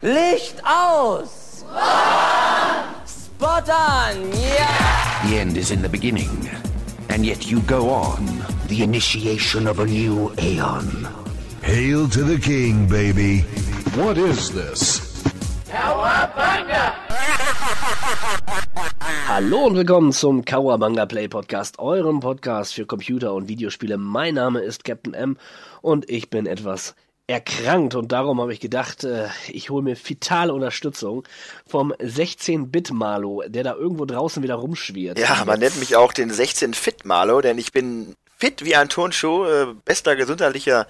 [0.00, 1.64] Licht aus!
[3.04, 4.30] Spot on!
[4.30, 5.26] Yeah!
[5.26, 6.48] The end is in the beginning,
[7.08, 8.24] and yet you go on.
[8.68, 11.08] The initiation of a new aeon.
[11.62, 13.40] Hail to the king, baby.
[13.96, 15.20] What is this?
[19.26, 23.98] Hallo und willkommen zum Kawabanga Play Podcast, eurem Podcast für Computer und Videospiele.
[23.98, 25.36] Mein Name ist Captain M
[25.82, 26.94] und ich bin etwas
[27.28, 31.24] erkrankt und darum habe ich gedacht, äh, ich hole mir fitale Unterstützung
[31.66, 35.18] vom 16-Bit-Malo, der da irgendwo draußen wieder rumschwirrt.
[35.18, 39.66] Ja, man nennt mich auch den 16-Fit-Malo, denn ich bin fit wie ein Turnschuh, äh,
[39.84, 40.86] bester gesundheitlicher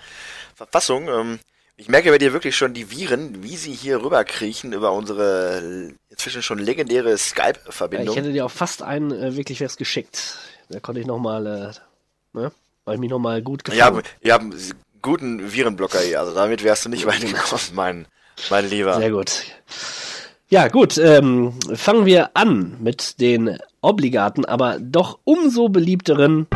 [0.55, 1.09] Verfassung.
[1.09, 1.39] Ähm,
[1.77, 6.43] ich merke bei dir wirklich schon die Viren, wie sie hier rüberkriechen über unsere inzwischen
[6.43, 8.11] schon legendäre Ja, Skype-Verbindung.
[8.11, 10.37] ich hätte dir auch fast einen äh, wirklich was geschickt.
[10.69, 12.53] Da konnte ich nochmal, äh, ne?
[12.85, 13.81] Weil ich mich nochmal gut gefangen.
[14.33, 18.07] haben einen guten Virenblocker hier, also damit wärst du nicht weit gekommen, mein,
[18.51, 18.97] mein Lieber.
[18.97, 19.43] Sehr gut.
[20.51, 26.47] Ja, gut, ähm, fangen wir an mit den obligaten, aber doch umso beliebteren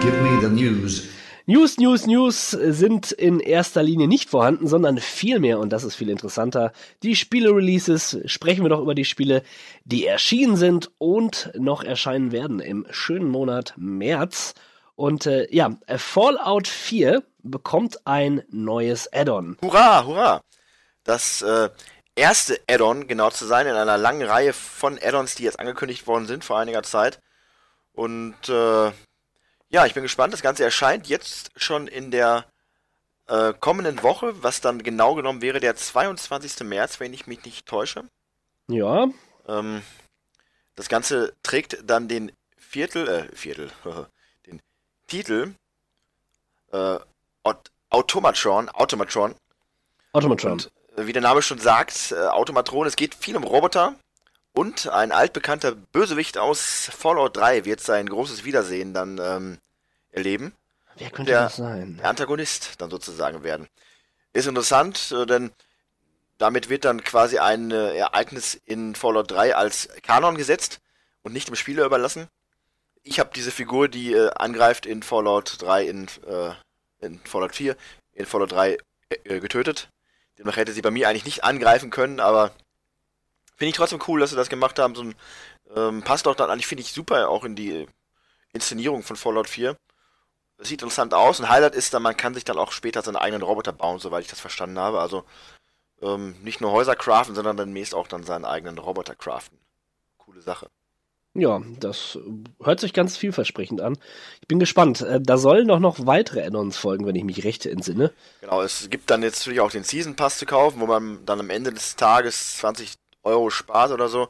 [0.00, 1.04] Give me the news.
[1.46, 6.08] News, News, News sind in erster Linie nicht vorhanden, sondern vielmehr, und das ist viel
[6.08, 8.18] interessanter, die Spiele-Releases.
[8.26, 9.42] Sprechen wir doch über die Spiele,
[9.84, 14.54] die erschienen sind und noch erscheinen werden im schönen Monat März.
[15.00, 19.56] Und äh, ja, Fallout 4 bekommt ein neues Add-on.
[19.62, 20.42] Hurra, hurra!
[21.04, 21.70] Das äh,
[22.14, 26.26] erste Add-on, genau zu sein, in einer langen Reihe von Add-ons, die jetzt angekündigt worden
[26.26, 27.18] sind vor einiger Zeit.
[27.92, 28.92] Und äh,
[29.70, 30.34] ja, ich bin gespannt.
[30.34, 32.44] Das Ganze erscheint jetzt schon in der
[33.26, 36.60] äh, kommenden Woche, was dann genau genommen wäre der 22.
[36.68, 38.04] März, wenn ich mich nicht täusche.
[38.68, 39.08] Ja,
[39.48, 39.80] Ähm,
[40.74, 43.72] das Ganze trägt dann den Viertel, äh, Viertel,
[45.10, 45.52] Titel
[46.72, 46.98] äh,
[47.42, 49.34] Aut- Automatron, Automatron.
[50.12, 50.52] Automatron.
[50.52, 53.94] Und äh, wie der Name schon sagt, äh, Automatron, es geht viel um Roboter
[54.52, 59.58] und ein altbekannter Bösewicht aus Fallout 3 wird sein großes Wiedersehen dann ähm,
[60.10, 60.54] erleben.
[60.96, 61.96] Wer könnte der- das sein?
[61.98, 63.68] Der Antagonist dann sozusagen werden.
[64.32, 65.50] Ist interessant, äh, denn
[66.38, 70.80] damit wird dann quasi ein äh, Ereignis in Fallout 3 als Kanon gesetzt
[71.22, 72.28] und nicht dem Spieler überlassen.
[73.02, 76.52] Ich habe diese Figur, die äh, angreift in Fallout 3, in, äh,
[77.00, 77.76] in Fallout 4,
[78.12, 78.76] in Fallout 3
[79.24, 79.88] äh, getötet.
[80.38, 82.52] Demnach hätte sie bei mir eigentlich nicht angreifen können, aber
[83.56, 84.94] finde ich trotzdem cool, dass sie das gemacht haben.
[84.94, 85.14] So ein,
[85.74, 87.86] ähm, passt auch dann eigentlich, finde ich, super auch in die
[88.52, 89.76] Inszenierung von Fallout 4.
[90.58, 91.40] Das sieht interessant aus.
[91.40, 94.24] Ein Highlight ist dann, man kann sich dann auch später seine eigenen Roboter bauen, soweit
[94.24, 95.00] ich das verstanden habe.
[95.00, 95.24] Also
[96.02, 99.58] ähm, nicht nur Häuser craften, sondern dann mäßig auch dann seinen eigenen Roboter craften.
[100.18, 100.68] Coole Sache.
[101.34, 102.18] Ja, das
[102.60, 103.96] hört sich ganz vielversprechend an.
[104.40, 105.00] Ich bin gespannt.
[105.02, 108.12] Äh, Da sollen doch noch weitere Add-ons folgen, wenn ich mich recht entsinne.
[108.40, 111.38] Genau, es gibt dann jetzt natürlich auch den Season Pass zu kaufen, wo man dann
[111.38, 114.28] am Ende des Tages 20 Euro spart oder so.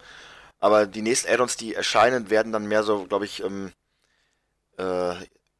[0.58, 3.72] Aber die nächsten Add-ons, die erscheinen, werden dann mehr so, glaube ich, ähm,
[4.76, 5.14] äh,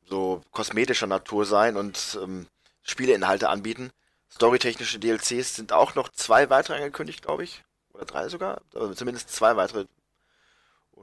[0.04, 2.48] so kosmetischer Natur sein und ähm,
[2.82, 3.92] Spieleinhalte anbieten.
[4.30, 7.62] Storytechnische DLCs sind auch noch zwei weitere angekündigt, glaube ich.
[7.94, 8.60] Oder drei sogar.
[8.74, 9.86] Also zumindest zwei weitere.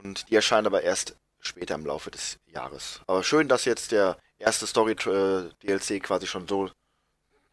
[0.04, 3.02] Und die erscheinen aber erst später im Laufe des Jahres.
[3.08, 6.70] Aber schön, dass jetzt der erste Story-DLC quasi schon so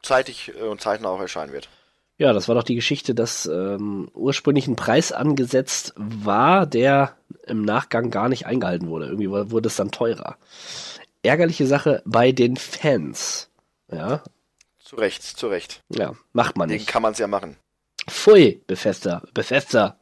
[0.02, 1.68] zeitig äh, und zeitnah auch erscheinen wird.
[2.16, 7.16] Ja, das war doch die Geschichte, dass ähm, ursprünglich ein Preis angesetzt war, der
[7.46, 9.06] im Nachgang gar nicht eingehalten wurde.
[9.06, 10.36] Irgendwie wu- wurde es dann teurer.
[11.22, 13.48] Ärgerliche Sache bei den Fans.
[13.90, 14.22] Ja,
[14.78, 15.80] Zu Recht, zu Recht.
[15.88, 16.86] ja, macht man Den nicht.
[16.88, 17.56] kann man es ja machen.
[18.08, 19.98] Pfui, Bethesda, Bethesda.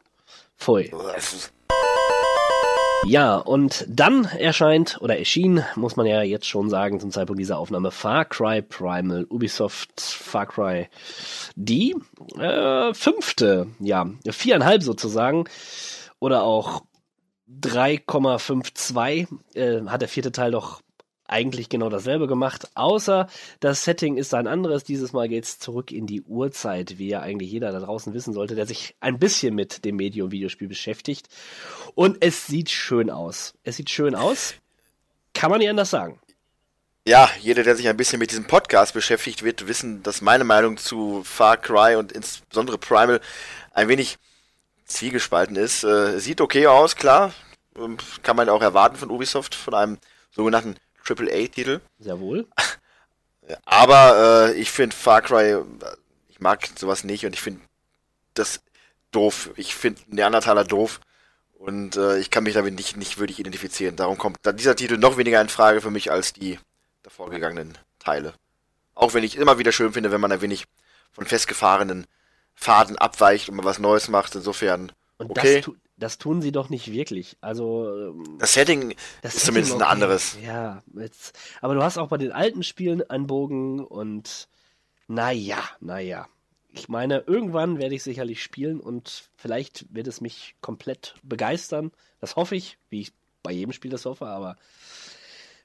[0.59, 0.93] Pfui.
[3.05, 7.59] Ja, und dann erscheint oder erschien, muss man ja jetzt schon sagen, zum Zeitpunkt dieser
[7.59, 10.89] Aufnahme, Far Cry Primal, Ubisoft Far Cry,
[11.57, 11.97] die
[12.39, 15.47] äh, fünfte, ja, viereinhalb sozusagen,
[16.21, 16.83] oder auch
[17.61, 20.81] 3,52 äh, hat der vierte Teil doch
[21.33, 23.27] eigentlich genau dasselbe gemacht, außer
[23.61, 24.85] das Setting ist ein anderes.
[24.85, 28.55] Dieses Mal geht's zurück in die Urzeit, wie ja eigentlich jeder da draußen wissen sollte,
[28.55, 31.29] der sich ein bisschen mit dem Medium Videospiel beschäftigt.
[31.95, 33.55] Und es sieht schön aus.
[33.65, 34.55] Es sieht schön aus.
[35.35, 36.21] Kann man nicht anders sagen.
[37.05, 40.77] Ja, jeder, der sich ein bisschen mit diesem Podcast beschäftigt, wird wissen, dass meine Meinung
[40.77, 43.21] zu Far Cry und insbesondere Primal
[43.73, 44.19] ein wenig
[44.85, 45.83] zwiegespalten ist.
[45.83, 47.33] Äh, sieht okay aus, klar.
[47.77, 49.99] Ähm, Kann man auch erwarten von Ubisoft, von einem
[50.31, 50.77] sogenannten
[51.19, 51.81] AAA-Titel.
[51.99, 52.47] Sehr wohl.
[53.65, 55.59] Aber äh, ich finde Far Cry,
[56.29, 57.61] ich mag sowas nicht und ich finde
[58.35, 58.61] das
[59.11, 59.51] doof.
[59.57, 61.01] Ich finde Neandertaler doof
[61.55, 63.97] und äh, ich kann mich damit nicht, nicht wirklich identifizieren.
[63.97, 66.59] Darum kommt dieser Titel noch weniger in Frage für mich als die
[67.03, 68.35] davor gegangenen Teile.
[68.95, 70.65] Auch wenn ich immer wieder schön finde, wenn man ein wenig
[71.13, 72.07] von festgefahrenen
[72.55, 74.35] Faden abweicht und mal was Neues macht.
[74.35, 75.57] Insofern, Und okay.
[75.57, 77.37] das, tu, das tun sie doch nicht wirklich.
[77.41, 79.93] Also ähm, Das Setting das ist zumindest Setting ein okay.
[79.93, 80.39] anderes.
[80.45, 84.49] Ja, jetzt, aber du hast auch bei den alten Spielen einen Bogen und
[85.09, 86.27] naja, naja.
[86.75, 91.93] Ich meine, irgendwann werde ich sicherlich spielen und vielleicht wird es mich komplett begeistern.
[92.21, 93.13] Das hoffe ich, wie ich
[93.43, 94.57] bei jedem Spiel das hoffe, aber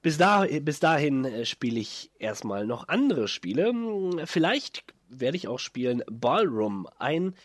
[0.02, 3.68] bis, da, bis dahin äh, spiele ich erstmal noch andere Spiele.
[3.68, 7.36] Hm, Vielleicht werde ich auch spielen Ballroom, ein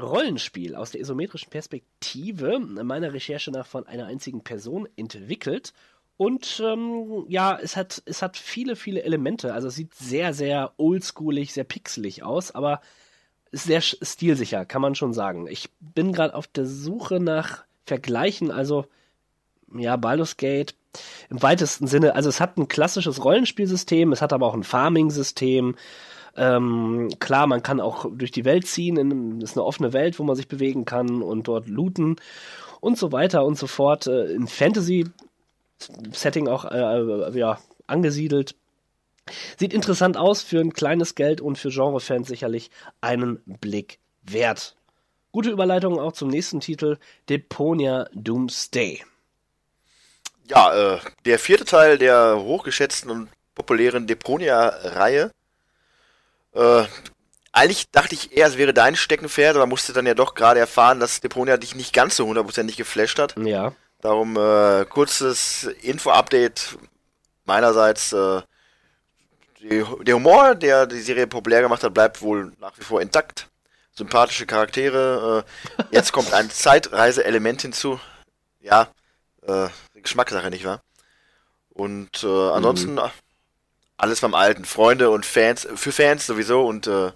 [0.00, 5.72] Rollenspiel aus der isometrischen Perspektive meiner Recherche nach von einer einzigen Person entwickelt.
[6.16, 9.54] Und ähm, ja, es hat, es hat viele, viele Elemente.
[9.54, 12.80] Also es sieht sehr, sehr oldschoolig, sehr pixelig aus, aber
[13.52, 15.46] sehr stilsicher, kann man schon sagen.
[15.48, 18.86] Ich bin gerade auf der Suche nach Vergleichen, also
[19.74, 20.74] ja, Baldur's Gate
[21.28, 22.14] im weitesten Sinne.
[22.14, 25.76] Also es hat ein klassisches Rollenspielsystem, es hat aber auch ein Farming-System.
[26.36, 30.24] Ähm, klar, man kann auch durch die Welt ziehen, das ist eine offene Welt, wo
[30.24, 32.16] man sich bewegen kann und dort looten
[32.80, 34.06] und so weiter und so fort.
[34.06, 38.54] Äh, Im Fantasy-Setting auch äh, ja, angesiedelt.
[39.58, 44.76] Sieht interessant aus für ein kleines Geld und für Genre-Fans sicherlich einen Blick wert.
[45.32, 46.98] Gute Überleitung auch zum nächsten Titel,
[47.28, 49.04] Deponia Doomsday.
[50.48, 55.30] Ja, äh, der vierte Teil der hochgeschätzten und populären Deponia-Reihe.
[56.52, 56.84] Äh,
[57.52, 61.00] eigentlich dachte ich eher, es wäre dein Steckenpferd, aber musste dann ja doch gerade erfahren,
[61.00, 63.36] dass Deponia dich nicht ganz so hundertprozentig geflasht hat.
[63.36, 66.78] Ja, Darum äh, kurzes Info-Update
[67.44, 68.12] meinerseits.
[68.12, 68.40] Äh,
[69.60, 73.48] die, der Humor, der die Serie populär gemacht hat, bleibt wohl nach wie vor intakt.
[73.92, 75.44] Sympathische Charaktere.
[75.76, 78.00] Äh, jetzt kommt ein Zeitreise-Element hinzu.
[78.60, 78.88] Ja,
[79.46, 80.80] äh, Geschmackssache, nicht wahr?
[81.68, 83.08] Und äh, ansonsten äh,
[84.00, 84.64] alles beim Alten.
[84.64, 87.12] Freunde und Fans, für Fans sowieso und äh,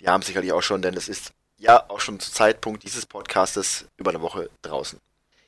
[0.00, 3.86] die haben sicherlich auch schon, denn es ist ja auch schon zu Zeitpunkt dieses Podcastes
[3.96, 4.98] über eine Woche draußen.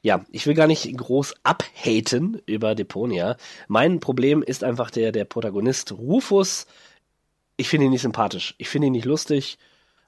[0.02, 3.36] Ja, ich will gar nicht groß abhaten über Deponia.
[3.68, 6.66] Mein Problem ist einfach der, der Protagonist Rufus.
[7.56, 8.54] Ich finde ihn nicht sympathisch.
[8.56, 9.58] Ich finde ihn nicht lustig.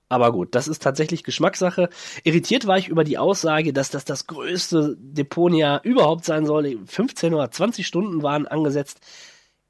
[0.08, 1.90] Aber gut, das ist tatsächlich Geschmackssache.
[2.24, 6.78] Irritiert war ich über die Aussage, dass das das größte Deponia überhaupt sein soll.
[6.86, 9.00] 15 oder 20 Stunden waren angesetzt.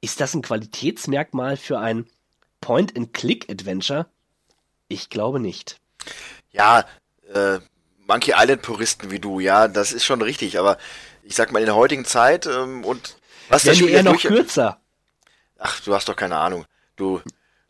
[0.03, 2.05] Ist das ein Qualitätsmerkmal für ein
[2.59, 4.05] Point-and-Click-Adventure?
[4.89, 5.79] Ich glaube nicht.
[6.51, 6.85] Ja,
[7.33, 7.59] äh,
[8.05, 10.77] Monkey Island Puristen wie du, ja, das ist schon richtig, aber
[11.23, 13.15] ich sag mal in der heutigen Zeit ähm, und
[13.47, 14.77] was das Spiel eher noch kürzer.
[15.57, 16.65] Ach, du hast doch keine Ahnung.
[16.97, 17.21] Du,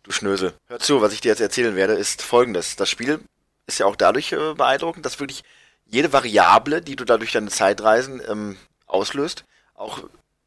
[0.02, 0.56] du Schnösel.
[0.66, 2.76] Hör zu, was ich dir jetzt erzählen werde, ist folgendes.
[2.76, 3.20] Das Spiel
[3.68, 5.44] ist ja auch dadurch äh, beeindruckend, dass wirklich
[5.86, 8.58] jede Variable, die du dadurch deine Zeitreisen ähm,
[8.88, 9.46] auslöst,
[9.76, 10.00] auch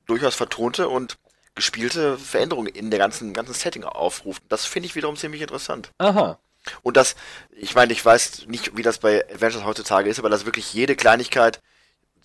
[0.07, 1.17] durchaus vertonte und
[1.57, 4.43] gespielte Veränderungen in der ganzen, ganzen Setting aufruft.
[4.49, 5.91] Das finde ich wiederum ziemlich interessant.
[5.99, 6.39] Aha.
[6.83, 7.17] Und das,
[7.57, 10.95] ich meine, ich weiß nicht, wie das bei Adventures heutzutage ist, aber dass wirklich jede
[10.95, 11.61] Kleinigkeit,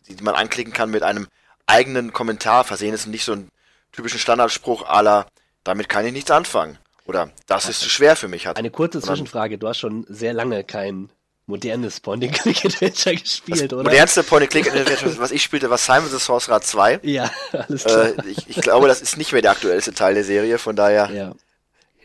[0.08, 1.28] die man anklicken kann, mit einem
[1.66, 3.50] eigenen Kommentar versehen ist und nicht so einen
[3.92, 5.26] typischen Standardspruch la,
[5.64, 6.78] damit kann ich nichts anfangen.
[7.06, 8.58] Oder das ist zu schwer für mich hat.
[8.58, 9.58] Eine kurze Zwischenfrage.
[9.58, 11.10] Du hast schon sehr lange kein
[11.48, 13.84] modernes Point-and-Click-Adventure gespielt, oder?
[13.84, 17.00] Modernste Point-and-Click-Adventure, was ich spielte, war Simon the Sorcerer 2.
[17.04, 18.06] Ja, alles klar.
[18.08, 21.10] Äh, ich, ich glaube, das ist nicht mehr der aktuellste Teil der Serie, von daher.
[21.12, 21.34] ja.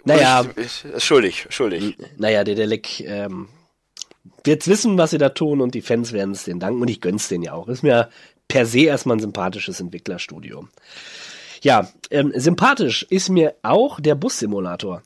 [0.05, 1.97] Naja, Ich, ich, schuldig, schuldig.
[2.17, 3.49] naja, der Delic ähm,
[4.45, 7.01] wird's wissen, was sie da tun und die Fans werden es denen danken und ich
[7.01, 7.67] gönn's denen ja auch.
[7.67, 8.09] Ist mir
[8.47, 10.69] per se erstmal ein sympathisches Entwicklerstudio.
[11.63, 15.03] Ja, ähm, sympathisch ist mir auch der Bussimulator.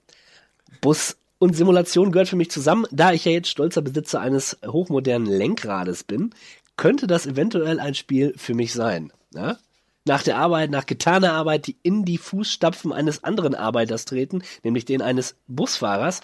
[0.82, 2.86] Bus und Simulation gehört für mich zusammen.
[2.92, 6.34] Da ich ja jetzt stolzer Besitzer eines hochmodernen Lenkrades bin,
[6.76, 9.12] könnte das eventuell ein Spiel für mich sein.
[9.34, 9.58] Ja?
[10.04, 14.84] Nach der Arbeit, nach getaner Arbeit, die in die Fußstapfen eines anderen Arbeiters treten, nämlich
[14.84, 16.20] den eines Busfahrers,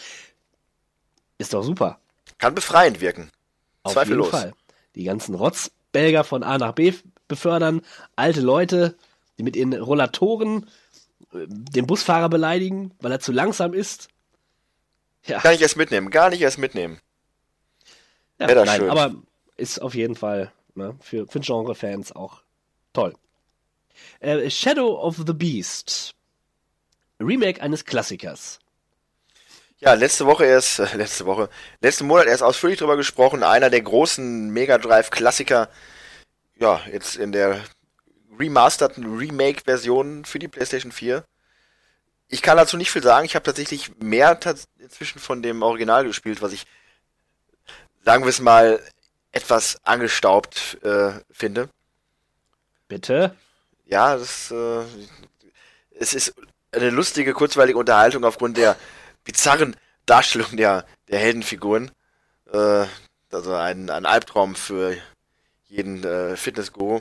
[1.38, 1.98] ist doch super.
[2.38, 3.30] Kann befreiend wirken.
[3.82, 4.26] Auf Zweifellos.
[4.26, 4.52] jeden Fall.
[4.94, 6.92] Die ganzen Rotzbelger von A nach B
[7.26, 7.80] befördern,
[8.16, 8.96] alte Leute,
[9.38, 10.66] die mit ihren Rollatoren
[11.32, 14.08] äh, den Busfahrer beleidigen, weil er zu langsam ist.
[15.26, 17.00] Ja, Gar nicht erst mitnehmen, gar nicht erst mitnehmen.
[18.38, 18.90] ja wär das nein, schön.
[18.90, 19.14] aber
[19.56, 22.42] ist auf jeden Fall ne, für, für Genre-Fans auch
[22.92, 23.14] toll.
[24.20, 26.14] Äh, Shadow of the Beast.
[27.18, 28.58] Remake eines Klassikers.
[29.78, 31.48] Ja, letzte Woche erst, äh, letzte Woche,
[31.80, 33.42] letzten Monat erst ausführlich drüber gesprochen.
[33.42, 35.68] Einer der großen Mega Drive Klassiker.
[36.58, 37.60] Ja, jetzt in der
[38.38, 41.24] remasterten Remake-Version für die PlayStation 4.
[42.28, 43.24] Ich kann dazu nicht viel sagen.
[43.24, 46.66] Ich habe tatsächlich mehr tats inzwischen von dem Original gespielt, was ich,
[48.04, 48.80] sagen wir es mal,
[49.32, 51.68] etwas angestaubt äh, finde.
[52.88, 53.36] Bitte?
[53.84, 54.84] Ja, das, äh,
[55.98, 56.34] es ist
[56.72, 58.76] eine lustige, kurzweilige Unterhaltung aufgrund der
[59.24, 61.90] bizarren Darstellung der, der Heldenfiguren.
[62.52, 62.86] Äh,
[63.32, 64.96] also ein, ein Albtraum für
[65.68, 67.00] jeden äh, Fitnessguru.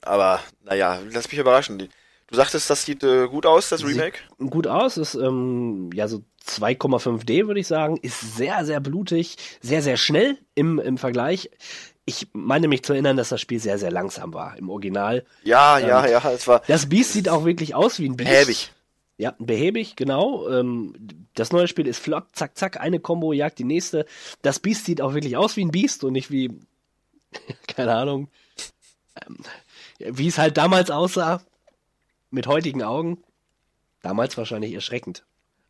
[0.00, 1.88] Aber naja, lass mich überraschen.
[2.32, 4.20] Du sagtest, das sieht äh, gut aus, das Remake?
[4.38, 7.98] Sieht gut aus, ist ähm, ja so 2,5D, würde ich sagen.
[7.98, 11.50] Ist sehr, sehr blutig, sehr, sehr schnell im, im Vergleich.
[12.06, 15.26] Ich meine mich zu erinnern, dass das Spiel sehr, sehr langsam war im Original.
[15.42, 16.62] Ja, ähm, ja, ja, es war.
[16.68, 18.30] Das Beast sieht auch wirklich aus wie ein Beast.
[18.30, 18.72] Behäbig.
[19.18, 20.48] Ja, behäbig, genau.
[20.48, 20.94] Ähm,
[21.34, 24.06] das neue Spiel ist flott, zack, zack, eine Combo jagt die nächste.
[24.40, 26.50] Das Beast sieht auch wirklich aus wie ein Beast und nicht wie,
[27.66, 28.30] keine Ahnung,
[29.20, 29.36] ähm,
[29.98, 31.42] wie es halt damals aussah,
[32.32, 33.22] mit heutigen Augen.
[34.02, 35.24] Damals wahrscheinlich erschreckend.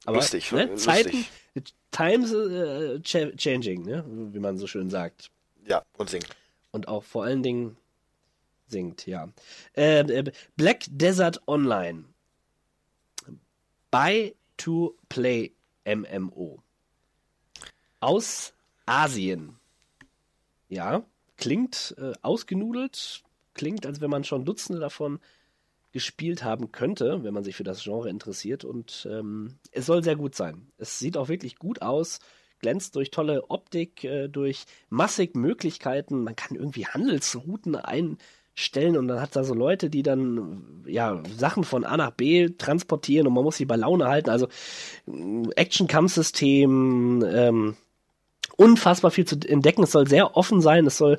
[0.04, 0.84] Aber lustig, ne, lustig.
[0.84, 1.26] Zeiten,
[1.90, 4.04] times äh, ch changing, ne?
[4.32, 5.30] wie man so schön sagt.
[5.66, 6.28] Ja, und singt.
[6.72, 7.76] Und auch vor allen Dingen
[8.66, 9.28] singt, ja.
[9.76, 12.04] Äh, äh, Black Desert Online.
[13.90, 15.52] Buy to Play
[15.84, 16.62] MMO.
[18.00, 18.54] Aus
[18.86, 19.56] Asien.
[20.68, 21.04] Ja,
[21.36, 25.20] klingt äh, ausgenudelt, klingt, als wenn man schon Dutzende davon
[25.92, 28.64] gespielt haben könnte, wenn man sich für das Genre interessiert.
[28.64, 30.66] Und ähm, es soll sehr gut sein.
[30.78, 32.18] Es sieht auch wirklich gut aus,
[32.58, 36.24] glänzt durch tolle Optik, äh, durch massig Möglichkeiten.
[36.24, 41.64] Man kann irgendwie Handelsrouten einstellen und dann hat da so Leute, die dann ja Sachen
[41.64, 44.30] von A nach B transportieren und man muss sie bei Laune halten.
[44.30, 44.48] Also
[45.06, 47.76] äh, Action-Kampfsystem, ähm,
[48.56, 49.82] unfassbar viel zu entdecken.
[49.82, 50.86] Es soll sehr offen sein.
[50.86, 51.18] Es soll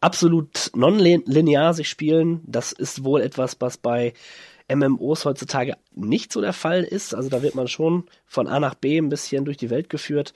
[0.00, 2.42] absolut non-linear sich spielen.
[2.46, 4.12] Das ist wohl etwas, was bei
[4.72, 7.14] MMOs heutzutage nicht so der Fall ist.
[7.14, 10.32] Also da wird man schon von A nach B ein bisschen durch die Welt geführt.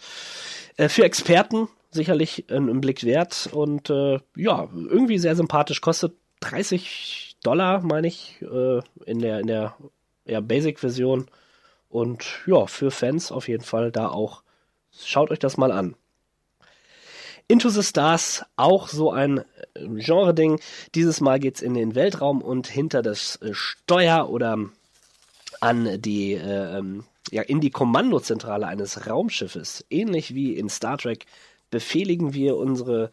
[0.76, 5.80] Äh, für Experten sicherlich ein, Blick wert und äh, ja, irgendwie sehr sympathisch.
[5.80, 9.76] Kostet 30 Dollar, meine ich, äh, in der, in der
[10.26, 11.26] ja, Basic-Version.
[11.88, 14.42] Und ja, für Fans auf jeden Fall da auch.
[14.90, 15.94] Schaut euch das mal an.
[17.50, 19.44] Into the Stars, auch so ein äh,
[19.96, 20.60] Genre-Ding.
[20.94, 24.58] Dieses Mal geht's in den Weltraum und hinter das äh, Steuer oder
[25.60, 29.86] an die, äh, ähm, ja, in die Kommandozentrale eines Raumschiffes.
[29.88, 31.24] Ähnlich wie in Star Trek
[31.70, 33.10] befehligen wir unsere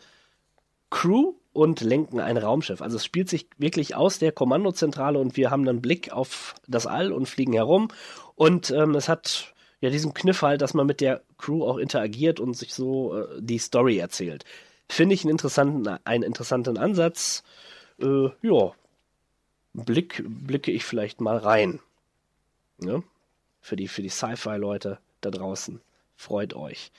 [0.89, 2.81] Crew und lenken ein Raumschiff.
[2.81, 6.87] Also es spielt sich wirklich aus der Kommandozentrale und wir haben dann Blick auf das
[6.87, 7.87] All und fliegen herum.
[8.35, 9.54] Und ähm, es hat
[9.85, 13.27] ja diesen Kniff halt, dass man mit der Crew auch interagiert und sich so äh,
[13.39, 14.43] die Story erzählt.
[14.89, 17.43] Finde ich einen interessanten, einen interessanten Ansatz.
[17.99, 18.73] Äh, ja,
[19.73, 21.79] Blick, blicke ich vielleicht mal rein.
[22.81, 23.01] Ja?
[23.61, 25.81] Für die, für die Sci-Fi-Leute da draußen.
[26.15, 26.91] Freut euch.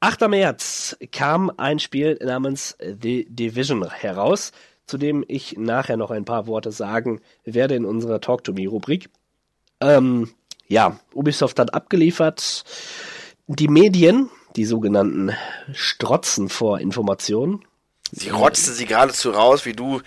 [0.00, 0.28] 8.
[0.28, 4.52] März kam ein Spiel namens The Division heraus,
[4.86, 9.10] zu dem ich nachher noch ein paar Worte sagen werde in unserer Talk to Me-Rubrik.
[9.80, 10.32] Ähm,
[10.72, 12.64] ja, Ubisoft hat abgeliefert.
[13.46, 15.36] Die Medien, die sogenannten
[15.74, 17.62] Strotzen vor Informationen.
[18.10, 20.00] Sie rotzten sie geradezu raus, wie du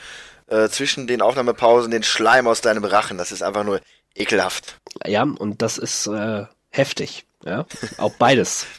[0.47, 3.19] äh, zwischen den Aufnahmepausen den Schleim aus deinem Rachen.
[3.19, 3.79] Das ist einfach nur
[4.15, 4.79] ekelhaft.
[5.05, 7.25] Ja, und das ist äh, heftig.
[7.43, 7.65] Ja,
[7.97, 8.65] auch beides.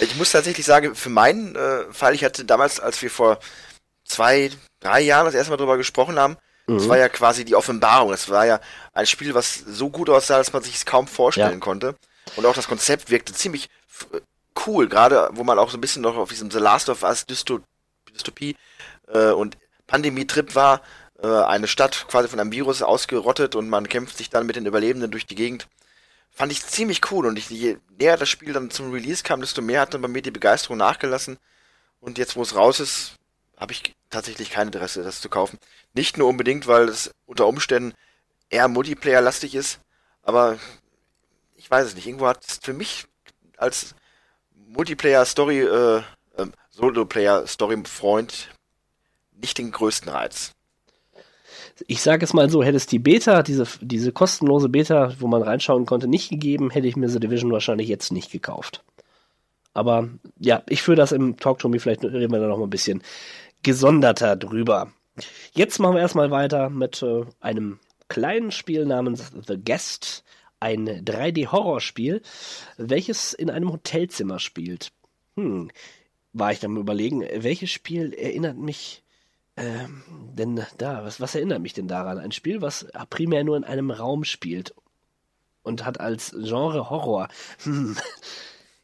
[0.00, 3.38] Ich muss tatsächlich sagen, für meinen äh, Fall, ich hatte damals, als wir vor
[4.04, 6.36] zwei, drei Jahren das erste Mal drüber gesprochen haben,
[6.78, 8.12] das war ja quasi die Offenbarung.
[8.12, 8.60] Es war ja
[8.92, 11.58] ein Spiel, was so gut aussah, dass man sich es kaum vorstellen Ja.
[11.58, 11.96] konnte.
[12.36, 14.22] Und auch das Konzept wirkte ziemlich f-
[14.66, 17.26] cool, gerade wo man auch so ein bisschen noch auf diesem The Last of Us
[17.26, 17.60] Dysto
[18.14, 18.56] Dystopie
[19.12, 20.82] äh, und Pandemie-Trip war.
[21.22, 24.66] Äh, eine Stadt quasi von einem Virus ausgerottet und man kämpft sich dann mit den
[24.66, 25.68] Überlebenden durch die Gegend.
[26.30, 29.60] Fand ich ziemlich cool und ich, je näher das Spiel dann zum Release kam, desto
[29.62, 31.38] mehr hat dann bei mir die Begeisterung nachgelassen.
[32.00, 33.12] Und jetzt, wo es raus ist,
[33.60, 35.58] habe ich tatsächlich kein Interesse, das zu kaufen.
[35.92, 37.92] Nicht nur unbedingt, weil es unter Umständen
[38.48, 39.80] eher Multiplayer-lastig ist,
[40.22, 40.58] aber
[41.56, 42.06] ich weiß es nicht.
[42.06, 43.04] Irgendwo hat es für mich
[43.58, 43.94] als
[44.68, 46.02] Multiplayer-Story, äh,
[46.38, 48.48] ähm, Solo-Player-Story-Freund
[49.40, 50.52] nicht den größten Reiz.
[51.86, 55.42] Ich sage es mal so, hätte es die Beta, diese, diese kostenlose Beta, wo man
[55.42, 58.82] reinschauen konnte, nicht gegeben, hätte ich mir The Division wahrscheinlich jetzt nicht gekauft.
[59.72, 62.64] Aber ja, ich führe das im Talk to Me, vielleicht reden wir da noch mal
[62.64, 63.02] ein bisschen
[63.62, 64.92] gesonderter drüber.
[65.52, 70.24] Jetzt machen wir erstmal weiter mit äh, einem kleinen Spiel namens The Guest,
[70.60, 72.22] ein 3D-Horrorspiel,
[72.76, 74.92] welches in einem Hotelzimmer spielt.
[75.36, 75.70] Hm,
[76.32, 79.02] war ich dann überlegen, welches Spiel erinnert mich
[79.56, 80.02] ähm,
[80.34, 82.18] denn da, was, was erinnert mich denn daran?
[82.18, 84.74] Ein Spiel, was primär nur in einem Raum spielt
[85.62, 87.28] und hat als Genre Horror.
[87.64, 87.96] Hm.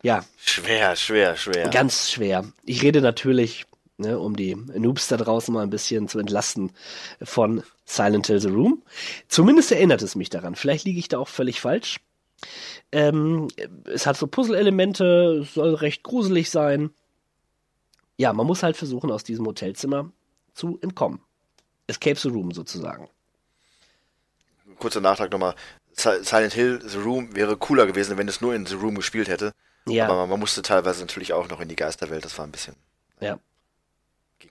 [0.02, 1.68] Ja, Schwer, schwer, schwer.
[1.71, 2.45] ganz schwer.
[2.64, 3.65] Ich rede natürlich,
[3.98, 6.72] ne, um die Noobs da draußen mal ein bisschen zu entlasten,
[7.22, 8.82] von Silent Hill The Room.
[9.28, 10.54] Zumindest erinnert es mich daran.
[10.54, 12.00] Vielleicht liege ich da auch völlig falsch.
[12.92, 13.48] Ähm,
[13.84, 16.90] es hat so Puzzle-Elemente, es soll recht gruselig sein.
[18.16, 20.10] Ja, man muss halt versuchen, aus diesem Hotelzimmer
[20.54, 21.20] zu entkommen.
[21.86, 23.08] Escape the Room sozusagen.
[24.78, 25.54] Kurzer Nachtrag nochmal.
[25.92, 29.52] Silent Hill The Room wäre cooler gewesen, wenn es nur in The Room gespielt hätte.
[29.88, 30.08] Ja.
[30.08, 32.24] Aber man musste teilweise natürlich auch noch in die Geisterwelt.
[32.24, 32.74] Das war ein bisschen.
[33.20, 33.38] Ja.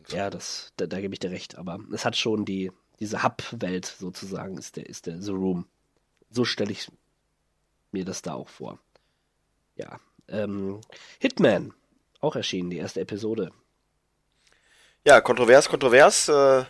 [0.10, 1.58] Ja, das, da, da gebe ich dir recht.
[1.58, 5.68] Aber es hat schon die, diese Hub-Welt sozusagen, ist der, ist der The Room.
[6.30, 6.92] So stelle ich
[7.92, 8.80] mir das da auch vor.
[9.76, 10.00] Ja.
[10.28, 10.82] Ähm,
[11.20, 11.74] Hitman,
[12.20, 13.52] auch erschienen, die erste Episode.
[15.06, 16.28] Ja, kontrovers, kontrovers.
[16.30, 16.66] Äh,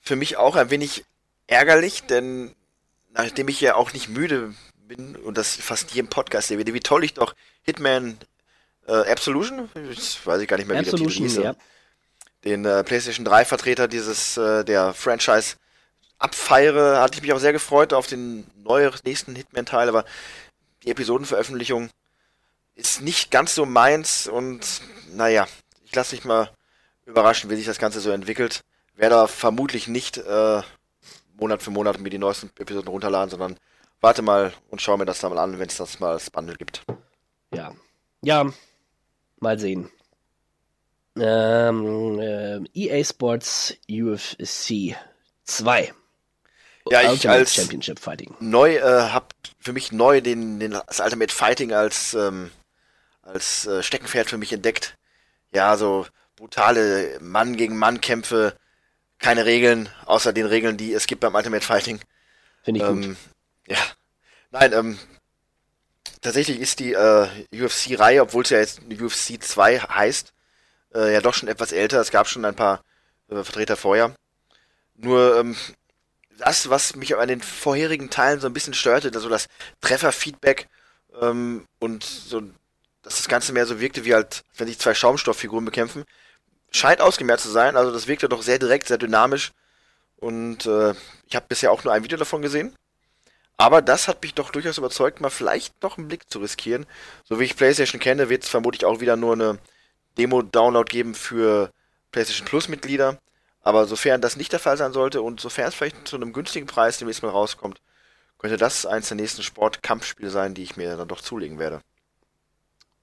[0.00, 1.04] für mich auch ein wenig
[1.46, 2.54] ärgerlich, denn
[3.10, 4.54] nachdem ich ja auch nicht müde
[4.88, 8.18] bin und das fast jedem Podcast sehe, wie toll ich doch Hitman
[8.86, 11.54] äh, Absolution, das weiß ich gar nicht mehr, wie der Titel hieß, ja.
[12.44, 15.56] Den äh, PlayStation 3 Vertreter dieses äh, der Franchise
[16.18, 20.04] abfeiere, hatte ich mich auch sehr gefreut auf den neuen nächsten Hitman-Teil, aber
[20.84, 21.90] die Episodenveröffentlichung
[22.74, 24.60] ist nicht ganz so meins und
[25.12, 25.46] naja,
[25.84, 26.50] ich lasse mich mal
[27.04, 28.62] überraschen, wie sich das Ganze so entwickelt.
[28.94, 30.62] Werde da vermutlich nicht äh,
[31.36, 33.56] Monat für Monat mir die neuesten Episoden runterladen, sondern
[34.00, 36.56] warte mal und schau mir das dann mal an, wenn es das mal als Bundle
[36.56, 36.82] gibt.
[37.52, 37.74] Ja.
[38.22, 38.46] Ja,
[39.40, 39.90] mal sehen.
[41.16, 44.96] Ähm, äh, EA Sports UFC
[45.44, 45.92] 2.
[46.88, 48.34] Ja, ich Ultimate als Championship Fighting.
[48.40, 52.50] neu äh, hab für mich neu den, den das Ultimate Fighting als ähm,
[53.22, 54.96] als äh, Steckenpferd für mich entdeckt.
[55.52, 58.56] Ja, so brutale Mann gegen Mann Kämpfe,
[59.18, 62.00] keine Regeln außer den Regeln, die es gibt beim Ultimate Fighting.
[62.62, 63.04] Finde ich gut.
[63.04, 63.16] Ähm,
[63.66, 63.78] ja.
[64.50, 64.98] Nein, ähm,
[66.22, 70.32] tatsächlich ist die äh, UFC-Reihe, obwohl es ja jetzt UFC 2 heißt,
[70.94, 72.00] äh, ja doch schon etwas älter.
[72.00, 72.82] Es gab schon ein paar
[73.28, 74.14] äh, Vertreter vorher.
[74.94, 75.56] Nur ähm,
[76.38, 79.46] das, was mich an den vorherigen Teilen so ein bisschen störte, also das
[79.80, 80.68] Trefferfeedback
[81.20, 82.42] ähm, und so,
[83.02, 86.04] dass das Ganze mehr so wirkte, wie halt, wenn sich zwei Schaumstofffiguren bekämpfen,
[86.70, 87.76] scheint ausgemerzt zu sein.
[87.76, 89.52] Also das wirkte doch sehr direkt, sehr dynamisch.
[90.16, 90.94] Und äh,
[91.26, 92.74] ich habe bisher auch nur ein Video davon gesehen.
[93.56, 96.86] Aber das hat mich doch durchaus überzeugt, mal vielleicht doch einen Blick zu riskieren.
[97.24, 99.58] So wie ich PlayStation kenne, wird es vermutlich auch wieder nur eine
[100.18, 101.70] Demo-Download geben für
[102.12, 103.18] PlayStation Plus-Mitglieder.
[103.62, 106.66] Aber sofern das nicht der Fall sein sollte und sofern es vielleicht zu einem günstigen
[106.66, 107.80] Preis demnächst mal rauskommt,
[108.38, 111.80] könnte das eins der nächsten Sport-Kampfspiele sein, die ich mir dann doch zulegen werde.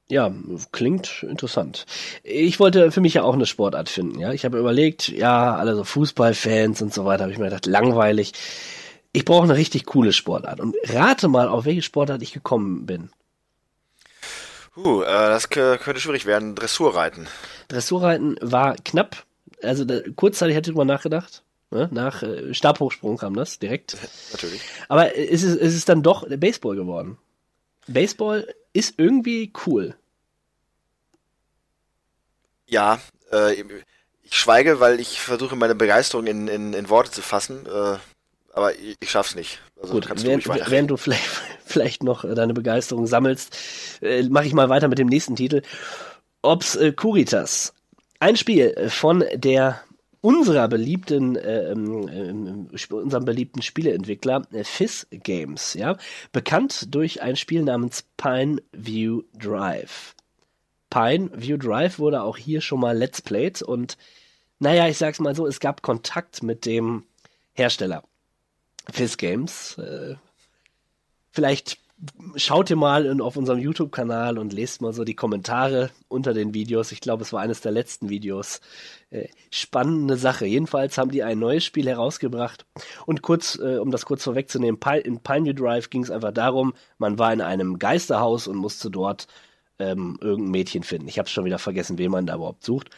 [0.10, 0.34] Ja,
[0.72, 1.86] klingt interessant.
[2.24, 4.32] Ich wollte für mich ja auch eine Sportart finden, ja.
[4.32, 8.32] Ich habe überlegt, ja, alle so Fußballfans und so weiter, habe ich mir gedacht, langweilig.
[9.12, 10.62] Ich brauche eine richtig coole Sportart.
[10.62, 13.10] Und rate mal, auf welche Sportart ich gekommen bin.
[14.78, 16.54] Huh, äh, das könnte schwierig werden.
[16.54, 17.28] Dressurreiten.
[17.68, 19.26] Dressurreiten war knapp.
[19.64, 21.44] Also da, kurzzeitig hätte ich drüber nachgedacht.
[21.72, 21.90] Ne?
[21.92, 23.98] Nach äh, Stabhochsprung kam das direkt.
[24.32, 24.62] Natürlich.
[24.88, 27.18] Aber es ist, es ist dann doch Baseball geworden.
[27.88, 29.96] Baseball ist irgendwie cool.
[32.68, 33.00] Ja,
[33.32, 33.64] äh,
[34.24, 37.98] ich schweige, weil ich versuche meine Begeisterung in, in, in Worte zu fassen, äh,
[38.54, 39.62] aber ich, ich schaff's nicht.
[39.82, 41.26] Also Gut, während, während du vielleicht,
[41.66, 43.56] vielleicht noch äh, deine Begeisterung sammelst,
[44.02, 45.62] äh, mache ich mal weiter mit dem nächsten Titel.
[46.42, 47.74] Obscuritas.
[48.20, 49.82] Ein Spiel äh, von der
[50.22, 51.74] unserer beliebten, äh,
[52.74, 55.98] sp- unserem beliebten Spieleentwickler äh, Fizz Games, ja,
[56.32, 60.16] bekannt durch ein Spiel namens Pine View Drive.
[60.90, 63.98] Pine View Drive wurde auch hier schon mal Let's Played und
[64.60, 67.04] naja, ich sag's mal so, es gab Kontakt mit dem
[67.54, 68.04] Hersteller.
[68.92, 69.78] Fizz Games.
[69.78, 70.16] Äh,
[71.32, 71.78] vielleicht
[72.36, 76.54] schaut ihr mal in, auf unserem YouTube-Kanal und lest mal so die Kommentare unter den
[76.54, 76.92] Videos.
[76.92, 78.62] Ich glaube, es war eines der letzten Videos.
[79.10, 80.46] Äh, spannende Sache.
[80.46, 82.66] Jedenfalls haben die ein neues Spiel herausgebracht.
[83.06, 87.18] Und kurz, äh, um das kurz vorwegzunehmen, in Pineview Drive ging es einfach darum, man
[87.18, 89.28] war in einem Geisterhaus und musste dort
[89.80, 91.08] ähm, irgendein Mädchen finden.
[91.08, 92.90] Ich habe schon wieder vergessen, wen man da überhaupt sucht.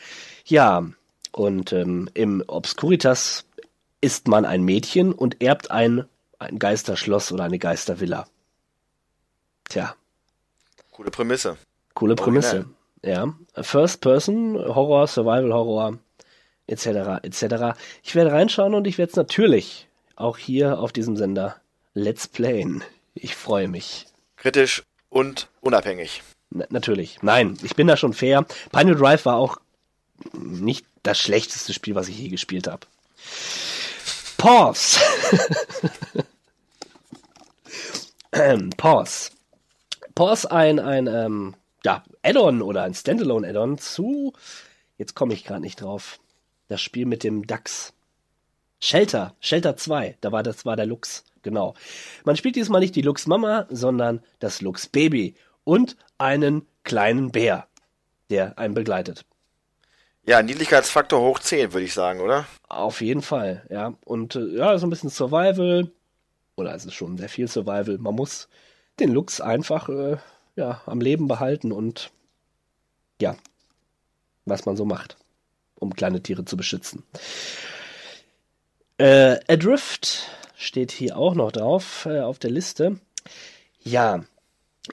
[0.45, 0.85] Ja,
[1.31, 3.45] und ähm, im Obscuritas
[4.01, 6.05] ist man ein Mädchen und erbt ein,
[6.39, 8.27] ein Geisterschloss oder eine Geistervilla.
[9.67, 9.95] Tja,
[10.91, 11.57] Coole Prämisse.
[11.93, 12.65] coole Prämisse.
[13.03, 13.33] Original.
[13.55, 13.63] Ja.
[13.63, 15.97] First Person, Horror, Survival Horror,
[16.67, 17.23] etc.
[17.23, 17.77] etc.
[18.03, 21.55] Ich werde reinschauen und ich werde es natürlich auch hier auf diesem Sender
[21.93, 22.83] Let's Playen.
[23.13, 24.07] Ich freue mich.
[24.35, 26.21] Kritisch und unabhängig.
[26.49, 27.19] Na, natürlich.
[27.21, 28.45] Nein, ich bin da schon fair.
[28.71, 29.57] Pioneer Drive war auch
[30.33, 32.85] nicht das schlechteste Spiel, was ich je gespielt habe.
[34.39, 34.99] Pause.
[38.31, 39.31] Ähm, Pause.
[40.15, 44.33] Pause ein, ein ähm, ja, Add-on oder ein Standalone-Add-on zu,
[44.97, 46.19] jetzt komme ich gerade nicht drauf,
[46.67, 47.93] das Spiel mit dem Dachs.
[48.79, 51.73] Shelter, Shelter 2, da war das war der Lux, genau.
[52.23, 57.67] Man spielt diesmal nicht die Lux Mama, sondern das Lux Baby und einen kleinen Bär,
[58.29, 59.25] der einen begleitet.
[60.29, 62.45] Ja, Niedlichkeitsfaktor hoch 10, würde ich sagen, oder?
[62.67, 63.95] Auf jeden Fall, ja.
[64.05, 65.89] Und äh, ja, so ein bisschen Survival.
[66.55, 67.97] Oder es ist schon sehr viel Survival.
[67.97, 68.47] Man muss
[68.99, 70.17] den Lux einfach äh,
[70.55, 72.11] ja, am Leben behalten und
[73.19, 73.35] ja,
[74.45, 75.17] was man so macht,
[75.79, 77.01] um kleine Tiere zu beschützen.
[78.99, 82.99] Äh, Adrift steht hier auch noch drauf äh, auf der Liste.
[83.81, 84.23] Ja,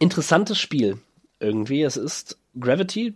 [0.01, 0.97] interessantes Spiel
[1.41, 1.83] irgendwie.
[1.83, 3.15] Es ist Gravity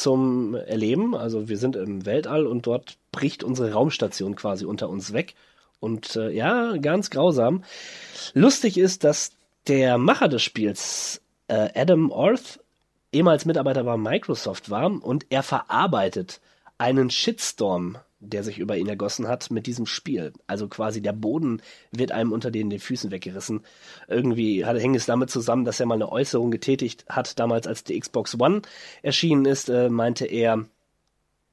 [0.00, 1.14] zum Erleben.
[1.14, 5.34] Also wir sind im Weltall und dort bricht unsere Raumstation quasi unter uns weg.
[5.80, 7.64] Und äh, ja, ganz grausam.
[8.34, 9.32] Lustig ist, dass
[9.66, 12.60] der Macher des Spiels, äh, Adam Orth,
[13.12, 16.40] ehemals Mitarbeiter bei Microsoft war und er verarbeitet
[16.78, 20.32] einen Shitstorm der sich über ihn ergossen hat mit diesem Spiel.
[20.46, 23.60] Also quasi der Boden wird einem unter den, den Füßen weggerissen.
[24.08, 27.98] Irgendwie hängt es damit zusammen, dass er mal eine Äußerung getätigt hat, damals als die
[27.98, 28.62] Xbox One
[29.02, 30.64] erschienen ist, äh, meinte er,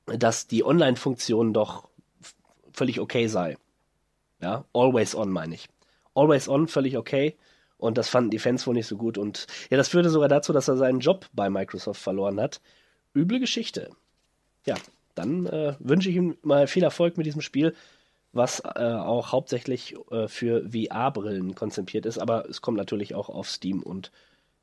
[0.07, 1.87] dass die Online-Funktion doch
[2.73, 3.57] völlig okay sei.
[4.41, 5.69] Ja, always on meine ich.
[6.13, 7.35] Always on, völlig okay.
[7.77, 9.17] Und das fanden die Fans wohl nicht so gut.
[9.17, 12.61] Und ja, das führte sogar dazu, dass er seinen Job bei Microsoft verloren hat.
[13.13, 13.91] Üble Geschichte.
[14.65, 14.75] Ja,
[15.15, 17.73] dann äh, wünsche ich ihm mal viel Erfolg mit diesem Spiel,
[18.33, 23.49] was äh, auch hauptsächlich äh, für VR-Brillen konzipiert ist, aber es kommt natürlich auch auf
[23.49, 24.11] Steam und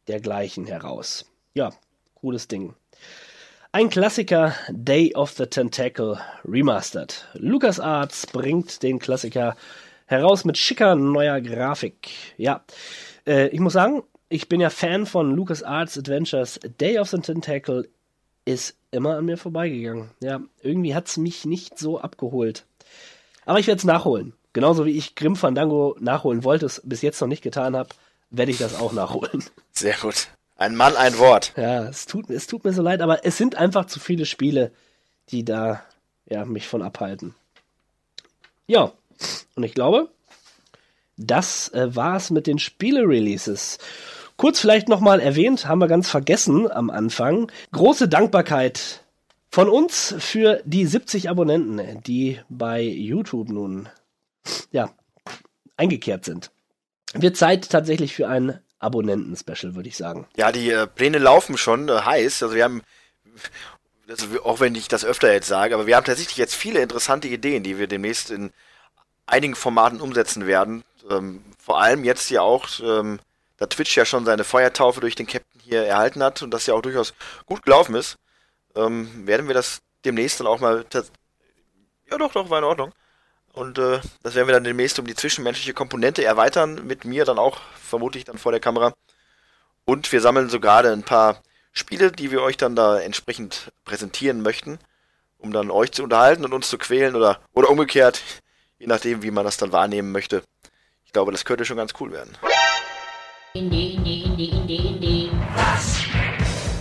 [0.09, 1.31] dergleichen heraus.
[1.55, 1.73] Ja,
[2.15, 2.75] cooles Ding.
[3.75, 7.27] Ein Klassiker, Day of the Tentacle Remastered.
[7.33, 9.57] LucasArts bringt den Klassiker
[10.05, 12.11] heraus mit schicker neuer Grafik.
[12.37, 12.65] Ja,
[13.27, 16.61] äh, ich muss sagen, ich bin ja Fan von LucasArts Adventures.
[16.81, 17.88] Day of the Tentacle
[18.45, 20.11] ist immer an mir vorbeigegangen.
[20.21, 22.65] Ja, irgendwie hat es mich nicht so abgeholt.
[23.45, 24.35] Aber ich werde es nachholen.
[24.53, 27.89] Genauso wie ich Grim Fandango nachholen wollte, es bis jetzt noch nicht getan habe,
[28.31, 29.45] werde ich das auch nachholen.
[29.73, 30.29] Sehr gut.
[30.57, 31.55] Ein Mann, ein Wort.
[31.57, 34.71] Ja, es tut, es tut mir so leid, aber es sind einfach zu viele Spiele,
[35.31, 35.83] die da
[36.27, 37.35] ja, mich von abhalten.
[38.67, 38.93] Ja,
[39.55, 40.09] und ich glaube,
[41.17, 43.79] das äh, war's mit den Spiele-Releases.
[44.43, 47.53] Kurz vielleicht nochmal erwähnt, haben wir ganz vergessen am Anfang.
[47.71, 49.05] Große Dankbarkeit
[49.51, 53.89] von uns für die 70 Abonnenten, die bei YouTube nun,
[54.73, 54.91] ja,
[55.77, 56.51] eingekehrt sind.
[57.15, 60.27] Wird Zeit tatsächlich für ein Abonnenten-Special, würde ich sagen.
[60.37, 62.43] Ja, die äh, Pläne laufen schon äh, heiß.
[62.43, 62.83] Also wir haben,
[64.09, 67.29] also auch wenn ich das öfter jetzt sage, aber wir haben tatsächlich jetzt viele interessante
[67.29, 68.51] Ideen, die wir demnächst in
[69.25, 70.83] einigen Formaten umsetzen werden.
[71.09, 73.21] Ähm, vor allem jetzt ja auch ähm,
[73.62, 76.75] da Twitch ja schon seine Feuertaufe durch den Captain hier erhalten hat und das ja
[76.75, 77.14] auch durchaus
[77.46, 78.16] gut gelaufen ist,
[78.75, 80.85] ähm, werden wir das demnächst dann auch mal.
[82.11, 82.92] Ja, doch, doch, war in Ordnung.
[83.53, 87.38] Und äh, das werden wir dann demnächst um die zwischenmenschliche Komponente erweitern, mit mir dann
[87.38, 88.94] auch, vermutlich dann vor der Kamera.
[89.85, 91.40] Und wir sammeln so gerade ein paar
[91.72, 94.81] Spiele, die wir euch dann da entsprechend präsentieren möchten,
[95.38, 98.22] um dann euch zu unterhalten und uns zu quälen oder, oder umgekehrt,
[98.79, 100.42] je nachdem, wie man das dann wahrnehmen möchte.
[101.05, 102.37] Ich glaube, das könnte schon ganz cool werden.
[103.55, 105.31] Indie, Indie, Indie, Indie, Indie.
[105.55, 106.05] Was?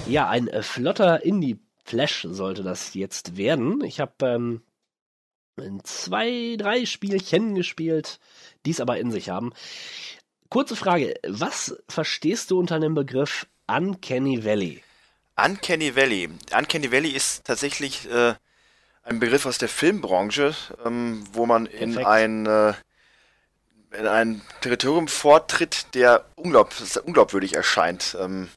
[0.07, 3.83] Ja, ein äh, flotter Indie-Flash sollte das jetzt werden.
[3.83, 4.61] Ich habe ähm,
[5.83, 8.21] zwei, drei Spielchen gespielt,
[8.65, 9.51] die es aber in sich haben.
[10.47, 14.81] Kurze Frage, was verstehst du unter dem Begriff Uncanny Valley?
[15.35, 16.29] Uncanny Valley.
[16.57, 18.35] Uncanny Valley ist tatsächlich äh,
[19.03, 20.55] ein Begriff aus der Filmbranche,
[20.85, 21.97] ähm, wo man Perfekt.
[21.97, 22.73] in ein äh,
[23.91, 26.73] in ein Territorium vortritt, der unglaub,
[27.03, 28.17] unglaubwürdig erscheint.
[28.19, 28.49] Ähm,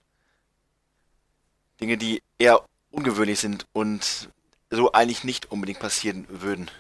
[1.81, 4.29] Dinge, die eher ungewöhnlich sind und
[4.71, 6.71] so eigentlich nicht unbedingt passieren würden.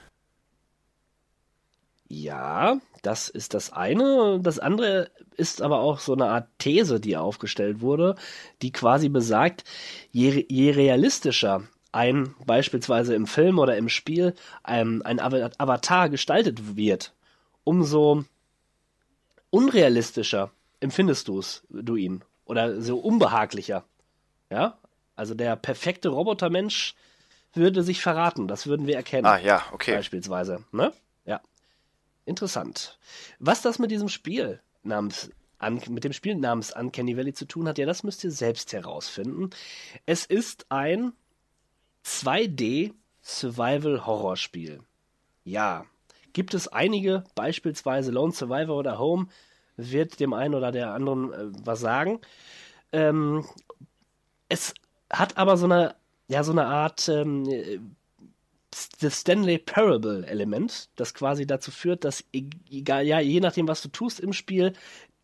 [2.06, 4.38] Ja, das ist das eine.
[4.40, 8.14] Das andere ist aber auch so eine Art These, die aufgestellt wurde,
[8.62, 9.64] die quasi besagt,
[10.12, 17.14] je, je realistischer ein beispielsweise im Film oder im Spiel ein, ein Avatar gestaltet wird,
[17.64, 18.24] umso
[19.54, 22.24] unrealistischer empfindest du's, du ihn.
[22.44, 23.84] Oder so unbehaglicher.
[24.50, 24.78] Ja?
[25.14, 26.94] Also der perfekte Robotermensch
[27.52, 28.48] würde sich verraten.
[28.48, 29.26] Das würden wir erkennen.
[29.26, 29.94] Ah, ja, okay.
[29.94, 30.64] Beispielsweise.
[30.72, 30.92] Ne?
[31.24, 31.40] Ja.
[32.26, 32.98] Interessant.
[33.38, 35.30] Was das mit diesem Spiel namens
[35.88, 39.48] mit dem Spiel namens Uncanny Valley zu tun hat, ja, das müsst ihr selbst herausfinden.
[40.04, 41.14] Es ist ein
[42.04, 44.80] 2D Survival Horror Spiel.
[45.44, 45.86] Ja,
[46.34, 49.28] gibt es einige, beispielsweise Lone Survivor oder Home,
[49.76, 52.20] wird dem einen oder der anderen äh, was sagen.
[52.92, 53.44] Ähm,
[54.48, 54.74] es
[55.10, 55.96] hat aber so eine,
[56.28, 57.96] ja, so eine Art ähm,
[59.00, 63.88] das Stanley Parable Element, das quasi dazu führt, dass egal, ja, je nachdem, was du
[63.88, 64.72] tust im Spiel,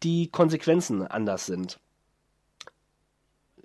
[0.02, 1.80] die Konsequenzen anders sind.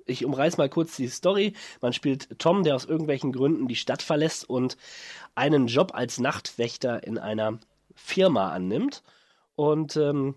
[0.06, 1.54] Ich umreiß mal kurz die Story.
[1.82, 4.78] Man spielt Tom, der aus irgendwelchen Gründen die Stadt verlässt und
[5.34, 7.60] einen Job als Nachtwächter in einer
[7.96, 9.04] Firma annimmt.
[9.56, 10.36] Und ähm,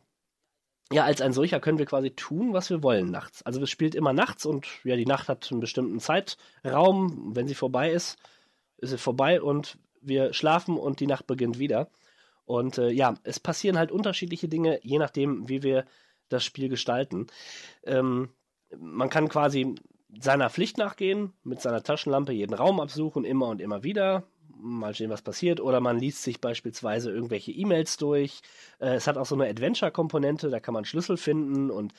[0.90, 3.42] ja, als ein solcher können wir quasi tun, was wir wollen nachts.
[3.42, 7.36] Also es spielt immer nachts und ja, die Nacht hat einen bestimmten Zeitraum.
[7.36, 8.16] Wenn sie vorbei ist,
[8.78, 11.90] ist sie vorbei und wir schlafen und die Nacht beginnt wieder.
[12.46, 15.84] Und äh, ja, es passieren halt unterschiedliche Dinge, je nachdem, wie wir
[16.30, 17.26] das Spiel gestalten.
[17.84, 18.30] Ähm,
[18.76, 19.74] man kann quasi
[20.20, 24.24] seiner Pflicht nachgehen, mit seiner Taschenlampe jeden Raum absuchen, immer und immer wieder
[24.60, 25.60] mal sehen, was passiert.
[25.60, 28.40] Oder man liest sich beispielsweise irgendwelche E-Mails durch.
[28.78, 31.70] Äh, es hat auch so eine Adventure-Komponente, da kann man Schlüssel finden.
[31.70, 31.92] Und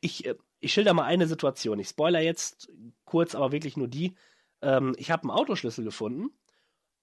[0.00, 1.78] ich, äh, ich schilder mal eine Situation.
[1.78, 2.70] Ich spoiler jetzt
[3.04, 4.14] kurz, aber wirklich nur die.
[4.62, 6.30] Ähm, ich habe einen Autoschlüssel gefunden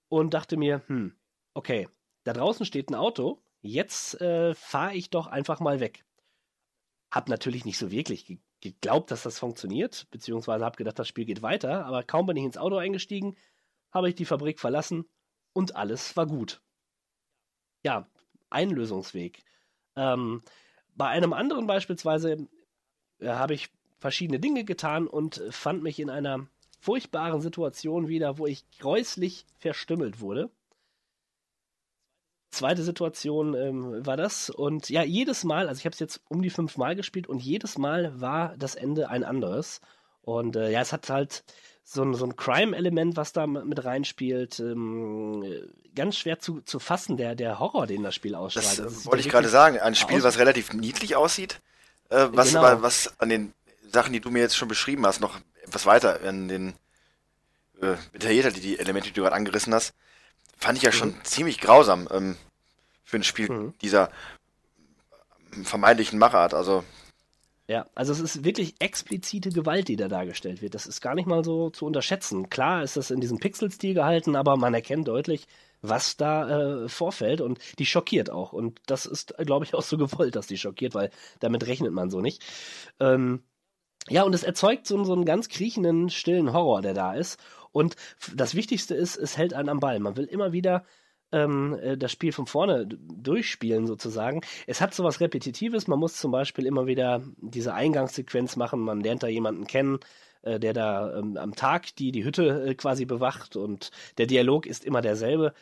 [0.10, 1.14] und dachte mir, hm,
[1.54, 1.88] okay,
[2.24, 6.04] da draußen steht ein Auto, jetzt äh, fahre ich doch einfach mal weg.
[7.12, 8.26] Hab natürlich nicht so wirklich
[8.62, 12.44] geglaubt, dass das funktioniert, beziehungsweise habe gedacht, das Spiel geht weiter, aber kaum bin ich
[12.44, 13.36] ins Auto eingestiegen,
[13.92, 15.06] habe ich die Fabrik verlassen
[15.54, 16.62] und alles war gut.
[17.84, 18.08] Ja,
[18.50, 19.44] ein Lösungsweg.
[19.96, 20.42] Ähm,
[20.96, 22.48] bei einem anderen beispielsweise
[23.20, 26.48] äh, habe ich verschiedene Dinge getan und fand mich in einer
[26.80, 30.50] furchtbaren Situation wieder, wo ich gräuslich verstümmelt wurde.
[32.58, 36.42] Zweite Situation ähm, war das und ja, jedes Mal, also ich habe es jetzt um
[36.42, 39.82] die fünf Mal gespielt und jedes Mal war das Ende ein anderes.
[40.22, 41.44] Und äh, ja, es hat halt
[41.84, 44.60] so ein, so ein Crime-Element, was da mit reinspielt.
[44.60, 45.46] Ähm,
[45.96, 48.80] ganz schwer zu, zu fassen, der, der Horror, den das Spiel ausstrahlt.
[48.80, 49.80] Das, das wollte ich gerade sagen.
[49.80, 51.62] Ein Spiel, was relativ niedlich aussieht,
[52.10, 52.82] äh, was, genau.
[52.82, 53.54] was an den
[53.90, 56.74] Sachen, die du mir jetzt schon beschrieben hast, noch etwas weiter in den
[57.82, 59.94] äh, detaillierter, die, die Elemente, die du gerade angerissen hast,
[60.58, 61.24] fand ich ja schon mhm.
[61.24, 62.36] ziemlich grausam ähm,
[63.08, 63.74] für ein Spiel mhm.
[63.82, 64.12] dieser
[65.64, 66.54] vermeintlichen Machart.
[66.54, 66.84] Also
[67.70, 70.76] ja, also es ist wirklich explizite Gewalt, die da dargestellt wird.
[70.76, 72.50] Das ist gar nicht mal so zu unterschätzen.
[72.50, 75.48] Klar ist das in diesem Pixel-Stil gehalten, aber man erkennt deutlich,
[75.82, 78.54] was da äh, vorfällt und die schockiert auch.
[78.54, 82.10] Und das ist, glaube ich, auch so gewollt, dass die schockiert, weil damit rechnet man
[82.10, 82.44] so nicht.
[83.00, 83.44] Ähm,
[84.10, 87.40] ja, und es erzeugt so, so einen ganz kriechenden, stillen Horror, der da ist.
[87.72, 87.96] Und
[88.34, 90.00] das Wichtigste ist, es hält einen am Ball.
[90.00, 90.86] Man will immer wieder
[91.32, 94.42] ähm, äh, das Spiel von vorne durchspielen sozusagen.
[94.66, 99.24] Es hat sowas Repetitives, man muss zum Beispiel immer wieder diese Eingangssequenz machen, man lernt
[99.24, 100.00] da jemanden kennen,
[100.44, 104.66] äh, der da ähm, am Tag die, die Hütte äh, quasi bewacht und der Dialog
[104.66, 105.54] ist immer derselbe.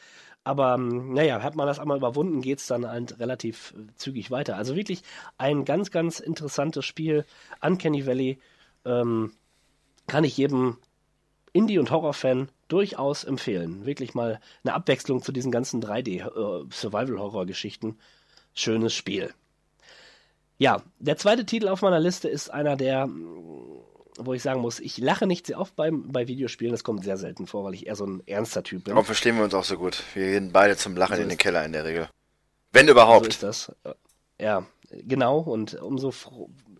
[0.43, 4.29] Aber ähm, naja, hat man das einmal überwunden, geht es dann halt relativ äh, zügig
[4.29, 4.57] weiter.
[4.57, 5.01] Also wirklich
[5.37, 7.25] ein ganz, ganz interessantes Spiel.
[7.61, 8.39] Uncanny Valley
[8.85, 9.31] ähm,
[10.07, 10.77] kann ich jedem
[11.51, 13.85] Indie- und Horrorfan durchaus empfehlen.
[13.85, 17.91] Wirklich mal eine Abwechslung zu diesen ganzen 3D-Survival-Horror-Geschichten.
[17.91, 17.95] Äh,
[18.57, 19.33] Schönes Spiel.
[20.57, 23.09] Ja, der zweite Titel auf meiner Liste ist einer der,
[24.17, 27.17] wo ich sagen muss, ich lache nicht sehr oft beim, bei Videospielen, das kommt sehr
[27.17, 28.93] selten vor, weil ich eher so ein ernster Typ bin.
[28.93, 30.01] Warum verstehen wir uns auch so gut?
[30.13, 32.07] Wir gehen beide zum Lachen so in den Keller in der Regel.
[32.71, 33.25] Wenn überhaupt.
[33.25, 33.75] So ist das.
[34.39, 35.39] Ja, genau.
[35.39, 36.13] Und umso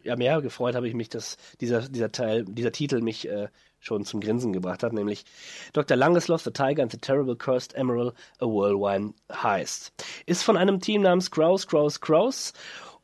[0.06, 3.48] ja, mehr gefreut habe ich mich, dass dieser, dieser Teil, dieser Titel mich äh,
[3.80, 5.26] schon zum Grinsen gebracht hat, nämlich
[5.74, 5.98] Dr.
[5.98, 9.92] Langeslaw, The Tiger and the Terrible Cursed Emerald, A Whirlwind Heist.
[10.26, 12.54] Ist von einem Team namens Kraus, Kraus, Kraus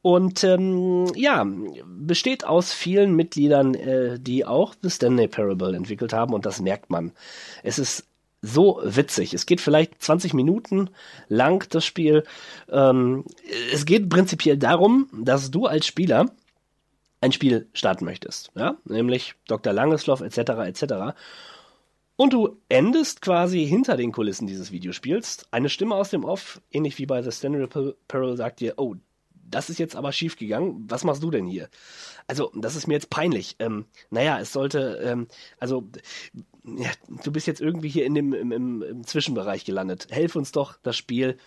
[0.02, 1.46] und ähm, ja,
[1.86, 6.90] besteht aus vielen Mitgliedern, äh, die auch The Stanley Parable entwickelt haben und das merkt
[6.90, 7.12] man.
[7.64, 8.06] Es ist
[8.42, 9.36] so witzig.
[9.36, 10.90] Es geht vielleicht 20 Minuten
[11.28, 12.24] lang, das Spiel.
[12.70, 13.24] Ähm,
[13.72, 16.32] es geht prinzipiell darum, dass du als Spieler
[17.22, 19.72] ein Spiel starten möchtest, ja, nämlich Dr.
[19.72, 20.38] Langeslaw etc.
[20.68, 21.16] etc.
[22.16, 25.46] Und du endest quasi hinter den Kulissen dieses Videospiels.
[25.52, 27.68] Eine Stimme aus dem Off, ähnlich wie bei The Stanley
[28.08, 28.96] Peril, sagt dir, oh,
[29.34, 30.86] das ist jetzt aber schief gegangen.
[30.88, 31.70] Was machst du denn hier?
[32.28, 33.56] Also, das ist mir jetzt peinlich.
[33.60, 35.28] Ähm, naja, es sollte, ähm,
[35.60, 35.90] also,
[36.64, 36.90] ja,
[37.24, 40.08] du bist jetzt irgendwie hier in dem im, im, im Zwischenbereich gelandet.
[40.10, 41.38] Helf uns doch, das Spiel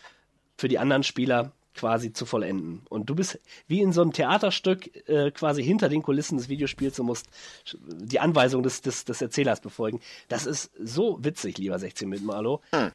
[0.56, 2.82] für die anderen Spieler quasi zu vollenden.
[2.88, 6.98] Und du bist wie in so einem Theaterstück äh, quasi hinter den Kulissen des Videospiels
[7.00, 7.26] und musst
[7.74, 10.00] die Anweisung des, des, des Erzählers befolgen.
[10.28, 12.60] Das ist so witzig, lieber 16 mit Marlo.
[12.70, 12.90] Hm.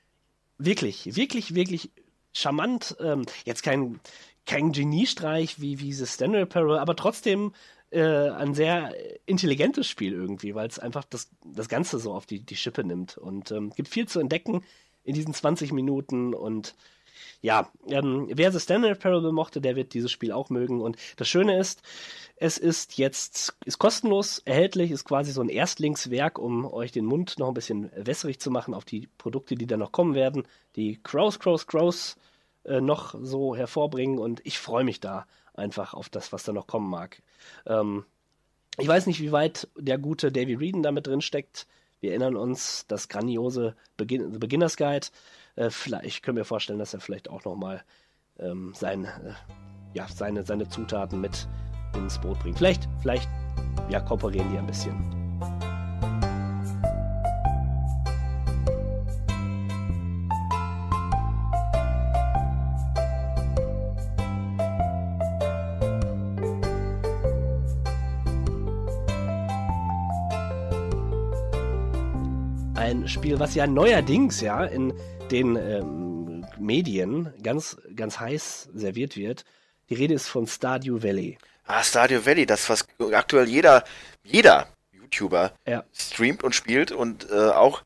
[0.58, 1.92] Wirklich, wirklich, wirklich
[2.34, 2.96] charmant.
[3.00, 4.00] Ähm, jetzt kein,
[4.46, 7.54] kein Geniestreich wie, wie The Stanley Parallel, aber trotzdem
[7.92, 8.94] äh, ein sehr
[9.26, 13.18] intelligentes Spiel irgendwie, weil es einfach das, das Ganze so auf die, die Schippe nimmt.
[13.18, 14.64] Und ähm, gibt viel zu entdecken
[15.04, 16.76] in diesen 20 Minuten und
[17.42, 20.82] ja, ähm, wer The Standard Parable mochte, der wird dieses Spiel auch mögen.
[20.82, 21.82] Und das Schöne ist,
[22.36, 27.40] es ist jetzt ist kostenlos erhältlich, ist quasi so ein Erstlingswerk, um euch den Mund
[27.40, 30.44] noch ein bisschen wässrig zu machen auf die Produkte, die da noch kommen werden,
[30.76, 32.18] die Crows, Crows, Crows
[32.66, 34.20] äh, noch so hervorbringen.
[34.20, 37.22] Und ich freue mich da einfach auf das, was da noch kommen mag.
[37.66, 38.06] Ähm,
[38.78, 41.68] ich weiß nicht, wie weit der gute Davy Reeden damit drin steckt.
[42.00, 45.08] Wir erinnern uns, das grandiose Begin The Beginner's Guide.
[45.60, 47.84] Äh, vielleicht können wir vorstellen, dass er vielleicht auch nochmal
[48.40, 49.34] ähm, sein, äh,
[49.94, 51.48] ja, seine, seine Zutaten mit
[51.96, 52.58] ins Boot bringt.
[52.58, 53.30] Vielleicht, vielleicht
[53.90, 54.96] ja, kooperieren die ein bisschen.
[72.76, 74.94] ein Spiel, was ja neuerdings ja in
[75.32, 79.46] den ähm, Medien ganz, ganz heiß serviert wird.
[79.90, 81.38] Die Rede ist von Stardew Valley.
[81.66, 83.84] Ah, Stardew Valley, das, was aktuell jeder,
[84.24, 85.84] jeder YouTuber Ja.
[85.94, 87.84] streamt und spielt und äh, auch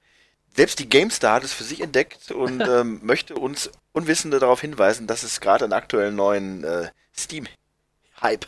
[0.55, 5.05] selbst die GameStar hat es für sich entdeckt und ähm, möchte uns Unwissende darauf hinweisen,
[5.07, 8.47] dass es gerade einen aktuellen neuen äh, Steam-Hype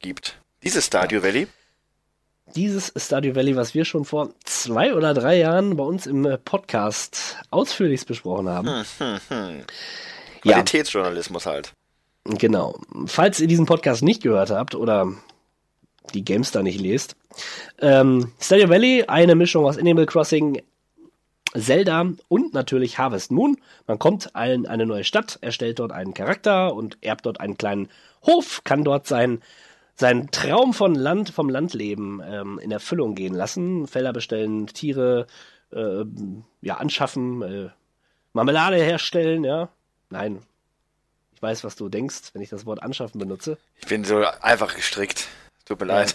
[0.00, 0.38] gibt.
[0.62, 1.46] Dieses Stardew Valley,
[2.54, 6.38] Dieses Stardew Valley, was wir schon vor zwei oder drei Jahren bei uns im äh,
[6.38, 8.84] Podcast ausführlichst besprochen haben.
[10.44, 11.72] Ja, Qualitätsjournalismus halt.
[12.24, 12.78] genau.
[13.06, 15.12] Falls ihr diesen Podcast nicht gehört habt oder
[16.14, 17.16] die Gamestar nicht lest,
[17.80, 20.62] ähm, Stardew Valley, eine Mischung aus Animal Crossing,
[21.54, 23.56] Zelda und natürlich Harvest Moon.
[23.86, 27.88] Man kommt in eine neue Stadt, erstellt dort einen Charakter und erbt dort einen kleinen
[28.24, 29.42] Hof, kann dort sein,
[29.96, 33.86] seinen Traum von Land, vom Landleben ähm, in Erfüllung gehen lassen.
[33.86, 35.26] Felder bestellen, Tiere
[35.72, 36.04] äh,
[36.60, 37.70] ja, anschaffen, äh,
[38.32, 39.70] Marmelade herstellen, ja.
[40.10, 40.42] Nein.
[41.34, 43.58] Ich weiß, was du denkst, wenn ich das Wort anschaffen benutze.
[43.78, 45.28] Ich bin so einfach gestrickt.
[45.64, 46.14] Tut mir leid.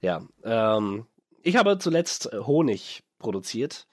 [0.00, 1.06] Ja, ähm,
[1.42, 3.86] ich habe zuletzt äh, Honig produziert,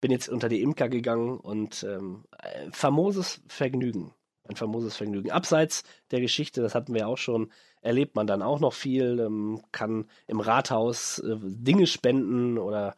[0.00, 4.14] bin jetzt unter die Imker gegangen und ähm, ein famoses Vergnügen.
[4.50, 5.30] Ein famoses Vergnügen.
[5.30, 9.62] Abseits der Geschichte, das hatten wir auch schon, erlebt man dann auch noch viel, ähm,
[9.70, 12.96] kann im Rathaus äh, Dinge spenden oder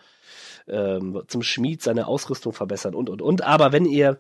[0.67, 3.43] ähm, zum Schmied seine Ausrüstung verbessern und, und, und.
[3.43, 4.19] Aber wenn ihr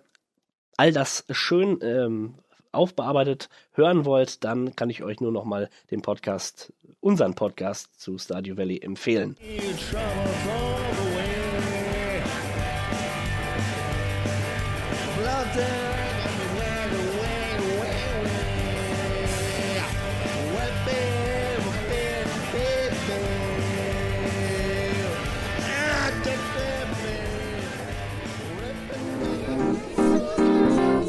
[0.76, 2.34] all das schön ähm,
[2.70, 8.18] aufbearbeitet hören wollt, dann kann ich euch nur noch mal den Podcast, unseren Podcast zu
[8.18, 9.38] Stardew Valley empfehlen.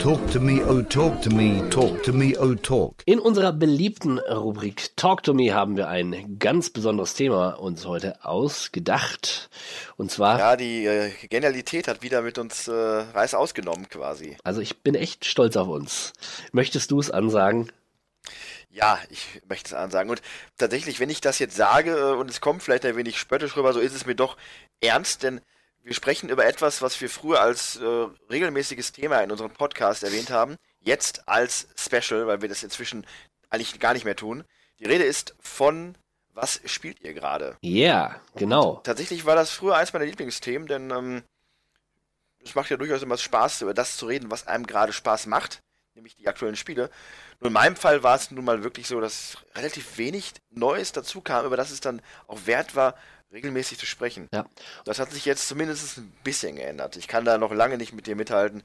[0.04, 3.04] Talk to me, oh talk to me, talk to me, oh talk.
[3.06, 8.26] In unserer beliebten Rubrik Talk to Me haben wir ein ganz besonderes Thema uns heute
[8.26, 9.50] ausgedacht.
[9.96, 14.36] Und zwar, Ja, die äh, Genialität hat wieder mit uns äh, Reis ausgenommen quasi.
[14.44, 16.12] also ich bin echt stolz auf uns.
[16.52, 17.72] Möchtest du es ansagen?
[18.70, 20.10] Ja, ich möchte es ansagen.
[20.10, 20.22] Und
[20.58, 23.72] tatsächlich, wenn ich das jetzt sage äh, und es kommt vielleicht ein wenig spöttisch rüber,
[23.72, 24.36] so ist es mir doch
[24.82, 25.40] ernst, denn
[25.84, 30.30] wir sprechen über etwas, was wir früher als äh, regelmäßiges Thema in unserem Podcast erwähnt
[30.30, 33.06] haben, jetzt als Special, weil wir das inzwischen
[33.50, 34.46] eigentlich gar nicht mehr tun.
[34.80, 35.96] Die Rede ist von
[36.36, 37.58] Was spielt ihr gerade?
[37.62, 38.82] Ja, yeah, genau.
[38.84, 41.24] Tatsächlich war das früher eins meiner Lieblingsthemen, denn ähm,
[42.44, 45.62] es macht ja durchaus immer Spaß, über das zu reden, was einem gerade Spaß macht,
[45.96, 46.90] nämlich die aktuellen Spiele.
[47.40, 51.22] Nur in meinem Fall war es nun mal wirklich so, dass relativ wenig Neues dazu
[51.22, 52.96] kam, über das es dann auch wert war,
[53.34, 54.30] regelmäßig zu sprechen.
[54.32, 54.46] Ja.
[54.86, 56.96] Das hat sich jetzt zumindest ein bisschen geändert.
[56.96, 58.64] Ich kann da noch lange nicht mit dir mithalten,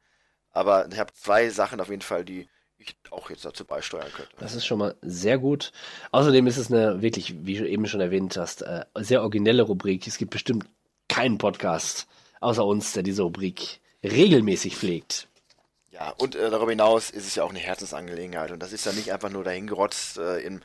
[0.51, 4.31] aber ich habe zwei Sachen auf jeden Fall, die ich auch jetzt dazu beisteuern könnte.
[4.39, 5.73] Das ist schon mal sehr gut.
[6.13, 10.07] Außerdem ist es eine wirklich, wie du eben schon erwähnt hast, äh, sehr originelle Rubrik.
[10.07, 10.67] Es gibt bestimmt
[11.09, 12.07] keinen Podcast
[12.41, 15.27] außer uns, der diese Rubrik regelmäßig pflegt.
[15.91, 18.53] Ja, und äh, darüber hinaus ist es ja auch eine Herzensangelegenheit.
[18.53, 20.61] Und das ist ja nicht einfach nur dahingerotzt äh, im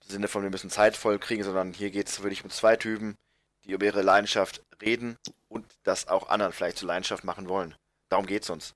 [0.00, 3.16] Sinne von, wir müssen Zeit voll kriegen, sondern hier geht es wirklich um zwei Typen,
[3.64, 5.16] die über ihre Leidenschaft reden
[5.48, 7.74] und das auch anderen vielleicht zur Leidenschaft machen wollen.
[8.08, 8.74] Darum geht es uns.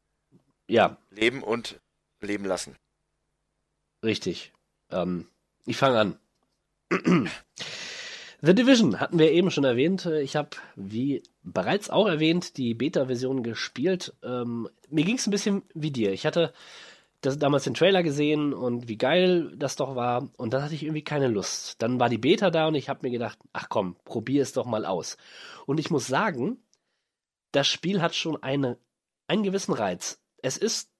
[0.68, 1.81] Ja, Leben und
[2.20, 2.77] leben lassen.
[4.03, 4.53] richtig.
[4.91, 5.26] Ähm,
[5.64, 6.18] ich fange an.
[8.43, 10.07] The Division hatten wir eben schon erwähnt.
[10.07, 14.14] Ich habe, wie bereits auch erwähnt, die Beta-Version gespielt.
[14.22, 16.12] Ähm, mir ging es ein bisschen wie dir.
[16.12, 16.53] Ich hatte
[17.20, 20.28] das, damals den Trailer gesehen und wie geil das doch war.
[20.36, 21.80] Und dann hatte ich irgendwie keine Lust.
[21.82, 24.66] Dann war die Beta da und ich habe mir gedacht, ach komm, probier es doch
[24.66, 25.16] mal aus.
[25.66, 26.58] Und ich muss sagen,
[27.52, 28.78] das Spiel hat schon eine,
[29.28, 30.20] einen gewissen Reiz.
[30.42, 30.90] Es ist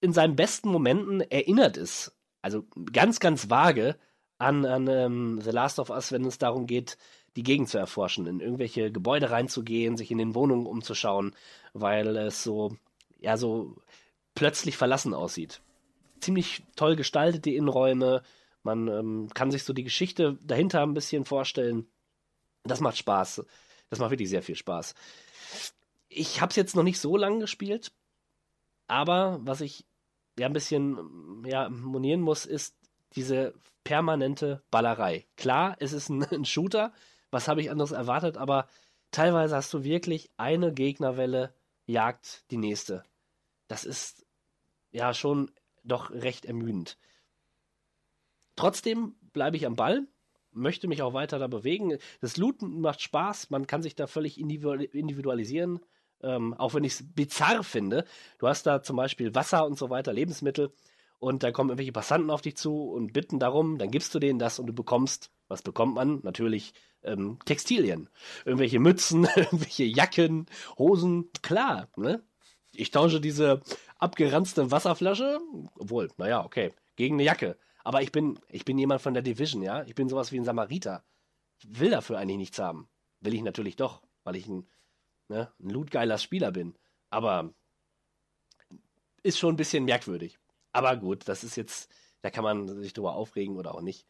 [0.00, 3.96] in seinen besten Momenten erinnert es, also ganz, ganz vage
[4.38, 6.98] an, an ähm, The Last of Us, wenn es darum geht,
[7.36, 11.34] die Gegend zu erforschen, in irgendwelche Gebäude reinzugehen, sich in den Wohnungen umzuschauen,
[11.72, 12.76] weil es so,
[13.20, 13.76] ja, so
[14.34, 15.60] plötzlich verlassen aussieht.
[16.20, 18.22] Ziemlich toll gestaltet, die Innenräume.
[18.62, 21.86] Man ähm, kann sich so die Geschichte dahinter ein bisschen vorstellen.
[22.64, 23.44] Das macht Spaß.
[23.90, 24.94] Das macht wirklich sehr viel Spaß.
[26.08, 27.92] Ich habe es jetzt noch nicht so lange gespielt,
[28.86, 29.84] aber was ich
[30.38, 32.76] ja ein bisschen ja, monieren muss, ist
[33.14, 33.54] diese
[33.84, 35.26] permanente Ballerei.
[35.36, 36.92] Klar, es ist ein, ein Shooter,
[37.30, 38.68] was habe ich anderes erwartet, aber
[39.10, 41.54] teilweise hast du wirklich eine Gegnerwelle
[41.86, 43.02] jagt die nächste.
[43.68, 44.26] Das ist
[44.90, 45.50] ja schon
[45.84, 46.98] doch recht ermüdend.
[48.56, 50.06] Trotzdem bleibe ich am Ball,
[50.50, 51.98] möchte mich auch weiter da bewegen.
[52.20, 55.80] Das Looten macht Spaß, man kann sich da völlig individualisieren.
[56.22, 58.04] Ähm, auch wenn ich es bizarr finde.
[58.38, 60.72] Du hast da zum Beispiel Wasser und so weiter, Lebensmittel,
[61.22, 64.40] und da kommen irgendwelche Passanten auf dich zu und bitten darum, dann gibst du denen
[64.40, 66.18] das und du bekommst, was bekommt man?
[66.24, 68.08] Natürlich ähm, Textilien.
[68.44, 70.46] Irgendwelche Mützen, irgendwelche Jacken,
[70.76, 72.24] Hosen, klar, ne?
[72.74, 73.60] Ich tausche diese
[73.98, 75.38] abgeranzte Wasserflasche,
[75.78, 77.58] obwohl, naja, okay, gegen eine Jacke.
[77.84, 79.82] Aber ich bin, ich bin jemand von der Division, ja?
[79.84, 81.04] Ich bin sowas wie ein Samariter.
[81.64, 82.88] Will dafür eigentlich nichts haben.
[83.20, 84.68] Will ich natürlich doch, weil ich ein,
[85.28, 86.74] ne, ein lootgeiler Spieler bin.
[87.10, 87.52] Aber
[89.22, 90.38] ist schon ein bisschen merkwürdig.
[90.72, 91.92] Aber gut, das ist jetzt,
[92.22, 94.06] da kann man sich drüber aufregen oder auch nicht.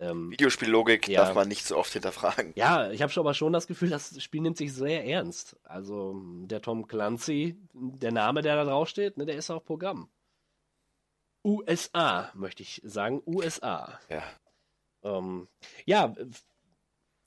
[0.00, 1.24] Ähm, Videospiellogik ja.
[1.24, 2.52] darf man nicht so oft hinterfragen.
[2.56, 5.56] Ja, ich habe schon aber schon das Gefühl, das Spiel nimmt sich sehr ernst.
[5.62, 10.10] Also der Tom Clancy, der Name, der da draufsteht, ne, der ist auch Programm.
[11.44, 13.22] USA, möchte ich sagen.
[13.26, 14.00] USA.
[14.08, 14.22] Ja.
[15.02, 15.48] Ähm,
[15.84, 16.14] ja,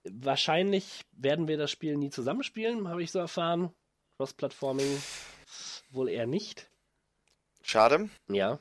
[0.03, 3.71] wahrscheinlich werden wir das Spiel nie zusammenspielen, habe ich so erfahren.
[4.17, 5.01] Cross-Platforming
[5.91, 6.69] wohl eher nicht.
[7.61, 8.09] Schade.
[8.27, 8.59] Ja.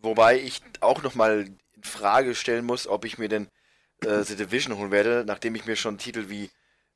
[0.00, 1.48] Wobei ich auch nochmal
[1.84, 3.48] Frage stellen muss, ob ich mir denn
[4.04, 6.50] äh, The Division holen werde, nachdem ich mir schon Titel wie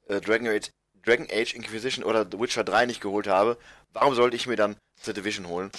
[0.09, 0.71] äh, Dragon, Age,
[1.05, 3.59] Dragon Age Inquisition oder The Witcher 3 nicht geholt habe.
[3.93, 5.71] Warum sollte ich mir dann The Division holen?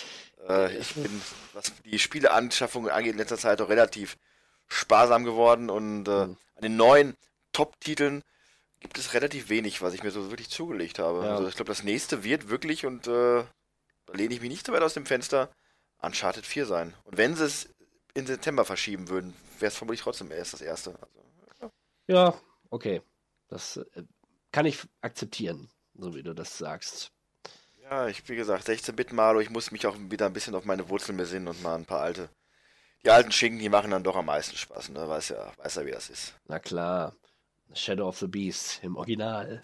[0.48, 1.22] Äh, ich bin,
[1.54, 4.18] was die Spieleanschaffung angeht, in letzter Zeit auch relativ
[4.68, 6.38] sparsam geworden und äh, mhm.
[6.56, 7.16] an den neuen
[7.52, 8.24] Top-Titeln
[8.80, 11.26] gibt es relativ wenig, was ich mir so wirklich zugelegt habe.
[11.26, 11.36] Ja.
[11.36, 13.44] Also ich glaube, das nächste wird wirklich, und äh,
[14.06, 15.50] da lehne ich mich nicht so weit aus dem Fenster,
[16.02, 16.94] Uncharted 4 sein.
[17.04, 17.70] Und wenn sie es
[18.14, 20.92] in September verschieben würden, wäre es vermutlich trotzdem erst das erste.
[20.92, 21.72] Also,
[22.08, 22.16] ja.
[22.16, 23.02] ja, okay.
[23.48, 24.04] Das äh,
[24.52, 27.12] kann ich akzeptieren, so wie du das sagst.
[27.82, 30.90] Ja, ich, wie gesagt, 16-Bit Mario, ich muss mich auch wieder ein bisschen auf meine
[30.90, 32.30] Wurzeln besinnen und mal ein paar alte.
[33.04, 35.08] Die alten Schinken, die machen dann doch am meisten Spaß, ne?
[35.08, 36.34] Weiß ja, weiß ja, wie das ist.
[36.48, 37.16] Na klar.
[37.74, 39.62] Shadow of the Beast im Original.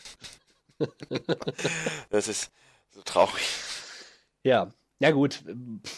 [2.10, 2.52] das ist
[2.92, 3.44] so traurig.
[4.44, 5.44] Ja, ja gut,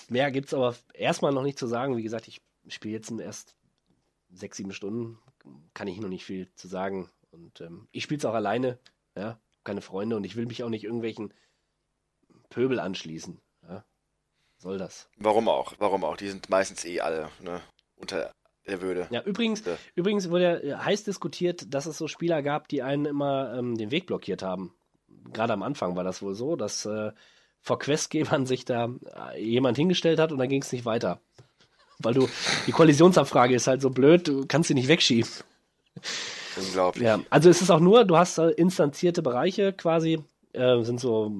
[0.10, 1.98] mehr gibt es aber erstmal noch nicht zu sagen.
[1.98, 3.56] Wie gesagt, ich spiele jetzt erst
[4.30, 5.20] sechs, sieben Stunden,
[5.74, 7.10] kann ich noch nicht viel zu sagen.
[7.32, 8.80] Und ähm, ich spiele es auch alleine,
[9.16, 11.34] ja, keine Freunde und ich will mich auch nicht irgendwelchen
[12.50, 13.40] Pöbel anschließen.
[13.68, 13.84] Ja.
[14.58, 15.10] Soll das?
[15.18, 15.74] Warum auch?
[15.78, 16.18] Warum auch?
[16.18, 17.62] Die sind meistens eh alle ne,
[17.96, 18.32] unter
[18.66, 19.08] der Würde.
[19.12, 19.78] Ja, übrigens, ja.
[19.96, 23.92] übrigens wurde ja heiß diskutiert, dass es so Spieler gab, die einen immer ähm, den
[23.92, 24.74] Weg blockiert haben.
[25.32, 27.12] Gerade am Anfang war das wohl so, dass äh,
[27.62, 28.90] vor Questgebern sich da
[29.34, 31.20] äh, jemand hingestellt hat und dann ging es nicht weiter.
[32.00, 32.30] Weil du,
[32.68, 35.30] die Kollisionsabfrage ist halt so blöd, du kannst sie nicht wegschieben.
[36.56, 37.04] Unglaublich.
[37.06, 40.20] Ja, also es ist auch nur, du hast instanzierte Bereiche quasi,
[40.54, 41.32] äh, sind so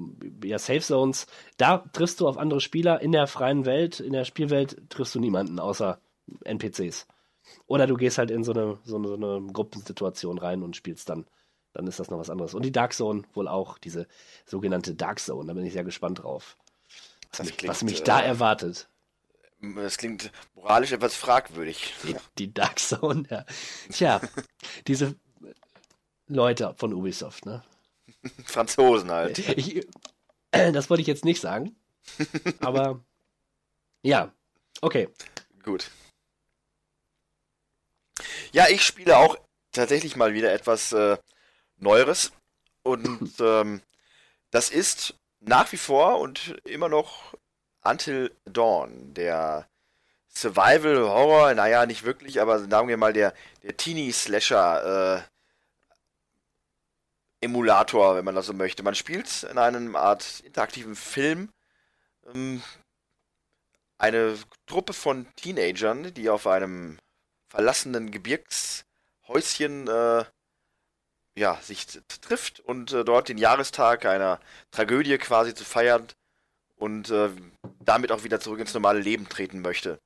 [0.44, 1.28] ja, Safe Zones.
[1.58, 5.20] Da triffst du auf andere Spieler in der freien Welt, in der Spielwelt triffst du
[5.20, 6.00] niemanden außer
[6.44, 7.08] NPCs.
[7.68, 11.10] Oder du gehst halt in so eine, so eine, so eine Gruppensituation rein und spielst
[11.10, 11.26] dann
[11.78, 12.56] dann ist das noch was anderes.
[12.56, 14.08] Und die Dark Zone wohl auch, diese
[14.48, 15.46] sogenannte Dark Zone.
[15.46, 16.58] Da bin ich sehr gespannt drauf.
[17.30, 18.90] Was, mich, klingt, was mich, da äh, erwartet.
[19.76, 21.94] Das klingt moralisch etwas fragwürdig.
[22.02, 23.46] Die, die Dark Zone, ja.
[23.92, 24.22] Tja,
[24.88, 25.14] diese
[26.28, 27.64] Leute von Ubisoft, ne?
[28.46, 29.38] Franzosen halt.
[29.38, 29.86] Ich,
[30.50, 31.76] das wollte ich jetzt nicht sagen.
[32.60, 33.06] Aber
[34.02, 34.34] ja,
[34.82, 35.10] okay.
[35.62, 35.92] Gut.
[38.52, 39.38] Ja, ich spiele auch
[39.72, 41.18] tatsächlich mal wieder etwas äh,
[41.78, 42.32] Neueres.
[42.84, 43.82] Und ähm,
[44.52, 47.36] das ist nach wie vor und immer noch
[47.84, 49.68] Until Dawn, der
[50.30, 55.24] Survival Horror, naja, nicht wirklich, aber sagen wir mal der, der Teenie Slasher
[57.42, 58.84] äh, Emulator, wenn man das so möchte.
[58.84, 61.50] Man spielt in einem Art interaktiven Film
[62.34, 62.62] ähm,
[63.98, 67.00] eine Truppe von Teenagern, die auf einem
[67.48, 70.26] verlassenen Gebirgshäuschen äh,
[71.38, 71.86] ja, sich
[72.22, 74.40] trifft und äh, dort den Jahrestag einer
[74.72, 76.08] Tragödie quasi zu feiern
[76.76, 77.30] und äh,
[77.80, 80.00] damit auch wieder zurück ins normale Leben treten möchte.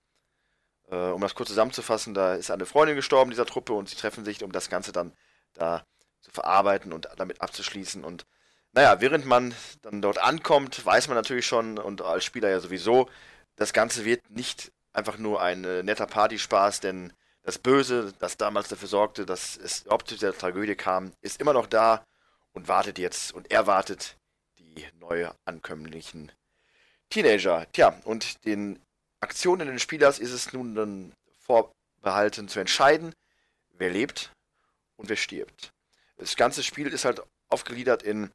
[0.90, 4.26] Äh, um das kurz zusammenzufassen, da ist eine Freundin gestorben dieser Truppe und sie treffen
[4.26, 5.14] sich, um das Ganze dann
[5.54, 5.86] da
[6.20, 8.04] zu verarbeiten und damit abzuschließen.
[8.04, 8.26] Und
[8.74, 13.10] naja, während man dann dort ankommt, weiß man natürlich schon und als Spieler ja sowieso,
[13.56, 17.14] das Ganze wird nicht einfach nur ein äh, netter Partyspaß, denn
[17.44, 21.54] das Böse, das damals dafür sorgte, dass es überhaupt zu der Tragödie kam, ist immer
[21.54, 22.04] noch da
[22.54, 24.18] und wartet jetzt und erwartet
[24.60, 26.32] die neue ankömmlichen
[27.10, 27.66] Teenager.
[27.72, 28.80] Tja, und den
[29.20, 33.14] Aktionen des Spielers ist es nun dann vorbehalten zu entscheiden,
[33.74, 34.32] wer lebt
[34.98, 35.72] und wer stirbt.
[36.18, 38.32] Das ganze Spiel ist halt aufgegliedert in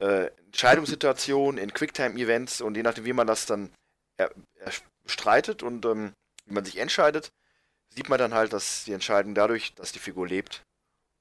[0.00, 3.70] äh, Entscheidungssituationen, in Quicktime-Events und je nachdem, wie man das dann
[4.16, 4.72] er, er
[5.04, 6.12] bestreitet und ähm,
[6.46, 7.30] wie man sich entscheidet,
[7.88, 10.64] sieht man dann halt, dass die Entscheidung dadurch, dass die Figur lebt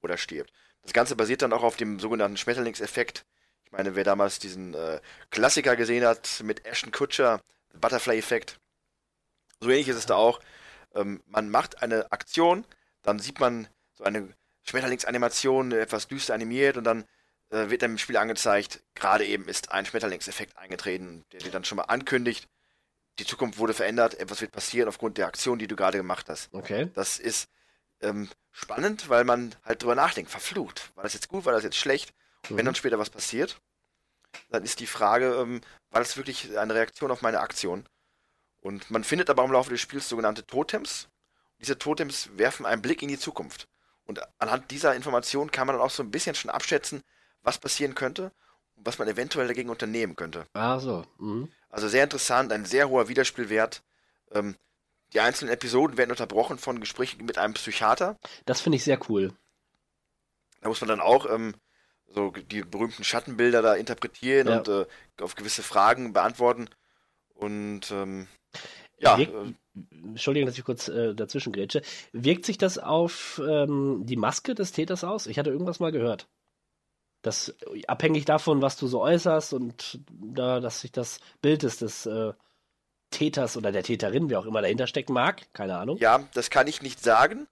[0.01, 0.51] oder stirbt.
[0.83, 3.25] Das Ganze basiert dann auch auf dem sogenannten Schmetterlingseffekt.
[3.65, 7.41] Ich meine, wer damals diesen äh, Klassiker gesehen hat mit Ashton Kutcher,
[7.73, 8.59] Butterfly-Effekt,
[9.59, 10.39] so ähnlich ist es da auch.
[10.95, 12.65] Ähm, man macht eine Aktion,
[13.01, 17.05] dann sieht man so eine Schmetterlingsanimation, etwas düster animiert und dann
[17.49, 21.63] äh, wird dann im Spiel angezeigt, gerade eben ist ein Schmetterlingseffekt eingetreten, der dir dann
[21.63, 22.47] schon mal ankündigt,
[23.19, 26.53] die Zukunft wurde verändert, etwas wird passieren aufgrund der Aktion, die du gerade gemacht hast.
[26.53, 26.89] Okay.
[26.93, 27.49] Das ist
[28.01, 31.77] ähm, spannend, weil man halt drüber nachdenkt, verflucht, war das jetzt gut, war das jetzt
[31.77, 32.13] schlecht?
[32.43, 32.57] Und Mhm.
[32.57, 33.59] wenn dann später was passiert,
[34.49, 37.87] dann ist die Frage, ähm, war das wirklich eine Reaktion auf meine Aktion?
[38.61, 41.07] Und man findet aber im Laufe des Spiels sogenannte Totems.
[41.59, 43.67] Diese Totems werfen einen Blick in die Zukunft.
[44.05, 47.01] Und anhand dieser Information kann man dann auch so ein bisschen schon abschätzen,
[47.41, 48.31] was passieren könnte
[48.75, 50.45] und was man eventuell dagegen unternehmen könnte.
[50.53, 51.05] Ah, so.
[51.17, 51.51] Mhm.
[51.77, 53.83] Also sehr interessant, ein sehr hoher Wiederspielwert.
[54.31, 54.55] Ähm,
[55.13, 58.17] die einzelnen Episoden werden unterbrochen von Gesprächen mit einem Psychiater.
[58.47, 59.31] Das finde ich sehr cool.
[60.61, 61.53] Da muss man dann auch ähm,
[62.07, 64.57] so die berühmten Schattenbilder da interpretieren Ja.
[64.57, 64.85] und äh,
[65.21, 66.67] auf gewisse Fragen beantworten.
[67.35, 68.27] Und ähm,
[68.97, 69.53] ja, Wirkt- äh,
[70.03, 71.83] Entschuldigung, dass ich kurz äh, dazwischen grätsche.
[72.11, 75.27] Wirkt sich das auf ähm, die Maske des Täters aus?
[75.27, 76.27] Ich hatte irgendwas mal gehört.
[77.27, 77.53] Das
[77.87, 82.31] abhängig davon, was du so äußerst und da, dass sich das Bild des, des äh,
[83.11, 85.97] Täters oder der Täterin, wer auch immer dahinter stecken mag, keine Ahnung.
[85.97, 87.47] ja, das kann ich nicht sagen,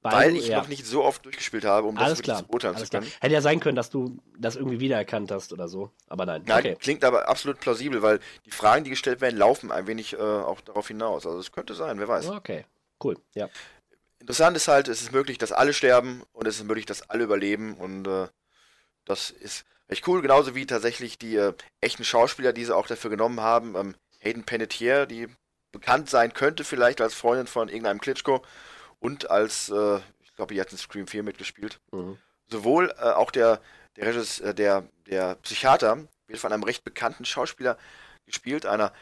[0.00, 2.38] weil, ich noch nicht so oft durchgespielt habe, um das Alles wirklich klar.
[2.38, 3.02] zu beurteilen Alles zu klar.
[3.02, 3.12] können.
[3.20, 5.92] Hätte ja sein können, dass du das irgendwie wiedererkannt hast oder so.
[6.08, 6.42] Aber nein.
[6.46, 6.76] Nein, okay.
[6.80, 10.60] klingt aber absolut plausibel, weil die Fragen, die gestellt werden, laufen ein wenig äh, auch
[10.60, 11.24] darauf hinaus.
[11.24, 12.30] Also es könnte sein, wer weiß.
[12.30, 12.64] Okay.
[13.02, 13.16] Cool.
[13.34, 13.48] Ja.
[14.18, 17.22] Interessant ist halt, es ist möglich, dass alle sterben und es ist möglich, dass alle
[17.22, 18.26] überleben und äh,
[19.04, 23.10] das ist recht cool, genauso wie tatsächlich die äh, echten Schauspieler, die sie auch dafür
[23.10, 23.74] genommen haben.
[23.74, 25.28] Ähm, Hayden Panettiere, die
[25.72, 28.44] bekannt sein könnte vielleicht als Freundin von irgendeinem Klitschko
[29.00, 31.80] und als, äh, ich glaube, die hat in Scream 4 mitgespielt.
[31.90, 32.18] Mhm.
[32.48, 33.60] Sowohl äh, auch der,
[33.96, 37.76] der, Regis, äh, der, der Psychiater wird von einem recht bekannten Schauspieler
[38.26, 38.92] gespielt, einer,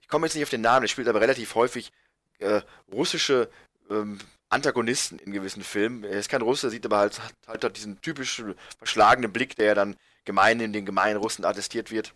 [0.00, 1.92] ich komme jetzt nicht auf den Namen, der spielt aber relativ häufig
[2.38, 2.60] äh,
[2.92, 3.48] russische
[3.90, 4.18] ähm,
[4.48, 6.04] Antagonisten in gewissen Filmen.
[6.04, 9.74] Er ist kein Russe, sieht aber halt, halt, halt diesen typischen verschlagenen Blick, der ja
[9.74, 12.14] dann gemein in den gemeinen Russen attestiert wird.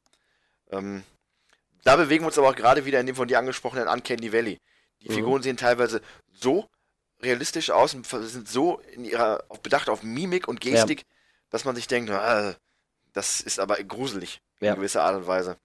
[0.71, 1.03] Ähm,
[1.83, 4.61] da bewegen wir uns aber auch gerade wieder in dem von dir angesprochenen Uncanny Valley.
[5.03, 5.15] Die Mhm.
[5.15, 6.03] Figuren sehen teilweise
[6.33, 6.69] so
[7.23, 11.05] realistisch aus und sind so in ihrer auf bedacht auf Mimik und Gestik,
[11.51, 12.55] dass man sich denkt, ah,
[13.13, 14.71] das ist aber gruselig Ja.
[14.71, 15.57] in gewisser Art und Weise.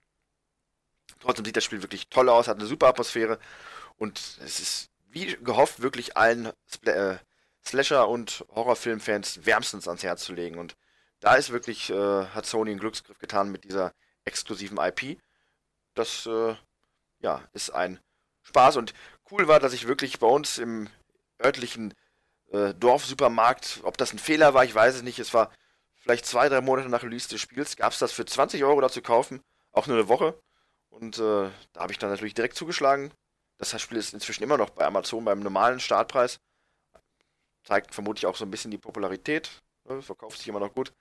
[1.20, 3.39] Trotzdem sieht das Spiel wirklich toll aus, hat eine super Atmosphäre
[3.97, 7.18] und es ist wie gehofft wirklich allen Spl äh,
[7.66, 10.76] Slasher- und Horrorfilmfans wärmstens ans Herz zu legen und
[11.22, 13.93] da ist wirklich, äh, hat Sony einen Glücksgriff getan mit dieser
[14.26, 15.20] exklusiven IP.
[15.95, 16.55] Das, äh,
[17.20, 17.99] ja, ist ein
[18.43, 18.93] Spaß und
[19.32, 20.88] cool war, dass ich wirklich bei uns im
[21.43, 21.95] örtlichen
[22.51, 25.51] äh, Dorfsupermarkt, ob das ein Fehler war, ich weiß es nicht, es war
[25.95, 28.89] vielleicht zwei, drei Monate nach Release des Spiels, gab es das für 20 Euro da
[28.89, 29.41] zu kaufen,
[29.72, 30.39] auch nur eine Woche.
[30.89, 33.11] Und äh, da habe ich dann natürlich direkt zugeschlagen.
[33.58, 36.39] Das Spiel ist inzwischen immer noch bei Amazon beim normalen Startpreis.
[37.64, 39.64] Zeigt vermutlich auch so ein bisschen die Popularität.
[39.86, 40.01] Ne?
[40.01, 40.93] Verkauft sich immer noch gut.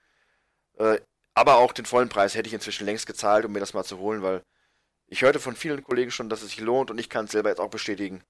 [0.77, 0.99] Äh,
[1.33, 3.99] aber auch den vollen Preis hätte ich inzwischen längst gezahlt, um mir das mal zu
[3.99, 4.43] holen, weil
[5.07, 7.49] ich hörte von vielen Kollegen schon, dass es sich lohnt und ich kann es selber
[7.49, 8.23] jetzt auch bestätigen.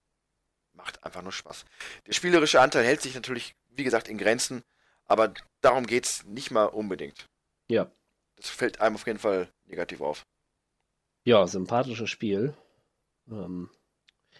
[0.73, 1.65] Macht einfach nur Spaß.
[2.07, 4.63] Der spielerische Anteil hält sich natürlich, wie gesagt, in Grenzen,
[5.05, 7.29] aber darum geht es nicht mal unbedingt.
[7.69, 7.89] Ja.
[8.35, 10.25] Das fällt einem auf jeden Fall negativ auf.
[11.23, 12.53] Ja, sympathisches Spiel.
[13.29, 13.69] Ähm,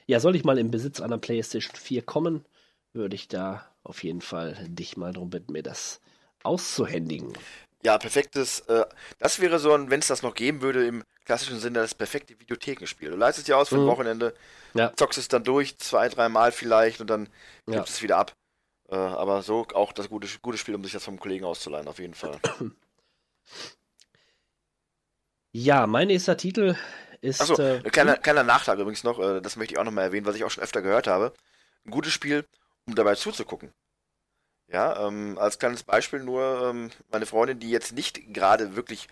[0.08, 2.46] ja, soll ich mal im Besitz einer PlayStation 4 kommen,
[2.94, 6.00] würde ich da auf jeden Fall dich mal darum bitten, mir das
[6.44, 7.34] auszuhändigen.
[7.84, 8.62] Ja, perfektes.
[8.62, 8.86] Äh,
[9.20, 13.12] das wäre so, wenn es das noch geben würde, im klassischen Sinne, das perfekte Videothekenspiel.
[13.12, 13.88] Du leistest dir aus für ein Mhm.
[13.88, 14.34] Wochenende,
[14.74, 14.92] Ja.
[14.96, 17.30] zockst es dann durch, zwei, dreimal vielleicht und dann
[17.68, 17.76] Ja.
[17.76, 18.36] gibst es wieder ab.
[18.90, 22.00] Äh, aber so auch das gute, gute Spiel, um sich das vom Kollegen auszuleihen, auf
[22.00, 22.40] jeden Fall.
[25.58, 26.76] Ja, mein nächster Titel
[27.22, 27.42] ist.
[27.42, 30.36] Achso, äh, kleiner, kleiner Nachtrag übrigens noch, äh, das möchte ich auch nochmal erwähnen, was
[30.36, 31.34] ich auch schon öfter gehört habe.
[31.86, 32.46] Ein gutes Spiel,
[32.86, 33.72] um dabei zuzugucken.
[34.68, 39.08] Ja, ähm, als kleines Beispiel nur, ähm, meine Freundin, die jetzt nicht gerade wirklich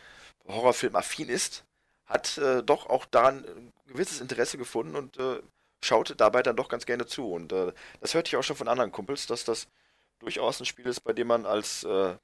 [0.47, 1.64] Horrorfilm-affin ist,
[2.06, 5.41] hat äh, doch auch daran ein gewisses Interesse gefunden und äh,
[5.82, 7.32] schaut dabei dann doch ganz gerne zu.
[7.32, 9.68] Und äh, das hörte ich auch schon von anderen Kumpels, dass das
[10.20, 12.16] durchaus ein Spiel ist, bei dem man als äh,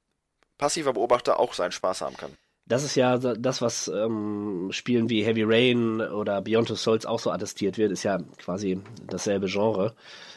[0.58, 2.36] passiver Beobachter auch seinen Spaß haben kann.
[2.70, 7.18] Das ist ja das, was ähm, Spielen wie Heavy Rain oder Beyond Two Souls auch
[7.18, 9.96] so attestiert wird, ist ja quasi dasselbe Genre.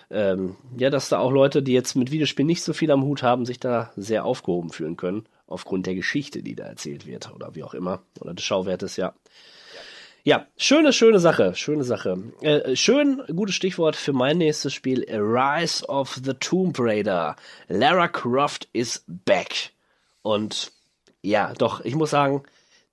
[0.10, 3.22] Ähm, ja, dass da auch Leute, die jetzt mit Videospielen nicht so viel am Hut
[3.22, 7.54] haben, sich da sehr aufgehoben fühlen können, aufgrund der Geschichte, die da erzählt wird oder
[7.54, 9.14] wie auch immer, oder des Schauwertes, ja.
[10.24, 12.18] Ja, schöne, schöne Sache, schöne Sache.
[12.42, 17.36] Äh, schön, gutes Stichwort für mein nächstes Spiel, Rise of the Tomb Raider.
[17.68, 19.72] Lara Croft is back.
[20.24, 20.72] Und
[21.24, 22.44] ja, doch, ich muss sagen,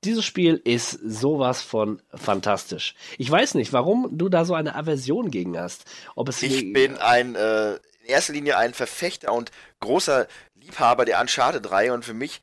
[0.05, 2.95] dieses Spiel ist sowas von fantastisch.
[3.19, 5.85] Ich weiß nicht, warum du da so eine Aversion gegen hast.
[6.15, 9.51] Ob es ich bin ein, äh, in erster Linie ein Verfechter und
[9.81, 12.41] großer Liebhaber der Uncharted-Reihe und für mich,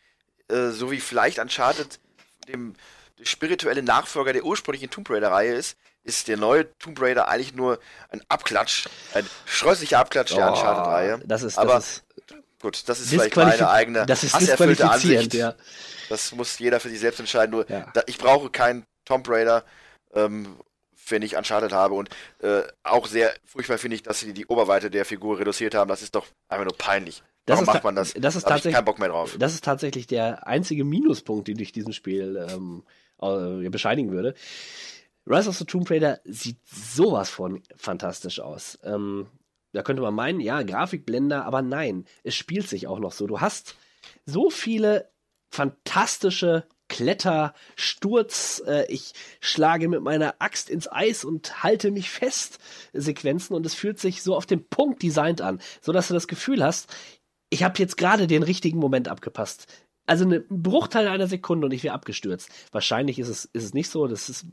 [0.50, 2.00] äh, so wie vielleicht Uncharted
[2.48, 2.76] dem
[3.18, 7.80] der spirituelle Nachfolger der ursprünglichen Tomb Raider-Reihe ist, ist der neue Tomb Raider eigentlich nur
[8.10, 11.22] ein Abklatsch, ein schrösslicher Abklatsch der Oh, Uncharted-Reihe.
[11.26, 12.04] Das ist, Aber das ist
[12.62, 15.34] gut, das ist vielleicht meine eigene das ist hasserfüllte Ansicht.
[15.34, 15.56] ja.
[16.10, 17.52] Das muss jeder für sich selbst entscheiden.
[17.52, 17.90] Nur, Ja.
[17.94, 19.64] da, ich brauche keinen Tomb Raider,
[20.14, 20.56] ähm,
[21.10, 21.96] wenn ich Uncharted habe.
[21.96, 25.90] Und äh, auch sehr furchtbar finde ich, dass sie die Oberweite der Figur reduziert haben.
[25.90, 27.24] Das ist doch einfach nur peinlich.
[27.46, 28.14] Das Warum macht man das?
[28.14, 29.36] das ist da tatsächlich- keinen Bock mehr drauf.
[29.40, 32.84] Das ist tatsächlich der einzige Minuspunkt, den ich diesem Spiel ähm,
[33.22, 34.34] äh, bescheinigen würde.
[35.26, 38.78] Rise of the Tomb Raider sieht sowas von fantastisch aus.
[38.84, 39.28] Ähm,
[39.74, 43.28] da könnte man meinen, ja, Grafikblender, aber nein, es spielt sich auch noch so.
[43.28, 43.76] Du hast
[44.26, 45.10] so viele
[45.50, 52.60] fantastische Kletter, Sturz, äh, ich schlage mit meiner Axt ins Eis und halte mich fest
[52.94, 56.28] Sequenzen und es fühlt sich so auf den Punkt designt an, so dass du das
[56.28, 56.96] Gefühl hast,
[57.50, 59.68] ich habe jetzt gerade den richtigen Moment abgepasst.
[60.06, 62.50] Also eine ein Bruchteil einer Sekunde und ich wäre abgestürzt.
[62.72, 64.08] Wahrscheinlich ist es, ist es nicht so.
[64.08, 64.46] Das ist,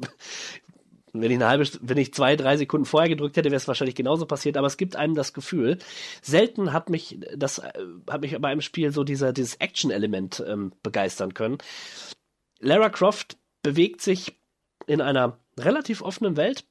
[1.15, 3.95] wenn ich eine halbe, wenn ich zwei, drei Sekunden vorher gedrückt hätte, wäre es wahrscheinlich
[3.95, 4.57] genauso passiert.
[4.57, 5.79] Aber es gibt einem das Gefühl.
[6.21, 7.73] Selten hat mich das, äh,
[8.11, 11.59] hat mich bei einem Spiel so dieser, dieses Action-Element ähm, begeistern können.
[12.59, 14.39] Lara Croft bewegt sich
[14.87, 16.65] in einer relativ offenen Welt.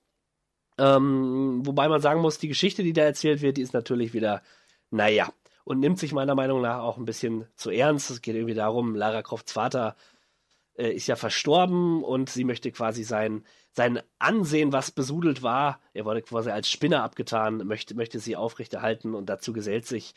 [0.77, 4.41] Ähm, wobei man sagen muss, die Geschichte, die da erzählt wird, die ist natürlich wieder,
[4.89, 5.31] naja,
[5.63, 8.09] und nimmt sich meiner Meinung nach auch ein bisschen zu ernst.
[8.09, 9.95] Es geht irgendwie darum, Lara Crofts Vater
[10.75, 16.05] äh, ist ja verstorben und sie möchte quasi sein, sein Ansehen, was besudelt war, er
[16.05, 20.13] wurde quasi als Spinner abgetan, möchte, möchte sie aufrechterhalten und dazu gesellt sich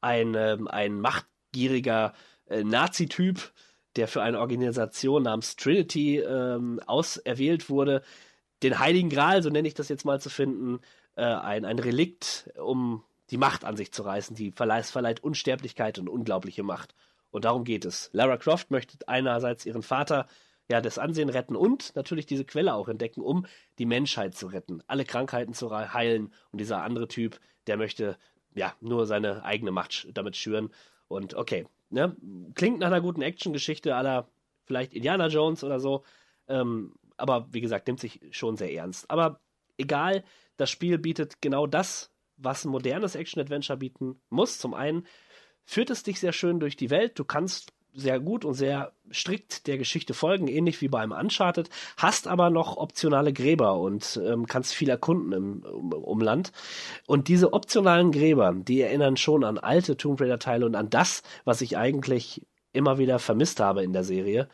[0.00, 2.12] ein, ähm, ein machtgieriger
[2.48, 3.52] äh, Nazi-Typ,
[3.96, 8.02] der für eine Organisation namens Trinity ähm, auserwählt wurde,
[8.62, 10.80] den Heiligen Gral, so nenne ich das jetzt mal zu finden,
[11.16, 14.36] äh, ein, ein Relikt, um die Macht an sich zu reißen.
[14.36, 16.94] Die verleiht, verleiht Unsterblichkeit und unglaubliche Macht.
[17.30, 18.10] Und darum geht es.
[18.12, 20.26] Lara Croft möchte einerseits ihren Vater
[20.68, 23.46] ja das Ansehen retten und natürlich diese Quelle auch entdecken, um
[23.78, 26.32] die Menschheit zu retten, alle Krankheiten zu heilen.
[26.52, 28.18] Und dieser andere Typ, der möchte
[28.54, 30.70] ja nur seine eigene Macht damit schüren.
[31.08, 32.16] Und okay, ne?
[32.54, 34.28] klingt nach einer guten Actiongeschichte aller
[34.64, 36.04] vielleicht Indiana Jones oder so.
[36.48, 39.10] Ähm, aber wie gesagt, nimmt sich schon sehr ernst.
[39.10, 39.40] Aber
[39.78, 40.24] egal,
[40.56, 44.58] das Spiel bietet genau das, was ein modernes Action-Adventure bieten muss.
[44.58, 45.06] Zum einen
[45.64, 47.18] führt es dich sehr schön durch die Welt.
[47.18, 52.28] Du kannst sehr gut und sehr strikt der Geschichte folgen, ähnlich wie beim Uncharted, hast
[52.28, 56.52] aber noch optionale Gräber und ähm, kannst viel erkunden im um, Umland.
[57.06, 61.60] Und diese optionalen Gräber, die erinnern schon an alte Tomb Raider-Teile und an das, was
[61.60, 62.42] ich eigentlich
[62.72, 64.48] immer wieder vermisst habe in der Serie.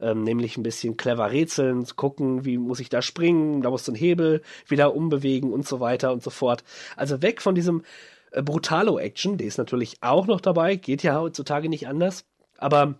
[0.00, 3.92] Ähm, nämlich ein bisschen clever rätseln, gucken, wie muss ich da springen, da musst du
[3.92, 6.64] einen Hebel wieder umbewegen und so weiter und so fort.
[6.96, 7.82] Also weg von diesem
[8.32, 12.24] äh, Brutalo-Action, die ist natürlich auch noch dabei, geht ja heutzutage nicht anders.
[12.60, 12.94] Aber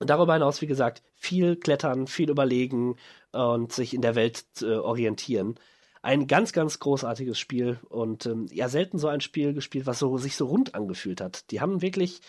[0.00, 2.96] darüber hinaus, wie gesagt, viel klettern, viel überlegen
[3.32, 5.58] und sich in der Welt äh, orientieren.
[6.02, 10.16] Ein ganz, ganz großartiges Spiel und ähm, ja, selten so ein Spiel gespielt, was so,
[10.18, 11.50] sich so rund angefühlt hat.
[11.50, 12.20] Die haben wirklich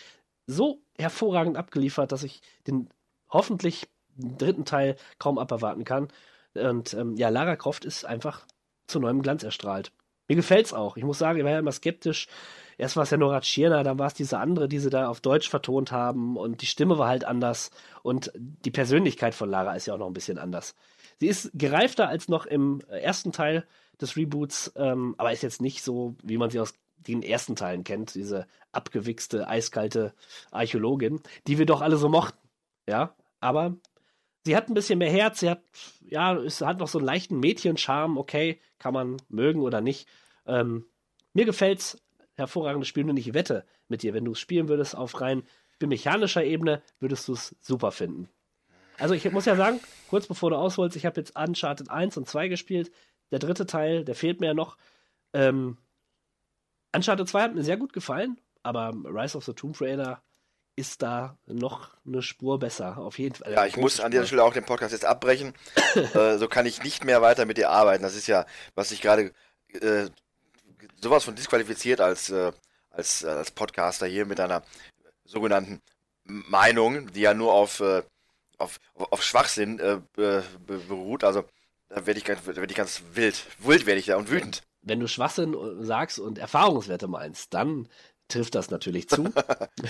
[0.46, 2.88] so hervorragend abgeliefert, dass ich den
[3.28, 6.08] hoffentlich dritten Teil kaum aberwarten kann.
[6.54, 8.46] Und ähm, ja, Lara Croft ist einfach
[8.88, 9.92] zu neuem Glanz erstrahlt.
[10.28, 10.96] Mir gefällt's auch.
[10.96, 12.28] Ich muss sagen, ich war ja immer skeptisch.
[12.80, 15.20] Erst war es ja Nora Tschirner, dann war es diese andere, die sie da auf
[15.20, 17.70] Deutsch vertont haben und die Stimme war halt anders
[18.02, 20.74] und die Persönlichkeit von Lara ist ja auch noch ein bisschen anders.
[21.18, 23.66] Sie ist gereifter als noch im ersten Teil
[24.00, 27.84] des Reboots, ähm, aber ist jetzt nicht so, wie man sie aus den ersten Teilen
[27.84, 30.14] kennt, diese abgewichste, eiskalte
[30.50, 32.38] Archäologin, die wir doch alle so mochten.
[32.88, 33.76] Ja, aber
[34.46, 35.60] sie hat ein bisschen mehr Herz, sie hat,
[36.00, 40.08] ja, es hat noch so einen leichten Mädchenscharme, okay, kann man mögen oder nicht.
[40.46, 40.86] Ähm,
[41.34, 41.98] mir gefällt's,
[42.40, 45.44] hervorragendes Spiel, und ich wette mit dir, wenn du es spielen würdest auf rein
[45.80, 48.28] mechanischer Ebene, würdest du es super finden.
[48.98, 52.28] Also ich muss ja sagen, kurz bevor du ausholst, ich habe jetzt Uncharted 1 und
[52.28, 52.90] 2 gespielt.
[53.30, 54.76] Der dritte Teil, der fehlt mir ja noch.
[55.32, 55.78] Ähm,
[56.94, 60.22] Uncharted 2 hat mir sehr gut gefallen, aber Rise of the Tomb Raider
[60.76, 63.52] ist da noch eine Spur besser, auf jeden Fall.
[63.52, 65.54] Ja, ich muss an dieser Stelle auch den Podcast jetzt abbrechen.
[66.14, 68.02] äh, so kann ich nicht mehr weiter mit dir arbeiten.
[68.02, 69.32] Das ist ja, was ich gerade
[69.68, 70.08] äh,
[71.00, 72.52] sowas von disqualifiziert als, äh,
[72.90, 74.62] als, äh, als Podcaster hier mit einer
[75.24, 75.80] sogenannten
[76.24, 78.02] Meinung, die ja nur auf, äh,
[78.58, 80.00] auf, auf Schwachsinn äh,
[80.66, 81.24] beruht.
[81.24, 81.44] Also
[81.88, 83.44] da werde ich, ganz, werd ich ganz wild.
[83.58, 84.62] Wild werde ich da und wütend.
[84.82, 87.88] Wenn du Schwachsinn sagst und Erfahrungswerte meinst, dann
[88.28, 89.32] trifft das natürlich zu.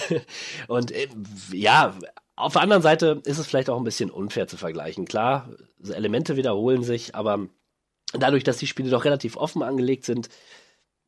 [0.69, 1.09] und äh,
[1.53, 1.97] ja,
[2.37, 5.05] auf der anderen Seite ist es vielleicht auch ein bisschen unfair zu vergleichen.
[5.05, 5.51] Klar,
[5.89, 7.49] Elemente wiederholen sich, aber
[8.15, 10.29] dadurch, dass die Spiele doch relativ offen angelegt sind,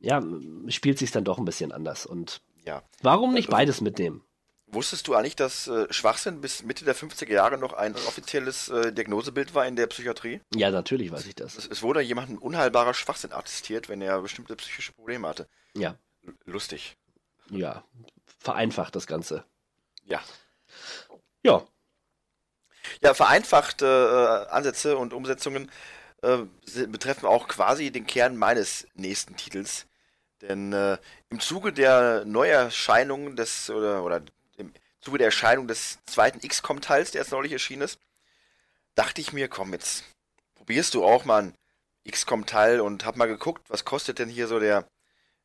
[0.02, 0.22] ja,
[0.68, 2.06] spielt sich dann doch ein bisschen anders.
[2.06, 2.82] Und ja.
[3.02, 4.22] warum nicht beides mitnehmen?
[4.66, 8.92] Wusstest du eigentlich, dass äh, Schwachsinn bis Mitte der 50er Jahre noch ein offizielles äh,
[8.92, 10.40] Diagnosebild war in der Psychiatrie?
[10.54, 11.56] Ja, natürlich weiß ich das.
[11.56, 15.46] Es, es wurde jemandem unheilbarer Schwachsinn attestiert, wenn er bestimmte psychische Probleme hatte.
[15.74, 15.96] Ja.
[16.24, 16.96] L lustig
[17.52, 17.84] ja,
[18.38, 19.44] vereinfacht das Ganze.
[20.04, 20.20] Ja.
[21.42, 21.66] Ja.
[23.00, 25.70] Ja, vereinfachte äh, Ansätze und Umsetzungen
[26.22, 26.38] äh,
[26.86, 29.86] betreffen auch quasi den Kern meines nächsten Titels.
[30.42, 30.98] Denn äh,
[31.30, 34.22] im Zuge der Neuerscheinung des, oder, oder
[34.56, 37.98] im Zuge der Erscheinung des zweiten XCOM-Teils, der jetzt neulich erschienen ist,
[38.94, 40.04] dachte ich mir, komm, jetzt
[40.54, 41.54] probierst du auch mal ein
[42.10, 44.86] XCOM-Teil und hab mal geguckt, was kostet denn hier so der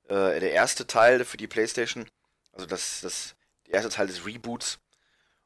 [0.10, 2.08] äh, der erste Teil für die PlayStation,
[2.54, 3.36] also das, das,
[3.68, 4.80] der erste Teil des Reboots.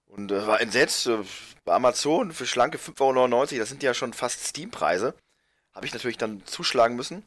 [0.06, 1.24] Und äh, war entsetzt äh,
[1.64, 5.16] bei Amazon für schlanke 5,99 Euro, das sind ja schon fast Steam-Preise.
[5.74, 7.24] Habe ich natürlich dann zuschlagen müssen.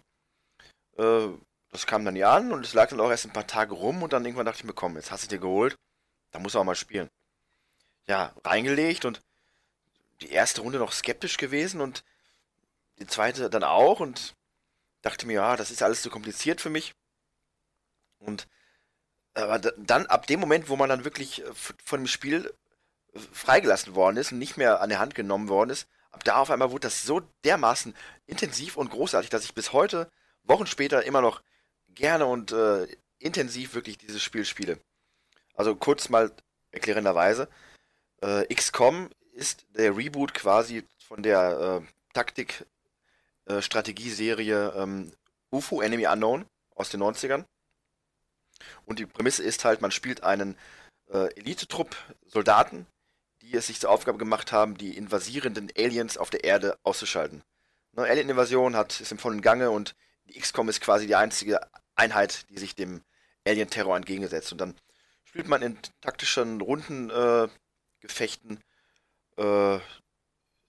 [0.99, 1.29] Äh,
[1.75, 4.05] das kam dann ja an und es lag dann auch erst ein paar Tage rum
[4.05, 5.77] und dann irgendwann dachte ich mir, komm, jetzt hast du dir geholt,
[6.31, 7.11] da muss du auch mal spielen.
[8.07, 9.20] Ja, reingelegt und
[10.20, 12.05] die erste Runde noch skeptisch gewesen und
[13.01, 14.37] die zweite dann auch und
[15.03, 16.95] dachte mir, ja, das ist alles zu kompliziert für mich.
[18.20, 18.47] Und
[19.35, 21.53] aber dann, ab dem Moment, wo man dann wirklich äh,
[21.85, 22.55] von dem Spiel
[23.14, 26.37] äh, freigelassen worden ist und nicht mehr an der Hand genommen worden ist, ab da
[26.37, 27.97] auf einmal wurde das so dermaßen
[28.27, 30.09] intensiv und großartig, dass ich bis heute,
[30.45, 31.43] Wochen später, immer noch
[31.95, 32.86] gerne und äh,
[33.18, 34.78] intensiv wirklich dieses Spiel spiele.
[35.55, 36.32] Also kurz mal
[36.70, 37.49] erklärenderweise.
[38.20, 45.12] Äh, XCOM ist der Reboot quasi von der äh, Taktik-Strategieserie äh, ähm,
[45.51, 47.47] UFO Enemy Unknown aus den 90ern.
[48.84, 50.57] Und die Prämisse ist halt, man spielt einen
[51.11, 52.86] äh, Elitetrupp Soldaten,
[53.42, 57.42] die es sich zur Aufgabe gemacht haben, die invasierenden Aliens auf der Erde auszuschalten.
[57.92, 61.61] Ne, Alien-Invasion ist im vollen Gange und die XCOM ist quasi die einzige
[61.95, 63.03] Einheit, die sich dem
[63.47, 64.53] Alien-Terror entgegensetzt.
[64.53, 64.74] Und dann
[65.24, 68.61] spielt man in taktischen Rundengefechten
[69.36, 69.80] äh, äh,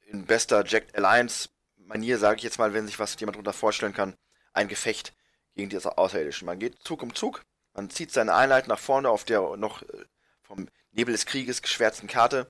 [0.08, 4.16] in bester Jack Alliance-Manier, sage ich jetzt mal, wenn sich was jemand darunter vorstellen kann,
[4.54, 5.14] ein Gefecht
[5.56, 6.46] gegen die Außerirdischen.
[6.46, 7.44] Man geht Zug um Zug
[7.76, 10.06] man zieht seine Einheit nach vorne auf der noch äh,
[10.42, 12.50] vom Nebel des Krieges geschwärzten Karte,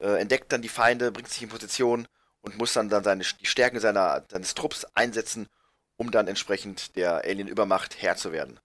[0.00, 2.08] äh, entdeckt dann die Feinde, bringt sich in Position
[2.40, 5.48] und muss dann, dann seine, die Stärken seiner, seines Trupps einsetzen,
[6.00, 8.58] um dann entsprechend der Alien-Übermacht Herr zu werden.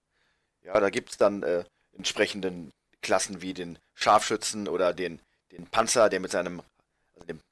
[0.62, 2.72] Ja, da gibt es dann äh, entsprechenden
[3.02, 5.20] Klassen wie den Scharfschützen oder den,
[5.52, 6.62] den Panzer, der mit seinem,
[7.12, 7.42] also den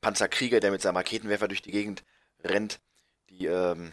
[0.00, 2.04] Panzerkrieger, der mit seinem Raketenwerfer durch die Gegend
[2.42, 2.80] rennt,
[3.28, 3.92] die ähm,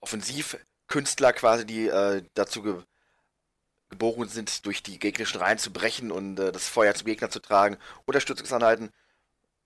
[0.00, 0.56] offensiv
[0.86, 2.82] Künstler quasi, die äh, dazu ge
[3.90, 7.38] geboren sind, durch die gegnerischen Reihen zu brechen und äh, das Feuer zum Gegner zu
[7.38, 7.76] tragen,
[8.06, 8.90] Unterstützungseinheiten,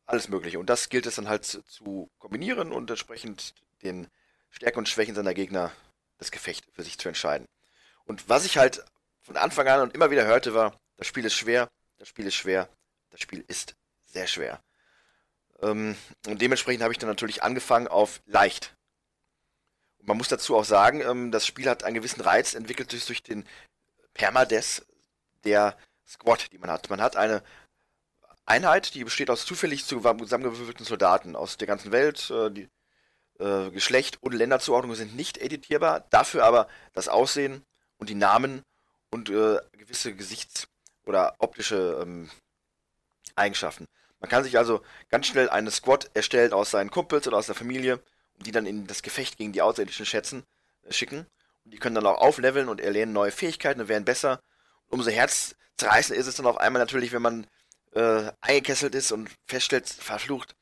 [0.07, 0.59] alles mögliche.
[0.59, 4.09] Und das gilt es dann halt zu, zu kombinieren und entsprechend den
[4.51, 5.73] Stärken und Schwächen seiner Gegner
[6.19, 7.47] das Gefecht für sich zu entscheiden.
[8.05, 8.85] Und was ich halt
[9.21, 11.69] von Anfang an und immer wieder hörte, war, das Spiel ist schwer,
[11.99, 12.69] das Spiel ist schwer,
[13.11, 13.77] das Spiel ist
[14.07, 14.61] sehr schwer.
[15.61, 18.77] Ähm, und dementsprechend habe ich dann natürlich angefangen auf leicht
[20.09, 23.47] man muss dazu auch sagen, ähm, das Spiel hat einen gewissen Reiz entwickelt durch den
[24.15, 24.85] Permades
[25.45, 25.77] der
[26.07, 26.91] Squad, die man hat.
[26.91, 27.43] Man hat eine
[28.47, 32.31] Einheit, die besteht aus zufällig zusammengewürfelten Soldaten aus der ganzen Welt.
[32.31, 32.69] Äh, die
[33.39, 37.63] äh, Geschlecht und Länderzuordnung sind nicht editierbar, dafür aber das Aussehen
[37.99, 38.63] und die Namen
[39.11, 40.69] und äh, gewisse Gesichts-
[41.07, 42.31] oder optische ähm,
[43.37, 43.87] Eigenschaften.
[44.21, 47.55] Man kann sich also ganz schnell eine Squad erstellen aus seinen Kumpels oder aus der
[47.55, 48.01] Familie
[48.45, 50.45] die dann in das Gefecht gegen die Außerirdischen schätzen,
[50.83, 51.27] äh, schicken.
[51.65, 54.41] Und die können dann auch aufleveln und erlernen neue Fähigkeiten und werden besser.
[54.87, 57.47] Und umso herzzerreißend ist es dann auf einmal natürlich, wenn man
[57.93, 60.55] äh, eingekesselt ist und feststellt, verflucht,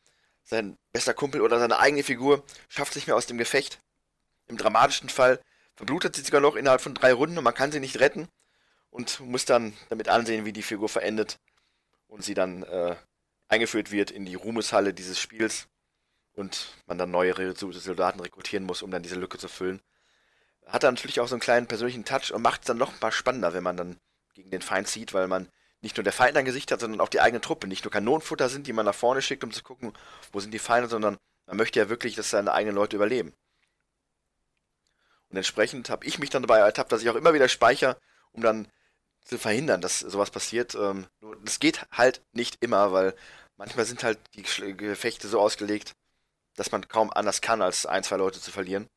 [0.47, 3.80] sein bester Kumpel oder seine eigene Figur schafft sich mehr aus dem Gefecht.
[4.47, 5.40] Im dramatischen Fall
[5.74, 8.28] verblutet sie sogar noch innerhalb von drei Runden und man kann sie nicht retten
[8.90, 11.38] und muss dann damit ansehen, wie die Figur verendet
[12.07, 12.97] und sie dann äh,
[13.49, 15.66] eingeführt wird in die Ruhmeshalle dieses Spiels
[16.34, 19.82] und man dann neue Soldaten rekrutieren muss, um dann diese Lücke zu füllen.
[20.66, 23.12] Hat dann natürlich auch so einen kleinen persönlichen Touch und macht es dann noch mal
[23.12, 24.01] spannender, wenn man dann
[24.34, 25.49] gegen den Feind zieht, weil man
[25.81, 27.66] nicht nur der Feind ein Gesicht hat, sondern auch die eigene Truppe.
[27.66, 29.93] Nicht nur Kanonenfutter sind, die man nach vorne schickt, um zu gucken,
[30.33, 33.33] wo sind die Feinde, sondern man möchte ja wirklich, dass seine eigenen Leute überleben.
[35.29, 37.99] Und entsprechend habe ich mich dann dabei ertappt, dass ich auch immer wieder speichere,
[38.33, 38.68] um dann
[39.24, 40.74] zu verhindern, dass sowas passiert.
[40.74, 41.07] Ähm,
[41.45, 43.14] das geht halt nicht immer, weil
[43.57, 45.95] manchmal sind halt die Gefechte so ausgelegt,
[46.55, 48.89] dass man kaum anders kann, als ein, zwei Leute zu verlieren.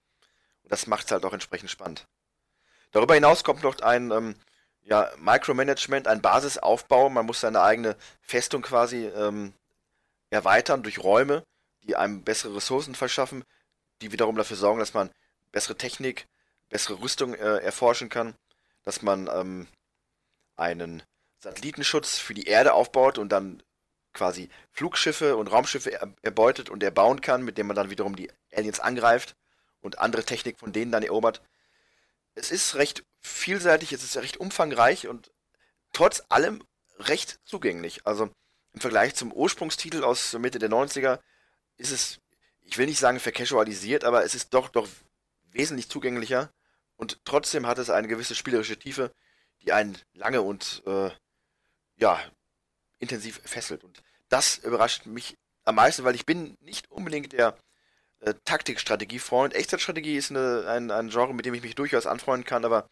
[0.63, 2.07] Und das macht es halt auch entsprechend spannend.
[2.91, 4.35] Darüber hinaus kommt noch ein ähm,
[4.89, 7.09] ja, Micromanagement, ein Basisaufbau.
[7.09, 9.53] Man muss seine eigene Festung quasi ähm,
[10.31, 11.43] erweitern durch Räume,
[11.83, 13.43] die einem bessere Ressourcen verschaffen,
[14.01, 15.11] die wiederum dafür sorgen, dass man
[15.51, 16.27] bessere Technik,
[16.69, 18.33] bessere Rüstung äh, erforschen kann,
[18.83, 19.67] dass man ähm,
[20.55, 21.03] einen
[21.39, 23.61] Satellitenschutz für die Erde aufbaut und dann
[24.13, 28.31] quasi Flugschiffe und Raumschiffe er erbeutet und erbauen kann, mit dem man dann wiederum die
[28.51, 29.35] Aliens angreift
[29.81, 31.41] und andere Technik von denen dann erobert.
[32.39, 35.31] Es ist recht vielseitig, es ist recht umfangreich und
[35.91, 36.63] trotz allem
[36.97, 38.05] recht zugänglich.
[38.05, 38.29] Also
[38.73, 41.19] im Vergleich zum Ursprungstitel aus Mitte der 90er
[41.77, 42.19] ist es,
[42.61, 44.87] ich will nicht sagen vercasualisiert, aber es ist doch, doch
[45.51, 46.51] wesentlich zugänglicher
[46.95, 49.13] und trotzdem hat es eine gewisse spielerische Tiefe,
[49.61, 51.11] die einen lange und äh,
[51.97, 52.19] ja,
[52.99, 53.83] intensiv fesselt.
[53.83, 57.57] Und das überrascht mich am meisten, weil ich bin nicht unbedingt der
[58.21, 59.53] äh, Taktikstrategie-Freund.
[59.53, 62.87] Echtzeitstrategie ist eine, ein, ein Genre, mit dem ich mich durchaus anfreunden kann, aber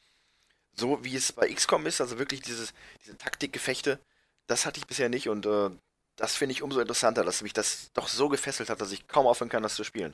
[0.74, 2.74] so wie es bei XCOM ist, also wirklich dieses,
[3.04, 4.00] diese Taktikgefechte,
[4.48, 5.70] das hatte ich bisher nicht und äh,
[6.16, 9.28] das finde ich umso interessanter, dass mich das doch so gefesselt hat, dass ich kaum
[9.28, 10.14] aufhören kann, das zu spielen.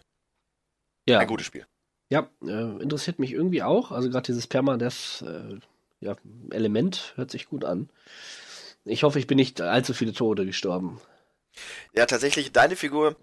[1.07, 1.19] Ja.
[1.19, 1.65] Ein gutes Spiel.
[2.09, 3.91] Ja, äh, interessiert mich irgendwie auch.
[3.91, 5.59] Also gerade dieses Permadeath äh,
[5.99, 6.15] ja,
[7.15, 7.89] hört sich gut an.
[8.85, 10.99] Ich hoffe, ich bin nicht allzu viele Tode gestorben.
[11.93, 13.15] Ja, tatsächlich, deine Figur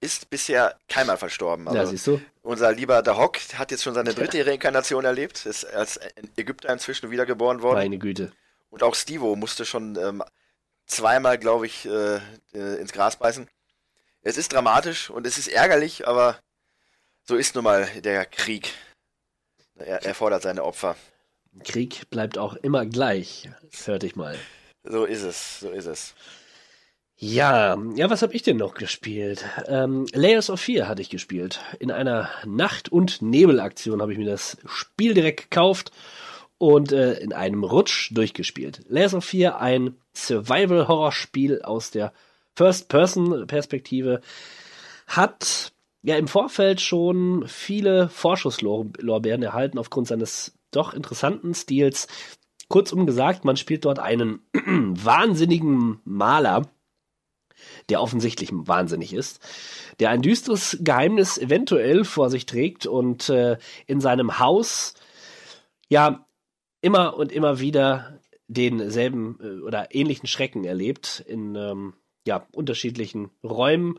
[0.00, 1.66] ist bisher keinmal verstorben.
[1.66, 2.20] Also ja, siehst du.
[2.42, 5.98] Unser lieber Dahok hat jetzt schon seine dritte Reinkarnation erlebt, ist als
[6.36, 7.78] Ägypter inzwischen wiedergeboren worden.
[7.78, 8.32] Meine Güte.
[8.70, 10.22] Und auch Stivo musste schon ähm,
[10.86, 12.16] zweimal, glaube ich, äh,
[12.54, 13.48] äh, ins Gras beißen.
[14.22, 16.38] Es ist dramatisch und es ist ärgerlich, aber
[17.24, 18.72] so ist nun mal der Krieg.
[19.76, 20.96] Er, er fordert seine Opfer.
[21.64, 23.48] Krieg bleibt auch immer gleich,
[23.84, 24.38] hörte ich mal.
[24.84, 26.14] So ist es, so ist es.
[27.20, 29.44] Ja, ja, was habe ich denn noch gespielt?
[29.66, 31.58] Ähm, Layers of Fear hatte ich gespielt.
[31.80, 35.90] In einer Nacht- und Nebelaktion habe ich mir das Spiel direkt gekauft
[36.58, 38.82] und äh, in einem Rutsch durchgespielt.
[38.88, 42.12] Layers of Fear, ein Survival-Horror-Spiel aus der
[42.54, 44.20] First-Person-Perspektive,
[45.08, 52.06] hat ja im Vorfeld schon viele Vorschusslorbeeren erhalten aufgrund seines doch interessanten Stils.
[52.68, 56.68] Kurzum gesagt, man spielt dort einen wahnsinnigen Maler,
[57.88, 59.40] der offensichtlich wahnsinnig ist,
[60.00, 64.94] der ein düsteres Geheimnis eventuell vor sich trägt und äh, in seinem Haus
[65.88, 66.26] ja
[66.80, 71.94] immer und immer wieder denselben äh, oder ähnlichen Schrecken erlebt in ähm,
[72.26, 73.98] ja unterschiedlichen Räumen,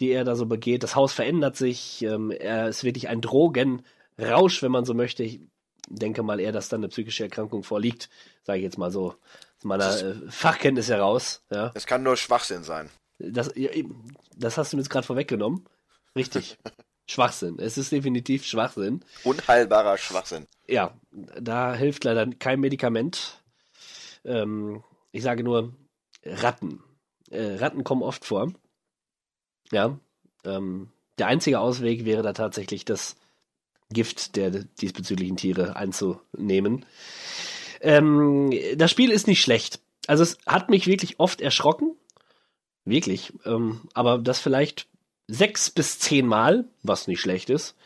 [0.00, 0.82] die er da so begeht.
[0.82, 5.22] Das Haus verändert sich, ähm, er ist wirklich ein Drogenrausch, wenn man so möchte.
[5.22, 5.40] Ich
[5.88, 8.08] denke mal eher, dass dann eine psychische Erkrankung vorliegt,
[8.42, 9.14] sage ich jetzt mal so
[9.58, 11.42] aus meiner äh, Fachkenntnis heraus.
[11.50, 11.72] Ja.
[11.74, 12.90] Es kann nur Schwachsinn sein.
[13.18, 13.52] Das,
[14.36, 15.64] das hast du mir jetzt gerade vorweggenommen.
[16.14, 16.58] Richtig.
[17.06, 17.58] Schwachsinn.
[17.58, 19.02] Es ist definitiv Schwachsinn.
[19.24, 20.46] Unheilbarer Schwachsinn.
[20.66, 23.42] Ja, da hilft leider kein Medikament.
[24.24, 25.74] Ähm, ich sage nur
[26.24, 26.82] Ratten.
[27.30, 28.52] Äh, Ratten kommen oft vor.
[29.72, 29.98] Ja.
[30.44, 33.16] Ähm, der einzige Ausweg wäre da tatsächlich das
[33.90, 36.84] Gift der diesbezüglichen Tiere einzunehmen.
[37.80, 39.80] Ähm, das Spiel ist nicht schlecht.
[40.06, 41.96] Also es hat mich wirklich oft erschrocken.
[42.88, 43.32] Wirklich.
[43.44, 44.88] Ähm, aber das vielleicht
[45.26, 47.76] sechs bis zehn Mal, was nicht schlecht ist.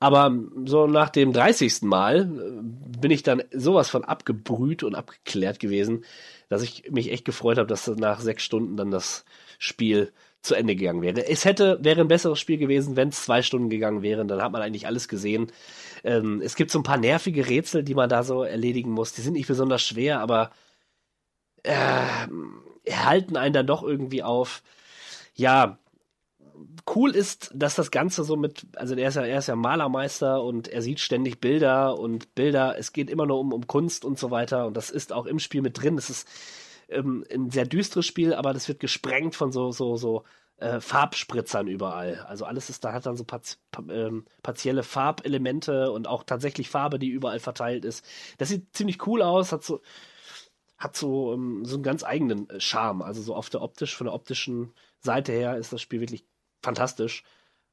[0.00, 0.32] Aber
[0.64, 1.82] so nach dem 30.
[1.82, 6.04] Mal äh, bin ich dann sowas von abgebrüht und abgeklärt gewesen,
[6.48, 9.24] dass ich mich echt gefreut habe, dass nach sechs Stunden dann das
[9.58, 11.26] Spiel zu Ende gegangen wäre.
[11.26, 14.52] Es hätte, wäre ein besseres Spiel gewesen, wenn es zwei Stunden gegangen wäre, dann hat
[14.52, 15.50] man eigentlich alles gesehen.
[16.04, 19.12] Ähm, es gibt so ein paar nervige Rätsel, die man da so erledigen muss.
[19.14, 20.52] Die sind nicht besonders schwer, aber
[21.64, 21.74] äh,
[22.92, 24.62] halten einen dann doch irgendwie auf.
[25.34, 25.78] Ja,
[26.94, 30.42] cool ist, dass das Ganze so mit, also er ist ja, er ist ja Malermeister
[30.42, 34.18] und er sieht ständig Bilder und Bilder, es geht immer nur um, um Kunst und
[34.18, 35.98] so weiter und das ist auch im Spiel mit drin.
[35.98, 36.28] Es ist
[36.88, 40.24] ähm, ein sehr düsteres Spiel, aber das wird gesprengt von so, so, so
[40.58, 42.24] äh, Farbspritzern überall.
[42.26, 43.56] Also alles ist da, hat dann so parti
[43.90, 48.04] ähm, partielle Farbelemente und auch tatsächlich Farbe, die überall verteilt ist.
[48.38, 49.80] Das sieht ziemlich cool aus, hat so,
[50.78, 53.02] hat so, ähm, so einen ganz eigenen äh, Charme.
[53.02, 56.24] Also so auf der optisch, von der optischen Seite her ist das Spiel wirklich
[56.62, 57.24] fantastisch.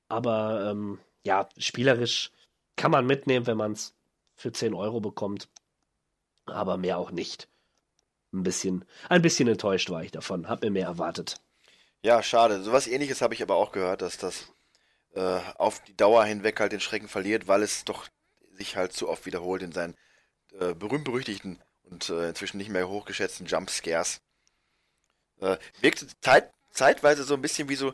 [0.10, 2.32] Aber ähm, ja, spielerisch
[2.76, 3.96] kann man mitnehmen, wenn man es
[4.36, 5.50] für 10 Euro bekommt.
[6.46, 7.48] Aber mehr auch nicht.
[8.34, 10.50] Ein bisschen, ein bisschen enttäuscht war ich davon.
[10.50, 11.40] Hab mir mehr erwartet.
[12.02, 12.62] Ja, schade.
[12.62, 14.52] Sowas ähnliches habe ich aber auch gehört, dass das
[15.14, 18.08] äh, auf die Dauer hinweg halt den Schrecken verliert, weil es doch
[18.52, 19.96] sich halt zu oft wiederholt in seinen
[20.60, 24.20] äh, berühmt-berüchtigten und äh, inzwischen nicht mehr hochgeschätzten Jumpscares.
[25.40, 27.94] Äh, wirkt zeit zeitweise so ein bisschen wie so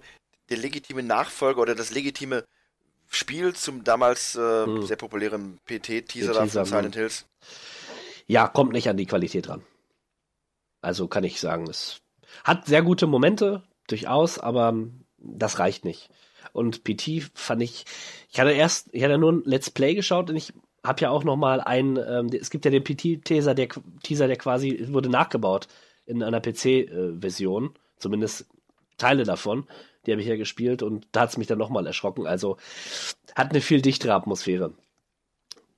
[0.49, 2.43] der legitime Nachfolger oder das legitime
[3.07, 4.85] Spiel zum damals äh, hm.
[4.85, 6.99] sehr populären PT-Teaser von Silent hm.
[6.99, 7.25] Hills.
[8.25, 9.63] Ja, kommt nicht an die Qualität ran.
[10.81, 12.01] Also kann ich sagen, es
[12.43, 14.73] hat sehr gute Momente, durchaus, aber
[15.17, 16.09] das reicht nicht.
[16.53, 17.85] Und PT fand ich,
[18.31, 20.53] ich hatte erst, ich hatte nur ein Let's Play geschaut und ich
[20.83, 23.69] habe ja auch noch mal einen, ähm, es gibt ja den PT-Teaser, der
[24.03, 25.67] Teaser, der quasi wurde nachgebaut
[26.05, 28.47] in einer PC-Version, zumindest
[28.97, 29.67] Teile davon.
[30.05, 32.25] Die habe ich ja gespielt und da hat es mich dann nochmal erschrocken.
[32.25, 32.57] Also
[33.35, 34.73] hat eine viel dichtere Atmosphäre.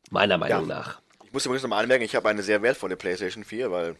[0.09, 0.75] Meiner Meinung ja.
[0.75, 1.01] nach.
[1.25, 3.97] Ich muss übrigens nochmal anmerken, ich habe eine sehr wertvolle PlayStation 4, weil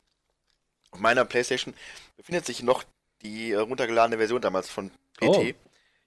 [0.91, 1.73] auf meiner PlayStation
[2.15, 2.83] befindet sich noch
[3.21, 5.27] die äh, runtergeladene Version damals von PT.
[5.27, 5.45] Oh.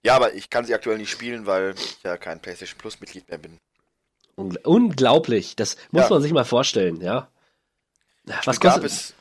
[0.02, 3.28] Ja, aber ich kann sie aktuell nicht spielen, weil ich ja kein PlayStation Plus Mitglied
[3.28, 3.58] mehr bin.
[4.36, 6.10] Unglaublich, das muss ja.
[6.10, 7.30] man sich mal vorstellen, ja.
[8.44, 9.14] Was gab es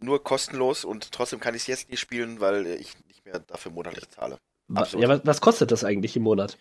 [0.00, 3.72] nur kostenlos und trotzdem kann ich es jetzt nicht spielen, weil ich nicht mehr dafür
[3.72, 4.38] monatlich zahle.
[4.72, 5.02] Absolut.
[5.02, 6.58] Ja, was, was, kostet das eigentlich im Monat?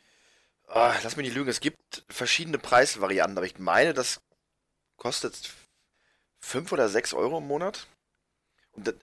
[0.68, 4.22] Ah, lass mich nicht lügen, es gibt verschiedene Preisvarianten, aber ich meine, das
[4.98, 5.54] kostet
[6.40, 7.88] 5 oder 6 Euro im Monat.
[8.74, 8.96] Und das,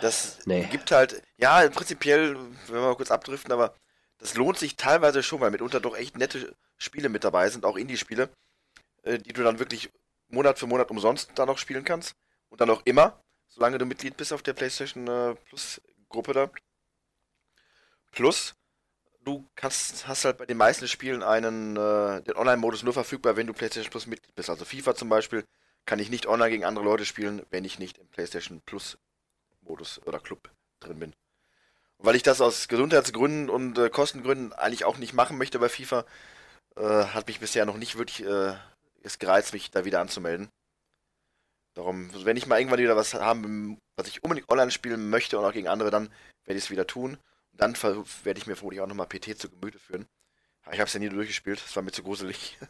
[0.00, 0.64] das nee.
[0.64, 2.36] gibt halt, ja, prinzipiell,
[2.66, 3.74] wenn wir mal kurz abdriften, aber
[4.18, 7.76] das lohnt sich teilweise schon, weil mitunter doch echt nette Spiele mit dabei sind, auch
[7.76, 8.28] Indie-Spiele,
[9.02, 9.90] äh, die du dann wirklich
[10.28, 12.14] Monat für Monat umsonst da noch spielen kannst.
[12.48, 16.50] Und dann auch immer, solange du Mitglied bist auf der PlayStation äh, Plus Gruppe da.
[18.12, 18.54] Plus,
[19.24, 23.46] du kannst, hast halt bei den meisten Spielen einen, äh, den Online-Modus nur verfügbar, wenn
[23.46, 24.50] du PlayStation Plus Mitglied bist.
[24.50, 25.44] Also FIFA zum Beispiel
[25.84, 28.98] kann ich nicht online gegen andere Leute spielen, wenn ich nicht im PlayStation Plus
[29.60, 30.50] Modus oder Club
[30.80, 31.14] drin bin.
[31.98, 36.04] Weil ich das aus Gesundheitsgründen und äh, Kostengründen eigentlich auch nicht machen möchte bei FIFA,
[36.76, 38.54] äh, hat mich bisher noch nicht wirklich äh,
[39.02, 40.48] es gereizt, mich da wieder anzumelden.
[41.74, 45.44] Darum, wenn ich mal irgendwann wieder was haben, was ich unbedingt online spielen möchte und
[45.44, 46.08] auch gegen andere, dann
[46.44, 47.18] werde ich es wieder tun.
[47.52, 47.74] Und dann
[48.24, 50.06] werde ich mir vermutlich auch nochmal PT zu Gemüte führen.
[50.70, 52.58] Ich habe es ja nie durchgespielt, das war mir zu gruselig.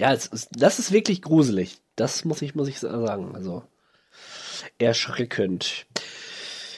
[0.00, 1.82] Ja, ist, das ist wirklich gruselig.
[1.96, 3.34] Das muss ich, muss ich sagen.
[3.34, 3.64] Also
[4.78, 5.86] erschreckend.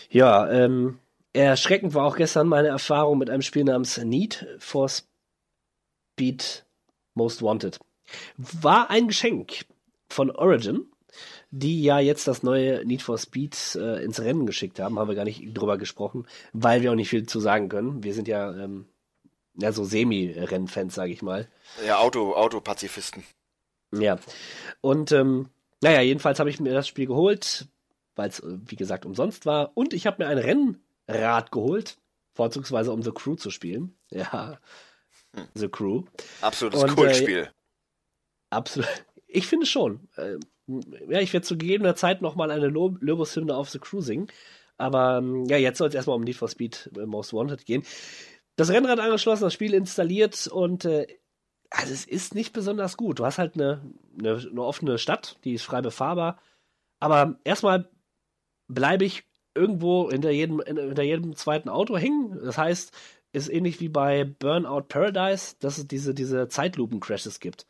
[0.09, 0.99] Ja, ähm,
[1.33, 6.65] erschreckend war auch gestern meine Erfahrung mit einem Spiel namens Need for Speed
[7.15, 7.79] Most Wanted.
[8.37, 9.67] War ein Geschenk
[10.09, 10.87] von Origin,
[11.51, 14.99] die ja jetzt das neue Need for Speed äh, ins Rennen geschickt haben.
[14.99, 18.03] Haben wir gar nicht drüber gesprochen, weil wir auch nicht viel zu sagen können.
[18.03, 18.87] Wir sind ja ähm,
[19.57, 21.49] ja, so Semi-Rennfans, sage ich mal.
[21.87, 23.23] Ja, Auto, Autopazifisten.
[23.93, 24.19] Ja.
[24.81, 25.49] Und ähm,
[25.83, 27.67] naja, jedenfalls habe ich mir das Spiel geholt,
[28.17, 29.73] weil es, äh, wie gesagt, umsonst war.
[29.75, 30.39] Und ich habe mir ein
[31.13, 31.99] Rennrad geholt,
[32.35, 33.97] vorzugsweise um The Crew zu spielen.
[34.11, 34.59] Ja,
[35.35, 35.47] hm.
[35.55, 36.05] The Crew.
[36.41, 37.43] Absolutes Und, Kultspiel.
[37.43, 37.49] Äh,
[38.51, 38.89] absolut.
[39.27, 40.09] Ich finde schon.
[40.17, 40.39] Äh,
[41.09, 44.29] ja, ich werde zu gegebener Zeit nochmal eine Lobeshymne auf The Crew singen.
[44.77, 47.85] Aber ähm, ja, jetzt soll es erstmal um Need for Speed äh, Most Wanted gehen
[48.61, 51.07] das Rennrad angeschlossen, das Spiel installiert und äh,
[51.71, 53.19] also es ist nicht besonders gut.
[53.19, 53.81] Du hast halt eine,
[54.19, 56.39] eine, eine offene Stadt, die ist frei befahrbar.
[56.99, 57.89] Aber erstmal
[58.69, 59.25] bleibe ich
[59.55, 62.39] irgendwo hinter jedem, hinter jedem zweiten Auto hängen.
[62.45, 62.93] Das heißt,
[63.33, 67.67] ist ähnlich wie bei Burnout Paradise, dass es diese, diese Zeitlupen-Crashes gibt.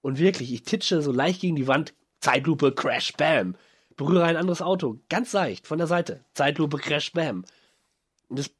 [0.00, 3.56] Und wirklich, ich titsche so leicht gegen die Wand, Zeitlupe, Crash, Bam.
[3.96, 6.24] Berühre ein anderes Auto, ganz leicht, von der Seite.
[6.34, 7.44] Zeitlupe, Crash, Bam.
[8.28, 8.50] Und das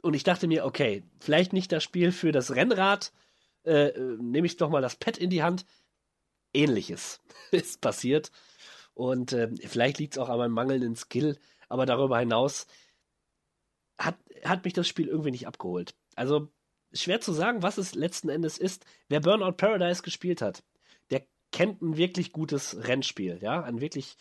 [0.00, 3.12] und ich dachte mir, okay, vielleicht nicht das Spiel für das Rennrad,
[3.64, 5.66] äh, nehme ich doch mal das Pad in die Hand.
[6.54, 7.20] Ähnliches
[7.50, 8.30] ist passiert.
[8.94, 11.38] Und äh, vielleicht liegt es auch an meinem mangelnden Skill,
[11.68, 12.66] aber darüber hinaus
[13.98, 15.94] hat, hat mich das Spiel irgendwie nicht abgeholt.
[16.14, 16.48] Also
[16.92, 18.86] schwer zu sagen, was es letzten Endes ist.
[19.08, 20.62] Wer Burnout Paradise gespielt hat,
[21.10, 24.16] der kennt ein wirklich gutes Rennspiel, ja, ein wirklich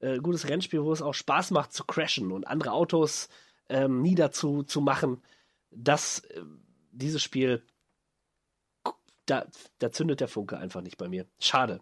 [0.00, 3.28] äh, gutes Rennspiel, wo es auch Spaß macht zu crashen und andere Autos
[3.68, 5.22] ähm, niederzumachen,
[5.70, 6.42] dass äh,
[6.90, 7.64] dieses Spiel,
[9.26, 9.46] da,
[9.78, 11.26] da zündet der Funke einfach nicht bei mir.
[11.38, 11.80] Schade.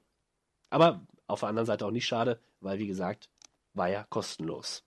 [0.68, 3.30] Aber auf der anderen Seite auch nicht schade, weil wie gesagt,
[3.74, 4.84] war ja kostenlos.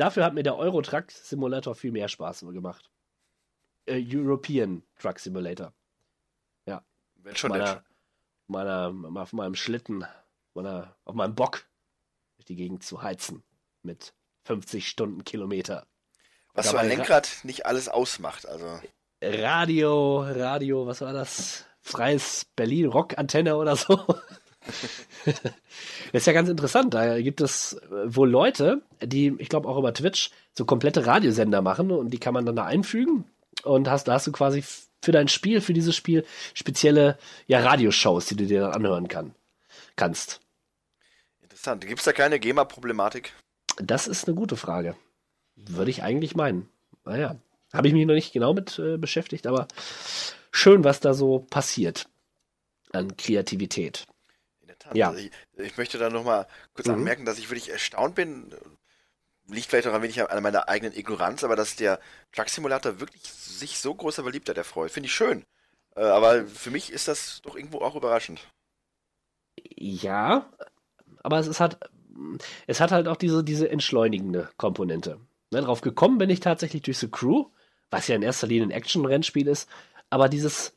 [0.00, 2.90] Dafür hat mir der Euro Truck Simulator viel mehr Spaß gemacht.
[3.86, 5.72] Äh, European Truck Simulator.
[7.22, 7.84] Wenn schon meiner,
[8.46, 10.04] meiner, auf meinem Schlitten,
[10.54, 11.66] meiner, auf meinem Bock
[12.36, 13.42] durch die Gegend zu heizen
[13.82, 15.86] mit 50 Stundenkilometer.
[16.54, 18.46] Was so ein Lenkrad nicht alles ausmacht.
[18.46, 18.80] Also
[19.22, 21.66] Radio, Radio, was war das?
[21.80, 24.04] Freies Berlin, Rockantenne oder so.
[25.24, 25.34] das
[26.12, 26.94] ist ja ganz interessant.
[26.94, 31.62] Da gibt es äh, wohl Leute, die, ich glaube auch über Twitch, so komplette Radiosender
[31.62, 33.24] machen und die kann man dann da einfügen.
[33.64, 34.62] Und hast, da hast du quasi
[35.02, 39.34] für dein Spiel, für dieses Spiel, spezielle ja, Radioshows, die du dir dann anhören kann,
[39.96, 40.40] kannst.
[41.42, 41.86] interessant.
[41.86, 43.32] Gibt es da keine GEMA-Problematik?
[43.76, 44.96] Das ist eine gute Frage.
[45.56, 46.68] Würde ich eigentlich meinen.
[47.04, 47.36] Naja,
[47.72, 49.68] habe ich mich noch nicht genau mit äh, beschäftigt, aber
[50.50, 52.08] schön, was da so passiert
[52.92, 54.06] an Kreativität.
[54.88, 54.96] Tat.
[54.96, 55.08] Ja.
[55.08, 56.94] Also ich, ich möchte da nochmal kurz Mhm.
[56.94, 58.54] anmerken, dass ich wirklich erstaunt bin.
[59.50, 62.00] Liegt vielleicht auch ein wenig an meiner eigenen Ignoranz, aber dass der
[62.32, 64.90] Truck Simulator wirklich sich so großer Beliebtheit erfreut.
[64.90, 65.44] Finde ich schön.
[65.96, 68.40] Äh, aber für mich ist das doch irgendwo auch überraschend.
[69.76, 70.48] Ja,
[71.22, 71.78] aber es ist halt,
[72.66, 75.18] es hat halt auch diese, diese entschleunigende Komponente.
[75.50, 77.46] Ne, drauf gekommen bin ich tatsächlich durch The Crew,
[77.90, 79.68] was ja in erster Linie ein Action-Rennspiel ist,
[80.10, 80.76] aber dieses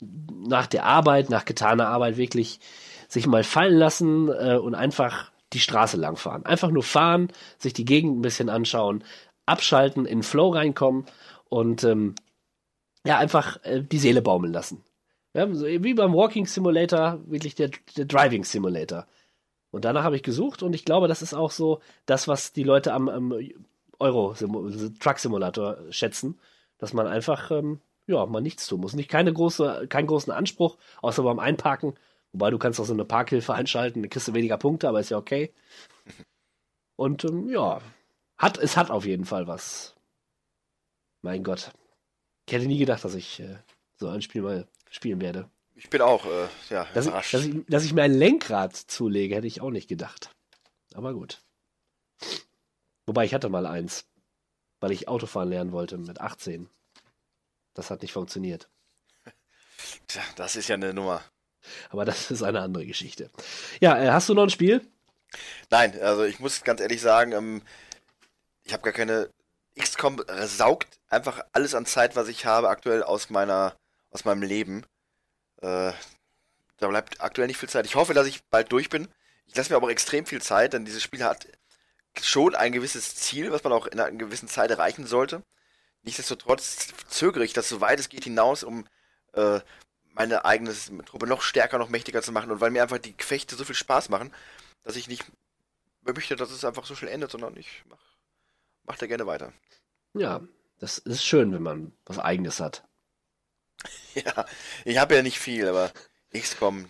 [0.00, 2.60] nach der Arbeit, nach getaner Arbeit wirklich
[3.08, 6.44] sich mal fallen lassen äh, und einfach die Straße lang fahren.
[6.44, 7.28] Einfach nur fahren,
[7.58, 9.04] sich die Gegend ein bisschen anschauen,
[9.46, 11.06] abschalten, in Flow reinkommen
[11.48, 12.14] und ähm,
[13.06, 14.82] ja, einfach äh, die Seele baumeln lassen.
[15.34, 19.06] Ja, so wie beim Walking Simulator, wirklich der, der Driving Simulator.
[19.70, 22.62] Und danach habe ich gesucht und ich glaube, das ist auch so das, was die
[22.62, 23.34] Leute am, am
[23.98, 24.34] Euro
[25.00, 26.38] Truck Simulator schätzen,
[26.78, 30.76] dass man einfach ähm, ja mal nichts tun muss, nicht keine große, keinen großen Anspruch,
[31.02, 31.94] außer beim Einparken.
[32.34, 35.10] Wobei du kannst auch so eine Parkhilfe einschalten, dann kriegst du weniger Punkte, aber ist
[35.10, 35.52] ja okay.
[36.96, 37.80] Und ähm, ja,
[38.36, 39.94] hat es hat auf jeden Fall was.
[41.22, 41.70] Mein Gott,
[42.46, 43.58] ich hätte nie gedacht, dass ich äh,
[43.94, 45.48] so ein Spiel mal spielen werde.
[45.76, 47.34] Ich bin auch, äh, ja, Dass ich, überrascht.
[47.34, 50.34] dass, ich, dass ich mir ein Lenkrad zulege, hätte ich auch nicht gedacht.
[50.92, 51.40] Aber gut.
[53.06, 54.06] Wobei ich hatte mal eins,
[54.80, 56.68] weil ich Autofahren lernen wollte mit 18.
[57.74, 58.68] Das hat nicht funktioniert.
[60.08, 61.22] Tja, das ist ja eine Nummer.
[61.90, 63.30] Aber das ist eine andere Geschichte.
[63.80, 64.86] Ja, äh, hast du noch ein Spiel?
[65.70, 67.62] Nein, also ich muss ganz ehrlich sagen, ähm,
[68.64, 69.30] ich habe gar keine.
[69.76, 73.74] XCOM saugt einfach alles an Zeit, was ich habe aktuell aus meiner,
[74.10, 74.86] aus meinem Leben.
[75.62, 75.90] Äh,
[76.78, 77.84] da bleibt aktuell nicht viel Zeit.
[77.84, 79.08] Ich hoffe, dass ich bald durch bin.
[79.46, 81.48] Ich lasse mir aber extrem viel Zeit, denn dieses Spiel hat
[82.22, 85.42] schon ein gewisses Ziel, was man auch in einer gewissen Zeit erreichen sollte.
[86.02, 88.86] Nichtsdestotrotz zögere ich das so weit es geht hinaus, um
[89.32, 89.60] äh,
[90.14, 90.72] meine eigene
[91.04, 93.74] Truppe noch stärker, noch mächtiger zu machen und weil mir einfach die Gefechte so viel
[93.74, 94.32] Spaß machen,
[94.82, 95.24] dass ich nicht
[96.02, 98.02] möchte, dass es einfach so schnell endet, sondern ich mach,
[98.84, 99.52] mach da gerne weiter.
[100.12, 100.40] Ja,
[100.78, 102.84] das ist schön, wenn man was Eigenes hat.
[104.14, 104.46] Ja,
[104.84, 105.90] ich habe ja nicht viel, aber
[106.32, 106.86] XCOM,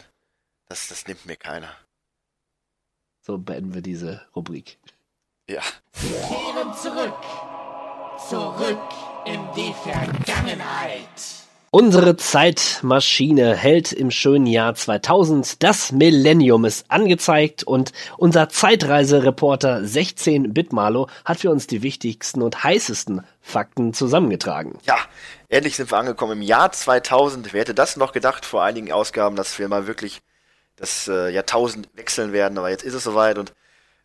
[0.66, 1.74] das, das nimmt mir keiner.
[3.22, 4.78] So beenden wir diese Rubrik.
[5.48, 5.62] Ja.
[5.92, 7.16] Kehren zurück.
[8.28, 8.78] Zurück
[9.24, 11.43] in die Vergangenheit.
[11.74, 15.60] Unsere Zeitmaschine hält im schönen Jahr 2000.
[15.60, 23.26] Das Millennium ist angezeigt und unser Zeitreisereporter 16-Bit-Malo hat für uns die wichtigsten und heißesten
[23.40, 24.78] Fakten zusammengetragen.
[24.84, 24.98] Ja,
[25.48, 27.52] endlich sind wir angekommen im Jahr 2000.
[27.52, 30.22] Wer hätte das noch gedacht vor einigen Ausgaben, dass wir mal wirklich
[30.76, 33.52] das äh, Jahrtausend wechseln werden, aber jetzt ist es soweit und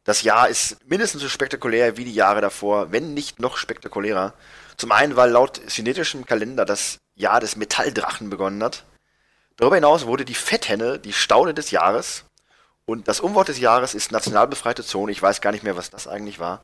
[0.05, 4.33] das Jahr ist mindestens so spektakulär wie die Jahre davor, wenn nicht noch spektakulärer.
[4.75, 8.86] Zum einen, weil laut synetischem Kalender das Jahr des Metalldrachen begonnen hat.
[9.58, 12.24] Darüber hinaus wurde die Fetthenne die Staude des Jahres
[12.86, 15.12] und das Umwort des Jahres ist national befreite Zone.
[15.12, 16.63] Ich weiß gar nicht mehr, was das eigentlich war.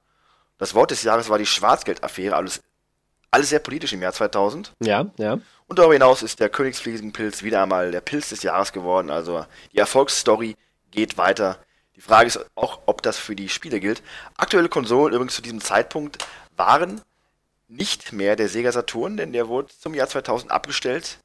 [0.58, 2.62] Das Wort des Jahres war die Schwarzgeldaffäre, alles,
[3.30, 4.72] alles sehr politisch im Jahr 2000.
[4.82, 5.40] Ja, ja.
[5.68, 9.12] Und darüber hinaus ist der Königsfliegenpilz wieder einmal der Pilz des Jahres geworden.
[9.12, 10.56] Also die Erfolgsstory
[10.90, 11.60] geht weiter.
[11.96, 14.02] Die Frage ist auch, ob das für die Spiele gilt.
[14.38, 16.26] Aktuelle Konsolen übrigens zu diesem Zeitpunkt
[16.56, 17.02] waren
[17.68, 21.20] nicht mehr der Sega Saturn, denn der wurde zum Jahr 2000 abgestellt.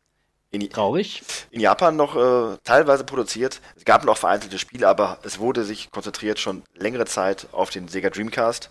[0.53, 1.23] In, Traurig.
[1.51, 3.61] in Japan noch äh, teilweise produziert.
[3.77, 7.87] Es gab noch vereinzelte Spiele, aber es wurde sich konzentriert schon längere Zeit auf den
[7.87, 8.71] Sega Dreamcast.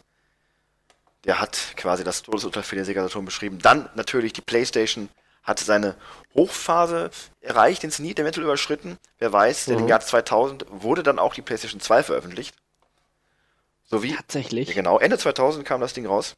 [1.24, 3.60] Der hat quasi das Todesurteil für den Sega Saturn beschrieben.
[3.62, 5.08] Dann natürlich die PlayStation
[5.44, 5.96] hat seine
[6.36, 8.98] Hochphase erreicht, den Zenit eventuell überschritten.
[9.18, 12.56] Wer weiß, denn im Jahr 2000 wurde dann auch die PlayStation 2 veröffentlicht.
[13.86, 14.74] Sowie, ja Tatsächlich.
[14.76, 16.36] genau, Ende 2000 kam das Ding raus.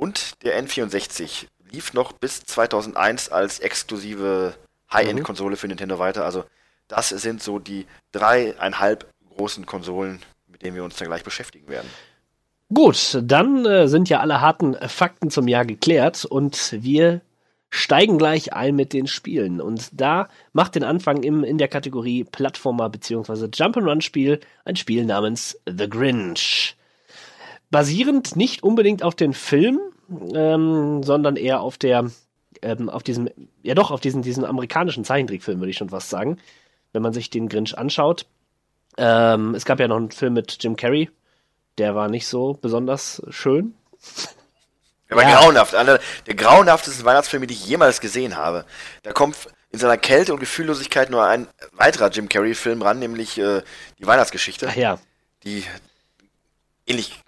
[0.00, 4.54] Und der N64 lief noch bis 2001 als exklusive
[4.90, 6.24] High-End-Konsole für Nintendo weiter.
[6.24, 6.44] Also
[6.88, 9.06] das sind so die dreieinhalb
[9.36, 11.86] großen Konsolen, mit denen wir uns dann gleich beschäftigen werden.
[12.72, 17.20] Gut, dann äh, sind ja alle harten Fakten zum Jahr geklärt und wir
[17.68, 19.60] steigen gleich ein mit den Spielen.
[19.60, 23.48] Und da macht den Anfang im, in der Kategorie Plattformer bzw.
[23.48, 26.74] Jump'n'Run-Spiel ein Spiel namens The Grinch.
[27.70, 29.78] Basierend nicht unbedingt auf den Film,
[30.34, 32.10] ähm, sondern eher auf der,
[32.62, 33.28] ähm, auf diesem,
[33.62, 36.38] ja doch, auf diesen, diesen amerikanischen Zeichentrickfilm, würde ich schon fast sagen.
[36.92, 38.26] Wenn man sich den Grinch anschaut.
[38.96, 41.08] Ähm, es gab ja noch einen Film mit Jim Carrey,
[41.78, 43.74] der war nicht so besonders schön.
[45.08, 45.38] Der war Ja.
[45.40, 45.74] grauenhaft.
[45.74, 48.64] Einer der grauenhaftesten Weihnachtsfilme, die ich jemals gesehen habe.
[49.02, 49.36] Da kommt
[49.70, 53.62] in seiner Kälte und Gefühllosigkeit nur ein weiterer Jim Carrey-Film ran, nämlich äh,
[53.98, 54.98] die Weihnachtsgeschichte, Ach ja,
[55.44, 55.64] die
[56.86, 57.20] ähnlich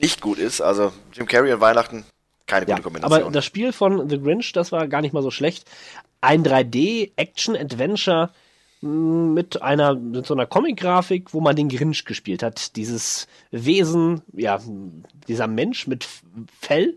[0.00, 0.60] nicht gut ist.
[0.60, 2.04] Also Jim Carrey und Weihnachten,
[2.46, 2.74] keine ja.
[2.74, 3.22] gute Kombination.
[3.22, 5.68] Aber das Spiel von The Grinch, das war gar nicht mal so schlecht.
[6.20, 8.30] Ein 3D-Action-Adventure
[8.80, 8.88] mh,
[9.34, 12.76] mit einer mit so einer Comic-Grafik, wo man den Grinch gespielt hat.
[12.76, 14.60] Dieses Wesen, ja,
[15.28, 16.08] dieser Mensch mit
[16.60, 16.96] Fell,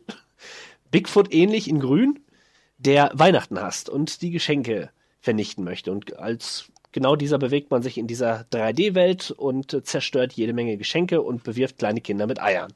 [0.90, 2.20] Bigfoot ähnlich in Grün,
[2.78, 5.92] der Weihnachten hasst und die Geschenke vernichten möchte.
[5.92, 11.22] Und als genau dieser bewegt man sich in dieser 3D-Welt und zerstört jede Menge Geschenke
[11.22, 12.74] und bewirft kleine Kinder mit Eiern.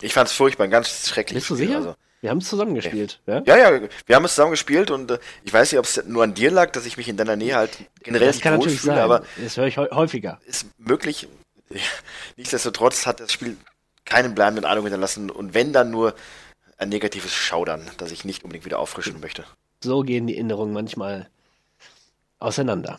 [0.00, 1.76] Ich fand's furchtbar, ein ganz schreckliches Bist du sicher?
[1.76, 1.94] Also.
[2.22, 3.20] Wir haben es zusammen gespielt.
[3.26, 3.42] Ja?
[3.46, 6.24] Ja, ja, wir haben es zusammen gespielt und äh, ich weiß nicht, ob es nur
[6.24, 8.80] an dir lag, dass ich mich in deiner Nähe halt generell Das nicht kann natürlich
[8.80, 8.98] sein.
[8.98, 10.40] aber das höre ich häu- häufiger.
[10.46, 11.28] ist möglich.
[12.36, 13.56] Nichtsdestotrotz hat das Spiel
[14.04, 16.14] keinen bleibenden Eindruck hinterlassen und wenn dann nur
[16.78, 19.44] ein negatives Schaudern, das ich nicht unbedingt wieder auffrischen möchte.
[19.82, 21.28] So gehen die Erinnerungen manchmal
[22.38, 22.98] auseinander.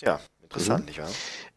[0.00, 0.20] Ja, Mhm.
[0.44, 1.10] interessant, nicht wahr?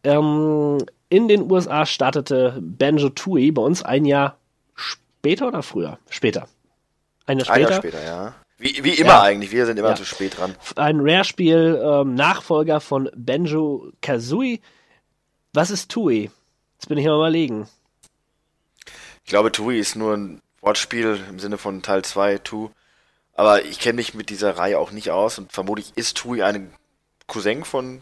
[0.04, 4.36] Ähm, in den USA startete Banjo Tooie bei uns ein Jahr
[4.74, 5.98] später oder früher?
[6.10, 6.48] Später.
[7.26, 7.70] Ein Jahr Ein später.
[7.70, 8.34] Jahr später, ja.
[8.58, 9.22] Wie, wie immer Ja.
[9.22, 9.94] eigentlich, wir sind immer Ja.
[9.94, 10.54] zu spät dran.
[10.76, 14.60] Ein Rare-Spiel, ähm, Nachfolger von Banjo Kazooie.
[15.52, 16.30] Was ist Tooie?
[16.74, 17.68] Jetzt bin ich am überlegen.
[19.24, 22.70] Ich glaube, Tui ist nur ein Wortspiel im Sinne von Teil 2, Tu.
[23.34, 26.72] Aber ich kenne mich mit dieser Reihe auch nicht aus und vermutlich ist Tui ein
[27.28, 28.00] Cousin von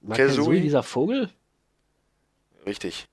[0.00, 0.36] War Kazooie?
[0.36, 1.30] Kazooie dieser Vogel?
[2.66, 3.06] Richtig.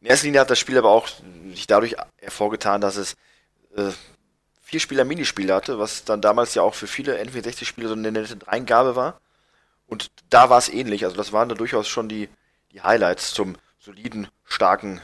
[0.00, 1.08] In erster Linie hat das Spiel aber auch
[1.50, 3.14] sich dadurch hervorgetan, dass es
[3.76, 3.90] äh,
[4.62, 8.36] vier Spieler Minispiele hatte, was dann damals ja auch für viele N64-Spiele so eine nette
[8.36, 9.20] Dreingabe war.
[9.86, 11.04] Und da war es ähnlich.
[11.04, 12.28] Also das waren da durchaus schon die,
[12.72, 15.00] die Highlights zum soliden, starken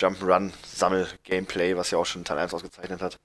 [0.00, 3.18] Jump'n'Run-Sammel-Gameplay, was ja auch schon Teil 1 ausgezeichnet hat.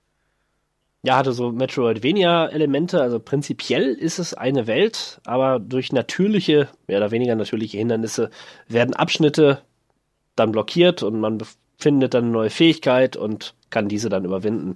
[1.04, 3.02] Ja, hatte so Metroidvania-Elemente.
[3.02, 8.30] Also prinzipiell ist es eine Welt, aber durch natürliche, mehr oder weniger natürliche Hindernisse
[8.68, 9.62] werden Abschnitte
[10.38, 11.40] dann blockiert und man
[11.78, 14.76] findet dann eine neue Fähigkeit und kann diese dann überwinden.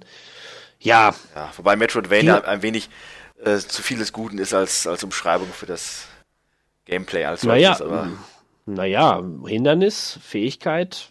[0.78, 2.90] Ja, Ja, wobei Metroidvania ein wenig
[3.42, 6.06] äh, zu viel des Guten ist als, als Umschreibung für das
[6.84, 8.12] Gameplay als naja, solches.
[8.66, 11.10] Naja, Hindernis, Fähigkeit,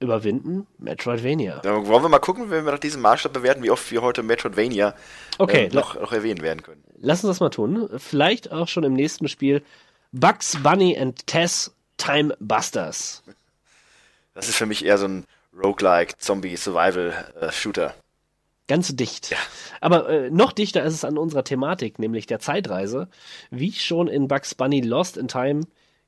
[0.00, 1.62] überwinden, Metroidvania.
[1.64, 4.22] Ja, wollen wir mal gucken, wenn wir nach diesem Maßstab bewerten, wie oft wir heute
[4.22, 4.94] Metroidvania
[5.38, 6.82] Okay, äh, noch, noch erwähnen werden können.
[6.98, 7.88] Lass uns das mal tun.
[7.96, 9.62] Vielleicht auch schon im nächsten Spiel.
[10.12, 13.22] Bugs Bunny and Tess Time Busters.
[14.34, 17.94] Das ist für mich eher so ein Roguelike Zombie Survival äh, Shooter.
[18.68, 19.34] Ganz dicht.
[19.80, 23.08] Aber äh, noch dichter ist es an unserer Thematik, nämlich der Zeitreise.
[23.50, 25.62] Wie schon in Bugs Bunny Lost in Time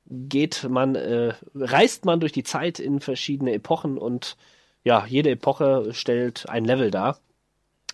[0.07, 4.37] geht man, äh, reist man durch die Zeit in verschiedene Epochen und
[4.83, 7.19] ja, jede Epoche stellt ein Level dar.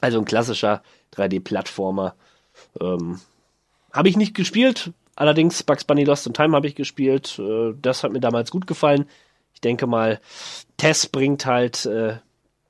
[0.01, 0.83] Also ein klassischer
[1.15, 2.15] 3D-Plattformer.
[2.79, 3.19] Ähm,
[3.93, 7.39] habe ich nicht gespielt, allerdings Bugs Bunny Lost in Time habe ich gespielt.
[7.39, 9.05] Äh, das hat mir damals gut gefallen.
[9.61, 10.19] Ich denke mal,
[10.77, 12.17] Tess bringt halt äh,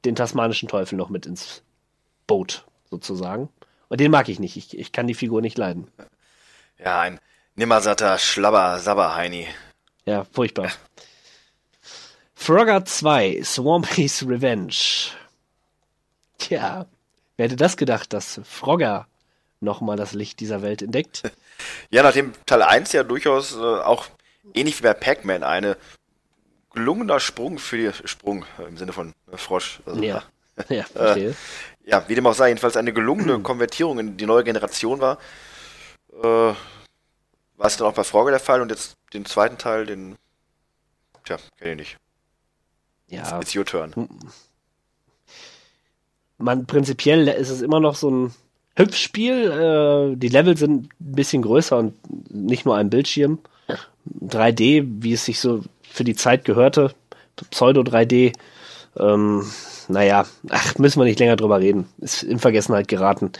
[0.03, 1.63] den tasmanischen Teufel noch mit ins
[2.27, 3.47] Boot, sozusagen.
[3.87, 4.57] Und den mag ich nicht.
[4.57, 5.89] Ich, ich kann die Figur nicht leiden.
[6.77, 7.21] Ja, ein
[7.55, 9.47] nimmersatter Schlabber Sabberheini.
[10.03, 10.69] Ja, furchtbar.
[12.35, 14.75] Frogger 2, Swampy's Revenge.
[16.39, 16.87] Tja,
[17.37, 19.07] wer hätte das gedacht, dass Frogger
[19.61, 21.23] nochmal das Licht dieser Welt entdeckt?
[21.91, 24.07] Ja, nachdem Teil 1 ja durchaus äh, auch
[24.55, 25.77] ähnlich wie bei Pac-Man eine
[26.73, 29.81] gelungener Sprung für die Sprung äh, im Sinne von äh, Frosch.
[29.85, 30.23] Also, Ja,
[30.69, 31.35] ja, verstehe.
[31.85, 35.17] ja, wie dem auch sei, jedenfalls eine gelungene Konvertierung in die neue Generation war.
[36.21, 36.55] Äh, war
[37.67, 40.15] es dann auch bei Frogger der Fall und jetzt den zweiten Teil, den.
[41.25, 41.97] Tja, kenne ich nicht.
[43.07, 43.93] Ja, It's your turn.
[46.37, 48.33] man prinzipiell ist es immer noch so ein
[48.77, 50.13] Hüpfspiel.
[50.13, 51.93] Äh, die Level sind ein bisschen größer und
[52.33, 53.39] nicht nur ein Bildschirm.
[54.19, 56.93] 3D, wie es sich so für die Zeit gehörte.
[57.49, 58.33] Pseudo 3D.
[58.99, 59.45] Ähm,
[59.87, 61.87] naja, ach, müssen wir nicht länger drüber reden.
[61.99, 63.31] Ist in Vergessenheit geraten.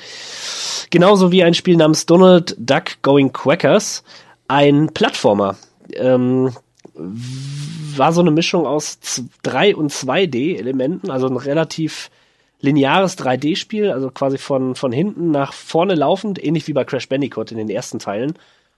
[0.90, 4.04] Genauso wie ein Spiel namens Donald Duck Going Quackers.
[4.48, 5.56] Ein Plattformer.
[5.94, 6.54] Ähm,
[6.94, 9.00] war so eine Mischung aus
[9.44, 12.10] 3 und 2D-Elementen, also ein relativ
[12.60, 17.52] lineares 3D-Spiel, also quasi von, von hinten nach vorne laufend, ähnlich wie bei Crash Bandicoot
[17.52, 18.34] in den ersten Teilen.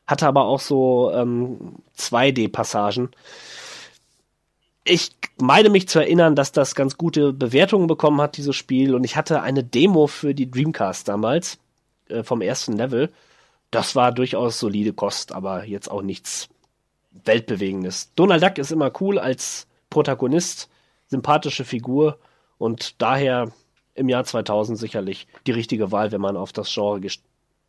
[0.07, 3.09] Hatte aber auch so ähm, 2D-Passagen.
[4.85, 8.95] Ich meine mich zu erinnern, dass das ganz gute Bewertungen bekommen hat, dieses Spiel.
[8.95, 11.57] Und ich hatte eine Demo für die Dreamcast damals
[12.09, 13.11] äh, vom ersten Level.
[13.71, 16.49] Das war durchaus solide Kost, aber jetzt auch nichts
[17.25, 18.11] Weltbewegendes.
[18.15, 20.69] Donald Duck ist immer cool als Protagonist,
[21.07, 22.19] sympathische Figur
[22.57, 23.51] und daher
[23.95, 27.01] im Jahr 2000 sicherlich die richtige Wahl, wenn man auf das Genre,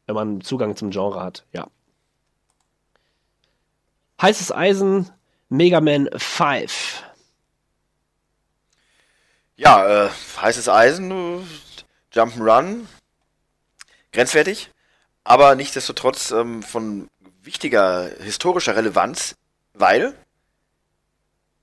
[0.06, 1.68] wenn man Zugang zum Genre hat, ja.
[4.20, 5.10] Heißes Eisen,
[5.54, 7.04] Mega Man 5.
[9.56, 10.10] Ja, äh,
[10.40, 11.48] heißes Eisen,
[12.12, 12.86] Jump'n'Run,
[14.12, 14.70] grenzwertig,
[15.22, 17.08] aber nichtsdestotrotz ähm, von
[17.40, 19.36] wichtiger historischer Relevanz,
[19.74, 20.14] weil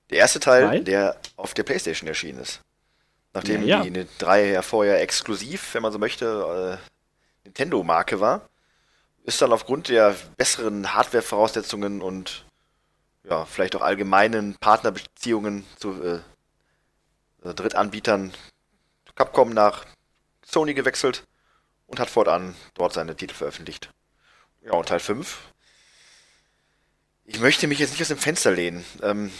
[0.08, 0.84] der erste Teil, weil?
[0.84, 2.62] der auf der PlayStation erschienen ist.
[3.34, 3.90] Nachdem ja, ja.
[3.90, 8.48] die drei ja vorher exklusiv, wenn man so möchte, äh, Nintendo-Marke war,
[9.24, 12.46] ist dann aufgrund der besseren Hardware-Voraussetzungen und
[13.24, 16.20] ja, vielleicht auch allgemeinen Partnerbeziehungen zu äh,
[17.48, 18.32] äh, Drittanbietern
[19.14, 19.84] Capcom nach
[20.44, 21.24] Sony gewechselt
[21.86, 23.90] und hat fortan dort seine Titel veröffentlicht.
[24.62, 25.38] Ja, und Teil 5.
[27.24, 28.84] Ich möchte mich jetzt nicht aus dem Fenster lehnen.
[29.02, 29.30] Ähm,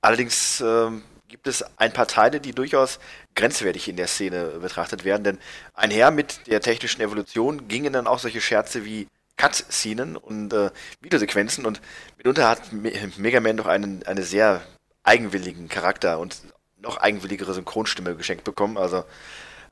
[0.00, 2.98] allerdings ähm, gibt es ein paar Teile, die durchaus
[3.34, 5.38] grenzwertig in der Szene betrachtet werden, denn
[5.74, 11.66] einher mit der technischen Evolution gingen dann auch solche Scherze wie Cut-Szenen und äh, Videosequenzen
[11.66, 11.80] und
[12.16, 14.62] mitunter hat Me Mega Man doch einen, einen sehr
[15.02, 16.36] eigenwilligen Charakter und
[16.78, 18.78] noch eigenwilligere Synchronstimme geschenkt bekommen.
[18.78, 19.04] Also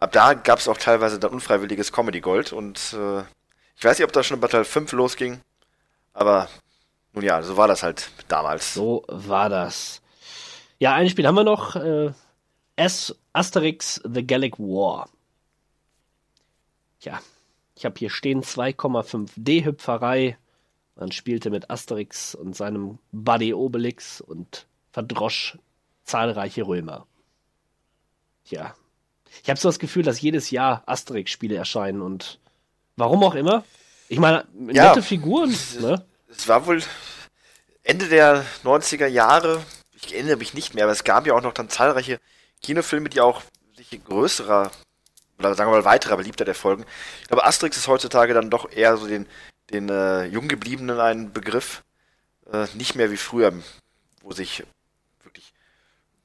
[0.00, 3.20] ab da gab es auch teilweise dann unfreiwilliges Comedy Gold und äh,
[3.76, 5.40] ich weiß nicht, ob das schon bei Teil 5 losging,
[6.12, 6.48] aber
[7.12, 8.74] nun ja, so war das halt damals.
[8.74, 10.00] So war das.
[10.78, 11.76] Ja, ein Spiel haben wir noch.
[11.76, 12.12] Äh,
[12.76, 15.08] S Asterix The Gallic War.
[17.00, 17.20] Ja,
[17.74, 20.38] ich habe hier stehen 2,5D Hüpferei.
[20.96, 25.58] Man spielte mit Asterix und seinem Buddy Obelix und verdrosch
[26.04, 27.06] zahlreiche Römer.
[28.44, 28.74] Tja.
[29.42, 32.38] Ich habe so das Gefühl, dass jedes Jahr Asterix-Spiele erscheinen und
[32.96, 33.64] warum auch immer.
[34.08, 35.52] Ich meine, nette ja, Figuren.
[35.80, 36.04] Ne?
[36.28, 36.80] Es war wohl
[37.82, 41.54] Ende der 90er Jahre, ich erinnere mich nicht mehr, aber es gab ja auch noch
[41.54, 42.20] dann zahlreiche
[42.62, 43.42] Kinofilme, die auch
[43.76, 44.70] sich größerer
[45.50, 46.84] oder sagen wir mal weiterer Beliebtheit erfolgen.
[47.22, 49.26] Ich glaube, Asterix ist heutzutage dann doch eher so den,
[49.70, 51.82] den äh, Junggebliebenen ein Begriff.
[52.52, 53.52] Äh, nicht mehr wie früher,
[54.22, 54.64] wo sich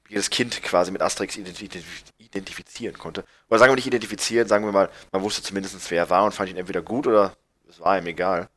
[0.09, 3.23] jedes Kind quasi mit Asterix identifizieren konnte.
[3.47, 6.33] Oder sagen wir nicht identifizieren, sagen wir mal, man wusste zumindest, wer er war und
[6.33, 7.33] fand ihn entweder gut oder
[7.69, 8.49] es war ihm egal.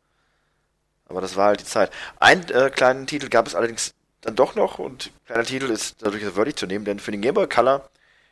[1.06, 1.92] Aber das war halt die Zeit.
[2.18, 6.34] Einen äh, kleinen Titel gab es allerdings dann doch noch und kleiner Titel ist dadurch
[6.34, 7.88] würdig zu nehmen, denn für den Game Boy Color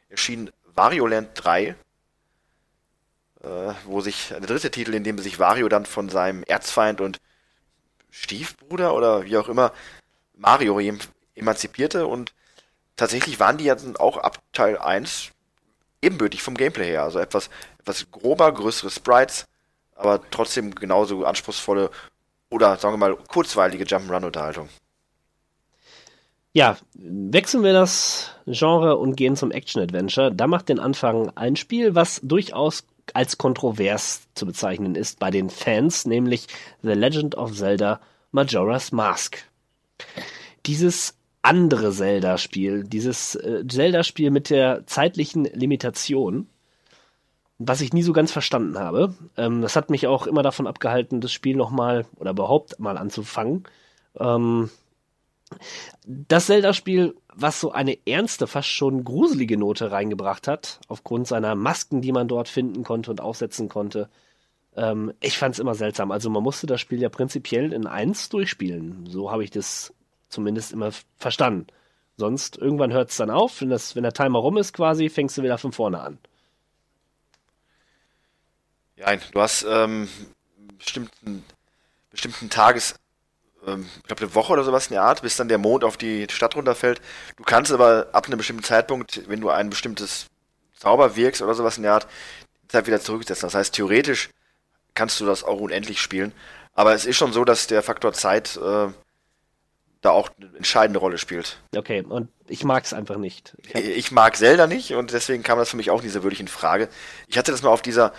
[0.09, 1.75] erschien Wario Land 3,
[3.43, 7.21] äh, wo sich der dritte Titel, in dem sich Wario dann von seinem Erzfeind und
[8.11, 9.73] Stiefbruder oder wie auch immer
[10.37, 10.81] Mario
[11.35, 12.33] emanzipierte und
[12.97, 15.31] tatsächlich waren die ja auch ab Teil 1
[16.03, 17.03] ebenbürtig vom Gameplay her.
[17.03, 19.47] Also etwas, etwas grober, größere Sprites,
[19.95, 21.91] aber trotzdem genauso anspruchsvolle
[22.51, 24.69] oder sagen wir mal kurzweilige Jump'n'Run-Unterhaltung.
[26.53, 30.35] Ja, wechseln wir das Genre und gehen zum Action-Adventure.
[30.35, 32.85] Da macht den Anfang ein Spiel, was durchaus
[33.17, 36.47] als kontrovers zu bezeichnen ist bei den Fans, nämlich
[36.83, 38.01] The Legend of Zelda
[38.33, 39.45] Majora's Mask.
[40.67, 46.49] Dieses andere Zelda-Spiel, dieses äh, Zelda-Spiel mit der zeitlichen Limitation,
[47.59, 49.15] was ich nie so ganz verstanden habe.
[49.37, 53.65] Ähm, das hat mich auch immer davon abgehalten, das Spiel nochmal oder überhaupt mal anzufangen.
[54.19, 54.71] Ähm,
[56.05, 62.01] das Zelda-Spiel, was so eine ernste, fast schon gruselige Note reingebracht hat, aufgrund seiner Masken,
[62.01, 64.09] die man dort finden konnte und aufsetzen konnte.
[64.77, 66.11] Ähm, ich fand es immer seltsam.
[66.11, 69.07] Also man musste das Spiel ja prinzipiell in eins durchspielen.
[69.07, 69.93] So habe ich das
[70.29, 71.67] zumindest immer verstanden.
[72.17, 75.39] Sonst irgendwann hört es dann auf, wenn, das, wenn der Timer rum ist quasi, fängst
[75.39, 76.19] du wieder von vorne an.
[78.97, 80.09] Ja, du hast ähm,
[80.77, 81.43] bestimmten,
[82.11, 82.97] bestimmten Tages,
[83.67, 85.97] ähm, ich glaube eine Woche oder sowas in der Art, bis dann der Mond auf
[85.97, 87.01] die Stadt runterfällt.
[87.37, 90.27] Du kannst aber ab einem bestimmten Zeitpunkt, wenn du ein bestimmtes
[90.77, 92.07] Zauber wirkst oder sowas in der Art,
[92.65, 93.47] die Zeit wieder zurücksetzen.
[93.47, 94.31] Das heißt, theoretisch
[94.95, 96.33] kannst du das auch unendlich spielen.
[96.75, 98.89] Aber es ist schon so, dass der Faktor Zeit äh,
[100.01, 101.59] da auch eine entscheidende Rolle spielt.
[101.77, 103.55] Okay, und ich mag es einfach nicht.
[103.67, 106.41] Ich, ich, mag Zelda nicht und deswegen kam das für mich auch nicht so wirklich
[106.41, 106.89] in Frage.
[107.27, 108.13] Ich hatte das mal auf dieser,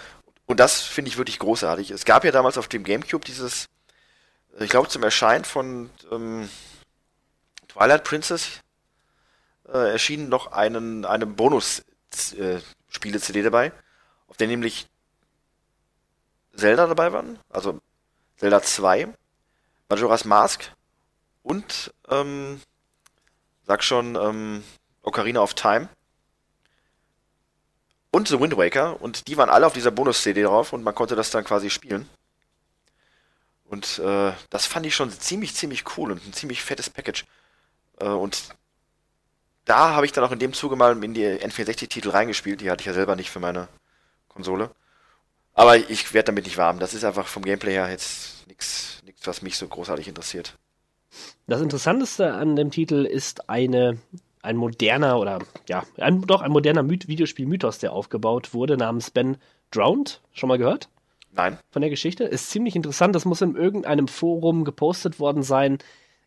[0.45, 1.89] und das finde ich wirklich großartig.
[1.89, 3.67] Es gab ja damals auf dem Gamecube dieses,
[4.59, 6.49] ich glaube zum Erscheinen von ähm,
[7.67, 8.59] Twilight Princess
[9.67, 13.71] äh, erschien noch einen, eine Bonus-Spiele-CD dabei,
[14.27, 14.87] auf der nämlich
[16.55, 17.79] Zelda dabei waren, also
[18.37, 19.13] Zelda 2,
[19.89, 20.71] Majora's Mask
[21.43, 22.61] und, ähm,
[23.65, 24.63] sag schon, ähm,
[25.03, 25.89] Ocarina of Time
[28.11, 31.15] und The Wind Waker und die waren alle auf dieser Bonus-CD drauf und man konnte
[31.15, 32.09] das dann quasi spielen.
[33.71, 37.25] Und äh, das fand ich schon ziemlich, ziemlich cool und ein ziemlich fettes Package.
[38.01, 38.49] Äh, und
[39.63, 42.59] da habe ich dann auch in dem Zuge mal in die N64-Titel reingespielt.
[42.59, 43.69] Die hatte ich ja selber nicht für meine
[44.27, 44.71] Konsole.
[45.53, 46.79] Aber ich werde damit nicht warm.
[46.79, 50.57] Das ist einfach vom Gameplay her jetzt nichts, was mich so großartig interessiert.
[51.47, 53.97] Das Interessanteste an dem Titel ist eine,
[54.41, 55.39] ein moderner oder
[55.69, 59.37] ja, ein, doch ein moderner My Videospiel-Mythos, der aufgebaut wurde, namens Ben
[59.71, 60.19] Drowned.
[60.33, 60.89] Schon mal gehört?
[61.31, 61.57] Nein.
[61.69, 62.23] Von der Geschichte.
[62.25, 63.15] Ist ziemlich interessant.
[63.15, 65.77] Das muss in irgendeinem Forum gepostet worden sein.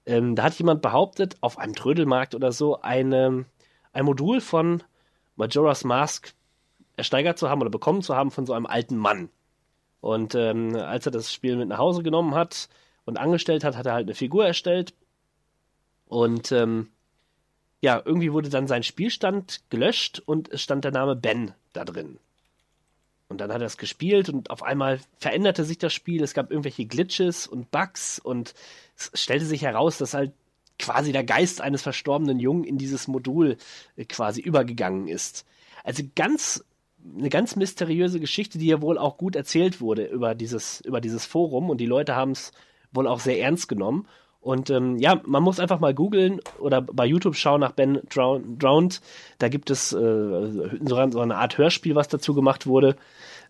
[0.07, 3.45] Ähm, da hat jemand behauptet, auf einem Trödelmarkt oder so, eine,
[3.93, 4.83] ein Modul von
[5.37, 6.35] Majora's Mask
[6.97, 9.31] ersteigert zu haben oder bekommen zu haben von so einem alten Mann.
[10.01, 12.69] Und ähm, als er das Spiel mit nach Hause genommen hat
[13.05, 14.95] und angestellt hat, hat er halt eine Figur erstellt.
[16.07, 16.91] Und ähm,
[17.81, 22.19] ja, irgendwie wurde dann sein Spielstand gelöscht und es stand der Name Ben da drin.
[23.35, 26.23] Und dann hat er es gespielt und auf einmal veränderte sich das Spiel.
[26.23, 28.55] Es gab irgendwelche Glitches und Bugs und
[28.97, 30.31] es stellte sich heraus, dass halt
[30.79, 33.57] quasi der Geist eines verstorbenen Jungen in dieses Modul
[33.97, 35.47] äh, quasi übergegangen ist.
[35.83, 36.65] Also ganz
[37.05, 41.27] eine ganz mysteriöse Geschichte, die ja wohl auch gut erzählt wurde über dieses über dieses
[41.27, 42.53] Forum und die Leute haben es
[42.93, 44.07] wohl auch sehr ernst genommen.
[44.45, 49.01] Und ähm, ja, man muss einfach mal googeln oder bei YouTube schauen nach Ben Drowned.
[49.39, 52.97] Da gibt es äh, so eine Art Hörspiel, was dazu gemacht wurde.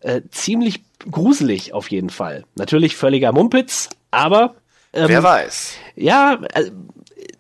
[0.03, 2.45] Äh, ziemlich gruselig auf jeden Fall.
[2.55, 4.55] Natürlich völliger Mumpitz, aber
[4.93, 5.75] ähm, wer weiß.
[5.97, 6.71] Ja, äh,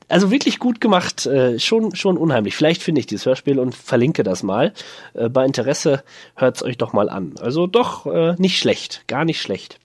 [0.08, 2.56] also wirklich gut gemacht, äh, schon schon unheimlich.
[2.56, 4.72] Vielleicht finde ich dieses Hörspiel und verlinke das mal.
[5.14, 6.02] Äh, bei Interesse
[6.34, 7.34] hört's euch doch mal an.
[7.40, 9.78] Also doch äh, nicht schlecht, gar nicht schlecht.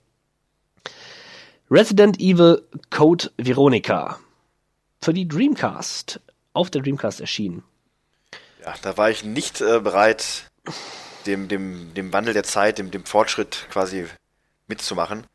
[1.71, 4.19] Resident Evil Code Veronica.
[5.03, 6.19] Für die Dreamcast.
[6.53, 7.63] Auf der Dreamcast erschienen.
[8.65, 10.49] Ja, da war ich nicht äh, bereit,
[11.27, 14.07] dem, dem, dem Wandel der Zeit, dem, dem Fortschritt quasi
[14.67, 15.27] mitzumachen.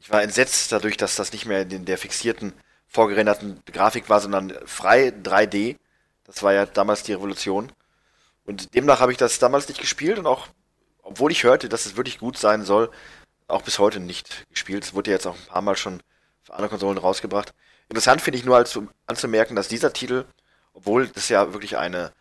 [0.00, 2.52] Ich war entsetzt dadurch, dass das nicht mehr in der fixierten,
[2.88, 5.76] vorgerenderten Grafik war, sondern frei 3D.
[6.24, 7.70] Das war ja damals die Revolution.
[8.44, 10.48] Und demnach habe ich das damals nicht gespielt und auch,
[11.02, 12.90] obwohl ich hörte, dass es wirklich gut sein soll,
[13.48, 14.84] auch bis heute nicht gespielt.
[14.84, 16.02] Es wurde jetzt auch ein paar Mal schon
[16.42, 17.54] für andere Konsolen rausgebracht.
[17.88, 20.24] Interessant finde ich nur als anzumerken, dass dieser Titel,
[20.72, 22.12] obwohl das ja wirklich eine,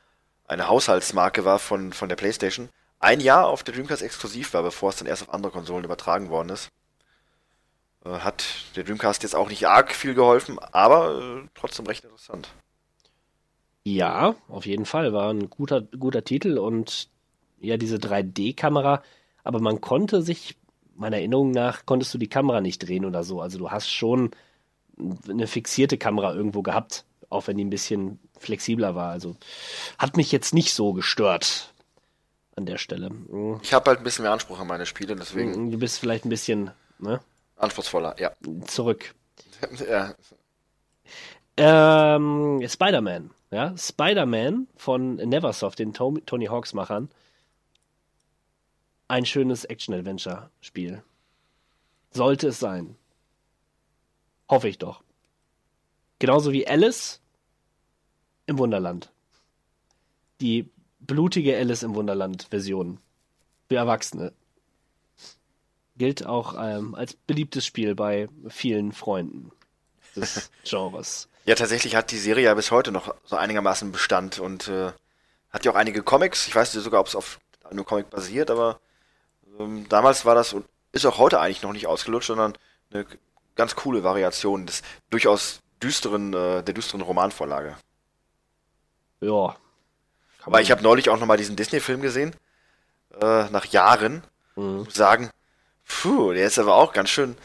[0.47, 2.69] eine Haushaltsmarke war von, von der PlayStation,
[2.99, 6.29] ein Jahr auf der Dreamcast exklusiv war, bevor es dann erst auf andere Konsolen übertragen
[6.29, 6.69] worden ist.
[8.05, 8.45] Äh, hat
[8.75, 12.49] der Dreamcast jetzt auch nicht arg viel geholfen, aber äh, trotzdem recht interessant.
[13.83, 15.13] Ja, auf jeden Fall.
[15.13, 17.09] War ein guter, guter Titel und
[17.59, 19.03] ja, diese 3D-Kamera,
[19.43, 20.57] aber man konnte sich
[20.95, 23.41] meiner Erinnerung nach konntest du die Kamera nicht drehen oder so.
[23.41, 24.31] Also du hast schon
[25.29, 29.11] eine fixierte Kamera irgendwo gehabt, auch wenn die ein bisschen flexibler war.
[29.11, 29.35] Also
[29.97, 31.73] hat mich jetzt nicht so gestört
[32.55, 33.09] an der Stelle.
[33.09, 33.59] Mhm.
[33.61, 35.65] Ich habe halt ein bisschen mehr Anspruch an meine Spiele, deswegen.
[35.65, 37.19] Mhm, du bist vielleicht ein bisschen ne?
[37.57, 38.31] anspruchsvoller, ja.
[38.67, 39.13] Zurück.
[39.89, 40.15] ja.
[41.57, 47.09] Ähm, Spider-Man, ja, Spider-Man von Neversoft, den Tony Hawks Machern
[49.07, 51.03] ein schönes Action-Adventure-Spiel.
[52.11, 52.95] Sollte es sein.
[54.49, 55.03] Hoffe ich doch.
[56.19, 57.19] Genauso wie Alice
[58.45, 59.11] im Wunderland.
[60.39, 60.69] Die
[60.99, 62.99] blutige Alice im Wunderland-Version.
[63.67, 64.33] Für Erwachsene.
[65.97, 69.51] Gilt auch ähm, als beliebtes Spiel bei vielen Freunden
[70.15, 71.29] des Genres.
[71.45, 74.91] Ja, tatsächlich hat die Serie ja bis heute noch so einigermaßen Bestand und äh,
[75.51, 76.47] hat ja auch einige Comics.
[76.47, 78.79] Ich weiß nicht sogar, ob es auf einem Comic basiert, aber
[79.59, 82.57] ähm, damals war das und ist auch heute eigentlich noch nicht ausgelutscht, sondern
[82.91, 83.05] eine
[83.55, 87.75] ganz coole Variation des durchaus düsteren, äh, der düsteren Romanvorlage.
[89.21, 89.55] Ja.
[90.43, 92.35] Aber ich habe neulich auch nochmal diesen Disney-Film gesehen,
[93.19, 94.23] äh, nach Jahren.
[94.55, 94.83] Mhm.
[94.83, 95.31] Muss sagen,
[95.87, 97.35] puh, der ist aber auch ganz schön,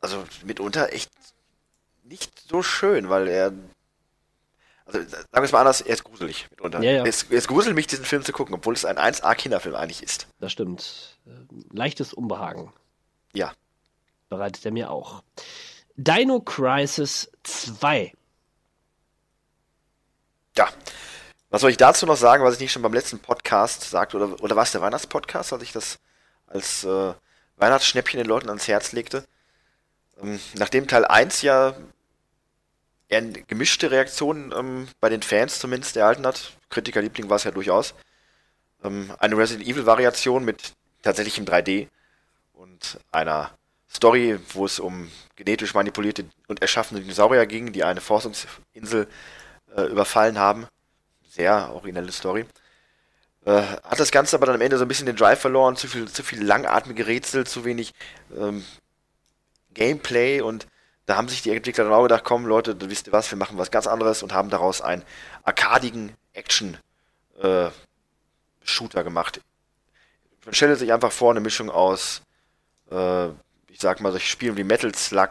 [0.00, 1.10] also mitunter echt
[2.04, 3.52] nicht so schön, weil er
[4.92, 6.82] also sagen wir es mal anders, er ist gruselig mitunter.
[6.82, 7.04] Ja, ja.
[7.04, 10.26] Es, es gruselt mich, diesen Film zu gucken, obwohl es ein 1A-Kinderfilm eigentlich ist.
[10.40, 11.18] Das stimmt.
[11.26, 11.30] Äh,
[11.72, 12.72] leichtes Unbehagen.
[13.32, 13.52] Ja.
[14.28, 15.22] Bereitet er mir auch.
[15.96, 18.12] Dino Crisis 2.
[20.56, 20.68] Ja.
[21.50, 24.40] Was soll ich dazu noch sagen, was ich nicht schon beim letzten Podcast sagte, oder,
[24.42, 25.98] oder war es der Weihnachtspodcast, als ich das
[26.46, 27.12] als äh,
[27.56, 29.24] Weihnachtsschnäppchen den Leuten ans Herz legte?
[30.22, 31.74] Ähm, nachdem Teil 1 ja
[33.10, 36.52] eher gemischte Reaktionen ähm, bei den Fans zumindest erhalten hat.
[36.70, 37.94] Kritikerliebling war es ja durchaus.
[38.82, 40.72] Ähm, eine Resident Evil-Variation mit
[41.02, 41.88] tatsächlichem 3D
[42.54, 43.50] und einer
[43.92, 49.08] Story, wo es um genetisch manipulierte und erschaffene Dinosaurier ging, die eine Forschungsinsel
[49.76, 50.66] äh, überfallen haben.
[51.28, 52.46] Sehr originelle Story.
[53.44, 55.88] Äh, hat das Ganze aber dann am Ende so ein bisschen den Drive verloren, zu
[55.88, 57.92] viel, zu viel langatmige Rätsel, zu wenig
[58.36, 58.64] ähm,
[59.74, 60.66] Gameplay und
[61.10, 63.58] da haben sich die Entwickler dann auch gedacht, komm Leute, wisst ihr was, wir machen
[63.58, 65.02] was ganz anderes und haben daraus einen
[65.42, 69.40] arkadigen Action-Shooter äh, gemacht.
[70.44, 72.22] Man stellt sich einfach vor, eine Mischung aus,
[72.92, 73.26] äh,
[73.66, 75.30] ich sag mal, solche Spielen wie Metal Slug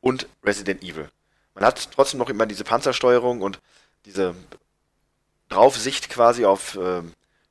[0.00, 1.08] und Resident Evil.
[1.54, 3.60] Man hat trotzdem noch immer diese Panzersteuerung und
[4.06, 4.34] diese
[5.48, 7.02] Draufsicht quasi auf äh,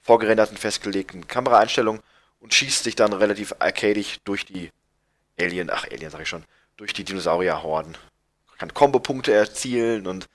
[0.01, 2.01] vorgerenderten, festgelegten Kameraeinstellungen
[2.41, 4.69] und schießt sich dann relativ arcadisch durch die
[5.39, 6.43] Alien, ach Alien sag ich schon,
[6.77, 7.97] durch die Dinosaurierhorden.
[8.57, 10.27] Kann Kombopunkte erzielen und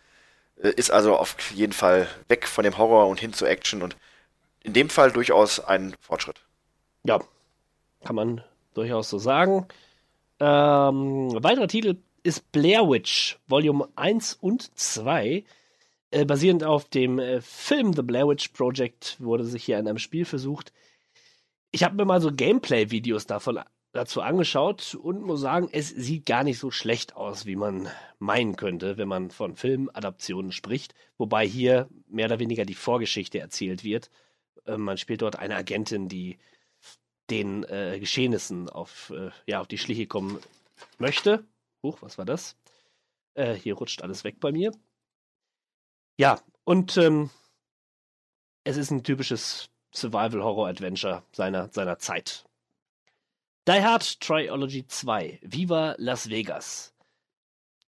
[0.57, 3.97] äh, ist also auf jeden Fall weg von dem Horror und hin zur Action und
[4.63, 6.43] in dem Fall durchaus ein Fortschritt.
[7.05, 7.21] Ja,
[8.05, 8.43] kann man
[8.75, 9.67] durchaus so sagen.
[10.41, 15.45] Ähm, weiterer Titel ist Blair Witch, Volume 1 und 2.
[16.11, 19.99] Äh, basierend auf dem äh, Film The Blair Witch Project wurde sich hier an einem
[19.99, 20.73] Spiel versucht.
[21.71, 23.61] Ich habe mir mal so Gameplay-Videos davon
[23.93, 27.89] dazu angeschaut und muss sagen, es sieht gar nicht so schlecht aus, wie man
[28.19, 30.95] meinen könnte, wenn man von Filmadaptionen spricht.
[31.17, 34.11] Wobei hier mehr oder weniger die Vorgeschichte erzählt wird.
[34.67, 36.39] Äh, man spielt dort eine Agentin, die
[37.31, 40.39] den äh, Geschehnissen auf, äh, ja, auf die Schliche kommen
[40.99, 41.45] möchte.
[41.83, 42.57] Huch, was war das?
[43.35, 44.73] Äh, hier rutscht alles weg bei mir.
[46.19, 47.31] Ja, und ähm,
[48.65, 52.48] es ist ein typisches Survival-Horror-Adventure seiner, seiner Zeit.
[53.69, 56.95] Die Hard Trilogy 2, Viva Las Vegas,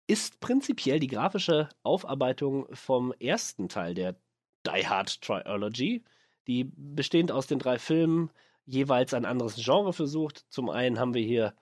[0.07, 4.17] ist prinzipiell die grafische Aufarbeitung vom ersten Teil der
[4.65, 6.03] Die Hard Trilogy,
[6.47, 8.29] die bestehend aus den drei Filmen
[8.65, 10.43] jeweils ein anderes Genre versucht.
[10.49, 11.53] Zum einen haben wir hier,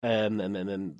[0.00, 0.96] ähm, ähm, ähm, ähm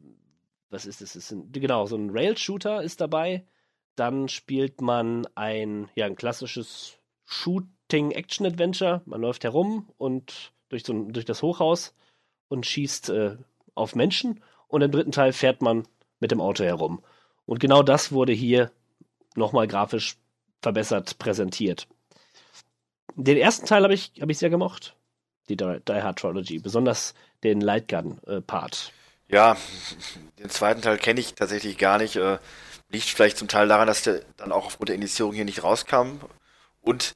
[0.69, 1.15] was ist das?
[1.15, 3.47] Ist ein, genau, so ein Rail-Shooter ist dabei.
[3.95, 9.03] Dann spielt man ein, ja, ein klassisches Shooting-Action-Adventure.
[9.05, 11.95] Man läuft herum und durch, so ein, durch das Hochhaus
[12.49, 13.37] und schießt äh,
[13.75, 14.43] auf Menschen.
[14.69, 15.87] Und im dritten Teil fährt man
[16.21, 17.03] mit dem Auto herum.
[17.45, 18.71] Und genau das wurde hier
[19.35, 20.17] nochmal grafisch
[20.63, 21.87] verbessert präsentiert.
[23.15, 24.97] Den ersten Teil habe ich, hab ich sehr gemocht,
[25.49, 27.15] die Die, Hard Trilogy, besonders
[27.45, 28.93] den Lightgun-Part.
[29.29, 29.57] Äh, ja,
[30.39, 32.17] den zweiten Teil kenne ich tatsächlich gar nicht.
[32.17, 32.39] Äh,
[32.91, 36.19] liegt vielleicht zum Teil daran, dass der dann auch aufgrund der Indizierung hier nicht rauskam.
[36.81, 37.15] Und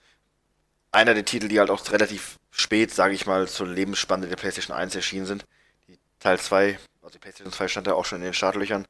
[0.92, 4.76] einer der Titel, die halt auch relativ spät, sage ich mal, zur Lebensspanne der PlayStation
[4.76, 5.44] 1 erschienen sind.
[5.88, 8.84] Die Teil 2, also die PlayStation 2 stand ja auch schon in den Startlöchern.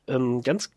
[0.08, 0.72] Ähm, ganz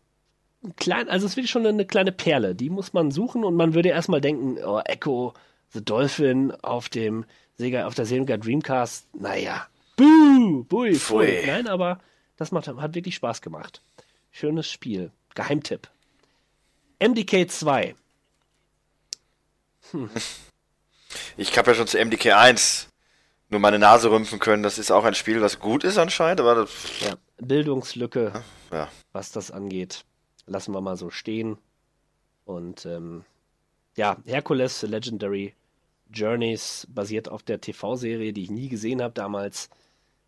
[0.75, 2.55] klein, also es ist wirklich schon eine kleine Perle.
[2.55, 5.33] Die muss man suchen und man würde erstmal denken, oh, Echo,
[5.69, 7.23] The Dolphin auf dem
[7.57, 11.43] Sega, auf der Sega Dreamcast, naja, buh, bui, pfui.
[11.45, 11.99] Nein, aber
[12.39, 13.81] das macht, hat wirklich Spaß gemacht.
[14.31, 15.11] Schönes Spiel.
[15.35, 15.89] Geheimtipp.
[16.99, 17.95] MDK 2.
[19.91, 20.09] Hm.
[21.37, 22.87] Ich habe ja schon zu MDK 1
[23.49, 24.61] nur meine Nase rümpfen können.
[24.61, 28.89] Das ist auch ein Spiel, was gut ist anscheinend, aber das ja, Bildungslücke, ja.
[29.11, 30.05] was das angeht,
[30.45, 31.57] lassen wir mal so stehen.
[32.45, 33.25] Und ähm,
[33.97, 35.55] ja, Hercules Legendary
[36.11, 39.69] Journeys basiert auf der TV-Serie, die ich nie gesehen habe damals.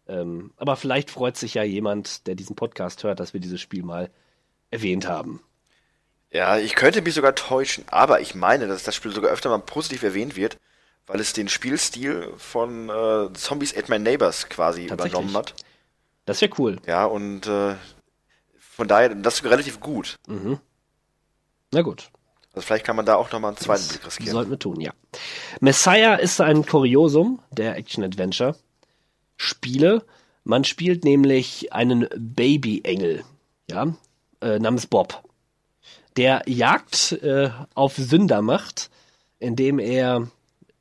[0.07, 3.84] Ähm, aber vielleicht freut sich ja jemand, der diesen Podcast hört, dass wir dieses Spiel
[3.84, 4.10] mal
[4.72, 5.41] erwähnt haben.
[6.32, 9.60] Ja, ich könnte mich sogar täuschen, aber ich meine, dass das Spiel sogar öfter mal
[9.60, 10.57] positiv erwähnt wird,
[11.06, 15.53] weil es den Spielstil von äh, Zombies Ate My Neighbors quasi übernommen hat.
[16.26, 16.78] Das wäre cool.
[16.86, 17.76] Ja, und äh,
[18.57, 20.15] Von daher, das ist relativ gut.
[21.73, 22.10] Na gut.
[22.53, 24.32] Also vielleicht kann man da auch nochmal einen zweiten Blick riskieren.
[24.34, 24.91] Sollten wir tun, ja.
[25.60, 27.78] Messiah ist ein Kuriosum der
[29.41, 30.03] Action-Adventure-Spiele.
[30.43, 33.23] Man spielt nämlich einen Baby-Engel,
[33.69, 33.93] ja,
[34.41, 35.23] äh, namens Bob.
[36.18, 38.89] Der Jagd äh, auf Sündermacht,
[39.39, 40.27] indem er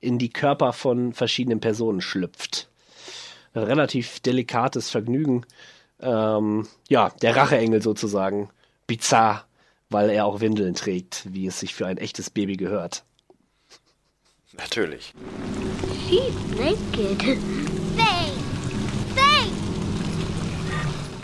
[0.01, 2.69] in die Körper von verschiedenen Personen schlüpft.
[3.55, 5.45] Relativ delikates Vergnügen.
[6.01, 8.49] Ähm, ja, der Racheengel sozusagen.
[8.87, 9.47] Bizarr,
[9.91, 13.05] weil er auch Windeln trägt, wie es sich für ein echtes Baby gehört.
[14.57, 15.13] Natürlich.
[16.09, 17.70] She's naked.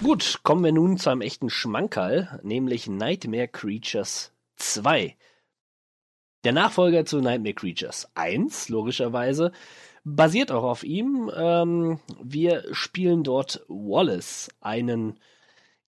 [0.06, 5.16] Gut, kommen wir nun zu einem echten Schmankerl, nämlich Nightmare Creatures 2.
[6.44, 9.50] Der Nachfolger zu Nightmare Creatures 1, logischerweise,
[10.04, 11.28] basiert auch auf ihm.
[11.36, 15.18] Ähm, wir spielen dort Wallace, einen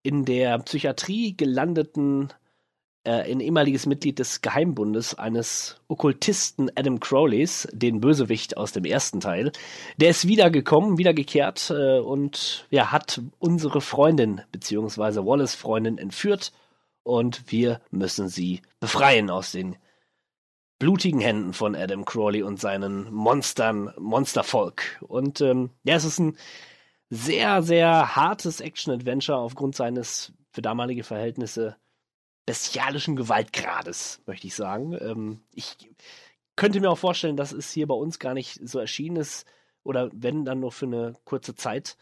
[0.03, 2.31] in der Psychiatrie gelandeten,
[3.09, 9.21] äh, ein ehemaliges Mitglied des Geheimbundes eines Okkultisten Adam Crowleys, den Bösewicht aus dem ersten
[9.21, 9.51] Teil.
[9.97, 16.53] Der ist wiedergekommen, wiedergekehrt äh, und ja, hat unsere Freundin beziehungsweise Wallace Freundin entführt
[17.03, 19.77] und wir müssen sie befreien aus den
[20.79, 24.99] blutigen Händen von Adam Crowley und seinen Monstern, Monstervolk.
[25.01, 26.37] Und ähm, ja, es ist ein
[27.09, 31.77] sehr, sehr hartes Action-Adventure aufgrund seines für damalige Verhältnisse
[32.49, 34.97] bestialischen Gewaltgrades, möchte ich sagen.
[35.03, 35.77] Ähm, ich
[36.57, 39.47] könnte mir auch vorstellen, dass es hier bei uns gar nicht so erschienen ist
[39.83, 41.99] oder wenn dann nur für eine kurze Zeit.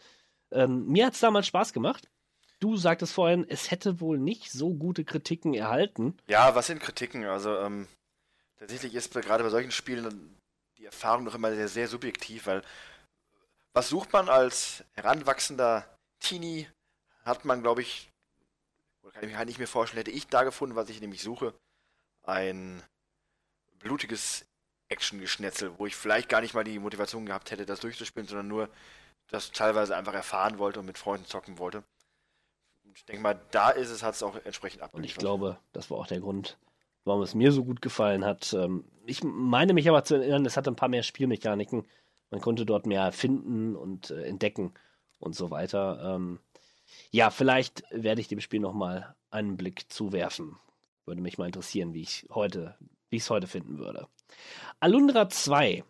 [0.51, 2.09] Ähm, mir hat es damals Spaß gemacht.
[2.61, 6.15] Du sagtest vorhin, es hätte wohl nicht so gute Kritiken erhalten.
[6.27, 7.25] Ja, was sind Kritiken?
[7.25, 7.89] Also, ähm,
[8.57, 10.33] tatsächlich ist gerade bei solchen Spielen
[10.77, 12.61] die Erfahrung doch immer sehr, sehr subjektiv, weil
[13.73, 15.85] was sucht man als heranwachsender
[16.21, 16.69] Teenie?
[17.25, 18.06] Hat man, glaube ich,
[19.07, 21.23] oder kann ich mir halt nicht mehr vorstellen, hätte ich da gefunden, was ich nämlich
[21.23, 21.53] suche.
[22.23, 22.83] Ein
[23.79, 24.45] blutiges
[24.89, 28.69] Action-Geschnetzel, wo ich vielleicht gar nicht mal die Motivation gehabt hätte, das durchzuspielen, sondern nur
[29.29, 31.83] das teilweise einfach erfahren wollte und mit Freunden zocken wollte.
[32.83, 35.17] Und ich denke mal, da ist es, hat es auch entsprechend Und abgeliefert.
[35.17, 36.57] ich glaube, das war auch der Grund,
[37.05, 38.53] warum es mir so gut gefallen hat.
[38.53, 41.85] Ähm, Ich meine mich aber zu erinnern, es hatte ein paar mehr Spielmechaniken.
[42.29, 44.73] Man konnte dort mehr finden und äh, entdecken
[45.19, 46.17] und so weiter.
[47.11, 50.57] Ja, vielleicht werde ich dem Spiel nochmal einen Blick zuwerfen.
[51.05, 52.75] Würde mich mal interessieren, wie ich heute,
[53.09, 54.07] wie ich es heute finden würde.
[54.79, 55.83] Alundra 2.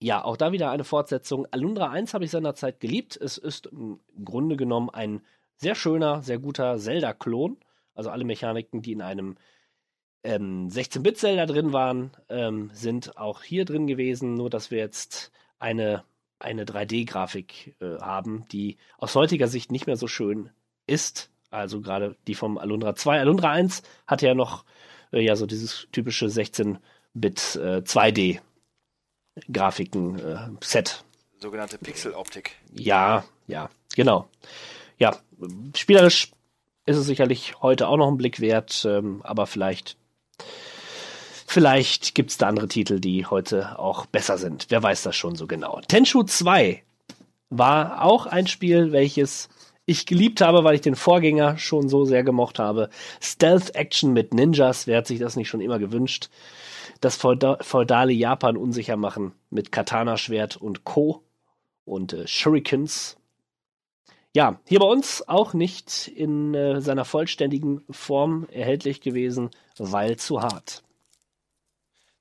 [0.00, 1.46] Ja, auch da wieder eine Fortsetzung.
[1.50, 3.16] Alundra 1 habe ich seinerzeit geliebt.
[3.16, 5.22] Es ist im Grunde genommen ein
[5.56, 7.58] sehr schöner, sehr guter Zelda-Klon.
[7.94, 9.36] Also alle Mechaniken, die in einem
[10.22, 14.34] ähm, 16-Bit-Zelda drin waren, ähm, sind auch hier drin gewesen.
[14.34, 16.04] Nur, dass wir jetzt eine,
[16.38, 20.50] eine 3D-Grafik äh, haben, die aus heutiger Sicht nicht mehr so schön
[20.86, 21.30] ist.
[21.50, 23.20] Also gerade die vom Alundra 2.
[23.20, 24.64] Alundra 1 hatte ja noch
[25.12, 28.40] äh, ja so dieses typische 16-Bit äh, 2D
[29.50, 31.04] Grafiken äh, Set.
[31.38, 32.56] Sogenannte Pixel-Optik.
[32.72, 34.28] Ja, ja, genau.
[34.98, 35.16] Ja,
[35.76, 36.32] spielerisch
[36.86, 39.96] ist es sicherlich heute auch noch ein Blick wert, ähm, aber vielleicht
[41.48, 44.66] vielleicht gibt es da andere Titel, die heute auch besser sind.
[44.68, 45.80] Wer weiß das schon so genau.
[45.88, 46.82] Tenchu 2
[47.50, 49.48] war auch ein Spiel, welches
[49.86, 52.90] ich geliebt habe, weil ich den Vorgänger schon so sehr gemocht habe.
[53.22, 56.28] Stealth Action mit Ninjas, wer hat sich das nicht schon immer gewünscht?
[57.00, 61.22] Das feuda feudale Japan unsicher machen mit Katana-Schwert und Co.
[61.86, 63.16] und äh, Shurikens.
[64.34, 69.48] Ja, hier bei uns auch nicht in äh, seiner vollständigen Form erhältlich gewesen,
[69.78, 70.82] weil zu hart.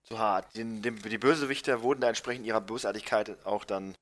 [0.08, 0.56] Zu hart.
[0.56, 3.96] Den, dem, die Bösewichter wurden da entsprechend ihrer Bösartigkeit auch dann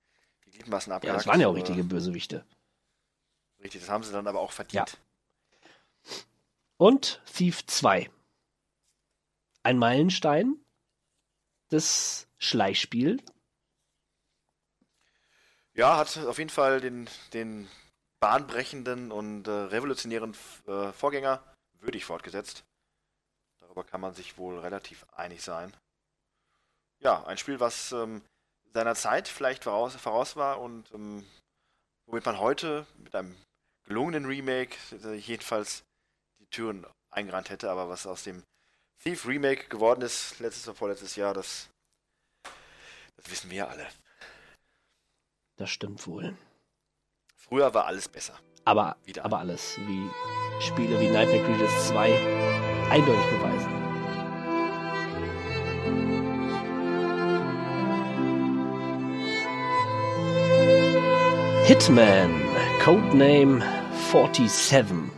[0.45, 1.19] die Gliedmaßen Ja, abgehakt.
[1.19, 2.45] das waren ja auch richtige Bösewichte.
[3.63, 4.99] Richtig, das haben sie dann aber auch verdient.
[6.77, 8.11] Und Thief 2.
[9.63, 10.63] Ein Meilenstein
[11.71, 13.23] des Schleichspiel.
[15.73, 17.67] Ja, hat auf jeden Fall den, den
[18.19, 20.35] bahnbrechenden und äh, revolutionären
[20.67, 21.43] äh, Vorgänger
[21.79, 22.63] würdig fortgesetzt.
[23.59, 25.73] Darüber kann man sich wohl relativ einig sein.
[26.99, 28.21] Ja, ein Spiel, was ähm,
[28.73, 31.25] seiner Zeit vielleicht voraus, voraus war und ähm,
[32.07, 33.35] womit man heute mit einem
[33.85, 35.83] gelungenen Remake äh, jedenfalls
[36.39, 38.43] die Türen eingerannt hätte, aber was aus dem
[39.03, 41.69] Thief Remake geworden ist, letztes oder vorletztes Jahr, das,
[43.15, 43.87] das wissen wir alle.
[45.57, 46.35] Das stimmt wohl.
[47.37, 48.39] Früher war alles besser.
[48.65, 49.23] Aber, Wieder.
[49.23, 50.09] aber alles, wie
[50.59, 53.74] Spiele wie Nightmare Creatures 2 eindeutig beweisen.
[61.67, 62.43] Hitman,
[62.79, 63.59] Codename
[64.11, 65.11] 47.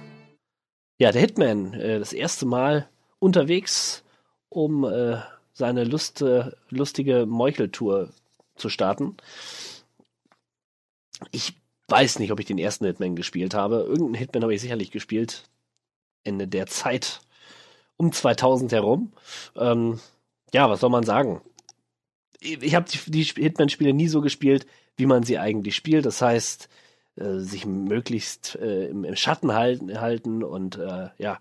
[0.97, 2.87] ja, der Hitman, äh, das erste Mal
[3.19, 4.05] unterwegs,
[4.47, 5.17] um äh,
[5.51, 8.13] seine Lust, äh, lustige Meucheltour
[8.55, 9.17] zu starten.
[11.31, 11.53] Ich
[11.89, 13.79] weiß nicht, ob ich den ersten Hitman gespielt habe.
[13.79, 15.49] Irgendeinen Hitman habe ich sicherlich gespielt.
[16.23, 17.19] Ende der Zeit
[17.97, 19.11] um 2000 herum.
[19.57, 19.99] Ähm,
[20.53, 21.41] ja, was soll man sagen?
[22.39, 24.65] Ich habe die, die Hitman-Spiele nie so gespielt,
[24.97, 26.05] wie man sie eigentlich spielt.
[26.05, 26.67] Das heißt,
[27.15, 31.39] äh, sich möglichst äh, im, im, Schatten halten, halten und äh, ja,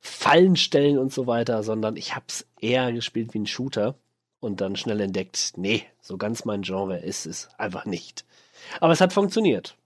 [0.00, 3.96] Fallen stellen und so weiter, sondern ich habe es eher gespielt wie ein Shooter
[4.40, 8.24] und dann schnell entdeckt, nee, so ganz mein Genre ist es einfach nicht.
[8.80, 9.76] Aber es hat funktioniert,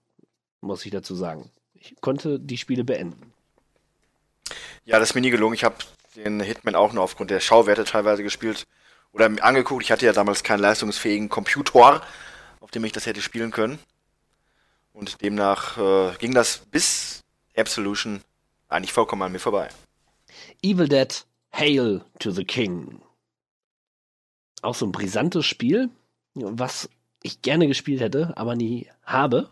[0.61, 1.51] muss ich dazu sagen.
[1.75, 3.33] Ich konnte die Spiele beenden.
[4.85, 5.55] Ja, das ist mir nie gelungen.
[5.55, 5.77] Ich habe
[6.17, 8.67] den Hitman auch nur aufgrund der Schauwerte teilweise gespielt
[9.13, 9.85] oder angeguckt.
[9.85, 12.03] Ich hatte ja damals keinen leistungsfähigen Computer,
[12.61, 13.79] auf dem ich das hätte spielen können.
[14.93, 17.21] Und demnach äh, ging das bis
[17.57, 18.23] Absolution
[18.69, 19.69] eigentlich vollkommen an mir vorbei.
[20.63, 23.03] Evil Dead Hail to the King.
[24.63, 25.91] Auch so ein brisantes Spiel,
[26.35, 26.89] was
[27.23, 29.51] ich gerne gespielt hätte, aber nie habe.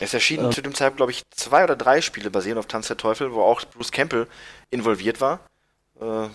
[0.00, 2.88] Es erschienen äh, zu dem Zeitpunkt, glaube ich, zwei oder drei Spiele basierend auf Tanz
[2.88, 4.26] der Teufel, wo auch Bruce Campbell
[4.70, 5.40] involviert war.
[6.00, 6.28] Äh,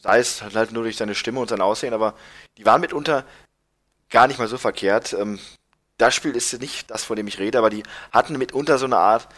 [0.00, 2.14] sei es halt nur durch seine Stimme und sein Aussehen, aber
[2.56, 3.24] die waren mitunter
[4.10, 5.12] gar nicht mal so verkehrt.
[5.12, 5.38] Ähm,
[5.96, 7.82] das Spiel ist nicht das, von dem ich rede, aber die
[8.12, 9.28] hatten mitunter so eine Art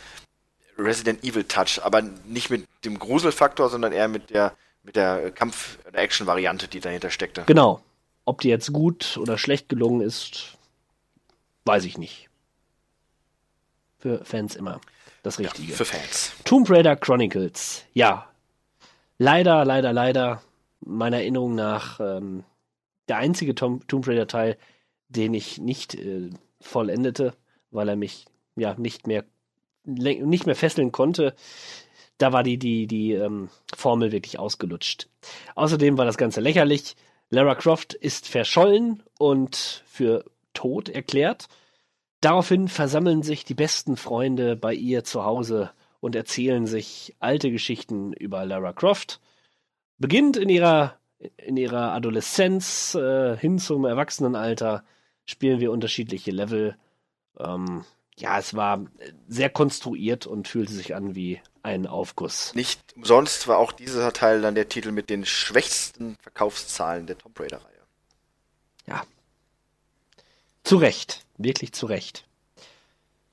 [0.79, 5.79] Resident Evil Touch, aber nicht mit dem Gruselfaktor, sondern eher mit der mit der Kampf-
[5.87, 7.43] oder Action-Variante, die dahinter steckte.
[7.47, 7.83] Genau.
[8.25, 10.57] Ob die jetzt gut oder schlecht gelungen ist,
[11.65, 12.29] weiß ich nicht.
[13.99, 14.81] Für Fans immer
[15.23, 15.73] das Richtige.
[15.73, 16.33] Ja, für Fans.
[16.45, 17.85] Tomb Raider Chronicles.
[17.93, 18.27] Ja.
[19.19, 20.43] Leider, leider, leider,
[20.81, 22.45] meiner Erinnerung nach, ähm,
[23.11, 24.57] der einzige Tom Tomb Raider Teil,
[25.09, 26.31] den ich nicht äh,
[26.61, 27.35] vollendete,
[27.70, 28.24] weil er mich
[28.57, 29.24] ja nicht mehr
[29.85, 31.35] nicht mehr fesseln konnte.
[32.19, 35.09] Da war die, die, die ähm, Formel wirklich ausgelutscht.
[35.55, 36.95] Außerdem war das Ganze lächerlich.
[37.31, 41.49] Lara Croft ist verschollen und für tot erklärt.
[42.20, 45.70] Daraufhin versammeln sich die besten Freunde bei ihr zu Hause
[46.01, 49.20] und erzählen sich alte Geschichten über Lara Croft.
[49.99, 51.00] Beginnt in ihrer,
[51.37, 54.85] in ihrer Adoleszenz äh, hin zum Erwachsenenalter
[55.27, 56.77] spielen wir unterschiedliche Level.
[57.39, 57.85] Ähm,
[58.17, 58.85] ja, es war
[59.29, 62.55] sehr konstruiert und fühlte sich an wie ein Aufguss.
[62.55, 67.39] Nicht umsonst war auch dieser Teil dann der Titel mit den schwächsten Verkaufszahlen der Tomb
[67.39, 67.71] Raider-Reihe.
[68.87, 69.05] Ja.
[70.65, 71.25] Zu Recht.
[71.39, 72.27] Wirklich zu Recht.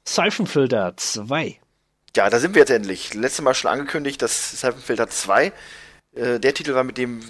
[0.06, 1.60] Siphonfilter 2.
[2.16, 3.14] Ja, da sind wir jetzt endlich.
[3.14, 5.54] Letztes Mal schon angekündigt, dass Siphonfilter 2
[6.16, 7.22] äh, der Titel war, mit dem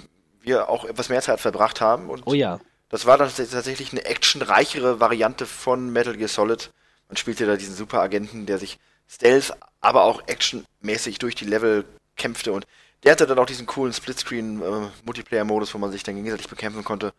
[0.48, 2.10] wir auch etwas mehr Zeit verbracht haben.
[2.10, 2.60] Und oh ja.
[2.90, 6.72] Das war dann tatsächlich eine actionreichere Variante von Metal Gear Solid.
[7.10, 8.80] Man spielte da diesen Superagenten, der sich
[9.10, 12.66] Stealth, aber auch actionmäßig durch die Level kämpfte und
[13.04, 17.14] der hatte dann auch diesen coolen Splitscreen-Multiplayer-Modus, äh, wo man sich dann gegenseitig bekämpfen konnte.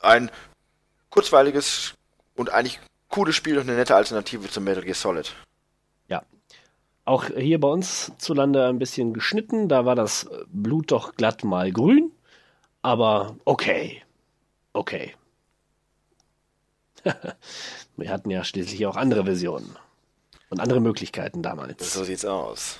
[0.00, 0.30] Ein
[1.10, 1.94] kurzweiliges
[2.34, 5.32] und eigentlich cooles Spiel und eine nette Alternative zum Metal Gear Solid.
[6.08, 6.22] Ja.
[7.04, 9.68] Auch hier bei uns zu Lande ein bisschen geschnitten.
[9.68, 12.12] Da war das Blut doch glatt mal grün.
[12.88, 14.02] Aber okay
[14.78, 15.14] okay.
[17.96, 19.76] Wir hatten ja schließlich auch andere Versionen
[20.50, 21.92] und andere Möglichkeiten damals.
[21.92, 22.78] So sieht's aus.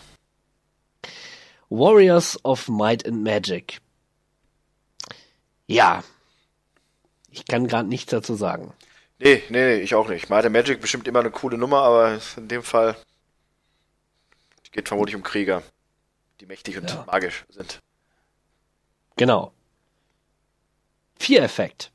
[1.69, 3.81] Warriors of Might and Magic.
[5.67, 6.03] Ja.
[7.31, 8.73] Ich kann gerade nichts dazu sagen.
[9.19, 10.31] Nee, nee, nee, ich auch nicht.
[10.31, 12.97] Might and Magic bestimmt immer eine coole Nummer, aber in dem Fall
[14.71, 15.63] geht vermutlich um Krieger,
[16.41, 17.05] die mächtig und ja.
[17.07, 17.81] magisch sind.
[19.17, 19.53] Genau.
[21.19, 21.91] Fear Effect.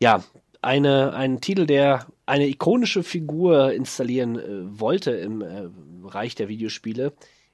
[0.00, 0.22] Ja,
[0.62, 5.68] eine, ein Titel, der eine ikonische Figur installieren äh, wollte im äh,
[6.02, 7.12] Bereich der Videospiele.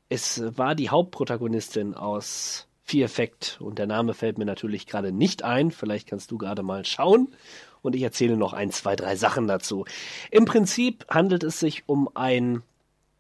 [0.09, 5.43] Es war die Hauptprotagonistin aus Fear Effect und der Name fällt mir natürlich gerade nicht
[5.43, 5.71] ein.
[5.71, 7.35] Vielleicht kannst du gerade mal schauen
[7.83, 9.87] und ich erzähle noch ein, zwei, drei Sachen dazu.
[10.31, 12.63] Im Prinzip handelt es sich um ein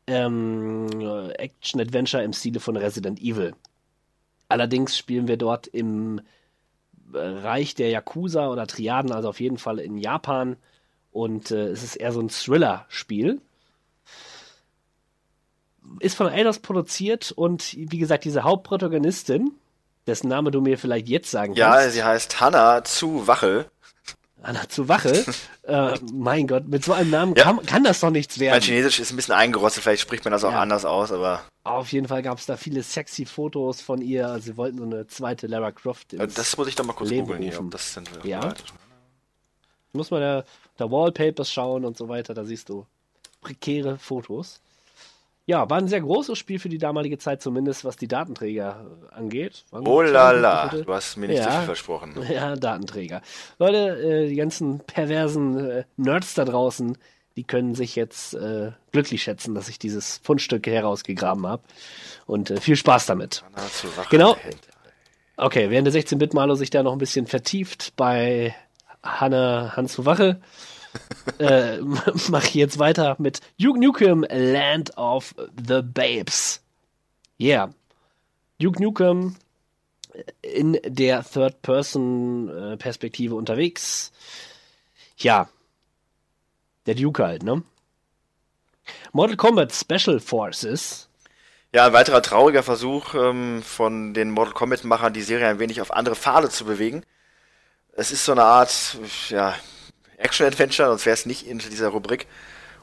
[0.06, 0.88] ähm,
[1.38, 3.54] Action-Adventure im Stile von Resident Evil.
[4.48, 6.20] Allerdings spielen wir dort im
[7.14, 10.56] Reich der Yakuza oder Triaden, also auf jeden Fall in Japan.
[11.12, 13.40] Und äh, es ist eher so ein Thriller-Spiel.
[16.00, 19.52] Ist von Eidos produziert und wie gesagt, diese Hauptprotagonistin,
[20.06, 21.84] dessen Name du mir vielleicht jetzt sagen ja, kannst.
[21.84, 23.66] Ja, sie heißt Hanna zu Wachel.
[24.44, 25.24] Hanna zu Wachel?
[25.62, 27.44] äh, mein Gott, mit so einem Namen ja.
[27.44, 28.54] kann, kann, das doch nichts werden.
[28.54, 30.60] Mein Chinesisch ist ein bisschen eingerostet, vielleicht spricht man das auch ja.
[30.60, 31.42] anders aus, aber.
[31.64, 34.28] Auf jeden Fall gab es da viele sexy Fotos von ihr.
[34.28, 36.12] Also sie wollten so eine zweite Lara Croft.
[36.12, 38.08] das muss ich doch mal kurz googeln hier, ob das sind.
[38.22, 38.52] Ja.
[39.92, 40.44] Muss man da,
[40.76, 42.86] da Wallpapers schauen und so weiter, da siehst du
[43.40, 44.60] prekäre Fotos.
[45.46, 49.14] Ja, war ein sehr großes Spiel für die damalige Zeit, zumindest was die Datenträger äh,
[49.14, 49.64] angeht.
[49.72, 51.50] Oh gut, la zwei la, gute- du hast mir nicht Ja.
[51.50, 52.14] zu viel versprochen.
[52.32, 53.20] Ja, Datenträger.
[53.58, 56.96] Leute, äh, die ganzen perversen äh, Nerds da draußen,
[57.36, 61.62] die können sich jetzt äh, glücklich schätzen, dass ich dieses Fundstück herausgegraben habe.
[62.26, 63.44] Und äh, viel Spaß damit.
[64.08, 64.36] Genau.
[65.36, 68.54] Okay, während der 16-Bit-Malo sich da noch ein bisschen vertieft bei
[69.02, 70.40] Hanna Hans zu Wache,
[71.38, 71.78] äh,
[72.28, 76.60] mache ich jetzt weiter mit Duke Nukem Land of the Babes.
[77.40, 77.72] Yeah.
[78.60, 79.36] Duke Nukem
[80.42, 84.12] in der Third-Person-Perspektive unterwegs.
[85.16, 85.48] Ja.
[86.86, 87.64] Der Duke halt, ne?
[89.12, 91.08] Mortal Kombat Special Forces.
[91.72, 95.92] Ja, ein weiterer trauriger Versuch ähm, von den Mortal Kombat-Machern, die Serie ein wenig auf
[95.92, 97.04] andere Pfade zu bewegen.
[97.92, 98.96] Es ist so eine Art
[99.28, 99.56] ja,
[100.18, 102.26] Action-Adventure, sonst wäre es nicht in dieser Rubrik.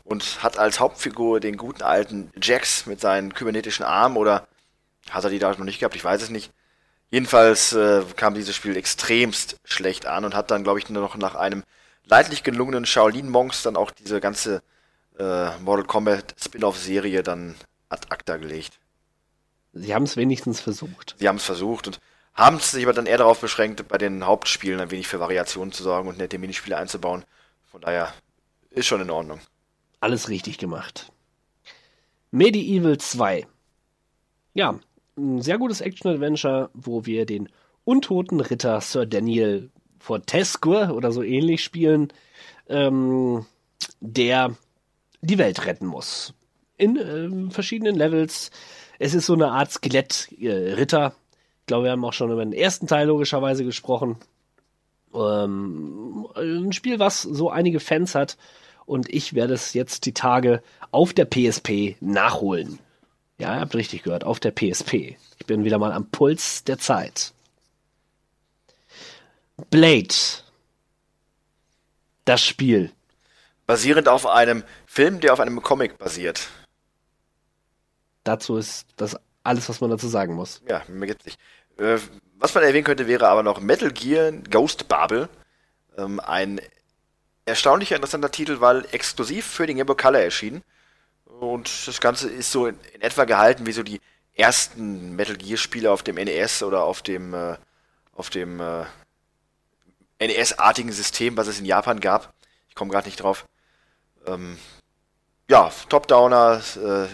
[0.04, 4.48] Und hat als Hauptfigur den guten alten Jax mit seinen kybernetischen Armen oder
[5.10, 5.96] hat er die da noch nicht gehabt?
[5.96, 6.52] Ich weiß es nicht.
[7.12, 11.18] Jedenfalls äh, kam dieses Spiel extremst schlecht an und hat dann, glaube ich, nur noch
[11.18, 11.64] nach einem
[12.06, 14.64] leidlich gelungenen Shaolin-Monks dann auch diese ganze
[15.20, 17.56] äh, Mortal Kombat Spin-off-Serie dann
[17.90, 18.80] ad acta gelegt.
[19.74, 21.16] Sie haben es wenigstens versucht.
[21.20, 22.00] Sie haben es versucht und
[22.34, 25.84] haben sich aber dann eher darauf beschränkt, bei den Hauptspielen ein wenig für Variationen zu
[25.84, 27.24] sorgen und nette Minispiele einzubauen.
[27.72, 28.14] Von daher
[28.70, 29.40] ist schon in Ordnung.
[30.00, 31.12] Alles richtig gemacht.
[32.32, 33.46] Medieval 2.
[34.54, 34.80] Ja,
[35.18, 37.50] ein sehr gutes Action-Adventure, wo wir den
[37.84, 42.12] untoten Ritter Sir Daniel Fortescue oder so ähnlich spielen,
[42.68, 43.46] ähm,
[44.00, 44.56] der
[45.22, 46.34] die Welt retten muss.
[46.78, 48.50] In ähm, verschiedenen Levels.
[48.98, 51.16] Es ist so eine Art Skelett-Ritter.
[51.62, 54.18] Ich glaube, wir haben auch schon über den ersten Teil logischerweise gesprochen.
[55.14, 58.38] Ähm, ein Spiel, was so einige Fans hat.
[58.86, 60.62] Und ich werde es jetzt die Tage
[60.92, 62.80] auf der PSP nachholen.
[63.38, 65.18] Ja, ihr habt richtig gehört, auf der PSP.
[65.40, 67.34] Ich bin wieder mal am Puls der Zeit.
[69.70, 70.14] Blade.
[72.26, 72.92] Das Spiel.
[73.66, 76.50] Basierend auf einem Film, der auf einem Comic basiert.
[78.24, 80.62] Dazu ist das alles, was man dazu sagen muss.
[80.68, 81.40] Ja, mir geht's nicht.
[81.78, 81.98] Äh,
[82.38, 85.30] was man erwähnen könnte, wäre aber noch Metal Gear Ghost Babel.
[85.98, 86.62] Ähm, ein
[87.46, 90.64] erstaunlicher, interessanter Titel, weil exklusiv für den Game Boy Color erschienen.
[91.26, 94.02] Und das Ganze ist so in, etwa gehalten wie so die
[94.34, 97.58] ersten Metal Gear Spiele auf dem NES oder auf dem, äh,
[98.14, 98.86] auf dem äh,
[100.20, 102.34] NES-artigen System, was es in Japan gab.
[102.70, 103.48] Ich komme gerade nicht drauf.
[104.26, 104.58] Ähm,
[105.50, 107.08] ja, Top-Downer, äh,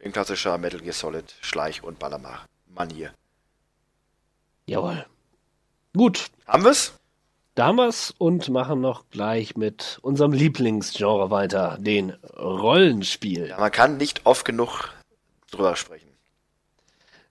[0.00, 3.12] in klassischer Metal Gear Solid Schleich- und Ballermach-Manier.
[4.66, 5.06] Jawohl.
[5.96, 6.92] Gut, Haben wir's?
[7.56, 13.48] da haben wir's und machen noch gleich mit unserem Lieblingsgenre weiter, den Rollenspiel.
[13.48, 14.90] Ja, man kann nicht oft genug
[15.50, 16.08] drüber sprechen.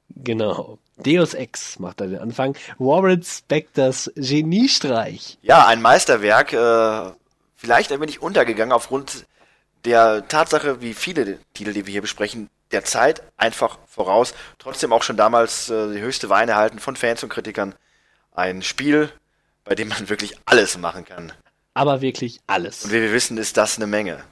[0.09, 0.77] Genau.
[0.97, 2.55] Deus Ex macht da den Anfang.
[2.77, 5.37] Warren Spectors Geniestreich.
[5.41, 7.13] Ja, ein Meisterwerk, äh,
[7.55, 9.25] vielleicht ein wenig untergegangen aufgrund
[9.85, 14.33] der Tatsache, wie viele Titel, die wir hier besprechen, der Zeit einfach voraus.
[14.57, 17.75] Trotzdem auch schon damals äh, die höchste Weine erhalten von Fans und Kritikern.
[18.31, 19.11] Ein Spiel,
[19.63, 21.31] bei dem man wirklich alles machen kann.
[21.73, 22.85] Aber wirklich alles.
[22.85, 24.23] Und wie wir wissen, ist das eine Menge.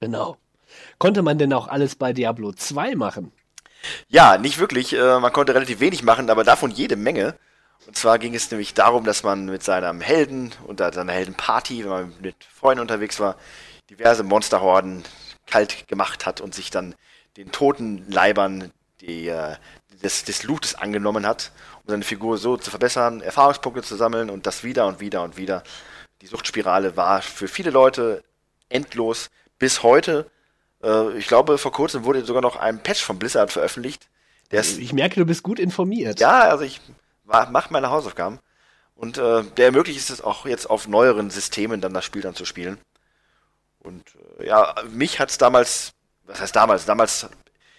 [0.00, 0.36] Genau.
[0.98, 3.32] Konnte man denn auch alles bei Diablo 2 machen?
[4.08, 4.94] Ja, nicht wirklich.
[4.94, 7.36] Äh, man konnte relativ wenig machen, aber davon jede Menge.
[7.86, 11.90] Und zwar ging es nämlich darum, dass man mit seinem Helden und seiner Heldenparty, wenn
[11.90, 13.36] man mit Freunden unterwegs war,
[13.90, 15.02] diverse Monsterhorden
[15.52, 16.94] kalt gemacht hat und sich dann
[17.36, 18.72] den toten Leibern
[19.02, 19.56] die, äh,
[20.02, 21.52] des, des Lootes angenommen hat,
[21.84, 25.36] um seine Figur so zu verbessern, Erfahrungspunkte zu sammeln und das wieder und wieder und
[25.36, 25.62] wieder.
[26.22, 28.24] Die Suchtspirale war für viele Leute
[28.70, 30.30] endlos bis heute.
[30.82, 34.08] Äh, ich glaube, vor kurzem wurde sogar noch ein Patch von Blizzard veröffentlicht.
[34.52, 36.18] Der ist Ich merke, du bist gut informiert.
[36.18, 36.80] ja, also ich
[37.24, 38.38] mache meine Hausaufgaben.
[38.94, 42.46] Und äh, der ermöglicht es auch jetzt auf neueren Systemen dann das Spiel dann zu
[42.46, 42.78] spielen.
[43.82, 44.04] Und
[44.38, 45.92] äh, ja, mich hat's damals,
[46.24, 46.84] was heißt damals?
[46.84, 47.28] Damals,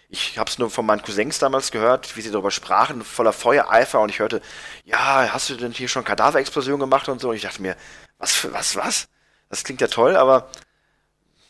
[0.09, 3.99] ich habe es nur von meinen Cousins damals gehört, wie sie darüber sprachen, voller Feuereifer.
[4.01, 4.41] Und ich hörte,
[4.85, 7.29] ja, hast du denn hier schon Kadaverexplosion gemacht und so?
[7.29, 7.75] Und ich dachte mir,
[8.17, 9.07] was was, was?
[9.49, 10.49] Das klingt ja toll, aber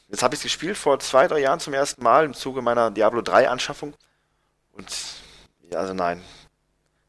[0.09, 2.91] jetzt habe ich es gespielt vor zwei, drei Jahren zum ersten Mal im Zuge meiner
[2.91, 3.93] Diablo 3 Anschaffung.
[4.73, 4.87] Und
[5.71, 6.23] ja, also nein,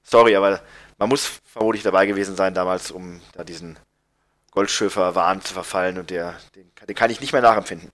[0.04, 0.60] Sorry, aber
[0.98, 3.78] man muss vermutlich dabei gewesen sein damals, um da diesen
[4.54, 7.90] Goldschöfer-Wahn zu verfallen und der, den, den kann ich nicht mehr nachempfinden.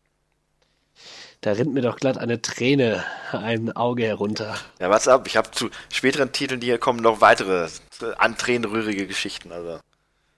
[1.41, 4.57] Da rinnt mir doch glatt eine Träne ein Auge herunter.
[4.78, 7.69] Ja, warte ab, ich habe zu späteren Titeln, die hier kommen, noch weitere
[8.19, 9.51] an tränenrührige Geschichten.
[9.51, 9.81] Also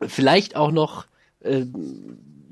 [0.00, 1.06] Vielleicht auch noch
[1.40, 1.64] äh,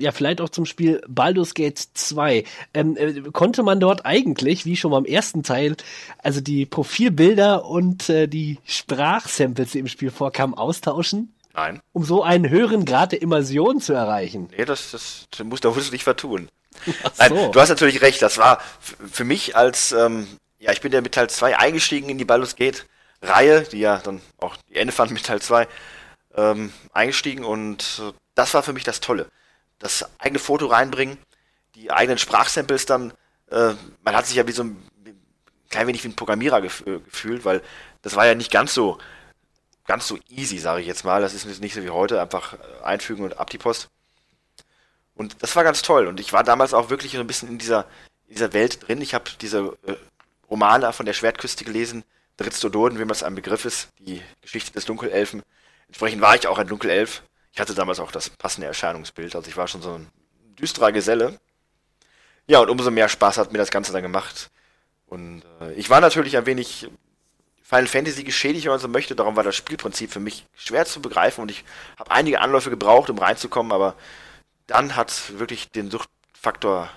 [0.01, 2.45] ja, vielleicht auch zum Spiel Baldur's Gate 2.
[2.75, 5.77] Ähm, äh, konnte man dort eigentlich, wie schon beim ersten Teil,
[6.19, 11.33] also die Profilbilder und äh, die Sprachsamples, die im Spiel vorkamen, austauschen?
[11.61, 11.83] Nein.
[11.93, 14.49] Um so einen höheren Grad der Immersion zu erreichen.
[14.57, 16.49] Nee, das, das, das muss, da musst du dich vertun.
[17.19, 17.51] Nein, so.
[17.51, 18.23] du hast natürlich recht.
[18.23, 20.27] Das war für mich als, ähm,
[20.59, 22.87] ja, ich bin ja mit Teil 2 eingestiegen in die Baldur's Gate
[23.21, 25.69] Reihe, die ja dann auch die Ende fand mit Teil 2,
[26.37, 29.27] ähm, eingestiegen und äh, das war für mich das Tolle.
[29.79, 31.19] Das eigene Foto reinbringen,
[31.75, 33.13] die eigenen Sprachsamples dann,
[33.51, 34.83] äh, man hat sich ja wie so ein
[35.69, 37.61] klein wenig wie ein Programmierer gef äh, gefühlt, weil
[38.01, 38.97] das war ja nicht ganz so,
[39.91, 41.21] ganz so easy, sage ich jetzt mal.
[41.21, 43.89] Das ist nicht so wie heute, einfach äh, einfügen und ab die Post.
[45.17, 46.07] Und das war ganz toll.
[46.07, 47.87] Und ich war damals auch wirklich so ein bisschen in dieser,
[48.29, 49.03] in dieser Welt drin.
[49.03, 49.97] Ich habe diese äh,
[50.49, 52.05] Romane von der Schwertküste gelesen,
[52.37, 55.43] Dritz Dododen, wie man es ein Begriff ist, die Geschichte des Dunkelelfen.
[55.89, 57.25] Entsprechend war ich auch ein Dunkelelf.
[57.53, 60.07] Ich hatte damals auch das passende Erscheinungsbild, also ich war schon so ein
[60.57, 61.41] düsterer Geselle.
[62.47, 64.51] Ja, und umso mehr Spaß hat mir das Ganze dann gemacht.
[65.07, 66.89] Und äh, ich war natürlich ein wenig
[67.71, 69.15] Final Fantasy geschädigt, wenn man so möchte.
[69.15, 71.65] Darum war das Spielprinzip für mich schwer zu begreifen und ich
[71.97, 73.95] habe einige Anläufe gebraucht, um reinzukommen, aber
[74.67, 76.91] dann hat wirklich den Suchtfaktor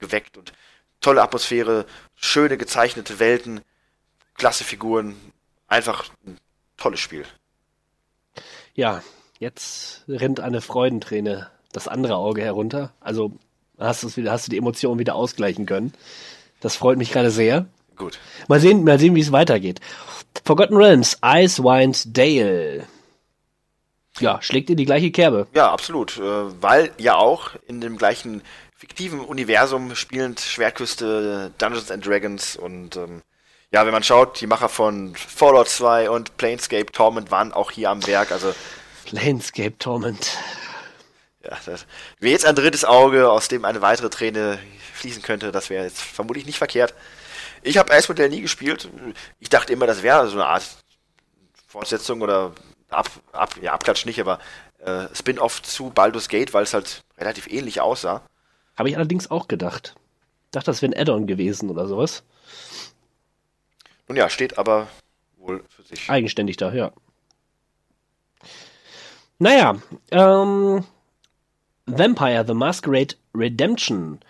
[0.00, 0.52] geweckt und
[1.00, 3.62] tolle Atmosphäre, schöne gezeichnete Welten,
[4.34, 5.16] klasse Figuren,
[5.66, 6.36] einfach ein
[6.76, 7.24] tolles Spiel.
[8.74, 9.02] Ja,
[9.38, 12.92] jetzt rennt eine Freudenträne das andere Auge herunter.
[13.00, 13.32] Also
[13.78, 15.94] hast, wieder, hast du die Emotionen wieder ausgleichen können.
[16.60, 17.64] Das freut mich gerade sehr.
[18.02, 18.18] Gut.
[18.48, 19.80] Mal sehen, mal sehen, wie es weitergeht.
[20.44, 22.88] Forgotten Realms, Icewind Dale.
[24.18, 25.46] Ja, schlägt in die gleiche Kerbe.
[25.54, 26.18] Ja, absolut.
[26.18, 26.22] Äh,
[26.60, 28.42] weil ja auch in dem gleichen
[28.76, 33.22] fiktiven Universum spielend Schwertküste, Dungeons and Dragons und ähm,
[33.70, 37.88] ja, wenn man schaut, die Macher von Fallout 2 und Planescape Torment waren auch hier
[37.88, 38.32] am Werk.
[38.32, 38.52] Also
[39.12, 40.36] Landscape Torment.
[41.44, 41.86] ja, das
[42.18, 44.58] wäre jetzt ein drittes Auge, aus dem eine weitere Träne
[44.94, 45.52] fließen könnte.
[45.52, 46.92] Das wäre jetzt vermutlich nicht verkehrt.
[47.62, 48.88] Ich habe Eismodell nie gespielt.
[49.38, 50.64] Ich dachte immer, das wäre so eine Art
[51.66, 52.52] Fortsetzung oder
[52.90, 54.38] ab, ab, ja, Abklatsch nicht, aber
[54.78, 58.22] äh, Spin-off zu Baldur's Gate, weil es halt relativ ähnlich aussah.
[58.76, 59.94] Habe ich allerdings auch gedacht.
[60.50, 62.24] Dachte, das wäre ein Add-on gewesen oder sowas.
[64.08, 64.88] Nun ja, steht aber
[65.36, 66.10] wohl für sich.
[66.10, 66.92] Eigenständig da, ja.
[69.38, 69.76] Naja,
[70.10, 70.84] ähm,
[71.86, 74.20] Vampire the Masquerade Redemption.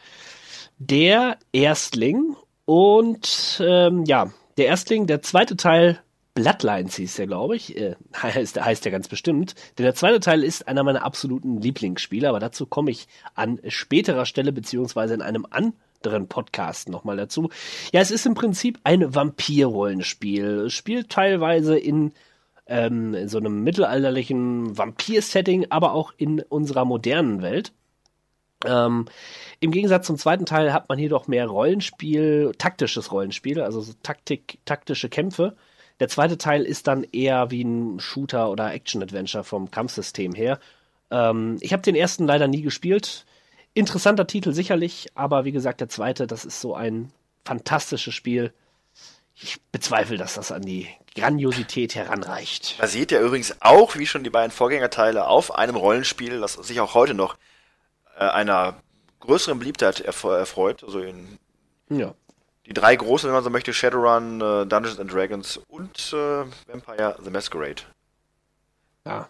[0.79, 6.01] Der Erstling und ähm, ja, der Erstling, der zweite Teil
[6.35, 7.77] Bloodlines hieß der, glaube ich.
[7.77, 9.55] Äh, heißt, heißt der ganz bestimmt.
[9.79, 14.27] Denn der zweite Teil ist einer meiner absoluten Lieblingsspiele, aber dazu komme ich an späterer
[14.27, 17.51] Stelle, beziehungsweise in einem anderen Podcast nochmal dazu.
[17.93, 20.67] Ja, es ist im Prinzip ein Vampir-Rollenspiel.
[20.67, 22.13] Es spielt teilweise in,
[22.67, 27.73] ähm, in so einem mittelalterlichen Vampir-Setting, aber auch in unserer modernen Welt.
[28.65, 29.07] Ähm,
[29.61, 33.93] Im Gegensatz zum zweiten Teil hat man hier doch mehr Rollenspiel, taktisches Rollenspiel, also so
[34.03, 35.57] Taktik, taktische Kämpfe.
[36.01, 40.59] Der zweite Teil ist dann eher wie ein Shooter oder Action-Adventure vom Kampfsystem her.
[41.11, 43.25] Ähm, ich habe den ersten leider nie gespielt.
[43.75, 47.13] Interessanter Titel sicherlich, aber wie gesagt, der zweite, das ist so ein
[47.45, 48.53] fantastisches Spiel.
[49.35, 52.77] Ich bezweifle, dass das an die Grandiosität heranreicht.
[52.79, 56.95] Basiert ja übrigens auch, wie schon die beiden Vorgängerteile, auf einem Rollenspiel, das sich auch
[56.95, 57.37] heute noch
[58.29, 58.77] einer
[59.21, 60.83] größeren Beliebtheit erf- erfreut.
[60.85, 61.39] Also in
[61.89, 62.15] Ja.
[62.67, 67.17] die drei großen, wenn man so möchte, Shadowrun, äh, Dungeons and Dragons und äh, Vampire
[67.23, 67.83] the Masquerade.
[69.07, 69.29] ja.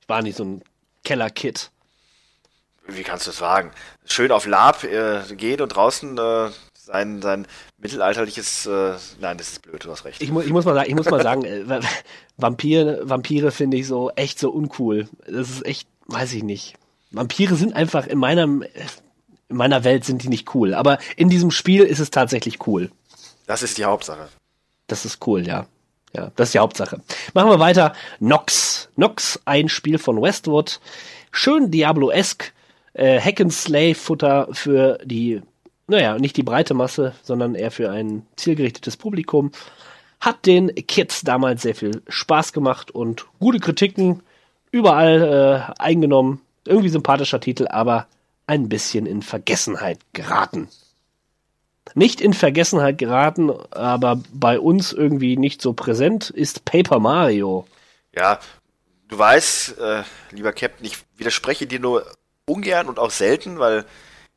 [0.00, 0.62] Ich war nicht so ein
[1.04, 1.70] Keller-Kid.
[2.86, 3.72] Wie kannst du es wagen?
[4.04, 8.66] Schön auf Lab äh, geht und draußen äh, sein, sein mittelalterliches.
[8.66, 10.22] Äh, nein, das ist blöd, du hast recht.
[10.22, 11.80] Ich, mu ich muss mal sagen, ich muss mal sagen, äh, Va-
[12.36, 15.08] Vampir, Vampire finde ich so echt so uncool.
[15.26, 16.76] Das ist echt, weiß ich nicht.
[17.10, 18.64] Vampire sind einfach in meinem,
[19.48, 20.74] in meiner Welt sind die nicht cool.
[20.74, 22.90] Aber in diesem Spiel ist es tatsächlich cool.
[23.46, 24.28] Das ist die Hauptsache.
[24.86, 25.66] Das ist cool, ja.
[26.14, 27.00] Ja, das ist die Hauptsache.
[27.34, 27.92] Machen wir weiter.
[28.20, 28.88] Nox.
[28.96, 30.80] Nox, ein Spiel von Westwood.
[31.30, 32.52] Schön Diablo-esk.
[32.94, 35.42] Äh, Hack-and-Slay-Futter für die,
[35.86, 39.52] naja, nicht die breite Masse, sondern eher für ein zielgerichtetes Publikum.
[40.18, 44.22] Hat den Kids damals sehr viel Spaß gemacht und gute Kritiken
[44.70, 46.40] überall äh, eingenommen.
[46.66, 48.06] Irgendwie sympathischer Titel, aber
[48.46, 50.68] ein bisschen in Vergessenheit geraten
[51.94, 57.66] nicht in Vergessenheit geraten, aber bei uns irgendwie nicht so präsent, ist Paper Mario.
[58.14, 58.40] Ja,
[59.08, 62.06] du weißt, äh, lieber Captain, ich widerspreche dir nur
[62.46, 63.84] ungern und auch selten, weil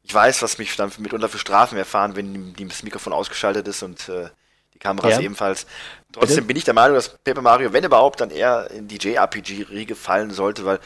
[0.03, 4.09] ich weiß, was mich dann mitunter für Strafen erfahren, wenn das Mikrofon ausgeschaltet ist und
[4.09, 4.29] äh,
[4.73, 5.21] die Kameras Ja.
[5.21, 5.65] ebenfalls.
[6.11, 9.95] Trotzdem bin ich der Meinung, dass Paper Mario, wenn überhaupt, dann eher in die JRPG-Riege
[9.95, 10.79] fallen sollte, weil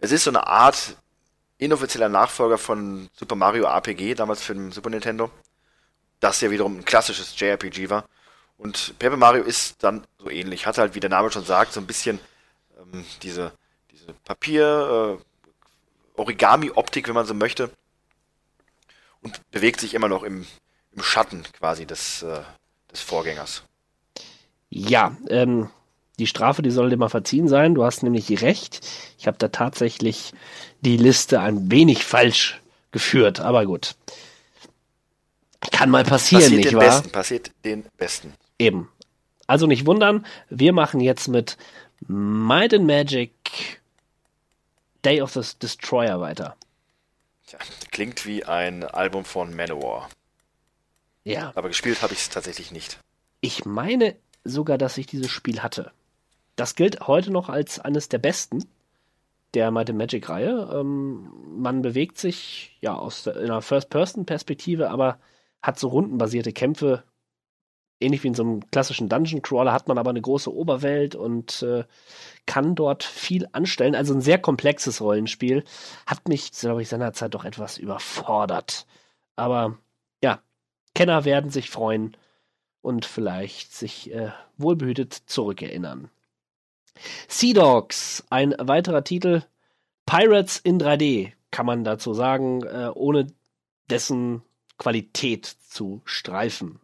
[0.00, 0.96] es ist so eine Art
[1.58, 5.30] inoffizieller Nachfolger von Super Mario RPG, damals für den Super Nintendo.
[6.18, 8.04] Das ja wiederum ein klassisches JRPG war.
[8.56, 10.66] Und Paper Mario ist dann so ähnlich.
[10.66, 12.18] Hat halt, wie der Name schon sagt, so ein bisschen
[12.78, 13.52] ähm, diese,
[13.90, 16.22] diese Papier, äh,
[17.08, 17.70] wenn man so möchte.
[19.22, 20.46] Und bewegt sich immer noch im,
[20.92, 22.40] im Schatten quasi des, äh,
[22.90, 23.64] des Vorgängers.
[24.68, 25.70] Ja, ähm,
[26.20, 27.74] die Strafe, die soll dir mal verziehen sein.
[27.74, 28.86] Du hast nämlich recht.
[29.18, 30.32] Ich habe da tatsächlich
[30.82, 32.60] die Liste ein wenig falsch
[32.92, 33.96] geführt, aber gut.
[35.72, 36.84] Kann mal passieren, passiert nicht den wahr?
[36.84, 38.34] Besten, passiert den Besten.
[38.58, 38.88] Eben.
[39.46, 41.56] Also nicht wundern, wir machen jetzt mit
[42.06, 43.32] Might and Magic
[45.04, 46.56] Day of the Destroyer weiter.
[47.46, 47.58] Tja,
[47.90, 50.08] klingt wie ein Album von Manowar.
[51.24, 52.98] Ja, Aber gespielt habe ich es tatsächlich nicht.
[53.40, 55.92] ich meine sogar, dass ich dieses Spiel hatte.
[56.60, 58.66] Das gilt heute noch als eines der besten
[59.54, 60.68] der Might and Magic Reihe.
[60.70, 65.18] Ähm, man bewegt sich ja aus einer First-Person-Perspektive, aber
[65.62, 67.02] hat so rundenbasierte Kämpfe.
[67.98, 71.62] Ähnlich wie in so einem klassischen Dungeon Crawler hat man aber eine große Oberwelt und
[71.62, 71.84] äh,
[72.44, 73.94] kann dort viel anstellen.
[73.94, 75.64] Also ein sehr komplexes Rollenspiel.
[76.04, 78.86] Hat mich, glaube ich, seinerzeit doch etwas überfordert.
[79.34, 79.78] Aber
[80.22, 80.42] ja,
[80.94, 82.18] Kenner werden sich freuen
[82.82, 86.10] und vielleicht sich äh, wohlbehütet zurückerinnern.
[87.28, 89.42] Sea Dogs, ein weiterer Titel.
[90.06, 93.28] Pirates in 3D, kann man dazu sagen, äh, ohne
[93.90, 94.42] dessen
[94.78, 96.80] Qualität zu streifen.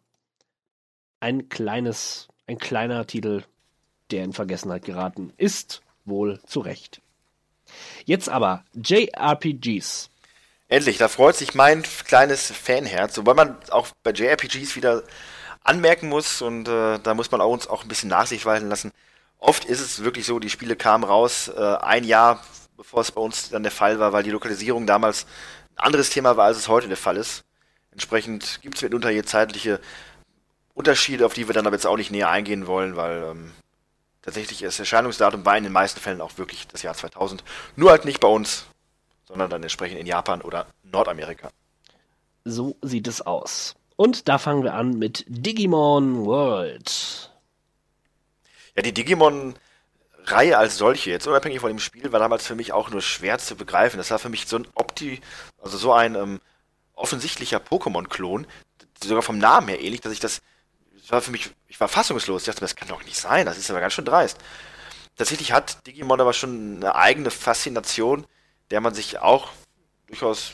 [1.21, 3.43] Ein kleines, ein kleiner Titel,
[4.11, 7.01] der in Vergessenheit geraten ist, wohl zu Recht.
[8.05, 10.11] Jetzt aber JRPGs.
[10.69, 15.03] Endlich, da freut sich mein kleines Fanherz, wobei man auch bei JRPGs wieder
[15.63, 18.93] anmerken muss und äh, da muss man auch uns auch ein bisschen Nachsicht walten lassen.
[19.39, 22.43] Oft ist es wirklich so, die Spiele kamen raus äh, ein Jahr,
[22.77, 25.27] bevor es bei uns dann der Fall war, weil die Lokalisierung damals
[25.77, 27.45] ein anderes Thema war, als es heute der Fall ist.
[27.93, 29.81] Entsprechend gibt es mitunter hier zeitliche
[30.75, 33.53] Unterschiede, auf die wir dann aber jetzt auch nicht näher eingehen wollen, weil ähm,
[34.23, 37.43] tatsächlich das Erscheinungsdatum war in den meisten Fällen auch wirklich das Jahr 2000.
[37.77, 38.67] Nur halt nicht bei uns,
[39.27, 41.51] sondern dann entsprechend in Japan oder Nordamerika.
[42.45, 43.75] So sieht es aus.
[43.97, 47.33] Und da fangen wir an mit Digimon World.
[48.77, 52.91] Ja, die Digimon-Reihe als solche, jetzt unabhängig von dem Spiel, war damals für mich auch
[52.91, 53.97] nur schwer zu begreifen.
[53.97, 55.21] Das war für mich so ein Opti,
[55.59, 56.41] also so ein ähm,
[56.95, 58.47] offensichtlicher Pokémon-Klon,
[59.03, 60.43] sogar vom Namen her ähnlich, dass ich das,
[61.01, 62.43] das war für mich, ich war fassungslos.
[62.43, 64.39] Ich dachte, das kann doch nicht sein, das ist aber ganz schön dreist.
[65.17, 68.27] Tatsächlich hat Digimon aber schon eine eigene Faszination,
[68.71, 69.49] der man sich auch
[70.07, 70.53] durchaus,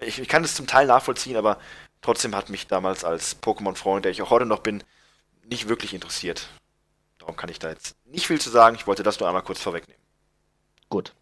[0.00, 1.58] ich, ich kann es zum Teil nachvollziehen, aber
[2.02, 4.84] trotzdem hat mich damals als Pokémon-Freund, der ich auch heute noch bin,
[5.46, 6.50] nicht wirklich interessiert.
[7.24, 8.76] Darum kann ich da jetzt nicht viel zu sagen.
[8.76, 10.00] Ich wollte das nur einmal kurz vorwegnehmen.
[10.90, 11.14] Gut.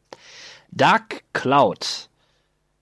[0.72, 2.08] Dark Cloud.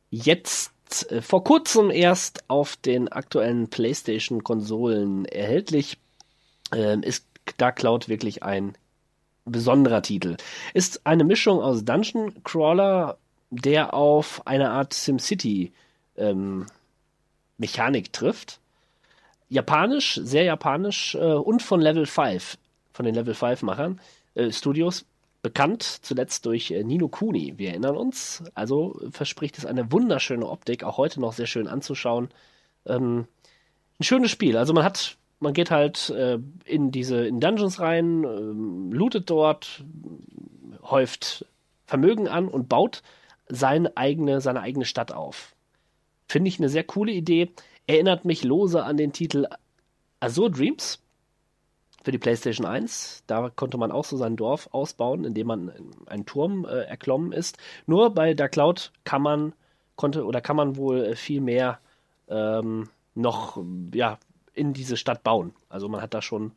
[0.09, 0.73] Jetzt
[1.11, 5.99] äh, vor kurzem erst auf den aktuellen PlayStation-Konsolen erhältlich.
[6.75, 7.27] Ähm, ist
[7.59, 8.73] Dark Cloud wirklich ein
[9.45, 10.39] besonderer Titel.
[10.73, 13.19] Ist eine Mischung aus Dungeon Crawler,
[13.51, 15.75] der auf eine Art SimCity
[16.17, 16.65] ähm,
[17.59, 18.61] Mechanik trifft.
[19.51, 22.57] Japanisch, sehr japanisch äh, und von Level 5,
[23.01, 23.99] von den Level 5 Machern,
[24.35, 25.07] äh, Studios,
[25.41, 27.55] bekannt zuletzt durch äh, Nino Kuni.
[27.57, 28.45] Wir erinnern uns.
[28.53, 32.29] Also verspricht es eine wunderschöne Optik, auch heute noch sehr schön anzuschauen.
[32.85, 33.27] Ähm,
[33.99, 34.59] ein schönes Spiel.
[34.59, 39.83] Also man hat, man geht halt äh, in diese in Dungeons rein, ähm, lootet dort,
[40.83, 41.47] häuft
[41.87, 43.03] Vermögen an und baut
[43.49, 45.55] seine eigene, seine eigene Stadt auf.
[46.29, 47.49] Finde ich eine sehr coole Idee.
[47.87, 49.47] Erinnert mich lose an den Titel
[50.21, 50.99] Azure Dreams
[52.03, 53.25] für die PlayStation 1.
[53.27, 55.73] Da konnte man auch so sein Dorf ausbauen, indem man
[56.07, 57.59] einen Turm äh, erklommen ist.
[57.87, 59.53] Nur bei der Cloud kann man,
[59.97, 61.79] konnte oder kann man wohl äh, viel mehr
[62.29, 63.63] ähm, noch
[63.95, 64.19] ja,
[64.55, 65.53] in diese Stadt bauen.
[65.69, 66.53] Also man hat da schon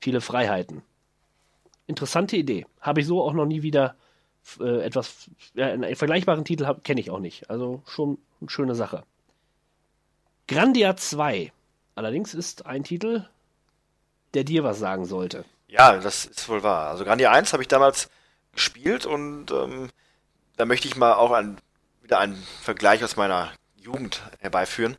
[0.00, 0.82] viele Freiheiten.
[1.86, 2.66] Interessante Idee.
[2.80, 3.94] Habe ich so auch noch nie wieder
[4.60, 7.50] äh, etwas, ja, einen vergleichbaren Titel kenne ich auch nicht.
[7.50, 9.04] Also schon eine schöne Sache.
[10.46, 11.52] Grandia 2
[11.98, 13.26] allerdings ist ein Titel,
[14.34, 15.44] der dir was sagen sollte.
[15.68, 16.88] Ja, das ist wohl wahr.
[16.90, 18.08] Also Grandia 1 habe ich damals
[18.52, 19.90] gespielt und ähm,
[20.56, 21.58] da möchte ich mal auch ein,
[22.02, 24.96] wieder einen Vergleich aus meiner Jugend herbeiführen.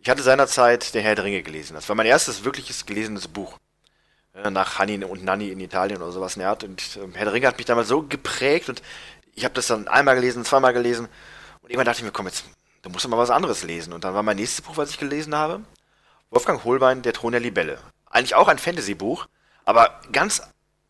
[0.00, 1.74] Ich hatte seinerzeit Der Herr der Ringe gelesen.
[1.74, 3.58] Das war mein erstes wirkliches gelesenes Buch.
[4.34, 6.64] Äh, nach Hanni und Nanni in Italien oder sowas in.
[6.64, 8.82] Und ähm, Herr der Ringe hat mich damals so geprägt und
[9.34, 11.08] ich habe das dann einmal gelesen, zweimal gelesen.
[11.60, 12.44] Und irgendwann dachte ich mir, komm jetzt,
[12.82, 13.92] du musst doch mal was anderes lesen.
[13.92, 15.62] Und dann war mein nächstes Buch, was ich gelesen habe,
[16.30, 17.78] Wolfgang Holbein, Der Thron der Libelle.
[18.10, 19.26] Eigentlich auch ein Fantasy-Buch,
[19.64, 20.42] aber ganz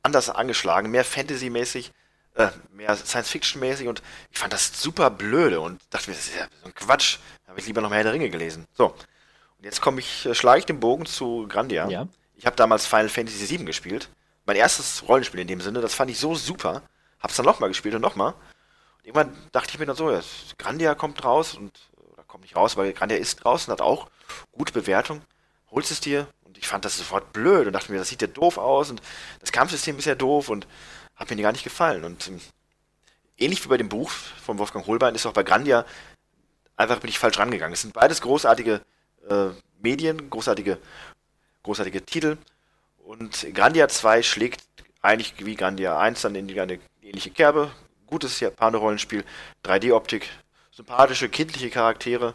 [0.03, 1.93] anders angeschlagen, mehr Fantasy-mäßig.
[2.35, 4.01] äh, mehr Science-Fiction-mäßig und
[4.31, 7.19] ich fand das super blöde und dachte mir, das ist ja so ein Quatsch.
[7.45, 8.67] Da habe ich lieber noch mehr der Ringe gelesen.
[8.75, 8.87] So.
[9.59, 11.89] Und jetzt komme ich, äh, schlage ich den Bogen zu Grandia.
[11.89, 12.07] Ja.
[12.37, 14.09] Ich habe damals Final Fantasy VII gespielt.
[14.47, 16.83] Mein erstes Rollenspiel in dem Sinne, das fand ich so super.
[17.19, 18.35] Hab's dann nochmal gespielt und nochmal.
[18.99, 20.21] Und irgendwann dachte ich mir dann so, ja,
[20.59, 24.09] Grandia kommt raus und, oder kommt nicht raus, weil Grandia ist draußen, hat auch
[24.53, 25.23] gute Bewertung.
[25.73, 26.29] Holst es dir?
[26.61, 29.01] Ich fand das sofort blöd und dachte mir, das sieht ja doof aus und
[29.41, 30.67] das Kampfsystem ist ja doof und
[31.17, 32.05] hat mir gar nicht gefallen.
[32.05, 32.41] Und ähm,
[33.37, 35.85] ähnlich wie bei dem Buch von Wolfgang Holbein ist auch bei Grandia
[36.79, 37.75] einfach bin ich falsch rangegangen.
[37.75, 38.81] Es sind beides großartige
[39.29, 39.49] äh,
[39.81, 40.79] Medien, großartige,
[41.65, 42.39] großartige Titel.
[43.05, 44.63] Und Grandia 2 schlägt
[45.03, 47.71] eigentlich wie Grandia 1 dann in die eine ähnliche Kerbe.
[48.07, 49.25] Gutes Japaner-Rollenspiel,
[49.65, 50.29] 3D-Optik,
[50.71, 52.35] sympathische, kindliche Charaktere.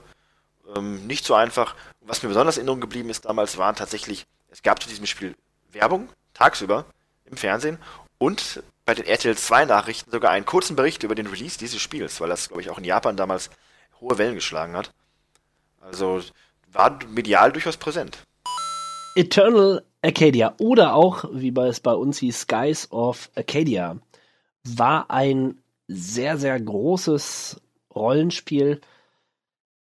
[0.75, 1.75] Ähm, nicht so einfach.
[2.01, 5.35] Was mir besonders in Erinnerung geblieben ist damals, waren tatsächlich, es gab zu diesem Spiel
[5.71, 6.85] Werbung, tagsüber,
[7.25, 7.77] im Fernsehen
[8.17, 12.19] und bei den RTL 2 Nachrichten sogar einen kurzen Bericht über den Release dieses Spiels,
[12.21, 13.49] weil das, glaube ich, auch in Japan damals
[14.01, 14.91] hohe Wellen geschlagen hat.
[15.81, 16.21] Also
[16.71, 18.19] war medial durchaus präsent.
[19.15, 23.97] Eternal Arcadia oder auch, wie es bei uns hieß, Skies of Arcadia,
[24.63, 27.61] war ein sehr, sehr großes
[27.93, 28.81] Rollenspiel.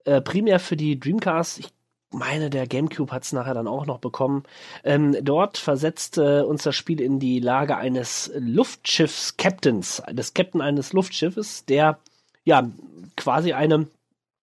[0.08, 1.58] Äh, primär für die Dreamcast.
[1.58, 1.68] Ich
[2.10, 4.44] meine, der GameCube hat es nachher dann auch noch bekommen.
[4.84, 11.66] Ähm, dort versetzte uns das Spiel in die Lage eines Luftschiffs-Captains, des Captain eines Luftschiffes,
[11.66, 11.98] der
[12.44, 12.70] ja
[13.16, 13.86] quasi eine,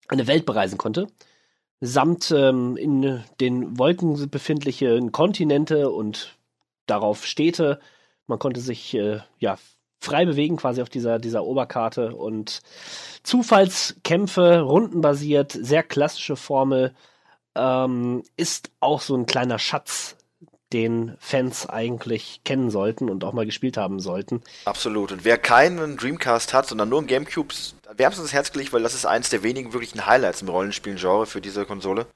[0.08, 1.06] eine Welt bereisen konnte
[1.84, 6.38] samt ähm, in den Wolken befindliche Kontinente und
[6.86, 7.80] darauf Städte.
[8.28, 9.58] Man konnte sich äh, ja
[10.02, 12.60] frei bewegen quasi auf dieser, dieser Oberkarte und
[13.22, 16.94] Zufallskämpfe, rundenbasiert, sehr klassische Formel,
[17.54, 20.16] ähm, ist auch so ein kleiner Schatz,
[20.72, 24.42] den Fans eigentlich kennen sollten und auch mal gespielt haben sollten.
[24.64, 25.12] Absolut.
[25.12, 27.54] Und wer keinen Dreamcast hat, sondern nur ein Gamecube,
[27.94, 31.42] wärmstens ins Herz gelegt, weil das ist eins der wenigen wirklichen Highlights im Rollenspielen-Genre für
[31.42, 32.06] diese Konsole.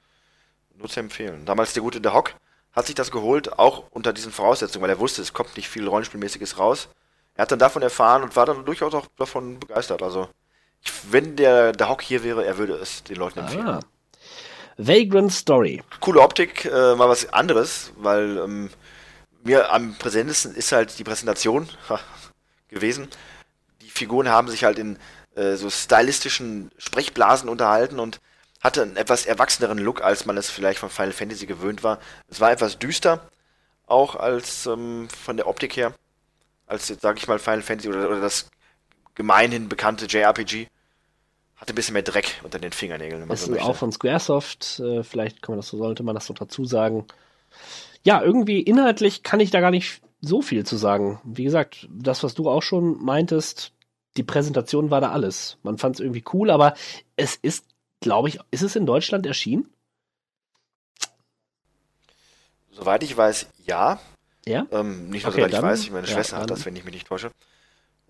[0.76, 1.44] Nur zu empfehlen.
[1.44, 2.34] Damals der gute The Hock
[2.72, 5.86] hat sich das geholt, auch unter diesen Voraussetzungen, weil er wusste, es kommt nicht viel
[5.86, 6.88] Rollenspielmäßiges raus.
[7.36, 10.02] Er hat dann davon erfahren und war dann durchaus auch davon begeistert.
[10.02, 10.28] Also,
[11.10, 13.66] wenn der, der Hock hier wäre, er würde es den Leuten empfehlen.
[13.66, 13.80] Ah.
[14.78, 15.82] Vagrant Story.
[16.00, 18.70] Coole Optik, äh, mal was anderes, weil ähm,
[19.42, 21.68] mir am präsentesten ist halt die Präsentation
[22.68, 23.08] gewesen.
[23.80, 24.98] Die Figuren haben sich halt in
[25.34, 28.20] äh, so stylistischen Sprechblasen unterhalten und
[28.60, 31.98] hatte einen etwas erwachseneren Look, als man es vielleicht von Final Fantasy gewöhnt war.
[32.28, 33.20] Es war etwas düster,
[33.86, 35.94] auch als ähm, von der Optik her,
[36.66, 38.48] als jetzt sage ich mal Final Fantasy oder, oder das
[39.14, 40.68] gemeinhin bekannte JRPG.
[41.56, 43.22] Hatte ein bisschen mehr Dreck unter den Fingernägeln.
[43.22, 43.66] wenn man Es so ist möchte.
[43.66, 47.06] auch von Squaresoft, äh, vielleicht kann man das so, sollte man das so dazu sagen.
[48.02, 51.18] Ja, irgendwie inhaltlich kann ich da gar nicht so viel zu sagen.
[51.24, 53.72] Wie gesagt, das, was du auch schon meintest,
[54.18, 55.56] die Präsentation war da alles.
[55.62, 56.74] Man fand es irgendwie cool, aber
[57.16, 57.64] es ist,
[58.00, 59.70] glaube ich, ist es in Deutschland erschienen?
[62.70, 63.98] Soweit ich weiß, ja.
[64.46, 64.66] Ja?
[64.70, 66.94] Ähm, nicht nur Okay, soweit ich weiß, meine ja, Schwester hat das, wenn ich mich
[66.94, 67.30] nicht täusche.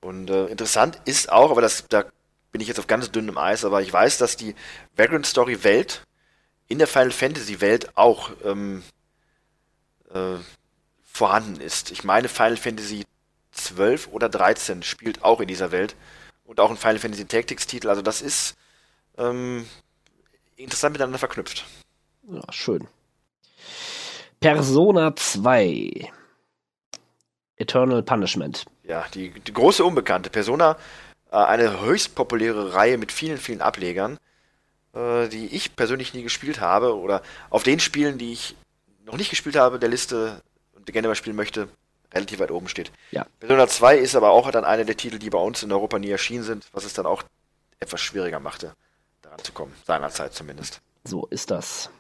[0.01, 2.05] Und äh, interessant ist auch, aber das, da
[2.53, 4.55] bin ich jetzt auf ganz dünnem Eis, aber ich weiß, dass die
[4.97, 6.03] Vagrant Story Welt
[6.69, 8.83] in der Final Fantasy Welt auch ähm,
[10.13, 10.37] äh,
[11.05, 11.91] vorhanden ist.
[11.91, 13.05] Ich meine, Final Fantasy
[13.53, 15.97] 12 oder 13 spielt auch in dieser Welt
[16.45, 17.89] und auch ein Final Fantasy Tactics Titel.
[17.89, 18.55] Also das ist
[19.17, 19.67] ähm,
[20.57, 21.65] interessant miteinander verknüpft.
[22.29, 22.87] Ja, schön.
[24.41, 26.13] Persona 2.
[27.57, 28.65] Eternal Punishment.
[28.85, 30.31] Ja, die, die große Unbekannte.
[30.31, 30.77] Persona,
[31.31, 34.19] äh, eine höchst populäre Reihe mit vielen, vielen Ablegern,
[34.95, 38.57] äh, die ich persönlich nie gespielt habe oder auf den Spielen, die ich
[39.05, 40.43] noch nicht gespielt habe, der Liste
[40.75, 41.69] und gerne mal spielen möchte,
[42.13, 42.93] relativ weit oben steht.
[43.11, 43.27] Ja.
[43.41, 46.11] Persona 2 ist aber auch dann einer der Titel, die bei uns in Europa nie
[46.11, 47.23] erschienen sind, was es dann auch
[47.81, 48.73] etwas schwieriger machte,
[49.23, 49.73] daran zu kommen.
[49.85, 50.81] Seinerzeit zumindest.
[51.05, 51.91] So ist das.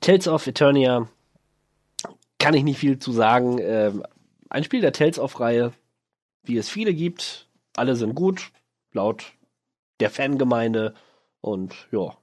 [0.00, 1.08] Tales of Eternia
[2.38, 3.58] kann ich nicht viel zu sagen.
[3.60, 4.04] Ähm,
[4.54, 5.72] ein Spiel der Tales of-Reihe,
[6.44, 7.48] wie es viele gibt.
[7.74, 8.52] Alle sind gut,
[8.92, 9.32] laut
[9.98, 10.94] der Fangemeinde.
[11.40, 12.16] Und ja.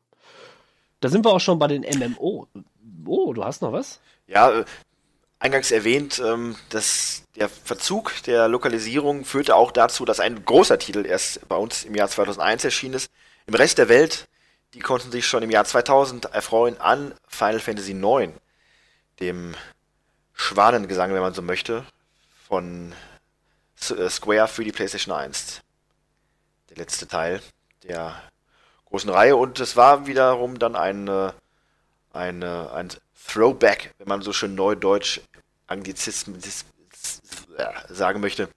[1.02, 2.48] Da sind wir auch schon bei den MMO.
[3.06, 4.00] Oh, du hast noch was?
[4.28, 4.66] Ja, äh,
[5.40, 11.06] eingangs erwähnt, ähm, dass der Verzug der Lokalisierung führte auch dazu, dass ein großer Titel
[11.06, 13.12] erst bei uns im Jahr 2001 erschienen ist.
[13.46, 14.30] Im Rest der Welt,
[14.74, 18.32] die konnten sich schon im Jahr 2000 erfreuen an Final Fantasy IX,
[19.20, 19.54] dem
[20.34, 21.84] Schwanengesang, wenn man so möchte,
[22.52, 22.94] von
[23.92, 25.62] äh, Square für die PlayStation 1.
[26.70, 27.42] Der letzte Teil
[27.84, 28.22] der
[28.86, 29.38] großen Reihe.
[29.38, 31.32] Und es war wiederum dann ein, äh,
[32.12, 32.90] ein,
[33.26, 35.22] Throwback, wenn man so schön neudeutsch
[37.88, 38.50] sagen möchte,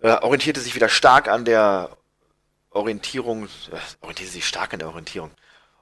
[0.00, 1.96] Äh, orientierte sich wieder stark an der
[2.70, 5.30] Orientierung, äh, orientierte sich stark an der Orientierung,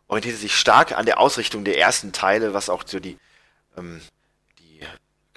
[0.09, 3.19] orientierte sich stark an der Ausrichtung der ersten Teile, was auch so die,
[3.79, 4.01] ähm,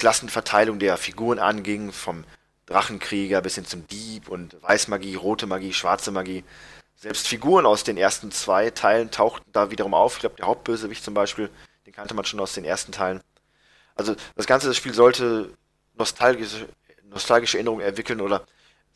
[0.04, 2.26] Klassenverteilung der Figuren anging, vom
[2.66, 6.44] Drachenkrieger bis hin zum Dieb und Weißmagie, rote Magie, schwarze Magie.
[6.98, 10.16] Selbst Figuren aus den ersten zwei Teilen tauchten da wiederum auf.
[10.16, 11.50] Ich glaube, der Hauptbösewicht zum Beispiel,
[11.86, 13.22] den kannte man schon aus den ersten Teilen.
[13.96, 15.54] Also das ganze Spiel sollte
[15.94, 16.68] nostalgische,
[17.06, 18.40] nostalgische Erinnerungen entwickeln oder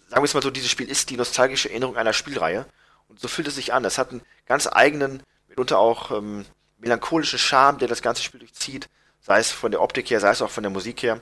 [0.09, 2.65] sagen wir es mal so, dieses Spiel ist die nostalgische Erinnerung einer Spielreihe.
[3.07, 3.85] Und so fühlt es sich an.
[3.85, 6.43] Es hat einen ganz eigenen, mitunter auch ähm,
[6.79, 8.89] melancholischen Charme, der das ganze Spiel durchzieht.
[9.27, 11.19] Sei es von der Optik her, sei es auch von der Musik her.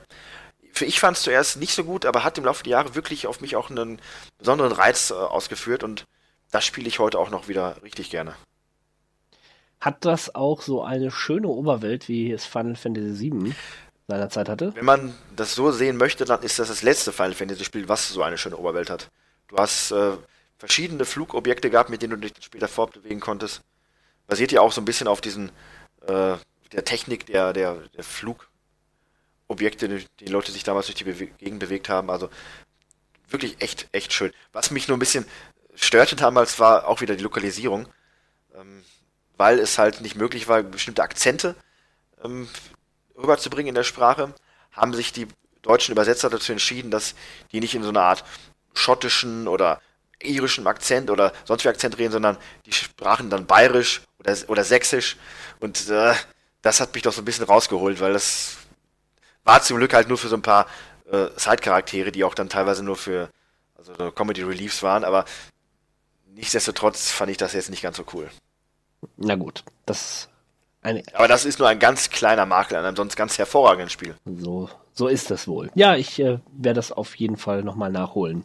[0.70, 3.26] Für ich fand es zuerst nicht so gut, aber hat im Laufe der Jahre wirklich
[3.26, 4.00] auf mich auch einen
[4.38, 6.04] besonderen Reiz äh, ausgeführt und
[6.52, 8.36] das spiele ich heute auch noch wieder richtig gerne.
[9.80, 13.52] Hat das auch so eine schöne Oberwelt, wie es Final Fantasy VII
[14.06, 14.72] seinerzeit hatte?
[14.76, 18.08] Wenn man das so sehen möchte, dann ist das das letzte Final Fantasy Spiel, was
[18.08, 19.10] so eine schöne Oberwelt hat.
[19.48, 20.12] Du hast äh,
[20.58, 23.62] verschiedene Flugobjekte gehabt, mit denen du dich später fortbewegen konntest.
[24.28, 25.50] Basiert ja auch so ein bisschen auf diesen
[26.06, 26.36] äh,
[26.72, 32.10] der Technik der, der, der Flugobjekte, die Leute sich damals durch die Gegend bewegt haben.
[32.10, 32.28] Also
[33.28, 34.32] wirklich echt, echt schön.
[34.52, 35.26] Was mich nur ein bisschen
[35.74, 37.88] störte damals, war auch wieder die Lokalisierung.
[38.54, 38.84] Ähm,
[39.36, 41.54] weil es halt nicht möglich war, bestimmte Akzente
[42.24, 42.48] ähm,
[43.16, 44.34] rüberzubringen in der Sprache,
[44.72, 45.26] haben sich die
[45.62, 47.14] deutschen Übersetzer dazu entschieden, dass
[47.52, 48.24] die nicht in so einer Art
[48.74, 49.80] schottischen oder
[50.22, 55.16] irischen Akzent oder sonst wie Akzent reden, sondern die sprachen dann bayerisch oder, oder sächsisch
[55.60, 56.14] und äh,
[56.66, 58.56] das hat mich doch so ein bisschen rausgeholt, weil das
[59.44, 60.66] war zum Glück halt nur für so ein paar
[61.10, 63.30] äh, Side-Charaktere, die auch dann teilweise nur für
[63.78, 65.24] also Comedy Reliefs waren, aber
[66.34, 68.28] nichtsdestotrotz fand ich das jetzt nicht ganz so cool.
[69.16, 70.28] Na gut, das
[70.82, 74.16] Aber das ist nur ein ganz kleiner Makel an einem sonst ganz hervorragenden Spiel.
[74.24, 75.70] so, so ist es wohl.
[75.74, 78.44] Ja, ich äh, werde das auf jeden Fall nochmal nachholen.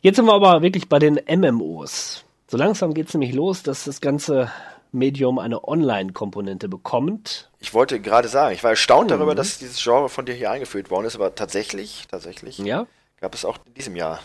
[0.00, 2.24] Jetzt sind wir aber wirklich bei den MMOs.
[2.46, 4.52] So langsam geht es nämlich los, dass das ganze
[4.94, 7.50] Medium eine Online-Komponente bekommt.
[7.58, 9.14] Ich wollte gerade sagen, ich war erstaunt Mhm.
[9.16, 12.86] darüber, dass dieses Genre von dir hier eingeführt worden ist, aber tatsächlich, tatsächlich Ja,
[13.20, 14.20] gab es auch in diesem Jahr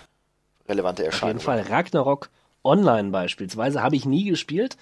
[0.67, 1.41] relevante auf jeden Erscheinungen.
[1.41, 1.61] Fall.
[1.61, 2.29] Ragnarok
[2.63, 4.77] Online beispielsweise habe ich nie gespielt,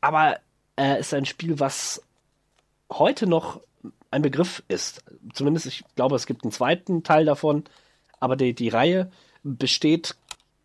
[0.00, 0.38] aber
[0.76, 2.02] äh, ist ein Spiel, was
[2.92, 3.60] heute noch
[4.10, 5.04] ein Begriff ist.
[5.32, 7.64] Zumindest, ich glaube, es gibt einen zweiten Teil davon,
[8.18, 9.10] aber die, die Reihe
[9.44, 10.16] besteht,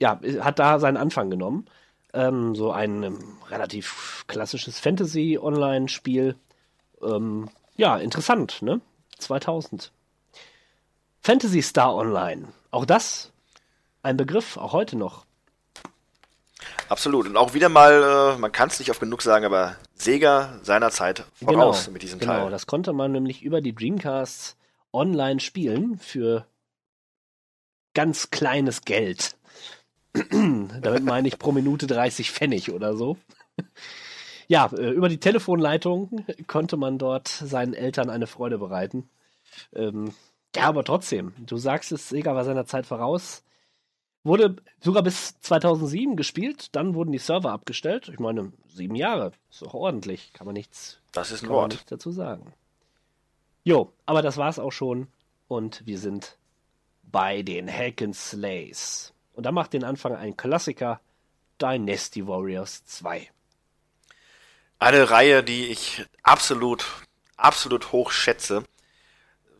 [0.01, 1.67] ja, hat da seinen Anfang genommen.
[2.15, 3.19] Ähm, so ein ähm,
[3.49, 6.35] relativ klassisches Fantasy-Online-Spiel.
[7.03, 8.81] Ähm, ja, interessant, ne?
[9.19, 9.91] 2000.
[11.21, 12.47] Fantasy Star Online.
[12.71, 13.31] Auch das
[14.01, 15.25] ein Begriff, auch heute noch.
[16.87, 17.27] Absolut.
[17.27, 21.25] Und auch wieder mal, äh, man kann es nicht oft genug sagen, aber Sega seinerzeit
[21.33, 22.51] voraus mit diesem genau, Teil.
[22.51, 24.55] das konnte man nämlich über die Dreamcasts
[24.93, 26.45] online spielen für
[27.93, 29.35] ganz kleines Geld.
[30.81, 33.17] Damit meine ich pro Minute 30 Pfennig oder so.
[34.47, 39.09] Ja, äh, über die Telefonleitung konnte man dort seinen Eltern eine Freude bereiten.
[39.73, 40.13] Ähm,
[40.55, 43.43] ja, aber trotzdem, du sagst es, Sega war seiner Zeit voraus.
[44.23, 48.09] Wurde sogar bis 2007 gespielt, dann wurden die Server abgestellt.
[48.13, 51.71] Ich meine, sieben Jahre, ist doch ordentlich, kann man nichts Das ist ein Wort.
[51.71, 52.53] nichts dazu sagen.
[53.63, 55.07] Jo, aber das war's auch schon
[55.47, 56.37] und wir sind
[57.01, 59.11] bei den Hack and Slays.
[59.35, 61.01] Und da macht den Anfang ein Klassiker,
[61.61, 63.29] Dynasty Warriors 2.
[64.79, 66.85] Eine Reihe, die ich absolut,
[67.35, 68.63] absolut hoch schätze.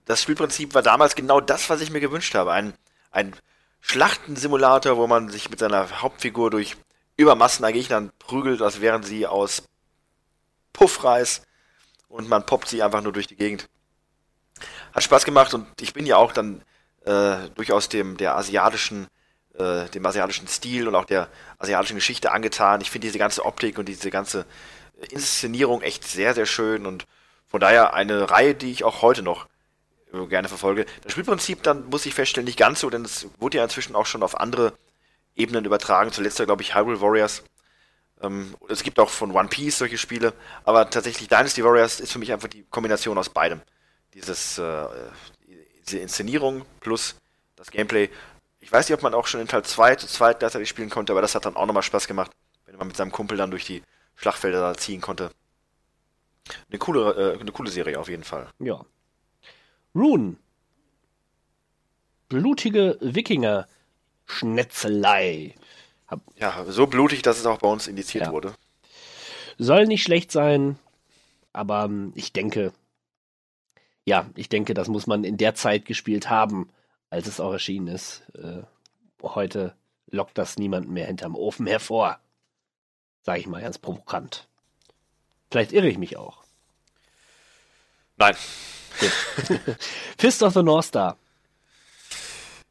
[0.06, 2.54] Das Spielprinzip war damals genau das, was ich mir gewünscht habe.
[2.54, 2.74] Ein,
[3.12, 3.36] ein
[3.82, 6.78] Schlachtensimulator, wo man sich mit seiner Hauptfigur durch
[7.18, 9.64] Übermassen an Gegnern prügelt, als wären sie aus
[10.74, 11.42] Puffreis
[12.08, 13.70] und man poppt sie einfach nur durch die Gegend.
[14.94, 16.62] Hat Spaß gemacht und ich bin ja auch dann
[17.06, 19.08] äh, durchaus dem der asiatischen
[19.58, 22.82] äh, dem asiatischen Stil und auch der asiatischen Geschichte angetan.
[22.82, 24.46] Ich finde diese ganze Optik und diese ganze
[25.10, 27.06] Inszenierung echt sehr, sehr schön und
[27.48, 29.48] von daher eine Reihe, die ich auch heute noch
[30.30, 30.86] gerne verfolge.
[31.04, 34.06] Das Spielprinzip dann muss ich feststellen, nicht ganz so, denn es wurde ja inzwischen auch
[34.06, 34.74] schon auf andere
[35.36, 36.12] Ebenen übertragen.
[36.12, 37.44] Zuletzt glaube ich Hyrule Warriors.
[38.22, 40.34] Ähm, es gibt auch von One Piece solche Spiele,
[40.64, 43.62] aber tatsächlich Dynasty Warriors ist für mich einfach die Kombination aus beidem.
[44.14, 44.86] Dieses, äh,
[45.86, 47.16] diese Inszenierung plus
[47.58, 48.10] das Gameplay.
[48.66, 51.14] Ich weiß nicht, ob man auch schon in Teil 2 zu zweit gleichzeitig spielen konnte,
[51.14, 52.32] aber das hat dann auch nochmal Spaß gemacht,
[52.66, 53.84] wenn man mit seinem Kumpel dann durch die
[54.16, 55.30] Schlachtfelder da ziehen konnte.
[56.70, 58.50] Eine coole, äh, eine coole Serie auf jeden Fall.
[58.58, 58.84] Ja.
[59.94, 60.38] Rune.
[62.28, 65.54] Blutige Wikinger-Schnetzelei.
[66.38, 68.32] Ja, so blutig, dass es auch bei uns indiziert Ja.
[68.32, 68.56] wurde.
[69.60, 70.80] Soll nicht schlecht sein,
[71.54, 72.74] aber ähm, ich denke,
[74.06, 76.72] ja, ich denke, das muss man in der Zeit gespielt haben,
[77.16, 78.24] als es auch erschienen ist.
[78.36, 78.64] Äh,
[79.24, 79.74] heute
[80.08, 82.20] lockt das niemanden mehr hinterm Ofen hervor.
[83.22, 84.48] Sag ich mal ganz provokant.
[85.50, 86.44] Vielleicht irre ich mich auch.
[88.18, 88.36] Nein.
[90.18, 91.18] Fist of the North Star.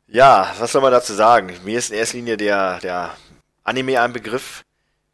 [0.09, 1.53] Ja, was soll man dazu sagen?
[1.65, 3.17] Mir ist in erster Linie der, der
[3.63, 4.63] Anime ein Begriff,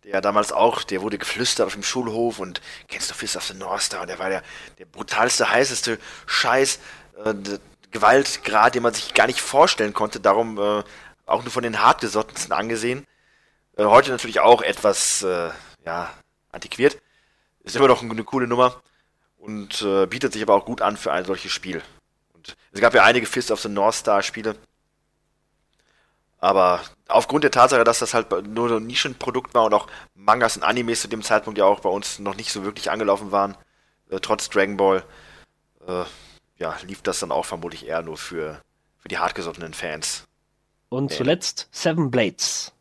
[0.02, 3.54] der damals auch, der wurde geflüstert auf dem Schulhof und kennst du Fist of the
[3.54, 4.02] North Star?
[4.02, 4.42] Und der war der,
[4.78, 6.80] der brutalste, heißeste Scheiß,
[7.24, 7.34] äh,
[7.90, 10.82] Gewaltgrad, den man sich gar nicht vorstellen konnte, darum äh,
[11.26, 13.06] auch nur von den hartgesottensten angesehen.
[13.76, 15.50] Äh, heute natürlich auch etwas, äh,
[15.84, 16.10] ja,
[16.52, 17.00] antiquiert.
[17.62, 18.80] Ist immer noch eine coole Nummer
[19.38, 21.82] und äh, bietet sich aber auch gut an für ein solches Spiel.
[22.32, 24.56] Und es gab ja einige Fist of the North Star Spiele.
[26.38, 30.62] Aber aufgrund der Tatsache, dass das halt nur ein Nischenprodukt war und auch Mangas und
[30.62, 33.56] Animes zu dem Zeitpunkt ja auch bei uns noch nicht so wirklich angelaufen waren,
[34.08, 35.04] äh, trotz Dragon Ball,
[35.86, 36.04] äh,
[36.60, 38.60] ja, lief das dann auch vermutlich eher nur für,
[38.98, 40.24] für die hartgesottenen Fans.
[40.88, 42.72] Und zuletzt Seven Blades.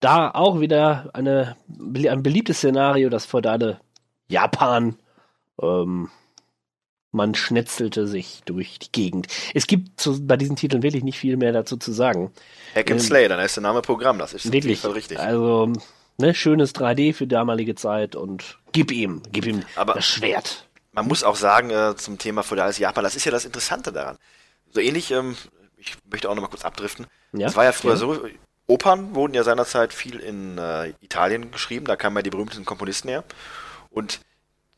[0.00, 3.80] Da auch wieder eine, ein beliebtes Szenario, das feudale
[4.28, 4.96] Japan.
[5.60, 6.10] Ähm,
[7.10, 9.26] man schnetzelte sich durch die Gegend.
[9.54, 12.30] Es gibt zu, bei diesen Titeln wirklich nicht viel mehr dazu zu sagen.
[12.74, 14.80] Hack and Ähm, Slay, dann ist der Name Programm, das ist Wirklich.
[14.80, 15.18] Fall richtig.
[15.18, 15.72] Also,
[16.18, 20.67] ne, schönes 3D für damalige Zeit und gib ihm, gib ihm Aber- das Schwert.
[20.92, 24.18] Man muss auch sagen, äh, zum Thema feudales Japan, das ist ja das Interessante daran.
[24.72, 25.36] So ähnlich, ähm,
[25.76, 27.06] ich möchte auch noch mal kurz abdriften.
[27.32, 28.14] Ja, Es war ja früher gerne.
[28.14, 28.28] so,
[28.66, 33.08] Opern wurden ja seinerzeit viel in äh, Italien geschrieben, da kamen ja die berühmtesten Komponisten
[33.08, 33.24] her.
[33.90, 34.20] Und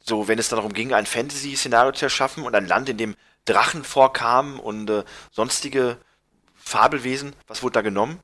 [0.05, 3.17] so, wenn es dann darum ging, ein Fantasy-Szenario zu erschaffen und ein Land, in dem
[3.45, 5.97] Drachen vorkamen und äh, sonstige
[6.55, 8.21] Fabelwesen, was wurde da genommen?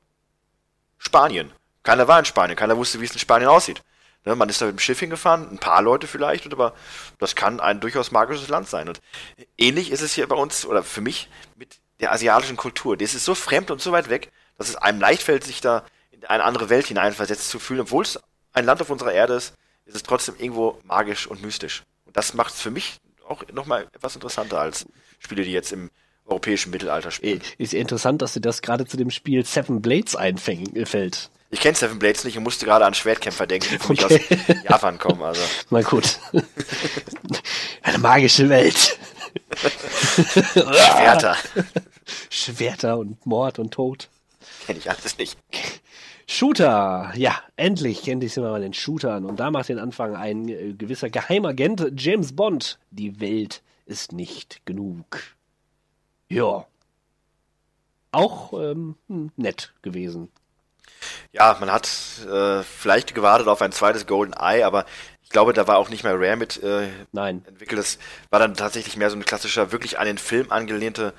[0.97, 1.51] Spanien.
[1.83, 3.81] Keiner war in Spanien, keiner wusste, wie es in Spanien aussieht.
[4.27, 6.73] Ne, man ist da mit dem Schiff hingefahren, ein paar Leute vielleicht, aber
[7.17, 8.89] das kann ein durchaus magisches Land sein.
[8.89, 8.99] Und
[9.57, 12.97] ähnlich ist es hier bei uns, oder für mich, mit der asiatischen Kultur.
[12.97, 15.85] Das ist so fremd und so weit weg, dass es einem leicht fällt, sich da
[16.11, 17.79] in eine andere Welt hineinversetzt zu fühlen.
[17.79, 18.19] Obwohl es
[18.51, 19.53] ein Land auf unserer Erde ist,
[19.85, 21.83] ist es trotzdem irgendwo magisch und mystisch.
[22.03, 22.97] Und das macht es für mich
[23.29, 24.85] auch nochmal etwas interessanter als
[25.19, 25.89] Spiele, die jetzt im
[26.25, 27.41] europäischen Mittelalter spielen.
[27.57, 31.31] Ist ja interessant, dass dir das gerade zu dem Spiel Seven Blades einfällt.
[31.49, 34.21] Ich kenne Seven Blades nicht und musste gerade an Schwertkämpfer denken, die Okay.
[34.49, 35.21] aus Japan kommen.
[35.23, 36.19] Also Mal gut.
[37.83, 38.97] Eine magische Welt.
[40.53, 41.37] Schwerter
[42.29, 44.09] Schwerter und Mord und Tod.
[44.65, 45.37] kenne ich alles nicht.
[46.27, 47.13] Shooter.
[47.15, 49.23] Ja, endlich, endlich sind wir bei den Shootern.
[49.25, 52.77] Und da macht den Anfang ein äh, gewisser Geheimagent James Bond.
[52.91, 55.21] Die Welt ist nicht genug.
[56.29, 56.65] Ja.
[58.11, 60.29] Auch ähm, hm, nett gewesen.
[61.31, 61.87] Ja, man hat
[62.29, 64.85] äh, vielleicht gewartet auf ein zweites Golden Eye, aber
[65.23, 67.43] ich glaube, da war auch nicht mehr Rare mit äh, Nein.
[67.47, 67.79] entwickelt.
[67.79, 67.99] Das
[68.29, 71.13] war dann tatsächlich mehr so ein klassischer, wirklich an den Film angelehnte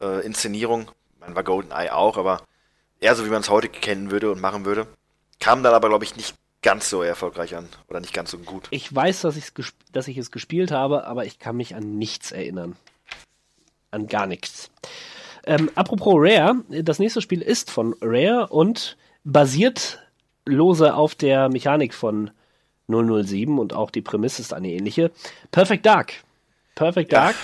[0.00, 0.90] äh, Inszenierung.
[1.20, 2.42] Man war Golden Eye auch, aber
[2.98, 4.86] eher so, wie man es heute kennen würde und machen würde.
[5.38, 8.66] Kam dann aber, glaube ich, nicht ganz so erfolgreich an oder nicht ganz so gut.
[8.70, 9.52] Ich weiß, dass, ich's
[9.92, 12.74] dass ich es gespielt habe, aber ich kann mich an nichts erinnern.
[13.92, 14.70] An gar nichts.
[15.46, 19.98] Ähm, apropos Rare, das nächste Spiel ist von Rare und basiert
[20.44, 22.30] lose auf der Mechanik von
[22.88, 25.10] 007 und auch die Prämisse ist eine ähnliche.
[25.50, 26.14] Perfect Dark.
[26.76, 27.24] Perfect Ja.
[27.26, 27.36] Dark.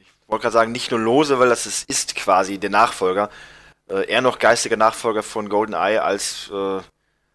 [0.00, 3.30] Ich wollte gerade sagen, nicht nur lose, weil das ist, ist quasi der Nachfolger.
[3.88, 6.80] Äh, eher noch geistiger Nachfolger von Golden Eye als äh,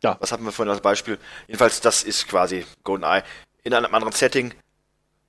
[0.04, 0.16] Ja.
[0.20, 1.18] was hatten wir vorhin als Beispiel?
[1.48, 3.24] Jedenfalls, das ist quasi GoldenEye
[3.64, 4.54] in einem anderen Setting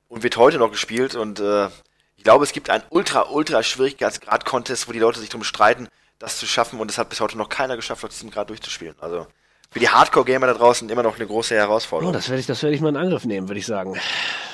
[0.09, 1.69] und wird heute noch gespielt und äh,
[2.17, 5.89] ich glaube, es gibt einen ultra, ultra Schwierigkeitsgrad-Contest, wo die Leute sich drum streiten,
[6.19, 8.95] das zu schaffen und es hat bis heute noch keiner geschafft, auf diesem Grad durchzuspielen.
[9.01, 9.27] Also
[9.71, 12.13] für die Hardcore-Gamer da draußen immer noch eine große Oh, Herausforderung.
[12.13, 13.99] das werde ich, das werde ich mal in Angriff nehmen, würde ich sagen.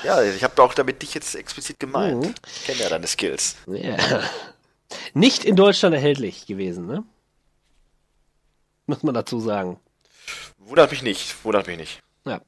[0.03, 2.25] ja, ich habe auch damit dich jetzt explizit gemeint.
[2.25, 2.33] Mhm.
[2.47, 3.55] Ich kenne ja deine Skills.
[3.67, 3.97] Ja.
[5.13, 7.03] Nicht in Deutschland erhältlich gewesen, ne?
[8.87, 9.79] Muss man dazu sagen.
[10.57, 12.01] Wundert mich nicht, wundert mich nicht.
[12.25, 12.41] Ja.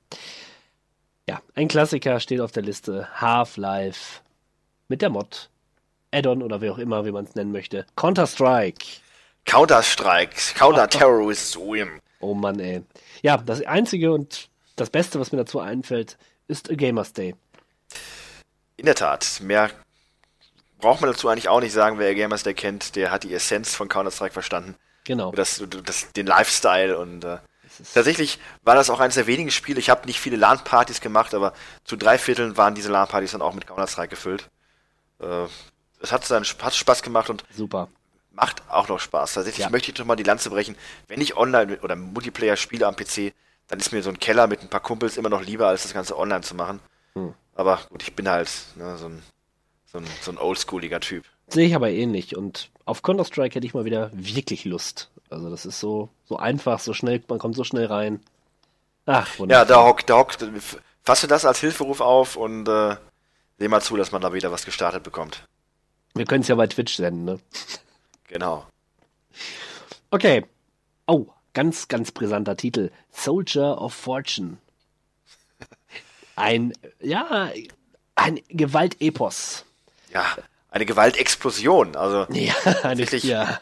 [1.30, 3.08] Ja, ein Klassiker steht auf der Liste.
[3.22, 4.22] Half-Life
[4.90, 5.50] mit der Mod.
[6.12, 7.86] Add-on oder wie auch immer, wie man es nennen möchte.
[7.96, 8.86] Counter-Strike.
[9.46, 12.00] Counter-Strike, Counter-Terrorism.
[12.20, 12.84] Oh Mann, ey.
[13.22, 16.18] Ja, das Einzige und das Beste, was mir dazu einfällt,
[16.48, 17.36] ist A Gamers Day.
[18.78, 19.70] In der Tat, mehr
[20.80, 23.76] braucht man dazu eigentlich auch nicht sagen, wer Gamers Day kennt, der hat die Essenz
[23.76, 24.76] von Counter-Strike verstanden.
[25.06, 25.32] Genau.
[25.32, 27.38] Das, das, den Lifestyle und äh,
[27.94, 29.80] tatsächlich war das auch eines der wenigen Spiele.
[29.80, 31.54] Ich habe nicht viele LAN-Partys gemacht, aber
[31.84, 34.50] zu drei Vierteln waren diese LAN-Partys dann auch mit Counter-Strike gefüllt.
[35.20, 35.46] Äh,
[36.02, 37.88] es hat dann hat Spaß gemacht und Super.
[38.34, 39.34] Macht auch noch Spaß.
[39.34, 39.70] Tatsächlich Ja.
[39.70, 40.76] möchte ich noch mal die Lanze brechen.
[41.08, 43.34] Wenn ich online oder Multiplayer spiele am PC,
[43.68, 45.94] dann ist mir so ein Keller mit ein paar Kumpels immer noch lieber, als das
[45.94, 46.80] Ganze online zu machen.
[47.14, 47.34] Hm.
[47.56, 49.24] Aber gut, ich bin halt ne, so ein,
[49.86, 51.26] so ein, so ein oldschooliger Typ.
[51.48, 52.36] Sehe ich aber ähnlich.
[52.36, 55.12] Und auf Counter-Strike hätte ich mal wieder wirklich Lust.
[55.30, 58.20] Also das ist so, so einfach, so schnell, man kommt so schnell rein.
[59.06, 59.66] Ach, Ja, wunderbar.
[59.66, 60.46] da hockt, da hockt,
[61.04, 62.96] fasse das als Hilferuf auf und äh,
[63.60, 65.46] seh mal zu, dass man da wieder was gestartet bekommt.
[66.16, 67.40] Wir können es ja bei Twitch senden, ne?
[68.34, 68.66] Genau.
[70.10, 70.44] Okay.
[71.06, 72.90] Oh, ganz, ganz brisanter Titel.
[73.12, 74.58] Soldier of Fortune.
[76.36, 77.52] Ein, ja,
[78.16, 79.66] ein Gewaltepos.
[80.12, 80.36] Ja,
[80.72, 81.96] eine Gewaltexplosion.
[81.96, 83.24] Also Ja, eine, Wirklich?
[83.24, 83.60] ja.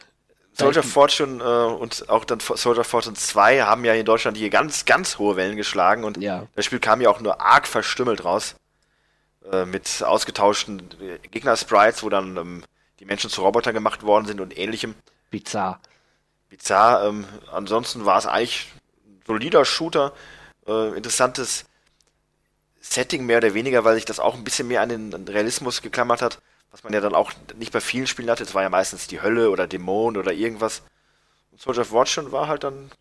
[0.54, 4.38] Soldier of Fortune äh, und auch dann Soldier of Fortune 2 haben ja in Deutschland
[4.38, 6.46] hier ganz, ganz hohe Wellen geschlagen und Ja.
[6.54, 8.54] das Spiel kam ja auch nur arg verstümmelt raus.
[9.50, 12.64] Äh, mit ausgetauschten äh, Gegner-Sprites, wo dann ähm,
[13.02, 14.94] die Menschen zu Robotern gemacht worden sind und ähnlichem.
[15.28, 15.80] Bizarr.
[16.48, 17.04] Bizarr.
[17.04, 18.70] Ähm, ansonsten war es eigentlich
[19.04, 20.12] ein solider Shooter.
[20.68, 21.64] Äh, interessantes
[22.80, 26.22] Setting mehr oder weniger, weil sich das auch ein bisschen mehr an den Realismus geklammert
[26.22, 28.44] hat, was man ja dann auch nicht bei vielen Spielen hatte.
[28.44, 30.82] Es war ja meistens die Hölle oder Dämonen oder irgendwas.
[31.50, 32.92] Und Soldier of Fortune war halt dann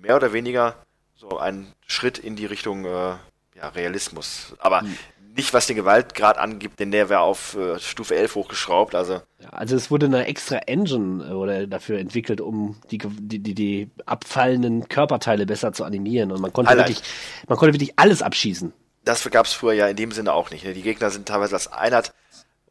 [0.00, 0.76] mehr oder weniger
[1.16, 3.16] so ein Schritt in die Richtung äh,
[3.56, 4.54] ja, Realismus.
[4.58, 4.84] Aber
[5.34, 8.94] nicht was den Gewaltgrad angibt, denn der wäre auf äh, Stufe 11 hochgeschraubt.
[8.94, 13.38] Also Ja, also es wurde eine extra Engine äh, oder dafür entwickelt, um die, die,
[13.38, 16.32] die, die abfallenden Körperteile besser zu animieren.
[16.32, 16.88] Und man konnte Highlight.
[16.90, 17.08] wirklich,
[17.48, 18.72] man konnte wirklich alles abschießen.
[19.04, 20.64] das gab es früher ja in dem Sinne auch nicht.
[20.64, 20.74] Ne?
[20.74, 22.12] Die Gegner sind teilweise als Einheit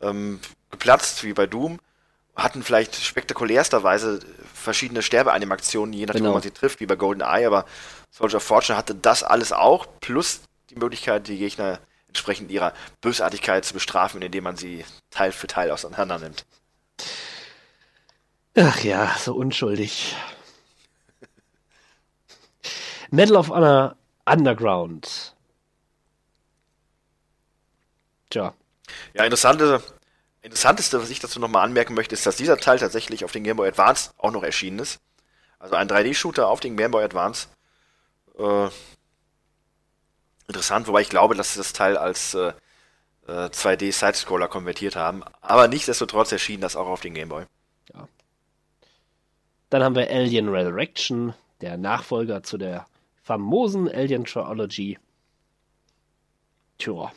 [0.02, 0.40] ähm,
[0.70, 1.80] geplatzt, wie bei Doom,
[2.36, 4.20] hatten vielleicht spektakulärsterweise
[4.54, 6.30] verschiedene Sterbeanimationen, je nachdem, Genau.
[6.32, 7.66] wo man sie trifft, wie bei GoldenEye, aber
[8.12, 11.80] Soldier of Fortune hatte das alles auch, plus die Möglichkeit, die Gegner
[12.12, 16.46] entsprechend ihrer Bösartigkeit zu bestrafen, indem man sie Teil für Teil auseinander nimmt.
[18.56, 20.16] Ach ja, so unschuldig.
[23.10, 25.36] Medal of Honor Underground.
[28.30, 28.54] Tja,
[29.14, 29.82] Ja, interessante,
[30.42, 33.58] interessanteste, was ich dazu nochmal anmerken möchte, ist, dass dieser Teil tatsächlich auf den Game
[33.58, 35.00] Boy Advance auch noch erschienen ist.
[35.60, 37.48] Also ein 3D-Shooter auf den Game Boy Advance.
[38.38, 38.70] Äh,
[40.52, 42.54] interessant, wobei ich glaube, dass sie das Teil als äh,
[43.28, 45.24] äh, 2D-Sidescroller konvertiert haben.
[45.42, 47.46] Aber nichtsdestotrotz erschien das auch auf den Game Boy.
[49.70, 52.86] dann haben wir Alien Resurrection, der Nachfolger zu der
[53.24, 55.00] famosen Alien Trilogy.
[56.78, 57.12] Tja.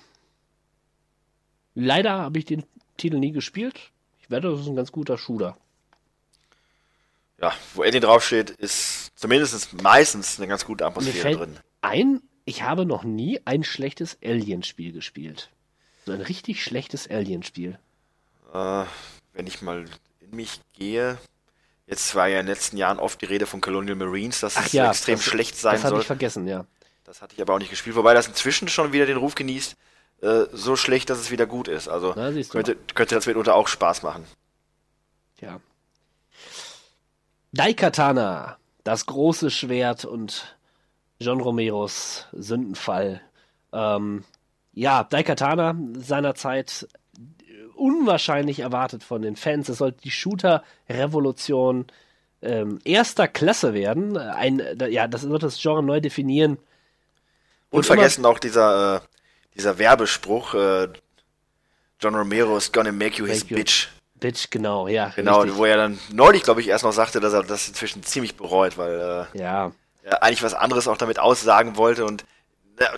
[1.74, 2.64] Leider habe ich den
[2.96, 3.90] Titel nie gespielt.
[4.20, 5.56] Ich wette, das ist ein ganz guter Shooter.
[7.40, 11.58] Ja, wo Alien draufsteht, ist zumindest meistens eine ganz gute Atmosphäre drin.
[11.80, 15.50] ein, ich habe noch nie ein schlechtes Alien-Spiel gespielt.
[16.06, 17.78] So ein richtig schlechtes Alien-Spiel.
[18.52, 18.84] Äh,
[19.32, 19.84] wenn ich mal
[20.20, 21.18] in mich gehe.
[21.86, 24.66] Jetzt war ja in den letzten Jahren oft die Rede von Colonial Marines, dass Ach
[24.66, 26.00] es ja, extrem das- schlecht sein Das hatte soll.
[26.00, 26.66] ich vergessen, ja.
[27.04, 29.76] Das hatte ich aber auch nicht gespielt, wobei das inzwischen schon wieder den Ruf genießt,
[30.22, 31.88] äh, so schlecht, dass es wieder gut ist.
[31.88, 34.24] Also Na, könnte, könnte das mitunter auch Spaß machen.
[35.38, 35.60] Tja.
[37.52, 40.53] Daikatana, das große Schwert und
[41.20, 43.20] John Romeros Sündenfall.
[43.72, 44.24] Ähm,
[44.72, 46.88] ja, Daikatana seinerzeit
[47.76, 49.68] unwahrscheinlich erwartet von den Fans.
[49.68, 51.86] Es sollte die Shooter-Revolution
[52.42, 54.16] ähm, erster Klasse werden.
[54.16, 56.58] Ein, ja, das wird das Genre neu definieren.
[57.70, 59.00] Und vergessen auch dieser, äh,
[59.56, 60.88] dieser Werbespruch, äh,
[62.00, 63.88] John Romero is gonna make you his Make you- bitch.
[64.20, 65.12] Bitch, genau, ja.
[65.16, 65.58] Genau, richtig.
[65.58, 68.78] wo er dann neulich, glaube ich, erst noch sagte, dass er das inzwischen ziemlich bereut,
[68.78, 69.72] weil äh, Ja,
[70.04, 72.24] er eigentlich was anderes auch damit aussagen wollte und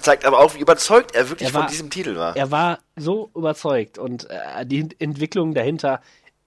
[0.01, 2.35] zeigt aber auch, wie überzeugt er wirklich Er war- von diesem Titel war.
[2.37, 6.01] er war so überzeugt und äh, die Entwicklung dahinter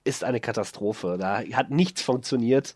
[0.04, 1.18] ist eine Katastrophe.
[1.20, 2.76] Da hat nichts funktioniert.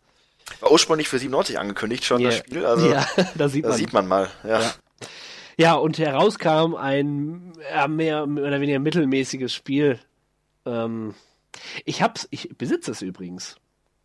[0.60, 2.40] War ursprünglich für 97 angekündigt schon, das Ja.
[2.44, 2.66] Spiel.
[2.66, 3.06] Also ja,
[3.36, 3.74] da sieht man.
[3.74, 4.30] sieht man mal.
[4.44, 4.60] Ja.
[4.62, 4.72] Ja.
[5.58, 10.00] Ja, und herauskam ein ja, mehr oder weniger mittelmäßiges Spiel.
[10.66, 11.14] Ähm,
[11.86, 13.56] ich hab's, ich besitze es übrigens.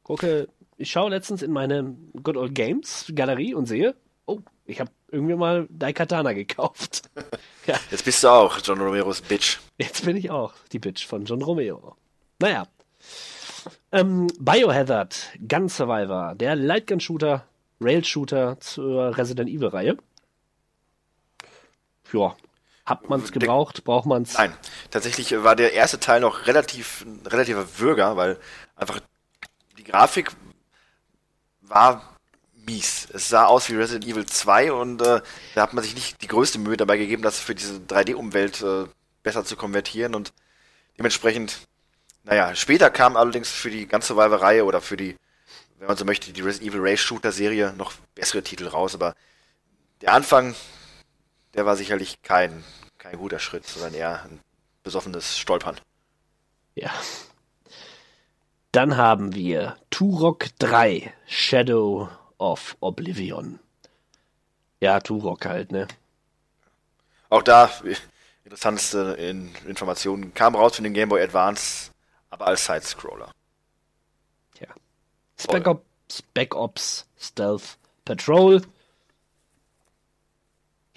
[0.03, 0.49] Gucke,
[0.79, 3.95] ich schaue letztens in meine Good Old Games Galerie und sehe,
[4.27, 7.03] oh, ich habe irgendwie mal Daikatana gekauft.
[7.67, 9.59] ja, Jetzt bist du auch John Romeros Bitch.
[9.77, 11.97] jetzt bin ich auch die Bitch von John Romero.
[12.39, 12.67] Naja.
[13.91, 17.45] Ähm, Biohazard, Gun Survivor, der Lightgun-Shooter,
[17.81, 19.97] Rail-Shooter zur Resident Evil-Reihe.
[22.13, 22.37] Ja,
[22.87, 24.35] hat man's gebraucht, braucht man's.
[24.39, 24.55] Nein,
[24.91, 28.39] tatsächlich war der erste Teil noch relativ relativer Würger, weil
[28.77, 29.01] einfach
[29.77, 30.31] die Grafik
[31.69, 32.16] war
[32.66, 33.09] mies.
[33.12, 35.23] Es sah aus wie Resident Evil 2 und äh,
[35.55, 38.86] da hat man sich nicht die größte Mühe dabei gegeben, das für diese 3D-Umwelt äh,
[39.23, 40.32] besser zu konvertieren und
[40.99, 41.66] dementsprechend,
[42.24, 45.16] naja, später kam allerdings für die ganze Survivor-Reihe oder für die,
[45.78, 49.15] wenn man so möchte, die Resident Evil Race Shooter-Serie noch bessere Titel raus, aber
[50.01, 50.55] der Anfang,
[51.55, 52.65] der war sicherlich kein,
[52.99, 54.40] kein guter Schritt, sondern eher ein
[54.82, 55.81] besoffenes Stolpern.
[56.74, 56.93] Ja.
[58.73, 63.59] Dann haben wir Turok 3, Shadow of Oblivion.
[64.81, 65.89] Ja, Turok halt, ne?
[67.31, 67.70] Auch da,
[68.45, 71.90] interessanteste in Informationen, kam raus für den Game Boy Advance,
[72.31, 73.32] aber als Side-Scroller.
[74.55, 74.69] Tja.
[75.39, 78.62] Spec Ops, Spec Ops Stealth Patrol.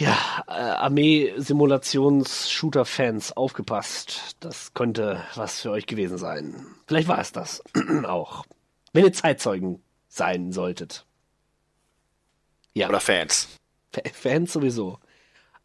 [0.01, 4.35] Ja, äh, Armee-Simulations-Shooter-Fans, aufgepasst.
[4.39, 6.65] Das könnte was für euch gewesen sein.
[6.87, 7.61] Vielleicht war es das
[8.05, 8.43] auch.
[8.93, 11.05] Wenn ihr Zeitzeugen sein solltet.
[12.73, 12.89] Ja.
[12.89, 13.47] Oder Fans.
[13.93, 14.97] Fa- Fans sowieso.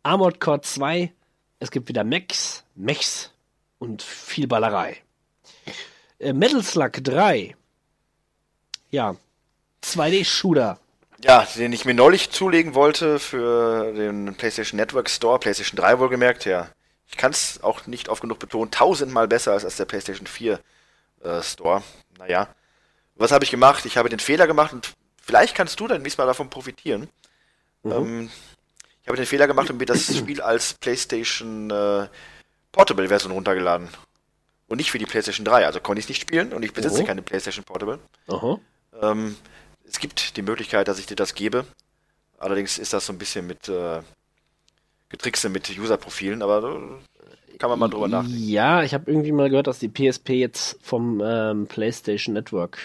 [0.03, 1.15] Armored Core 2,
[1.59, 3.33] es gibt wieder Mechs, Mechs
[3.79, 4.99] und viel Ballerei.
[6.19, 7.57] Äh, Metal Slug 3,
[8.91, 9.17] ja,
[9.83, 10.79] 2D-Shooter.
[11.23, 16.45] Ja, den ich mir neulich zulegen wollte für den PlayStation Network Store, PlayStation 3 wohlgemerkt,
[16.45, 16.69] ja.
[17.09, 20.61] Ich kann es auch nicht oft genug betonen, tausendmal besser als, als der PlayStation 4
[21.23, 21.83] äh, Store.
[22.19, 22.49] Naja.
[23.15, 23.87] Was habe ich gemacht?
[23.87, 27.09] Ich habe den Fehler gemacht und vielleicht kannst du dann diesmal davon profitieren.
[27.85, 28.31] Ähm,
[29.03, 32.09] ich habe den Fehler gemacht und mir das Spiel als PlayStation äh,
[32.73, 33.89] Portable Version runtergeladen.
[34.69, 35.65] Und nicht für die PlayStation 3.
[35.65, 37.07] Also konnte ich es nicht spielen und ich besitze Oh.
[37.07, 38.01] keine PlayStation Portable.
[38.27, 38.59] Aha.
[39.01, 39.37] Ähm,
[39.89, 41.65] es gibt die Möglichkeit, dass ich dir das gebe.
[42.39, 44.01] Allerdings ist das so ein bisschen mit äh,
[45.09, 46.79] Getrickse mit User-Profilen, aber
[47.53, 48.49] äh, kann man mal drüber nachdenken.
[48.49, 52.79] Ja, ich habe irgendwie mal gehört, dass die PSP jetzt vom ähm, PlayStation Network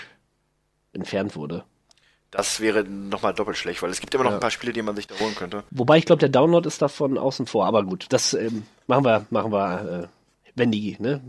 [0.94, 1.64] entfernt wurde.
[2.30, 4.38] Das wäre nochmal doppelt schlecht, weil es gibt immer noch Ja.
[4.38, 5.65] ein paar Spiele, die man sich da holen könnte.
[5.72, 7.65] Wobei ich glaube, der Download ist davon außen vor.
[7.65, 10.07] Aber gut, das ähm, machen wir, machen wir, äh,
[10.56, 11.22] wenn die ne,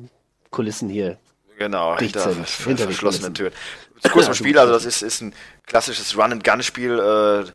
[0.51, 1.19] Kulissen hier.
[1.59, 3.57] Genau, hinter, sind, hinter verschlossenen Kulissen.
[4.03, 4.13] Türen.
[4.15, 5.35] Kurz Ja, Spiel, also das ist, ist ein
[5.67, 7.51] klassisches Run-and-Gun-Spiel äh,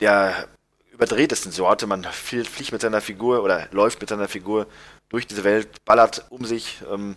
[0.00, 0.48] der
[0.90, 1.86] überdrehtesten Sorte.
[1.86, 4.66] Man flie- fliegt mit seiner Figur oder läuft mit seiner Figur
[5.08, 6.82] durch diese Welt, ballert um sich.
[6.92, 7.16] Ähm,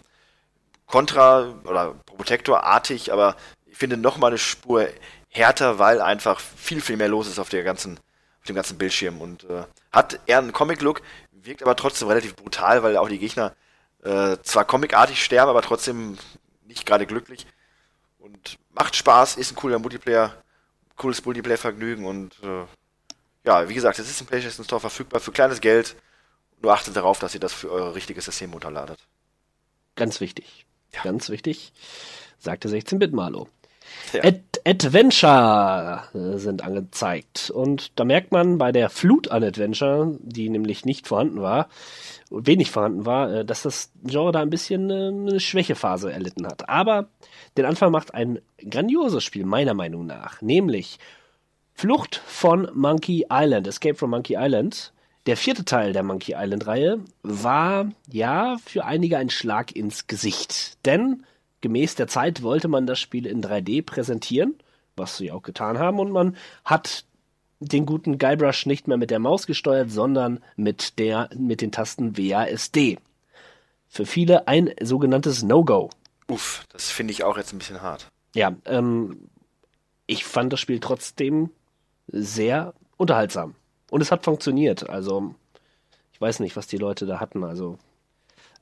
[0.85, 3.35] Contra oder Protector-artig, aber
[3.65, 4.87] ich finde noch mal eine Spur
[5.27, 7.97] härter, weil einfach viel, viel mehr los ist auf der ganzen,
[8.39, 11.01] auf dem ganzen Bildschirm und äh, hat eher einen Comic-Look,
[11.33, 13.53] wirkt aber trotzdem relativ brutal, weil auch die Gegner
[14.05, 16.17] äh, zwar comicartig sterben, aber trotzdem
[16.65, 17.45] nicht gerade glücklich
[18.27, 20.35] und macht Spaß, ist ein cooler Multiplayer,
[20.95, 22.65] cooles Multiplayer-Vergnügen und äh,
[23.45, 25.95] ja, wie gesagt, es ist im PlayStation Store verfügbar für kleines Geld.
[26.61, 28.99] Nur achtet darauf, dass ihr das für euer richtiges System runterladet.
[29.95, 30.65] Ganz wichtig.
[31.03, 31.71] Ganz wichtig.
[32.39, 33.47] Sagte 16-Bit-Malo.
[34.13, 34.23] Ja.
[34.23, 37.49] Ad Adventure äh, sind angezeigt.
[37.49, 41.69] Und da merkt man bei der Flut an Adventure, die nämlich nicht vorhanden war,
[42.29, 46.67] wenig vorhanden war, äh, dass das Genre da ein bisschen äh, eine Schwächephase erlitten hat.
[46.67, 47.07] Aber
[47.55, 50.41] den Anfang macht ein grandioses Spiel, meiner Meinung nach.
[50.41, 50.99] Nämlich
[51.73, 54.91] Flucht von Monkey Island, Escape from Monkey Island.
[55.27, 60.77] Der vierte Teil der Monkey Island-Reihe war ja für einige ein Schlag ins Gesicht.
[60.85, 61.23] Denn
[61.61, 64.55] gemäß der Zeit wollte man das Spiel in 3D präsentieren,
[64.95, 67.05] was sie auch getan haben, und man hat
[67.59, 72.17] den guten Guybrush nicht mehr mit der Maus gesteuert, sondern mit der mit den Tasten
[72.17, 72.99] WASD.
[73.87, 75.89] Für viele ein sogenanntes No-Go.
[76.27, 78.09] Uff, das finde ich auch jetzt ein bisschen hart.
[78.35, 79.29] Ja, ähm,
[80.05, 81.49] ich fand das Spiel trotzdem
[82.07, 83.55] sehr unterhaltsam.
[83.89, 84.89] Und es hat funktioniert.
[84.89, 85.33] Also,
[86.11, 87.43] ich weiß nicht, was die Leute da hatten.
[87.43, 87.77] Also,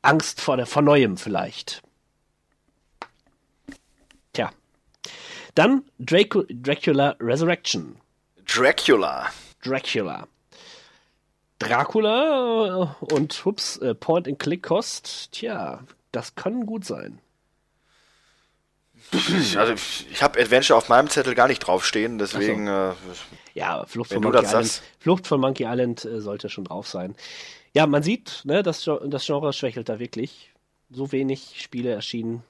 [0.01, 1.82] Angst vor, der, vor Neuem vielleicht.
[4.33, 4.51] Tja.
[5.56, 7.98] Dann Draco, Dracula Resurrection.
[8.45, 9.27] Dracula.
[9.64, 10.27] Dracula.
[11.59, 15.32] Dracula und hups, äh, Point-and-Click-Kost.
[15.32, 17.19] Tja, das kann gut sein.
[19.56, 19.74] Also
[20.09, 22.93] ich habe Adventure auf meinem Zettel gar nicht draufstehen, deswegen äh,
[23.53, 24.82] Ja, Flucht von Monkey Island.
[25.00, 27.16] Flucht von Monkey Island äh, sollte schon drauf sein.
[27.74, 30.51] Ja, man sieht, ne, das, das Genre schwächelt da wirklich.
[30.90, 32.43] So wenig Spiele erschienen,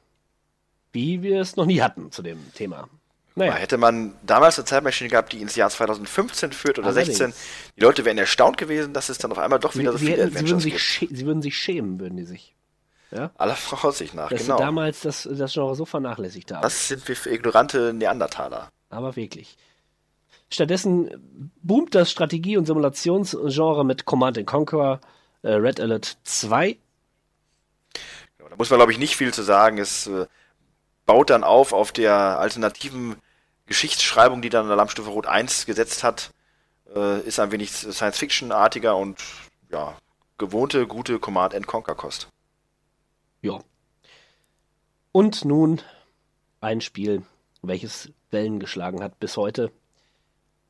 [0.96, 2.90] wie wir es noch nie hatten zu dem Thema.
[3.36, 7.18] Naja, hätte man damals eine Zeitmaschine gehabt, die ins Jahr 2015 führt oder Allerdings.
[7.18, 7.34] 16,
[7.76, 10.24] die Leute wären erstaunt gewesen, dass es dann auf einmal doch wieder so sie, viele
[10.24, 11.18] sie, sie, würden Adventures sich gibt.
[11.18, 12.56] sie würden sich schämen, würden die sich.
[13.12, 13.32] Ja?
[13.38, 14.58] Aller Voraussicht nach, Dass genau.
[14.58, 16.64] sie damals das, das Genre so vernachlässigt haben.
[16.64, 18.70] Was sind wir für ignorante Neandertaler?
[18.90, 19.58] Aber wirklich.
[20.50, 25.02] Stattdessen boomt das Strategie- und Simulationsgenre mit Command Conquer,
[25.42, 26.78] äh, Red Alert 2
[28.40, 29.78] Ja, Da muss man, glaube ich, nicht viel zu sagen.
[29.78, 30.26] Es äh,
[31.06, 33.16] baut dann auf auf der alternativen
[33.66, 36.32] Geschichtsschreibung, die dann Lammstufe Rot 1 gesetzt hat.
[36.94, 39.22] Äh, ist ein wenig Science-Fiction-artiger und
[39.72, 39.98] ja,
[40.38, 42.30] gewohnte, gute Command-and-Conquer-Kost.
[43.42, 43.60] Ja.
[45.12, 45.82] Und nun
[46.62, 47.24] ein Spiel,
[47.62, 49.72] welches Wellen geschlagen hat bis heute.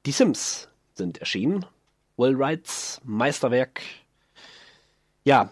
[0.06, 1.66] Die Sims sind erschienen.
[2.18, 3.82] Will Wrights Meisterwerk.
[5.24, 5.50] Ja,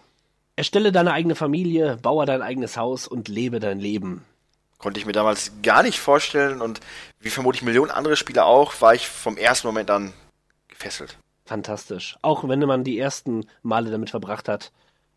[0.56, 4.24] erstelle deine eigene Familie, baue dein eigenes Haus und lebe dein Leben.
[4.78, 6.80] Konnte ich mir damals gar nicht vorstellen und
[7.20, 10.12] wie vermutlich Millionen andere Spieler auch, war ich vom ersten Moment an
[10.68, 11.18] gefesselt.
[11.46, 12.16] Fantastisch.
[12.22, 14.72] Auch wenn man die ersten Male damit verbracht hat,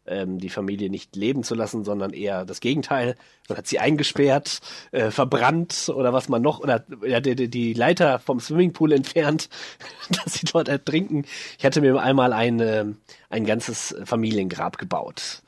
[0.08, 3.16] ähm, die Familie nicht leben zu lassen, sondern eher das Gegenteil.
[3.50, 4.62] Man hat sie eingesperrt,
[4.92, 9.50] äh, verbrannt oder was man noch, oder ja, die, die Leiter vom Swimmingpool entfernt,
[10.10, 11.26] dass sie dort ertrinken.
[11.58, 12.86] Ich hatte mir einmal ein, äh,
[13.30, 15.42] ein ganzes Familiengrab gebaut.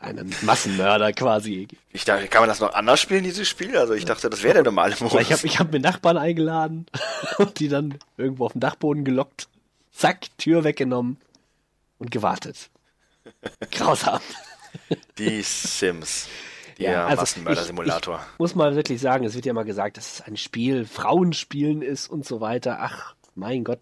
[0.00, 1.66] Einen Massenmörder quasi.
[1.90, 3.76] Ich dachte, kann man das noch anders spielen, dieses Spiel?
[3.78, 5.20] Also ich dachte, das wäre der normale Modus.
[5.22, 6.86] Ich habe ich hab mir Nachbarn eingeladen
[7.38, 9.48] und die dann irgendwo auf den Dachboden gelockt.
[9.90, 11.16] Zack, Tür weggenommen
[11.98, 12.70] und gewartet.
[13.70, 14.20] Grausam.
[15.16, 16.28] Die Sims.
[16.80, 18.24] Ja, Der also Massenmörder-Simulator.
[18.38, 22.06] Muss mal wirklich sagen, es wird ja mal gesagt, dass es ein Spiel, Frauenspielen ist
[22.08, 22.78] und so weiter.
[22.80, 23.80] Ach, mein Gott.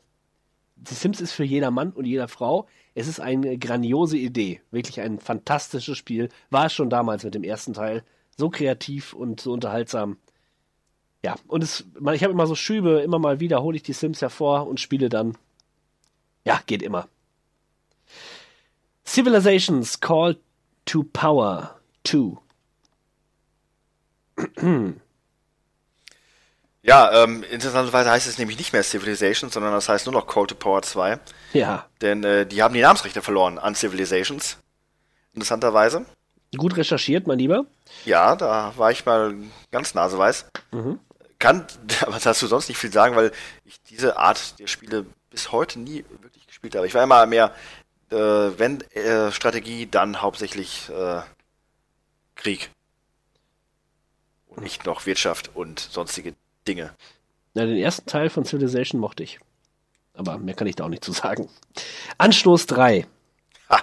[0.77, 2.67] Die Sims ist für jeder Mann und jeder Frau.
[2.99, 4.63] Es ist eine grandiose Idee.
[4.71, 6.31] Wirklich ein fantastisches Spiel.
[6.49, 8.03] War es schon damals mit dem ersten Teil.
[8.39, 10.17] So kreativ und so unterhaltsam.
[11.23, 11.85] Ja, und es,
[12.15, 15.11] ich habe immer so Schübe, immer mal wieder hole ich die Sims hervor und spiele
[15.11, 15.37] dann.
[16.47, 17.07] Ja, geht immer.
[19.05, 20.39] Civilizations Call
[20.87, 22.39] to Power 2.
[26.87, 30.47] Ja, ähm, interessanterweise heißt es nämlich nicht mehr Civilization, sondern das heißt nur noch Call
[30.47, 31.19] to Power 2.
[31.53, 31.87] Ja.
[32.01, 34.59] Denn äh, die haben die Namensrechte verloren an Civilizations.
[35.35, 36.07] Interessanterweise.
[36.57, 37.67] Gut recherchiert, mein Lieber.
[38.05, 39.35] Ja, da war ich mal
[39.73, 40.47] ganz naseweiß.
[40.71, 41.01] Mhm.
[41.41, 41.67] Kann
[42.03, 43.33] aber dazu sonst nicht viel sagen, weil
[43.65, 46.87] ich diese Art der Spiele bis heute nie wirklich gespielt habe.
[46.87, 47.53] Ich war immer mehr,
[48.11, 51.23] äh, wenn äh, Strategie, dann hauptsächlich äh,
[52.37, 52.71] Krieg.
[54.47, 56.35] Und nicht noch Wirtschaft und sonstige
[56.67, 56.95] Dinge.
[57.55, 59.39] Na, den ersten Teil von Civilization mochte ich.
[60.15, 61.49] Aber mehr kann ich da auch nicht zu sagen.
[62.19, 63.07] Anstoß 3.
[63.71, 63.83] Ha.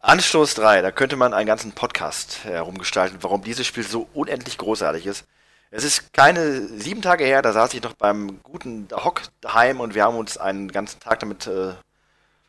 [0.00, 5.06] Anstoß 3, da könnte man einen ganzen Podcast herumgestalten, warum dieses Spiel so unendlich großartig
[5.06, 5.26] ist.
[5.70, 9.94] Es ist keine sieben Tage her, da saß ich noch beim guten Hock daheim und
[9.94, 11.74] wir haben uns einen ganzen Tag damit äh,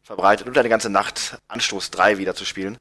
[0.03, 2.79] verbreitet und eine ganze Nacht Anstoß 3 wieder zu spielen.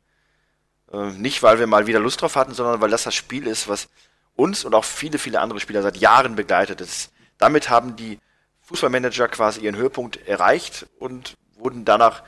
[0.90, 3.68] Äh, nicht, weil wir mal wieder Lust drauf hatten, sondern weil das das Spiel ist,
[3.68, 3.88] was
[4.36, 7.12] uns und auch viele, viele andere Spieler seit Jahren begleitet ist.
[7.38, 8.18] Damit haben die
[8.62, 12.22] Fußballmanager quasi ihren Höhepunkt erreicht und wurden danach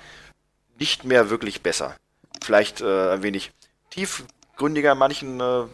[0.79, 1.97] nicht mehr wirklich besser.
[2.43, 3.53] Vielleicht äh, ein wenig
[3.91, 5.65] tiefgründiger in manchen äh,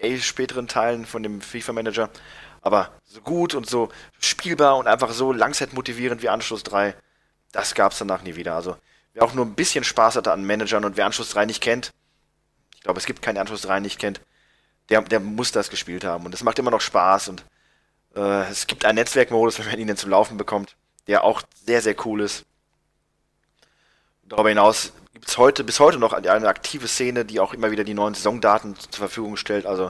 [0.00, 2.10] EA späteren Teilen von dem FIFA Manager,
[2.62, 3.88] aber so gut und so
[4.20, 6.94] spielbar und einfach so langzeitmotivierend wie Anschluss 3,
[7.52, 8.54] das gab es danach nie wieder.
[8.54, 8.76] Also
[9.14, 11.92] wer auch nur ein bisschen Spaß hatte an Managern und wer Anschluss 3 nicht kennt,
[12.74, 14.20] ich glaube, es gibt keinen Anschluss 3 nicht kennt,
[14.88, 16.24] der, der muss das gespielt haben.
[16.26, 17.44] Und es macht immer noch Spaß und
[18.14, 21.82] äh, es gibt einen Netzwerkmodus, wenn man ihn denn zum Laufen bekommt, der auch sehr,
[21.82, 22.44] sehr cool ist.
[24.24, 27.84] Darüber hinaus gibt es heute, bis heute noch eine aktive Szene, die auch immer wieder
[27.84, 29.66] die neuen Saisondaten zur Verfügung stellt.
[29.66, 29.86] Also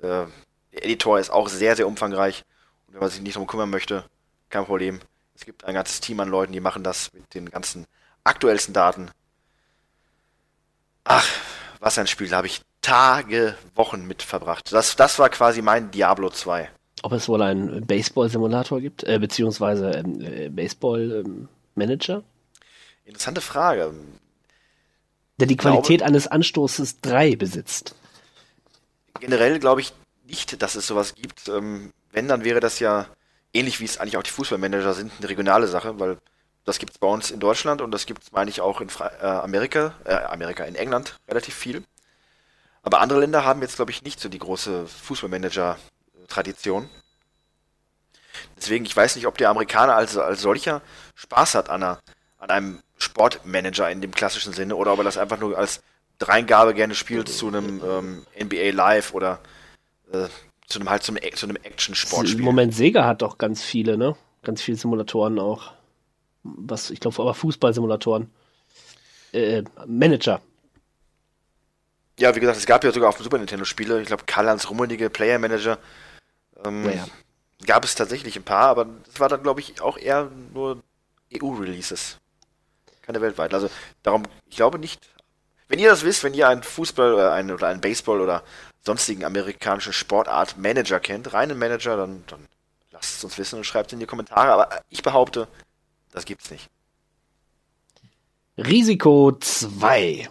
[0.00, 0.26] äh,
[0.72, 2.44] der Editor ist auch sehr, sehr umfangreich.
[2.86, 4.04] Und wenn man sich nicht darum kümmern möchte,
[4.50, 5.00] kein Problem.
[5.34, 7.86] Es gibt ein ganzes Team an Leuten, die machen das mit den ganzen
[8.24, 9.10] aktuellsten Daten.
[11.04, 11.26] Ach,
[11.78, 14.72] was ein Spiel, da habe ich Tage, Wochen mit verbracht.
[14.72, 16.70] Das, das war quasi mein Diablo 2.
[17.02, 22.22] Ob es wohl einen Baseball-Simulator gibt, äh, beziehungsweise ähm, äh, Baseball-Manager?
[23.04, 23.94] Interessante Frage.
[25.38, 27.94] Der die Qualität glaube, eines Anstoßes 3 besitzt.
[29.18, 29.92] Generell glaube ich
[30.26, 31.48] nicht, dass es sowas gibt.
[31.48, 33.06] Ähm, wenn, dann wäre das ja
[33.52, 36.18] ähnlich wie es eigentlich auch die Fußballmanager sind, eine regionale Sache, weil
[36.64, 38.90] das gibt es bei uns in Deutschland und das gibt es, meine ich, auch in
[38.90, 41.82] Fra äh, Amerika, äh, Amerika, in England relativ viel.
[42.90, 46.90] Aber andere Länder haben jetzt, glaube ich, nicht so die große Fußballmanager-Tradition.
[48.56, 50.82] Deswegen, ich weiß nicht, ob der Amerikaner als, als solcher
[51.14, 52.00] Spaß hat an, einer,
[52.38, 55.84] an einem Sportmanager in dem klassischen Sinne oder ob er das einfach nur als
[56.18, 59.38] Dreingabe gerne spielt zu einem ähm, NBA Live oder
[60.12, 60.26] äh,
[60.66, 62.40] zu einem halt zu einem, zu einem Action-Sportspiel.
[62.40, 64.16] Im Moment Sega hat doch ganz viele, ne?
[64.42, 65.74] Ganz viele Simulatoren auch.
[66.42, 68.32] Was, ich glaube, aber Fußballsimulatoren.
[69.30, 70.42] Äh, Manager.
[72.20, 74.68] Ja, wie gesagt, es gab ja sogar auf dem Super Nintendo Spiele, ich glaube, Karl-Heinz
[74.68, 75.78] Rummenigge, Player Manager.
[76.62, 77.06] Ähm, ja.
[77.66, 80.82] Gab es tatsächlich ein paar, aber das war dann, glaube ich, auch eher nur
[81.34, 82.18] EU-Releases.
[83.00, 83.54] Keine weltweit.
[83.54, 83.70] Also
[84.02, 85.00] darum, ich glaube nicht.
[85.68, 88.42] Wenn ihr das wisst, wenn ihr einen Fußball oder einen, oder einen Baseball oder
[88.84, 92.46] sonstigen amerikanischen Sportart Manager kennt, reinen Manager, dann, dann
[92.90, 94.52] lasst es uns wissen und schreibt es in die Kommentare.
[94.52, 95.48] Aber ich behaupte,
[96.12, 96.68] das gibt's nicht.
[98.58, 100.28] Risiko 2.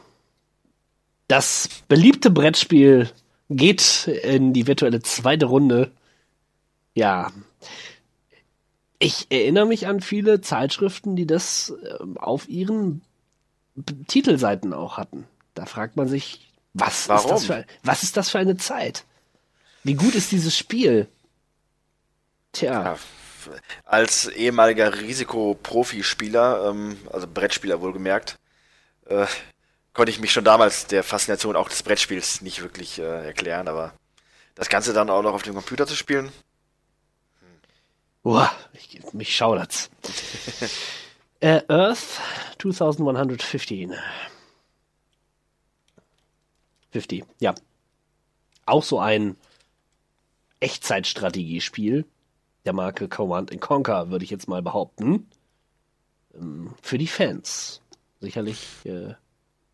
[1.29, 3.07] Das beliebte Brettspiel
[3.49, 5.91] geht in die virtuelle zweite Runde.
[6.95, 7.31] Ja.
[8.97, 13.03] Ich erinnere mich an viele Zeitschriften, die das ähm, auf ihren
[14.07, 15.25] Titelseiten auch hatten.
[15.53, 19.05] Da fragt man sich, was, Ist, das für, was ist das für eine Zeit?
[19.83, 21.07] Wie gut ist dieses Spiel?
[22.53, 22.97] Tja, Ja,
[23.85, 28.39] als ehemaliger Risikoprofispieler, ähm, also Brettspieler wohlgemerkt,
[29.05, 29.27] äh,
[29.93, 33.93] konnte ich mich schon damals der Faszination auch des Brettspiels nicht wirklich äh, erklären, aber
[34.55, 36.31] das Ganze dann auch noch auf dem Computer zu spielen,
[38.23, 39.89] Uah, ich, mich schaudert's.
[41.39, 42.19] äh, Earth
[42.59, 43.95] 2115.
[46.91, 47.55] 50, ja.
[48.65, 49.37] Auch so ein
[50.59, 52.05] Echtzeitstrategiespiel
[52.65, 55.29] der Marke Command and Conquer, würde ich jetzt mal behaupten.
[56.35, 57.81] Ähm, Für die Fans.
[58.19, 59.13] Sicherlich äh,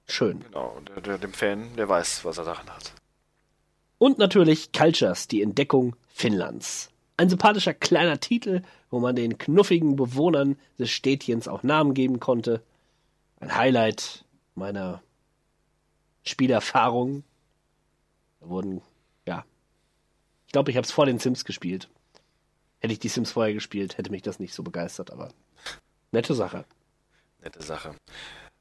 [0.07, 0.41] schön.
[0.41, 2.93] genau, und der, dem Fan, der weiß, was er daran hat.
[3.97, 6.89] Und natürlich Cultures, die Entdeckung Finnlands.
[7.17, 12.61] Ein sympathischer kleiner Titel, wo man den knuffigen Bewohnern des Städtchens auch Namen geben konnte.
[13.39, 15.01] Ein Highlight meiner
[16.23, 17.23] Spielerfahrung.
[18.41, 18.81] Da wurden,
[19.25, 19.45] ja.
[20.45, 21.89] Ich glaube, ich habe es vor den Sims gespielt.
[22.79, 25.29] Hätte ich die Sims vorher gespielt, hätte mich das nicht so begeistert, aber
[26.11, 26.65] nette Sache.
[27.41, 27.95] Nette Sache.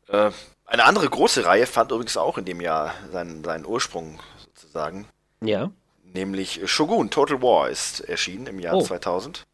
[0.08, 0.30] Äh,
[0.66, 5.06] eine andere große Reihe fand übrigens auch in dem Jahr seinen, seinen Ursprung sozusagen.
[5.42, 5.70] Ja.
[6.02, 8.82] Nämlich Shogun Total War ist erschienen im Jahr Oh.
[8.82, 9.46] 2000.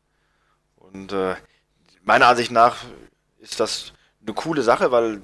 [0.76, 1.34] Und äh,
[2.02, 2.76] meiner Ansicht nach
[3.38, 5.22] ist das eine coole Sache, weil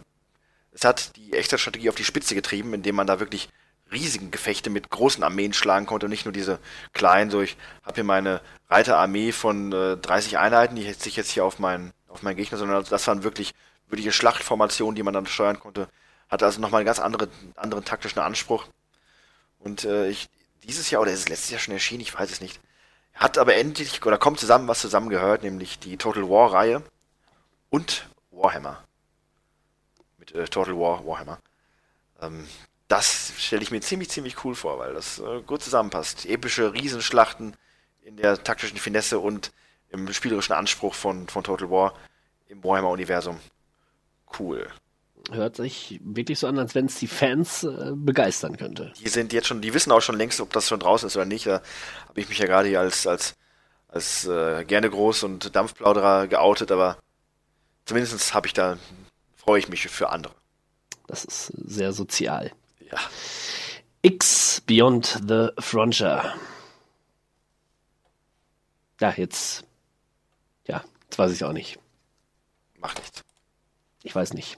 [0.72, 3.48] es hat die echte Strategie auf die Spitze getrieben, indem man da wirklich
[3.92, 6.58] riesigen Gefechte mit großen Armeen schlagen konnte und nicht nur diese
[6.92, 11.30] kleinen, so ich habe hier meine Reiterarmee von äh, 30 Einheiten, die setze ich jetzt
[11.30, 13.55] hier auf meinen auf meinen Gegner, sondern das waren wirklich
[13.89, 15.89] wirkliche Schlachtformationen, die man dann steuern konnte.
[16.28, 18.66] Hatte also nochmal einen ganz andere, anderen taktischen Anspruch.
[19.58, 20.28] Und äh, ich,
[20.65, 22.60] dieses Jahr oder ist es letztes Jahr schon erschienen, ich weiß es nicht.
[23.15, 26.82] Hat aber endlich oder kommt zusammen, was zusammengehört, nämlich die Total War Reihe
[27.70, 28.84] und Warhammer.
[30.18, 31.39] Mit äh, Total War Warhammer.
[32.20, 32.47] Ähm,
[32.89, 36.26] das stelle ich mir ziemlich, ziemlich cool vor, weil das äh, gut zusammenpasst.
[36.26, 37.56] Epische Riesenschlachten
[38.02, 39.52] in der taktischen Finesse und
[39.90, 41.94] im spielerischen Anspruch von, von Total War
[42.48, 43.40] im Warhammer-Universum.
[44.38, 44.68] Cool.
[45.30, 48.92] Hört sich wirklich so an, als wenn es die Fans äh, begeistern könnte.
[49.00, 51.24] Die sind jetzt schon, die wissen auch schon längst, ob das schon draußen ist oder
[51.24, 51.46] nicht.
[51.46, 51.62] Da
[52.08, 53.34] habe ich mich ja gerade hier als, als,
[53.88, 56.98] als äh, gerne groß und Dampfplauderer geoutet, aber
[57.86, 58.78] zumindest habe ich da,
[59.34, 60.34] freue ich mich für andere.
[61.08, 62.52] Das ist sehr sozial.
[62.90, 62.98] Ja.
[64.02, 66.34] X Beyond the Frontier.
[69.00, 69.64] Ja, jetzt.
[70.68, 71.78] Ja, jetzt weiß ich auch nicht.
[72.78, 73.25] Macht nichts.
[74.07, 74.57] Ich weiß nicht.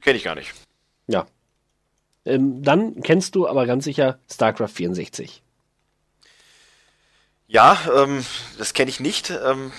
[0.00, 0.52] Kenne ich gar nicht.
[1.06, 1.28] Ja.
[2.24, 5.40] Ähm, dann kennst du aber ganz sicher StarCraft 64.
[7.46, 8.26] Ja, ähm,
[8.58, 9.30] das kenne ich nicht.
[9.30, 9.72] Ähm,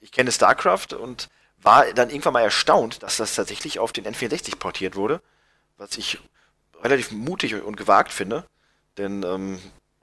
[0.00, 1.28] ich kenne StarCraft und
[1.62, 5.22] war dann irgendwann mal erstaunt, dass das tatsächlich auf den N64 portiert wurde,
[5.78, 6.18] was ich
[6.82, 8.44] relativ mutig und gewagt finde.
[8.98, 9.60] Denn ähm,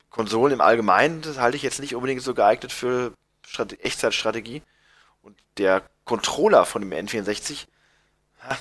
[0.10, 3.14] Konsolen im Allgemeinen halte ich jetzt nicht unbedingt so geeignet für
[3.46, 4.62] Strate Echtzeitstrategie.
[5.22, 7.68] Und der Controller von dem N64,
[8.42, 8.58] ha,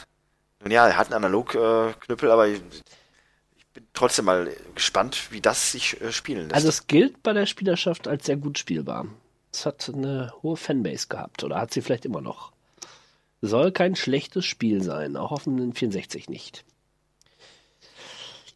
[0.62, 2.60] nun ja, er hat einen Analog-Knüppel, aber ich,
[3.56, 6.54] ich bin trotzdem mal gespannt, wie das sich äh, spielen lässt.
[6.54, 9.06] Also es gilt bei der Spielerschaft als sehr gut spielbar.
[9.52, 12.52] Es hat eine hohe Fanbase gehabt oder hat sie vielleicht immer noch.
[13.42, 16.64] Soll kein schlechtes Spiel sein, auch auf dem 64 nicht.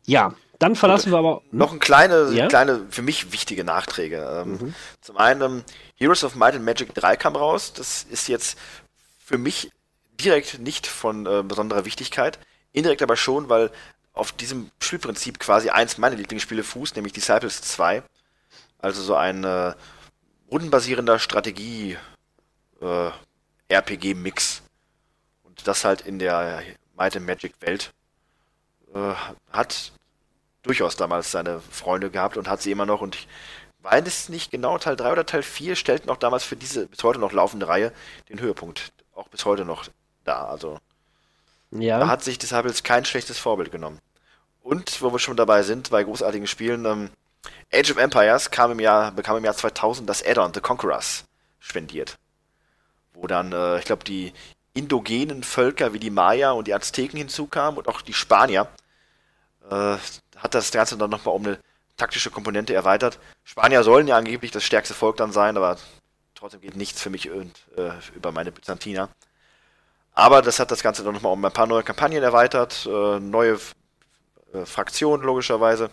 [0.07, 2.49] Ja, dann verlassen wir aber Noch ein kleine, Ja?
[2.49, 4.45] kleine, für mich wichtige Nachträge.
[4.45, 5.65] Ähm, Zum einen, ähm,
[5.97, 7.73] Heroes of Might and Magic 3 kam raus.
[7.73, 8.59] Das ist jetzt
[9.19, 9.71] für mich
[10.21, 12.39] direkt nicht von äh, besonderer Wichtigkeit.
[12.73, 13.71] Indirekt aber schon, weil
[14.13, 18.03] auf diesem Spielprinzip quasi eins meiner Lieblingsspiele fußt, nämlich Disciples 2.
[18.79, 19.75] Also so ein äh,
[20.51, 21.97] rundenbasierender Strategie
[22.81, 23.11] äh.
[25.43, 26.63] Und das halt in der
[26.97, 27.93] Might and Magic Welt
[28.95, 29.15] äh,
[29.51, 29.93] hat
[30.63, 33.29] durchaus damals seine Freunde gehabt und hat sie immer noch und ich
[33.83, 37.03] weiß es nicht genau, Teil 3 oder Teil 4 stellten auch damals für diese bis
[37.03, 37.93] heute noch laufende Reihe
[38.29, 38.93] den Höhepunkt.
[39.15, 39.87] Auch bis heute noch
[40.25, 40.47] da.
[40.47, 40.79] Also
[41.71, 43.99] da ja, hat sich Disciples kein schlechtes Vorbild genommen.
[44.63, 47.11] Und wo wir schon dabei sind, bei großartigen Spielen, ähm,
[47.73, 51.25] Age of Empires kam im Jahr, bekam im Jahr 2000 das Add-on The Conquerors
[51.59, 52.17] spendiert.
[53.13, 54.33] Wo dann, äh, ich glaube, die
[54.73, 58.69] indogenen Völker wie die Maya und die Azteken hinzukamen und auch die Spanier.
[59.71, 59.97] Äh,
[60.37, 61.59] hat das Ganze dann nochmal um eine
[61.97, 63.19] taktische Komponente erweitert.
[63.45, 65.79] Spanier sollen ja angeblich das stärkste Volk dann sein, aber
[66.35, 69.09] trotzdem geht nichts für mich und, äh, über meine Byzantiner.
[70.15, 73.59] Aber das hat das Ganze dann nochmal um ein paar neue Kampagnen erweitert, äh, neue
[74.53, 75.91] äh, Fraktionen logischerweise.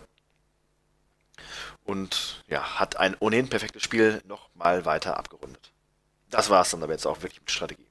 [1.84, 5.72] Und ja, hat ein ohnehin perfektes Spiel nochmal weiter abgerundet.
[6.30, 7.86] Das war es dann aber jetzt auch wirklich mit Strategie.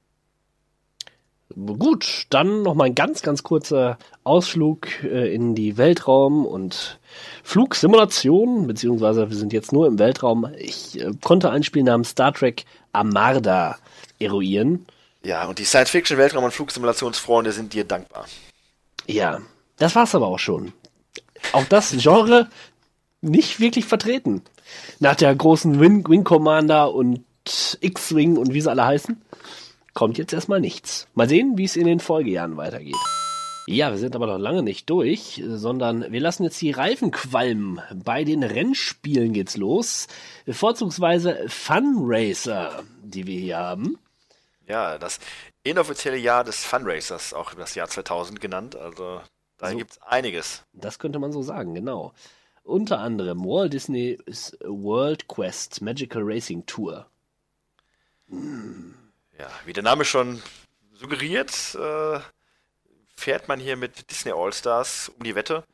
[1.54, 6.98] Gut, dann noch mal ein ganz, ganz kurzer Ausflug äh, in die Weltraum- und
[7.42, 10.50] Flugsimulation, beziehungsweise wir sind jetzt nur im Weltraum.
[10.56, 13.76] Ich äh, konnte ein Spiel namens Star Trek Amarda
[14.18, 14.86] eruieren.
[15.24, 18.26] Ja, und die Science-Fiction-Weltraum- und Flugsimulationsfreunde sind dir dankbar.
[19.06, 19.40] Ja,
[19.76, 20.72] das war's aber auch schon.
[21.52, 22.48] Auch das Genre
[23.20, 24.42] nicht wirklich vertreten.
[24.98, 27.24] Nach der großen Wing, Wing Commander und
[27.80, 29.20] X-Wing und wie sie alle heißen,
[29.94, 31.06] kommt jetzt erstmal nichts.
[31.14, 32.96] Mal sehen, wie es in den Folgejahren weitergeht.
[33.68, 37.80] Ja, wir sind aber noch lange nicht durch, sondern wir lassen jetzt die Reifen qualmen.
[37.94, 40.08] Bei den Rennspielen geht's los.
[40.48, 43.98] Vorzugsweise Fun Racer, die wir hier haben.
[44.66, 45.18] Ja, das
[45.64, 48.76] inoffizielle Jahr des Funracers, auch das Jahr 2000 genannt.
[48.76, 49.20] Also
[49.58, 49.76] da So.
[49.76, 50.64] gibt's einiges.
[50.72, 52.12] Das könnte man so sagen, genau.
[52.64, 57.06] Unter anderem Walt Disney's World Quest Magical Racing Tour.
[59.38, 60.42] Ja, wie der Name schon
[60.94, 62.20] suggeriert, äh,
[63.14, 65.64] fährt man hier mit Disney All-Stars um die Wette.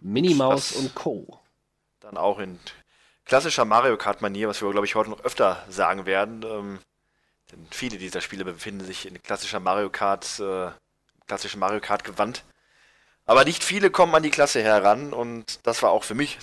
[0.00, 1.40] Minnie Mouse und Co.
[2.00, 2.58] Dann auch in
[3.24, 6.42] klassischer Mario Kart-Manier, was wir, glaube ich, heute noch öfter sagen werden.
[6.44, 6.78] Ähm,
[7.54, 10.70] denn viele dieser Spiele befinden sich in klassischer Mario Kart, äh,
[11.26, 12.44] klassischen Mario Kart-Gewand.
[13.26, 16.38] Aber nicht viele kommen an die Klasse heran und das war auch für mich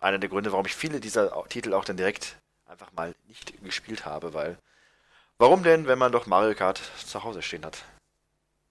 [0.00, 2.36] einer der Gründe, warum ich viele dieser Titel auch dann direkt
[2.66, 4.58] einfach mal nicht gespielt habe, weil
[5.38, 7.84] warum denn, wenn man doch Mario Kart zu Hause stehen hat?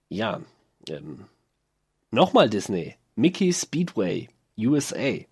[0.08, 0.40] Ja,
[0.88, 1.26] ähm,
[2.10, 2.96] nochmal Disney.
[3.16, 5.24] Mickey Speedway, USA.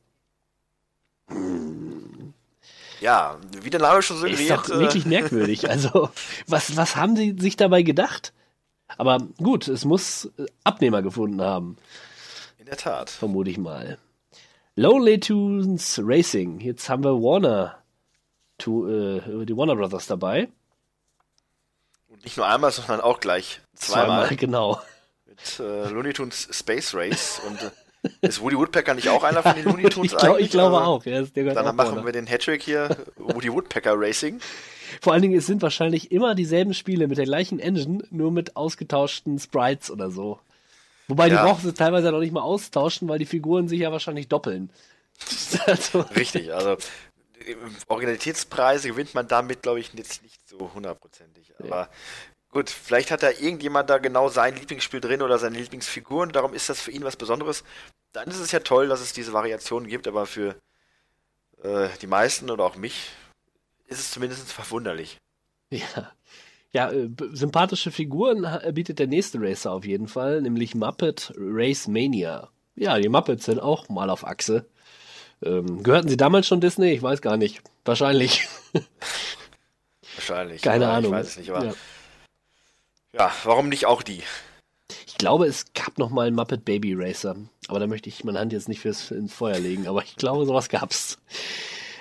[3.04, 5.68] Ja, wie der Name schon Ist suggeriert, doch äh, wirklich merkwürdig.
[5.68, 6.08] Also,
[6.46, 8.32] was, was haben sie sich dabei gedacht?
[8.96, 10.30] Aber gut, es muss
[10.64, 11.76] Abnehmer gefunden haben,
[12.56, 13.10] in der Tat.
[13.10, 13.98] vermute ich mal.
[14.76, 16.60] Lonely Tunes Racing.
[16.60, 17.76] Jetzt haben wir Warner,
[18.56, 20.48] to, äh, die Warner Brothers dabei.
[22.08, 24.34] Und nicht nur einmal, sondern auch gleich zweimal.
[24.34, 24.80] genau.
[25.26, 27.70] mit äh, Looney Tunes Space Race und äh,
[28.20, 30.46] ist Woody Woodpecker nicht auch einer von den Looney Tunes Ich, glaub, eigentlich?
[30.46, 31.04] ich glaube Also, auch.
[31.06, 32.04] Ja, Dann auch machen Warner.
[32.04, 34.40] wir den Hattrick hier, Woody Woodpecker Racing.
[35.00, 38.56] Vor allen Dingen, es sind wahrscheinlich immer dieselben Spiele mit der gleichen Engine, nur mit
[38.56, 40.38] ausgetauschten Sprites oder so.
[41.08, 41.44] Wobei, die Ja.
[41.44, 44.70] brauchen sie teilweise noch nicht mal austauschen, weil die Figuren sich ja wahrscheinlich doppeln.
[45.66, 46.76] also, Richtig, also
[47.88, 51.52] Originalitätspreise gewinnt man damit, glaube ich, jetzt nicht so hundertprozentig.
[51.58, 51.88] Aber
[52.54, 56.70] gut, vielleicht hat da irgendjemand da genau sein Lieblingsspiel drin oder seine Lieblingsfiguren, darum ist
[56.70, 57.64] das für ihn was Besonderes.
[58.12, 60.54] Dann ist es ja toll, dass es diese Variationen gibt, aber für
[61.62, 63.10] äh, die meisten oder auch mich
[63.86, 65.18] ist es zumindest verwunderlich.
[65.70, 66.12] ja.
[66.72, 72.50] Ja, äh, sympathische Figuren bietet der nächste Racer auf jeden Fall, nämlich Muppet Race Mania.
[72.74, 74.66] Ja, die Muppets sind auch mal auf Achse.
[75.40, 76.90] Ähm, gehörten sie damals schon Disney?
[76.92, 77.62] Ich weiß gar nicht.
[77.84, 78.48] Wahrscheinlich.
[80.16, 80.62] Wahrscheinlich.
[80.62, 81.12] Keine Ahnung.
[81.12, 81.74] Ich weiß es nicht, aber Ja.
[83.16, 84.22] Ja, warum nicht auch die?
[85.06, 87.36] Ich glaube, es gab noch mal einen Muppet Baby Racer.
[87.68, 89.86] Aber da möchte ich meine Hand jetzt nicht fürs ins Feuer legen.
[89.86, 91.18] Aber ich glaube, sowas gab's.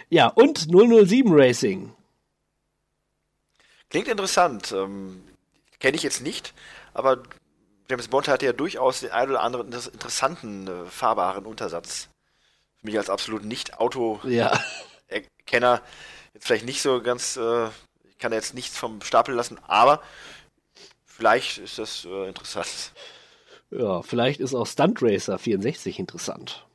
[0.10, 1.94] Ja, und 007 Racing.
[3.90, 4.72] Klingt interessant.
[4.72, 5.24] Ähm,
[5.80, 6.54] Kenne ich jetzt nicht,
[6.94, 7.24] aber
[7.90, 12.08] James Bond hatte ja durchaus den einen oder anderen inter- interessanten, äh, fahrbaren Untersatz.
[12.80, 14.62] Für mich als absolut Nicht-Auto-Kenner
[15.52, 15.82] Ja,
[16.34, 17.68] jetzt vielleicht nicht so ganz, äh,
[18.08, 20.02] ich kann da jetzt nichts vom Stapel lassen, aber
[21.24, 22.92] vielleicht ist das äh, interessant.
[23.72, 26.66] ja, vielleicht ist auch Stunt Racer 64 interessant.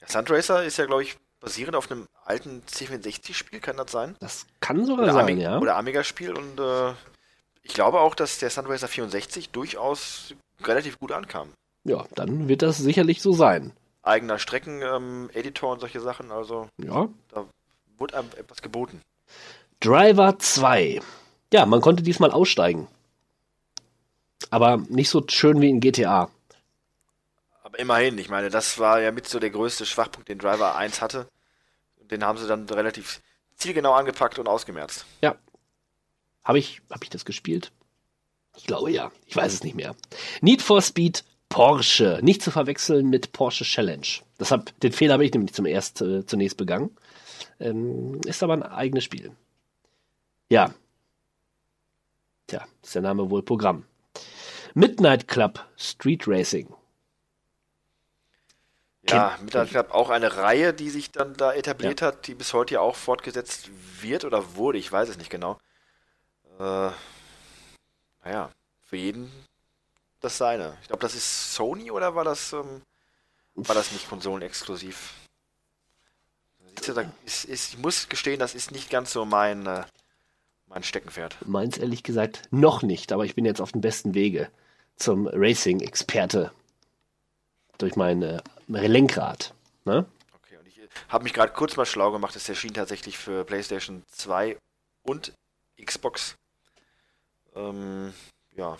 [0.00, 4.16] Ja, Sundracer ist ja, glaube ich, basierend auf einem alten C64-Spiel, kann das sein?
[4.20, 5.58] Das kann sogar Oder, sein, Ami ja.
[5.58, 6.92] oder Amiga-Spiel und äh,
[7.62, 10.34] ich glaube auch, dass der Sundracer 64 durchaus
[10.64, 11.50] relativ gut ankam.
[11.84, 13.72] Ja, dann wird das sicherlich so sein.
[14.02, 17.08] Eigener Strecken-Editor und solche Sachen, also Ja.
[17.32, 17.46] da
[17.98, 19.00] wurde einem etwas geboten.
[19.78, 21.00] Driver 2.
[21.52, 22.88] Ja, man konnte diesmal aussteigen.
[24.50, 26.30] Aber nicht so schön wie in GTA.
[27.62, 31.00] Aber immerhin, ich meine, das war ja mit so der größte Schwachpunkt, den Driver 1
[31.00, 31.28] hatte.
[32.00, 33.20] Und den haben sie dann relativ
[33.56, 35.06] zielgenau angepackt und ausgemerzt.
[35.22, 35.36] Ja.
[36.44, 37.72] Habe ich, hab ich das gespielt?
[38.56, 39.10] Ich glaube ja.
[39.26, 39.94] Ich weiß es nicht mehr.
[40.40, 42.18] Need for Speed Porsche.
[42.22, 44.06] Nicht zu verwechseln mit Porsche Challenge.
[44.40, 46.96] Deshalb, den Fehler habe ich nämlich zum erst, äh, zunächst begangen.
[47.60, 49.32] Ähm, ist aber ein eigenes Spiel.
[50.50, 50.74] Ja.
[52.46, 53.84] Tja, ist der Name wohl Programm.
[54.74, 56.74] Midnight Club Street Racing.
[59.08, 62.74] Ja, der Club auch eine Reihe, die sich dann da etabliert hat, die bis heute
[62.74, 63.68] ja auch fortgesetzt
[64.00, 65.58] wird oder wurde, ich weiß es nicht genau.
[66.60, 66.90] Äh,
[68.24, 69.30] naja, für jeden
[70.20, 70.76] das seine.
[70.82, 72.82] Ich glaube, das ist Sony oder war das, ähm,
[73.54, 75.14] war das nicht konsolenexklusiv?
[76.86, 76.92] Du,
[77.24, 79.84] ist, ist, ich muss gestehen, das ist nicht ganz so mein, äh,
[80.66, 81.36] mein Steckenpferd.
[81.46, 84.48] Meins ehrlich gesagt noch nicht, aber ich bin jetzt auf dem besten Wege.
[85.02, 86.52] Zum Racing-Experte
[87.78, 89.52] durch mein äh, Lenkrad.
[89.84, 90.06] Ne?
[90.34, 94.04] Okay, und ich habe mich gerade kurz mal schlau gemacht, es erschien tatsächlich für PlayStation
[94.12, 94.56] 2
[95.02, 95.32] und
[95.84, 96.36] Xbox.
[97.56, 98.14] Ähm,
[98.54, 98.78] ja.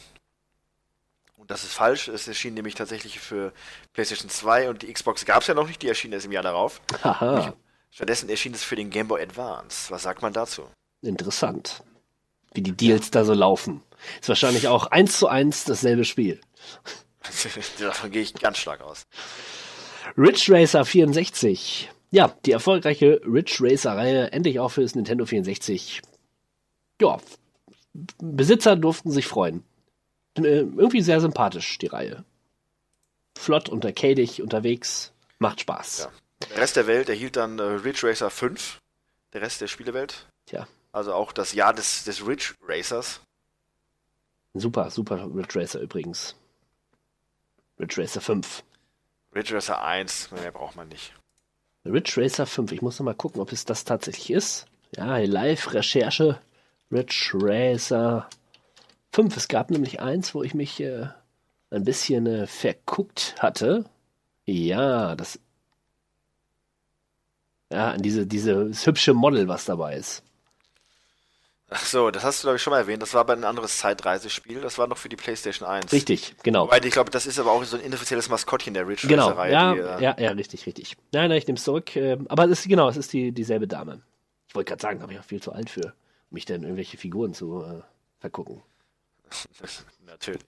[1.37, 2.07] Und das ist falsch.
[2.07, 3.53] Es erschien nämlich tatsächlich für
[3.93, 6.45] PlayStation 2 und die Xbox gab es ja noch nicht, die erschien erst im Jahr
[6.45, 6.81] darauf.
[7.03, 7.53] Haha,
[7.91, 9.91] Stattdessen erschien es für den Game Boy Advance.
[9.91, 10.69] Was sagt man dazu?
[11.03, 11.83] interessant.
[12.55, 13.83] Wie die Deals da so laufen.
[14.21, 16.41] Ist wahrscheinlich auch eins zu eins dasselbe Spiel.
[17.79, 19.05] Davon gehe ich ganz stark aus.
[20.17, 21.91] Ridge Racer 64.
[22.11, 26.03] Ja, die erfolgreiche Ridge Racer-Reihe endlich auch fürs Nintendo 64.
[27.01, 27.19] Ja,
[28.19, 29.65] Besitzer durften sich freuen.
[30.37, 32.25] Äh, irgendwie sehr sympathisch, die Reihe.
[33.39, 35.13] Flott und arcadig unterwegs.
[35.39, 36.09] Macht Spaß.
[36.11, 36.47] Ja.
[36.51, 38.79] Der Rest der Welt erhielt dann äh, Ridge Racer 5.
[39.33, 40.27] Der Rest der Spielewelt.
[40.47, 43.21] Tja, Also auch das Jahr des, des Ridge Racers.
[44.55, 46.37] super, super Ridge Racer übrigens.
[47.81, 48.63] Ridge Racer 5.
[49.35, 51.15] Ridge Racer 1, mehr braucht man nicht.
[51.87, 52.73] Ridge Racer 5.
[52.73, 54.67] Ich muss noch mal gucken, ob es das tatsächlich ist.
[54.95, 56.39] Ja, Live-Recherche.
[56.93, 58.29] Ridge Racer
[59.13, 59.37] 5.
[59.37, 61.09] Es gab nämlich eins, wo ich mich äh,
[61.71, 63.87] ein bisschen äh, verguckt hatte.
[64.45, 65.41] Ja, das.
[67.73, 70.23] Ja, diese, dieses hübsche Model, was dabei ist.
[71.75, 73.03] Ach so, das hast du glaube ich schon mal erwähnt.
[73.03, 74.61] Das war aber ein anderes Zeitreisespiel.
[74.61, 75.93] Das war noch für die PlayStation 1.
[75.93, 76.67] Richtig, genau.
[76.67, 79.53] Wobei, ich glaube, das ist aber auch so ein inoffizielles Maskottchen der Ridge Genau, Reihe.
[79.53, 80.97] ja, die, äh, ja, ja, richtig, richtig.
[81.13, 81.95] Nein, nein, ich nehme es zurück.
[81.97, 84.03] ähm, Aber es ist genau, es ist die, dieselbe Dame.
[84.49, 85.93] Ich wollte gerade sagen, da bin ich auch viel zu alt für, um
[86.35, 87.81] mich dann irgendwelche Figuren zu äh,
[88.21, 88.63] vergucken.
[90.07, 90.43] Natürlich.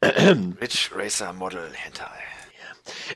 [0.02, 2.10] Ridge Racer Model Hentai.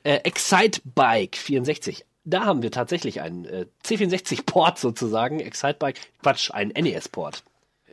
[0.03, 2.05] Äh, Excite Bike 64.
[2.25, 5.41] Da haben wir tatsächlich einen äh, C64-Port sozusagen.
[5.41, 7.43] Excite Bike, Quatsch, ein NES-Port.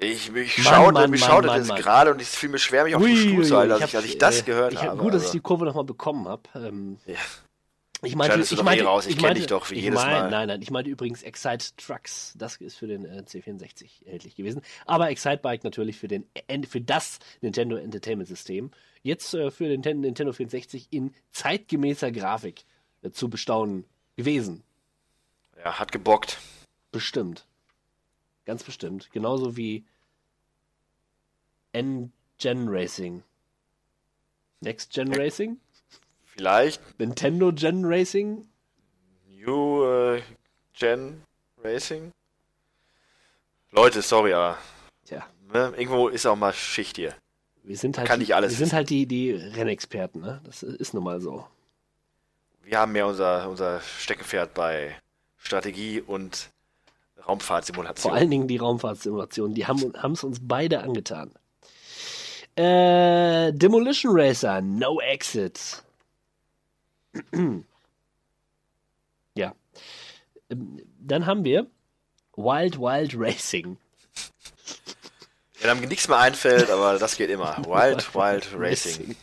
[0.02, 2.60] Ich, mich Mann, schaute, Mann, mich Mann, schaute Mann, das gerade und es fiel mir
[2.60, 4.80] schwer, mich auf den Stuhl zu halten, als, ich, als ich das äh, gehört ich
[4.80, 5.02] hab, habe.
[5.02, 6.44] Gut, dass ich die Kurve nochmal bekommen habe.
[6.56, 7.16] Ähm, Ja.
[8.02, 10.10] Ich meinte, ich meinte, eh raus, ich kenn meinte, dich doch wie ich jedes mein,
[10.14, 10.30] Mal.
[10.32, 12.34] Nein, nein, ich meinte übrigens Excite Trucks.
[12.38, 14.62] Das ist für den äh, C64 erhältlich gewesen.
[14.86, 18.72] Aber Excite Bike natürlich für, den, en- für das Nintendo Entertainment System.
[19.04, 22.64] Jetzt äh, für den Ten- Nintendo 64 in zeitgemäßer Grafik
[23.02, 23.84] äh, zu bestaunen
[24.20, 24.64] gewesen.
[25.64, 26.40] Ja, hat gebockt.
[26.92, 27.46] Bestimmt.
[28.44, 29.12] Ganz bestimmt.
[29.12, 29.86] Genauso wie
[31.72, 33.24] N-Gen Racing.
[34.60, 35.58] Next Gen Racing?
[36.26, 38.50] Vielleicht Nintendo Gen Racing?
[39.30, 40.22] New äh,
[40.74, 41.24] Gen
[41.64, 42.12] Racing.
[43.72, 44.58] Leute, sorry, aber
[45.06, 45.26] Tja.
[45.54, 47.16] ne, irgendwo ist auch mal Schicht hier.
[47.64, 50.42] Wir sind halt, kann die, nicht alles wir sind halt die, die Rennexperten, ne?
[50.44, 51.48] Das ist nun mal so.
[52.64, 54.96] Wir haben ja unser, unser Steckenpferd bei
[55.38, 56.50] Strategie und
[57.28, 58.12] Raumfahrtsimulation.
[58.12, 61.32] Vor allen Dingen die Raumfahrtsimulationen, die haben es uns beide angetan.
[62.56, 65.84] Äh, Demolition Racer, No Exit.
[69.36, 69.54] ja.
[70.50, 71.68] Ähm, Dann haben wir
[72.36, 73.78] Wild Wild Racing.
[75.62, 77.58] Wenn einem nichts mehr einfällt, aber das geht immer.
[77.66, 79.16] Wild, Wild Racing.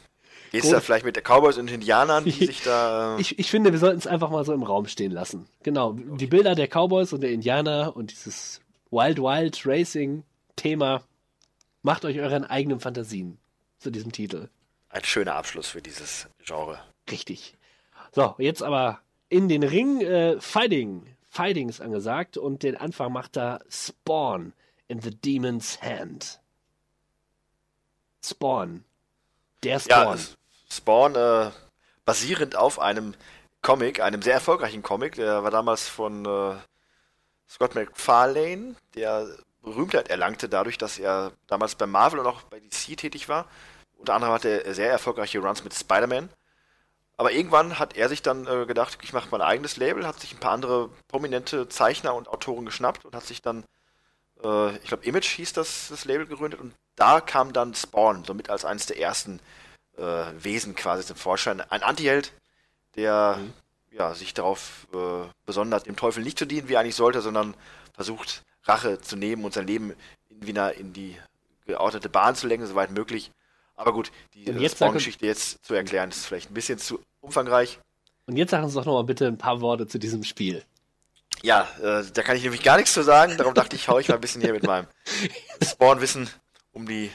[0.53, 3.17] Geht's da vielleicht mit der Cowboys und Indianern, die sich da.
[3.17, 5.47] äh, Ich, ich finde, wir sollten es einfach mal so im Raum stehen lassen.
[5.63, 8.61] Genau, die Bilder der Cowboys und der Indianer und dieses
[8.91, 10.23] Wild Wild Racing
[10.57, 11.03] Thema.
[11.83, 13.39] Macht euch euren eigenen Fantasien
[13.79, 14.49] zu diesem Titel.
[14.89, 16.81] Ein schöner Abschluss für dieses Genre.
[17.11, 17.55] Richtig.
[18.13, 21.03] So, jetzt aber in den Ring äh, Fighting.
[21.29, 24.53] Fighting ist angesagt und den Anfang macht da Spawn
[24.89, 26.41] in the Demon's Hand.
[28.25, 28.85] Spawn.
[29.63, 30.15] Der Ja, Spawn.
[30.15, 30.37] S-
[30.71, 31.51] Spawn, äh,
[32.05, 33.15] basierend auf einem
[33.63, 36.57] Comic, einem sehr erfolgreichen Comic, der war damals von äh,
[37.49, 39.29] Scott McFarlane, der
[39.63, 43.47] Berühmtheit erlangte dadurch, dass er damals bei Marvel und auch bei DC tätig war.
[43.97, 46.29] Unter anderem hatte er sehr erfolgreiche Runs mit Spider-Man.
[47.17, 50.33] Aber irgendwann hat er sich dann äh, gedacht, ich mache mein eigenes Label, hat sich
[50.35, 53.65] ein paar andere prominente Zeichner und Autoren geschnappt und hat sich dann,
[54.43, 58.51] äh, ich glaube, Image hieß das, das Label gegründet und da kam dann Spawn, somit
[58.51, 59.41] als eines der ersten
[59.97, 61.61] äh, Wesen quasi zum Vorschein.
[61.61, 62.33] Ein Antiheld,
[62.97, 63.39] der
[63.91, 67.21] ja, sich darauf äh, besonnen hat, dem Teufel nicht zu dienen, wie er eigentlich sollte,
[67.21, 67.55] sondern
[67.95, 69.95] versucht, Rache zu nehmen und sein Leben
[70.29, 71.17] in, wieder in die
[71.67, 73.31] geordnete Bahn zu lenken, soweit möglich.
[73.75, 77.79] Aber gut, die äh, Spawn-Geschichte jetzt zu erklären, ist vielleicht ein bisschen zu umfangreich.
[78.27, 80.65] Und jetzt sagen uns doch noch mal bitte ein paar Worte zu diesem Spiel.
[81.43, 83.37] Ja, äh, da kann ich nämlich gar nichts zu sagen.
[83.37, 84.87] Darum dachte ich, hau ich mal ein bisschen hier mit meinem
[85.63, 86.29] Spawn-Wissen
[86.73, 87.11] um die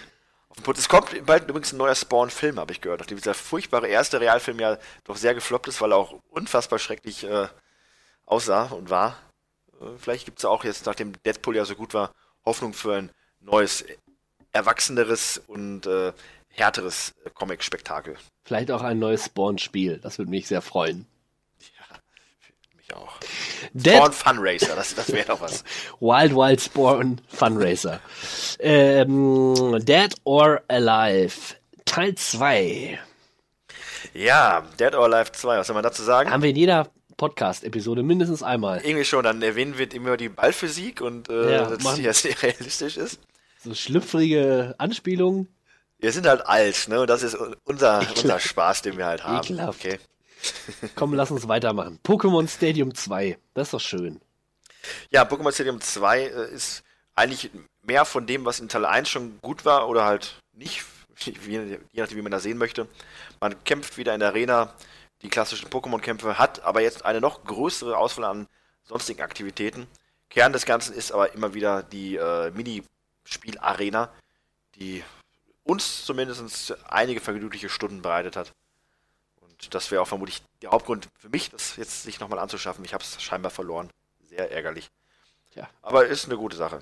[0.50, 0.80] auf den Putz.
[0.80, 3.00] Es kommt bald übrigens ein neuer Spawn-Film, habe ich gehört.
[3.00, 7.24] Nachdem dieser furchtbare erste Realfilm ja doch sehr gefloppt ist, weil er auch unfassbar schrecklich
[7.24, 7.48] äh,
[8.26, 9.18] aussah und war.
[9.80, 12.12] Äh, vielleicht gibt es auch jetzt, nachdem Deadpool ja so gut war,
[12.46, 13.86] Hoffnung für ein neues
[14.52, 16.14] erwachseneres und äh,
[16.50, 18.18] härteres äh, Comic-Spektakel.
[18.44, 20.00] Vielleicht auch ein neues Spawn-Spiel.
[20.00, 21.06] Das würde mich sehr freuen.
[22.94, 23.18] Auch.
[23.74, 25.64] Dead Spawn Fun Racer, das, das wäre doch was.
[26.00, 28.00] Wild Wild Spawn Fun Racer.
[28.60, 31.56] ähm, Dead or Alive
[31.86, 33.00] Teil 2.
[34.14, 36.30] Ja, Dead or Alive 2, was soll man dazu sagen?
[36.32, 38.82] Haben wir in jeder Podcast-Episode mindestens einmal.
[38.84, 42.42] Irgendwie schon, dann erwähnen wir immer die Ballphysik und äh, Ja, dass die ja sehr
[42.42, 43.20] realistisch ist.
[43.64, 45.48] So schlüpfrige Anspielungen.
[46.00, 47.02] Wir sind halt alt, ne?
[47.02, 49.46] Und das ist unser, unser Spaß, den wir halt haben.
[49.46, 49.86] Ekelhaft.
[49.86, 50.00] Okay.
[50.96, 52.00] Komm, lass uns weitermachen.
[52.04, 53.38] Pokémon Stadium 2.
[53.54, 54.22] Das ist doch schön.
[55.10, 56.84] Ja, Pokémon Stadium 2 äh, ist
[57.16, 57.52] eigentlich
[57.84, 60.84] mehr von dem, was in Teil 1 schon gut war oder halt nicht,
[61.48, 62.88] je nachdem, wie man das sehen möchte.
[63.40, 64.74] Man kämpft wieder in der Arena,
[65.22, 68.48] die klassischen Pokémon-Kämpfe, hat aber jetzt eine noch größere Auswahl an
[68.84, 69.88] sonstigen Aktivitäten.
[70.30, 74.10] Kern des Ganzen ist aber immer wieder die äh, Minispiel-Arena,
[74.76, 75.04] die
[75.64, 78.54] uns zumindest einige vergnügliche Stunden bereitet hat.
[79.64, 82.84] Und das wäre auch vermutlich der Hauptgrund für mich, das jetzt sich nochmal anzuschaffen.
[82.86, 83.90] Ich habe es scheinbar verloren.
[84.22, 84.90] Sehr ärgerlich.
[85.52, 85.70] Tja.
[85.82, 86.82] Aber ist eine gute Sache.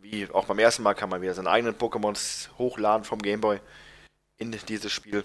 [0.00, 3.60] Wie auch beim ersten Mal kann man wieder seine eigenen Pokémons hochladen vom Gameboy
[4.36, 5.24] in dieses Spiel.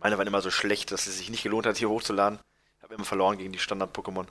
[0.00, 2.38] Meine waren immer so schlecht, dass es sich nicht gelohnt hat, hier hochzuladen.
[2.76, 4.26] Ich habe immer verloren gegen die Standard-Pokémon.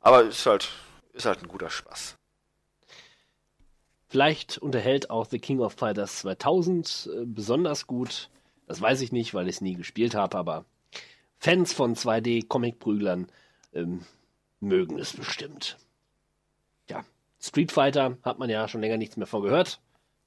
[0.00, 0.70] Aber ist halt,
[1.12, 2.16] ist halt ein guter Spaß.
[4.08, 8.28] Vielleicht unterhält auch The King of Fighters 2000 äh, besonders gut.
[8.72, 10.64] Das weiß ich nicht, weil ich es nie gespielt habe, aber
[11.36, 13.28] Fans von 2D-Comic-Prüglern
[13.74, 14.06] ähm,
[14.60, 15.76] mögen es bestimmt.
[16.88, 17.04] Ja,
[17.38, 19.78] Street Fighter hat man ja schon länger nichts mehr von gehört.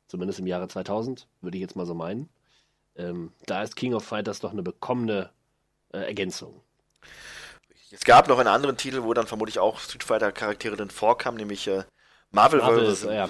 [0.06, 2.30] Zumindest im Jahre 2000, würde ich jetzt mal so meinen.
[2.96, 5.32] Ähm, da ist King of Fighters doch eine bekommene
[5.92, 6.62] äh, Ergänzung.
[7.90, 11.40] Es gab noch einen anderen Titel, wo dann vermutlich auch Street Fighter Charaktere drin vorkamen,
[11.40, 11.84] nämlich äh,
[12.30, 13.06] Marvel, Marvel, vs.
[13.06, 13.28] ja.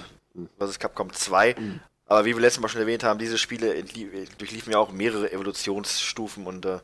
[0.78, 1.54] Capcom 2.
[2.06, 3.82] Aber wie wir letztes Mal schon erwähnt haben, diese Spiele
[4.38, 6.78] durchliefen ja auch mehrere Evolutionsstufen und äh,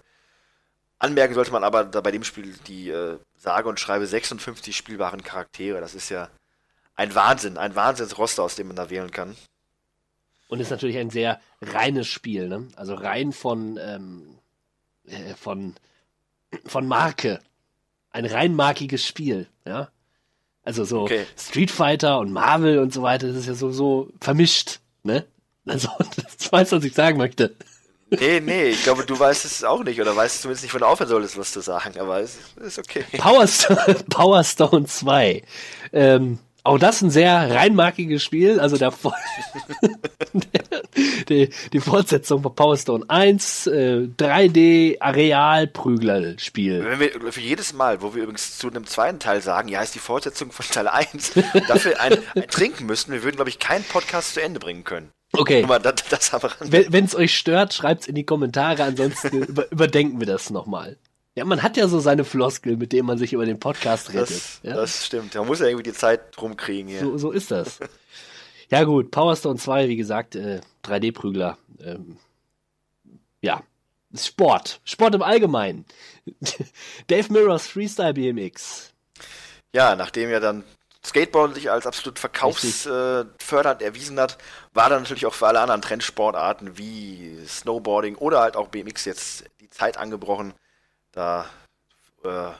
[0.99, 5.23] anmerken sollte man aber da bei dem Spiel die äh, sage und schreibe 56 spielbaren
[5.23, 5.81] Charaktere.
[5.81, 6.29] Das ist ja
[6.97, 9.37] ein Wahnsinn, ein Wahnsinnsroster, aus dem man da wählen kann.
[10.49, 12.69] Und ist natürlich ein sehr reines Spiel, ne?
[12.77, 14.39] Also rein von, ähm,
[15.07, 15.75] äh, von,
[16.67, 17.41] von Marke.
[18.11, 19.89] Ein rein markiges Spiel, ja?
[20.65, 21.27] Also so Okay.
[21.39, 25.27] Street Fighter und Marvel und so weiter, das ist ja so, so vermischt, ne?
[25.67, 27.55] Also, das weiß, was ich sagen möchte.
[28.11, 30.87] Nee, nee, ich glaube, du weißt es auch nicht oder weißt zumindest nicht, wann du
[30.87, 33.05] aufhören solltest, was zu sagen, aber es ist okay.
[33.17, 35.43] Power, Stone, Power Stone 2.
[35.95, 38.93] Ähm, auch das ein sehr reinmarkiges Spiel, also der,
[41.29, 46.85] die, die Fortsetzung von Power Stone 1, äh, 3D Arealprügler-Spiel.
[46.85, 49.95] Wenn wir für jedes Mal, wo wir übrigens zu einem zweiten Teil sagen, ja, ist
[49.95, 51.33] die Fortsetzung von Teil 1,
[51.69, 55.11] dafür ein, ein trinken müssten, wir würden, glaube ich, keinen Podcast zu Ende bringen können.
[55.35, 60.21] Okay, mal das, das wenn es euch stört, schreibt's in die Kommentare, ansonsten über, überdenken
[60.21, 60.99] wir das nochmal.
[61.35, 64.31] Ja, man hat ja so seine Floskel, mit denen man sich über den Podcast rettet.
[64.31, 64.75] Das, ja?
[64.75, 65.35] das stimmt.
[65.35, 67.01] Man muss ja irgendwie die Zeit rumkriegen hier.
[67.01, 67.79] So, so ist das.
[68.69, 71.59] Ja gut, Power Stone 2, wie gesagt, äh, 3D-Prügler.
[71.81, 72.17] Ähm,
[73.41, 73.63] ja,
[74.15, 74.81] Sport.
[74.85, 75.85] Sport im Allgemeinen.
[77.07, 78.93] Dave Mirrors Freestyle BMX.
[79.75, 80.65] Ja, nachdem ja dann
[81.05, 84.39] Skateboard sich als absolut verkaufsfördernd erwiesen hat,
[84.73, 89.45] war dann natürlich auch für alle anderen Trendsportarten wie Snowboarding oder halt auch BMX jetzt
[89.61, 90.55] die Zeit angebrochen,
[91.13, 91.49] da
[92.25, 92.51] äh,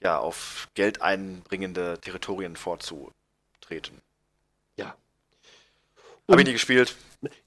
[0.00, 4.00] ja auf Geld einbringende Territorien vorzutreten.
[4.76, 4.94] Ja.
[6.30, 6.96] Habe ich nie gespielt.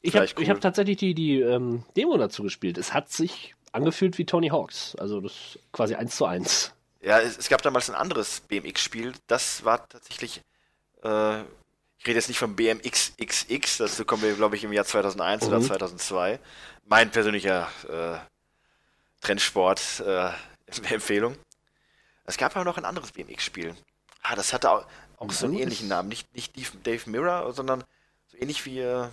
[0.02, 0.48] Ich habe cool.
[0.48, 2.78] hab tatsächlich die, die ähm, Demo dazu gespielt.
[2.78, 4.96] Es hat sich angefühlt wie Tony Hawks.
[4.96, 6.74] Also das quasi eins zu eins.
[7.02, 10.42] Ja, es, es gab damals ein anderes BMX-Spiel, das war tatsächlich,
[11.04, 14.86] äh, ich rede jetzt nicht vom BMX XX, dazu kommen wir, glaube ich, im Jahr
[14.86, 15.64] 2001 oder Mhm.
[15.66, 16.40] 2002.
[16.86, 18.18] Mein persönlicher äh,
[19.26, 21.36] Trendsport-Empfehlung.
[22.26, 23.76] es gab aber noch ein anderes BMX-Spiel.
[24.22, 24.86] Ah, das hatte auch,
[25.18, 26.10] auch so einen ähnlichen Namen.
[26.10, 26.54] Nicht, nicht
[26.86, 27.84] Dave, Mirror, sondern
[28.28, 29.08] so ähnlich wie, äh,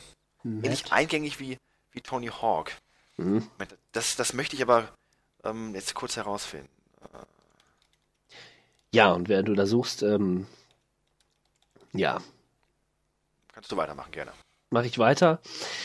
[0.45, 1.59] ähnlich eingängig wie,
[1.93, 2.73] wie Tony Hawk.
[3.17, 3.49] Mhm.
[3.93, 4.89] Das, das möchte ich aber
[5.45, 6.69] ähm, jetzt kurz herausfinden.
[8.91, 10.47] Ja, und während du da suchst, ähm,
[11.93, 12.21] ja,
[13.53, 14.33] Kannst du weitermachen, gerne.
[14.71, 15.39] mache ich weiter.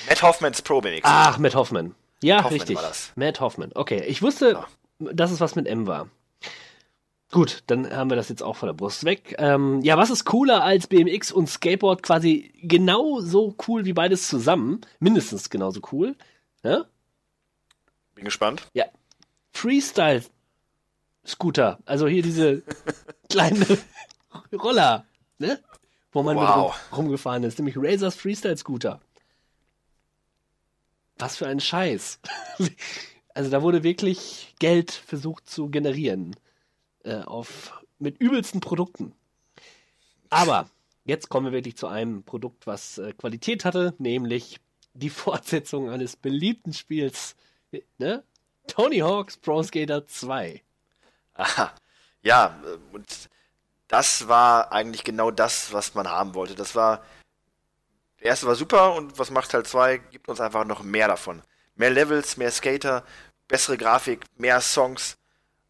[0.07, 1.01] Matt Hoffmans Pro BMX.
[1.03, 1.95] Ach, Matt Hoffman.
[2.23, 2.75] Ja, Hoffman richtig.
[2.77, 3.11] war das.
[3.15, 3.71] Matt Hoffman.
[3.75, 4.63] Okay, ich wusste,
[4.99, 6.09] dass es was mit M war.
[7.31, 9.35] Gut, dann haben wir das jetzt auch von der Brust weg.
[9.37, 12.01] Ähm, ja, was ist cooler als BMX und Skateboard?
[12.01, 14.79] Quasi genauso cool wie beides zusammen.
[14.99, 16.15] Mindestens genauso cool.
[16.63, 16.85] Ja?
[18.15, 18.63] Bin gespannt.
[18.73, 18.85] Ja.
[19.51, 20.23] Freestyle
[21.25, 21.79] Scooter.
[21.85, 22.63] Also hier diese
[23.29, 23.65] kleine
[24.53, 25.05] Roller,
[25.37, 25.59] ne?
[26.13, 26.43] Wo man Wow.
[26.43, 27.59] mit rum, rumgefahren ist.
[27.59, 29.01] Nämlich Razors Freestyle Scooter.
[31.19, 32.19] Was für ein Scheiß.
[33.33, 36.35] Also da wurde wirklich Geld versucht zu generieren.
[37.03, 39.13] Äh, auf, mit übelsten Produkten.
[40.31, 40.71] Aber
[41.05, 44.59] jetzt kommen wir wirklich zu einem Produkt, was äh, Qualität hatte, nämlich
[44.93, 47.35] die Fortsetzung eines beliebten Spiels.
[47.99, 48.23] Ne?
[48.65, 50.63] Tony Hawk's Pro Skater 2.
[51.35, 51.75] Aha.
[52.23, 52.59] Ja,
[52.91, 53.29] und
[53.87, 56.55] das war eigentlich genau das, was man haben wollte.
[56.55, 57.03] Das war.
[58.27, 59.97] Erste war super und was macht Teil 2?
[59.97, 61.41] Gibt uns einfach noch mehr davon.
[61.75, 63.03] Mehr Levels, mehr Skater,
[63.47, 65.17] bessere Grafik, mehr Songs.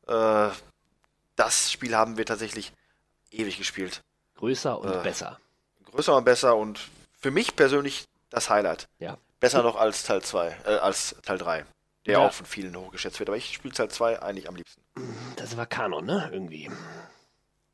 [0.08, 0.50] Äh,
[1.36, 2.74] das Spiel haben wir tatsächlich
[3.32, 4.02] ewig gespielt.
[4.36, 5.04] Größer und Äh.
[5.04, 5.40] besser.
[5.86, 6.80] Größer und besser und
[7.20, 8.88] für mich persönlich das Highlight.
[9.00, 9.18] Ja.
[9.40, 11.66] Besser noch als Teil 2, äh, als Teil 3.
[12.06, 12.28] Der Ja.
[12.28, 13.30] auch von vielen hochgeschätzt wird.
[13.30, 14.82] Aber ich spiele Teil 2 eigentlich am liebsten.
[15.36, 16.30] Das war Kanon, ne?
[16.32, 16.72] Irgendwie.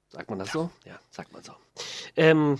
[0.09, 0.69] Sagt man das so?
[0.85, 1.53] Ja, sagt man so.
[2.15, 2.59] Ähm,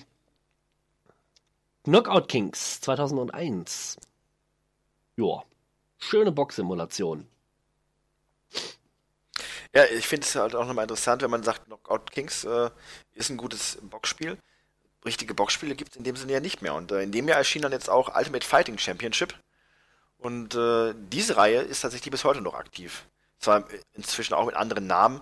[1.86, 3.98] Knockout Kings 2001.
[5.18, 5.44] Joa.
[6.00, 7.28] Schöne Box-Simulation.
[9.74, 12.70] Ja, ich finde es halt auch nochmal interessant, wenn man sagt, Knockout Kings äh,
[13.16, 14.38] ist ein gutes Boxspiel.
[15.04, 16.74] Richtige Boxspiele gibt es in dem Sinne ja nicht mehr.
[16.74, 19.38] Und äh, in dem Jahr erschien dann jetzt auch Ultimate Fighting Championship.
[20.20, 23.06] Und äh, diese Reihe ist tatsächlich bis heute noch aktiv.
[23.40, 25.22] Zwar inzwischen auch mit anderen Namen,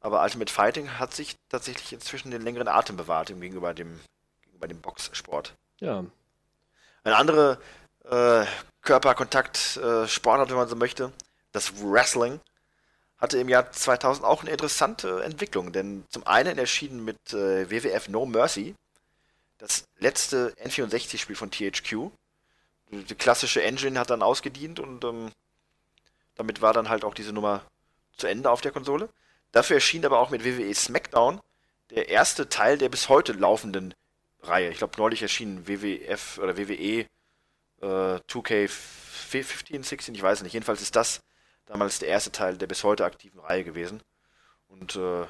[0.00, 4.00] aber Ultimate Fighting hat sich tatsächlich inzwischen den längeren Atem bewahrt im gegenüber dem,
[4.40, 5.54] gegenüber dem Boxsport.
[5.80, 6.04] Ja.
[7.04, 7.58] Eine andere
[8.04, 8.46] äh,
[8.82, 11.12] Körperkontakt-Sportart, wenn man so möchte,
[11.52, 12.40] das Wrestling,
[13.18, 15.72] hatte im Jahr 2000 auch eine interessante Entwicklung.
[15.72, 18.74] Denn zum einen erschien mit äh, WWF No Mercy
[19.58, 22.10] das letzte N64-Spiel von THQ.
[22.90, 25.30] Die klassische Engine hat dann ausgedient und ähm,
[26.34, 27.62] damit war dann halt auch diese Nummer
[28.16, 29.08] zu Ende auf der Konsole.
[29.52, 31.40] Dafür erschien aber auch mit WWE SmackDown
[31.90, 33.94] der erste Teil der bis heute laufenden
[34.42, 34.70] Reihe.
[34.70, 37.06] Ich glaube, neulich erschien WWF oder WWE
[37.80, 40.52] äh, 2K15, 16, ich weiß nicht.
[40.52, 41.22] Jedenfalls ist das
[41.66, 44.02] damals der erste Teil der bis heute aktiven Reihe gewesen.
[44.68, 45.26] Und äh,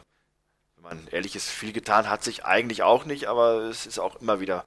[0.76, 4.16] wenn man ehrlich ist, viel getan hat sich eigentlich auch nicht, aber es ist auch
[4.16, 4.64] immer wieder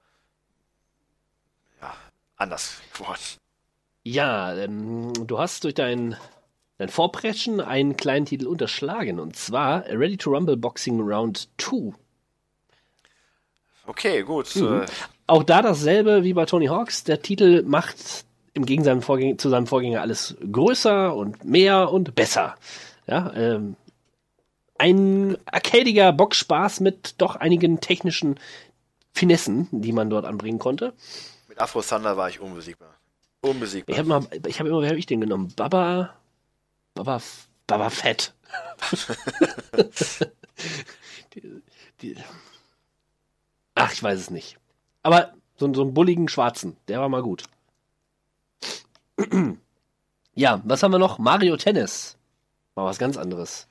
[1.82, 1.96] ja,
[2.36, 3.22] anders geworden.
[4.04, 6.16] Ja, ähm, du hast durch dein,
[6.78, 9.20] dein Vorpreschen einen kleinen Titel unterschlagen.
[9.20, 11.94] Und zwar Ready to Rumble Boxing Round 2.
[13.88, 14.56] Okay, gut.
[14.56, 14.82] Mhm.
[14.82, 14.86] Äh,
[15.28, 17.04] Auch da dasselbe wie bei Tony Hawks.
[17.04, 19.06] Der Titel macht im Gegensatz
[19.38, 22.56] zu seinem Vorgänger alles größer und mehr und besser.
[23.08, 23.76] Ja, ähm,
[24.78, 28.40] ein arcadiger Boxspaß mit doch einigen technischen
[29.14, 30.94] Finessen, die man dort anbringen konnte.
[31.48, 32.96] mit Afro Thunder war ich unbesiegbar.
[33.42, 33.94] Unbesiegbar.
[33.94, 35.54] Ich habe mal, ich habe immer, wer habe ich den genommen?
[35.56, 36.14] Baba,
[36.96, 37.22] Baba,
[37.68, 38.34] Baba Fett.
[41.34, 41.62] die,
[42.02, 42.16] die,
[43.76, 44.58] ach, ich weiß es nicht.
[45.04, 47.44] Aber so, so einen bulligen Schwarzen, der war mal gut.
[50.34, 51.20] ja, was haben wir noch?
[51.20, 52.18] Mario Tennis.
[52.76, 53.68] Mal was ganz anderes.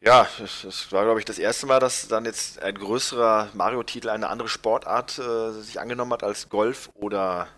[0.00, 4.28] Ja, das war, glaube ich, das erste Mal, dass dann jetzt ein größerer Mario-Titel eine
[4.28, 7.48] andere Sportart äh, sich angenommen hat als Golf oder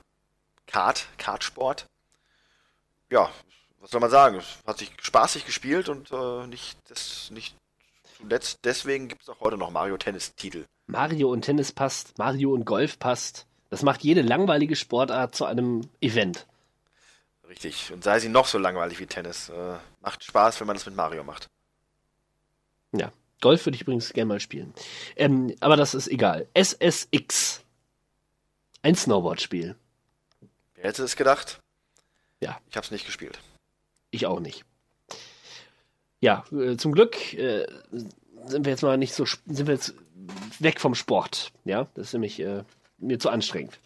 [0.67, 1.87] Kart, Kartsport.
[3.11, 3.31] Ja,
[3.81, 4.37] was soll man sagen?
[4.37, 7.57] Es hat sich spaßig gespielt und äh, nicht, das, nicht
[8.19, 10.65] zuletzt deswegen gibt es auch heute noch Mario-Tennis-Titel.
[10.87, 13.47] Mario und Tennis passt, Mario und Golf passt.
[13.71, 16.47] Das macht jede langweilige Sportart zu einem Event.
[17.49, 17.93] Richtig.
[17.93, 19.49] Und sei sie noch so langweilig wie Tennis.
[19.49, 21.49] Äh, macht Spaß, wenn man das mit Mario macht.
[22.93, 24.75] Ja, Golf würde ich übrigens gerne mal spielen.
[25.17, 26.49] Ähm, aber das ist egal.
[26.55, 27.63] SSX.
[28.83, 29.77] Ein Snowboard-Spiel.
[30.75, 31.59] Wer hätte es gedacht?
[32.41, 32.61] Ja.
[32.71, 33.39] Ich habe es nicht gespielt.
[34.11, 34.65] Ich auch nicht.
[36.21, 37.67] Ja, äh, zum Glück äh,
[38.47, 39.95] sind wir jetzt mal nicht so, sind wir jetzt
[40.59, 41.53] weg vom Sport.
[41.65, 42.65] Ja, das ist nämlich äh,
[42.99, 43.79] mir zu anstrengend.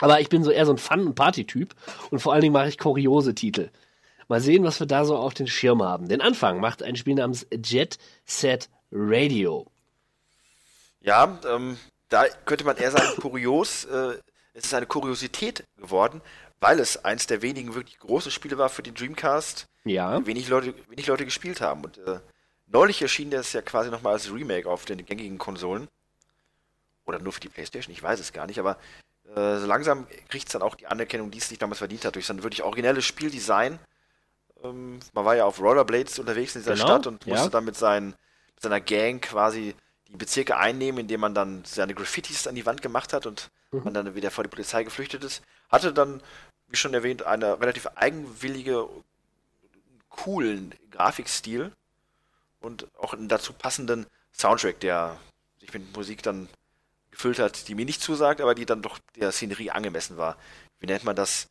[0.00, 1.74] Aber ich bin so eher so ein Fun- und Party-Typ
[2.10, 3.70] und vor allen Dingen mache ich kuriose Titel.
[4.28, 6.08] Mal sehen, was wir da so auf den Schirm haben.
[6.08, 9.66] Den Anfang macht ein Spiel namens Jet Set Radio.
[11.00, 11.78] Ja, ähm,
[12.08, 13.84] da könnte man eher sagen, kurios.
[13.84, 14.14] Äh,
[14.54, 16.22] es ist eine Kuriosität geworden,
[16.60, 20.24] weil es eins der wenigen wirklich großen Spiele war für die Dreamcast, Ja.
[20.26, 21.84] wenig Leute, wenig Leute gespielt haben.
[21.84, 22.20] Und äh,
[22.66, 25.88] neulich erschien das ja quasi nochmal als Remake auf den gängigen Konsolen.
[27.06, 28.78] Oder nur für die Playstation, ich weiß es gar nicht, aber
[29.34, 32.14] äh, so langsam kriegt es dann auch die Anerkennung, die es sich damals verdient hat,
[32.14, 33.78] durch sein wirklich originelles Spieldesign.
[34.62, 37.34] Ähm, man war ja auf Rollerblades unterwegs in dieser Genau, Stadt und ja.
[37.34, 38.08] musste dann mit, seinen,
[38.54, 39.74] mit seiner Gang quasi
[40.08, 43.92] die Bezirke einnehmen, indem man dann seine Graffitis an die Wand gemacht hat und man
[43.92, 45.42] dann wieder vor die Polizei geflüchtet ist.
[45.68, 46.22] Hatte dann,
[46.68, 48.86] wie schon erwähnt, eine relativ eigenwillige,
[50.16, 51.72] coolen Grafikstil
[52.60, 55.16] und auch einen dazu passenden Soundtrack, der
[55.60, 56.48] sich mit Musik dann
[57.10, 60.36] gefüllt hat, die mir nicht zusagt, aber die dann doch der Szenerie angemessen war.
[60.80, 61.48] Wie nennt man das?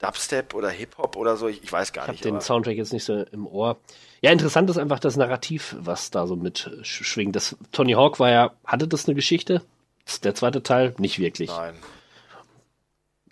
[0.00, 2.24] Dubstep oder Hip-Hop oder so, ich, ich weiß gar Ich habe nicht.
[2.24, 3.76] den aber- Soundtrack jetzt nicht so im Ohr.
[4.20, 7.34] Ja, interessant ist einfach das Narrativ, was da so mit sch- schwingt.
[7.34, 9.60] Das Tony Hawk war ja, hatte das eine Geschichte?
[10.04, 10.94] Das ist der zweite Teil?
[10.98, 11.50] Nicht wirklich.
[11.50, 11.74] Nein.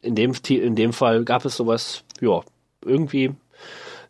[0.03, 2.43] In dem, in dem Fall gab es sowas, ja,
[2.83, 3.33] irgendwie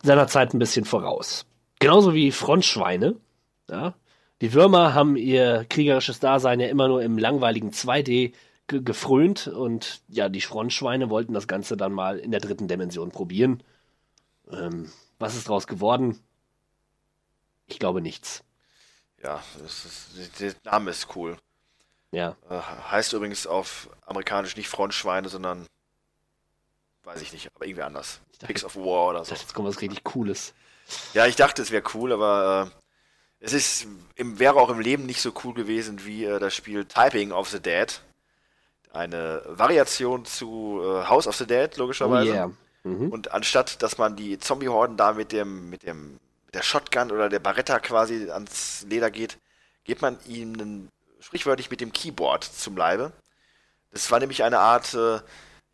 [0.03, 1.45] seiner Zeit ein bisschen voraus.
[1.79, 3.15] Genauso wie Frontschweine.
[3.69, 3.93] Ja.
[4.41, 8.33] Die Würmer haben ihr kriegerisches Dasein ja immer nur im langweiligen 2D
[8.67, 13.11] ge gefrönt und ja, die Frontschweine wollten das Ganze dann mal in der dritten Dimension
[13.11, 13.63] probieren.
[14.51, 16.19] Ähm, was ist draus geworden?
[17.65, 18.43] Ich glaube nichts.
[19.23, 21.37] Ja, ist, der Name ist cool.
[22.11, 22.35] Ja.
[22.49, 25.65] Äh, heißt übrigens auf amerikanisch nicht Frontschweine, sondern
[27.07, 28.19] weiß ich nicht, aber irgendwie anders.
[28.33, 29.31] dachte- Pigs of War oder so.
[29.31, 30.53] dachte, jetzt kommt was richtig Cooles.
[31.13, 32.71] Ja, ich dachte, es wäre cool, aber
[33.41, 36.53] äh, es ist im, wäre auch im Leben nicht so cool gewesen wie äh, das
[36.55, 38.01] Spiel Typing of the Dead.
[38.93, 42.31] Eine Variation zu äh, House of the Dead, Oh logischerweise.
[42.31, 42.51] yeah.
[42.83, 43.09] Mhm.
[43.11, 46.13] Und anstatt, dass man die Zombie-Horden da mit dem, mit dem,
[46.45, 49.37] mit der Shotgun oder der Barretta quasi ans Leder geht,
[49.83, 53.11] geht man ihnen sprichwörtlich mit dem Keyboard zum Leibe.
[53.91, 55.19] Das war nämlich eine Art, äh,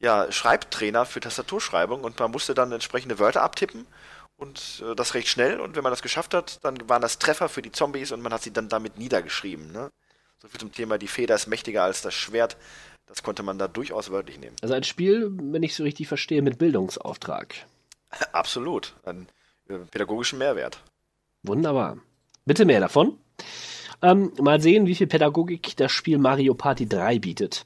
[0.03, 3.88] ja, Schreibtrainer für Tastaturschreibung und man musste dann entsprechende Wörter abtippen
[4.35, 7.48] und äh, das recht schnell und wenn man das geschafft hat, dann waren das Treffer
[7.48, 9.91] für die Zombies und man hat sie dann damit niedergeschrieben, ne?
[10.40, 12.57] So viel zum Thema, die Feder ist mächtiger als das Schwert.
[13.06, 14.57] Das konnte man da durchaus wörtlich nehmen.
[14.61, 17.56] Also ein Spiel, wenn ich so richtig verstehe, mit Bildungsauftrag.
[18.33, 18.93] Absolut.
[19.06, 19.30] Einen
[19.69, 20.83] äh, pädagogischen Mehrwert.
[21.43, 21.98] Wunderbar.
[22.43, 23.17] Bitte mehr davon.
[24.01, 27.65] Ähm, mal sehen, wie viel Pädagogik das Spiel Mario Party 3 bietet.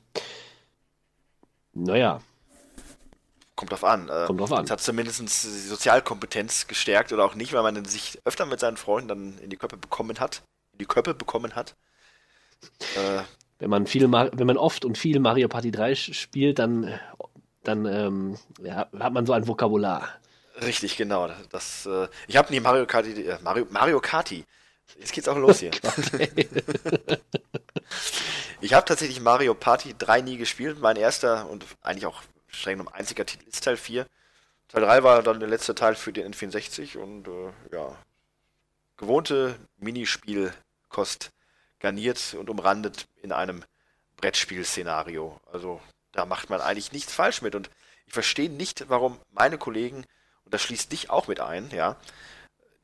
[1.74, 2.22] Naja,
[3.58, 4.08] Kommt drauf an.
[4.08, 4.64] Äh, Kommt drauf an.
[4.66, 5.26] Es hat zumindest die
[5.68, 9.58] Sozialkompetenz gestärkt oder auch nicht, weil man sich öfter mit seinen Freunden dann in die
[9.58, 10.44] Köpfe bekommen hat.
[10.74, 11.76] In die Köpfe bekommen hat.
[12.96, 13.24] Äh,
[13.60, 17.00] wenn man viel, wenn man oft und viel Mario Party 3 sch- spielt, dann,
[17.64, 20.08] dann ähm, ja, hat man so ein Vokabular.
[20.62, 21.28] richtig, genau.
[21.50, 24.46] Das, äh, ich habe nie Mario Kart, äh, Mario, Mario Karti.
[25.00, 25.72] Jetzt geht's auch los hier.
[28.62, 30.80] ich habe tatsächlich Mario Party 3 nie gespielt.
[30.80, 32.22] Mein erster und eigentlich auch
[32.58, 34.06] streng genommen einziger Titel ist Teil 4.
[34.68, 37.96] Teil 3 war dann der letzte Teil für den N64 und äh, ja,
[38.98, 41.30] gewohnte Minispielkost
[41.80, 43.64] garniert und umrandet in einem
[44.18, 45.40] Brettspiel-Szenario.
[45.52, 45.80] Also
[46.12, 47.70] da macht man eigentlich nichts falsch mit und
[48.08, 50.06] ich verstehe nicht, warum meine Kollegen,
[50.46, 51.98] und das schließt dich auch mit ein, ja,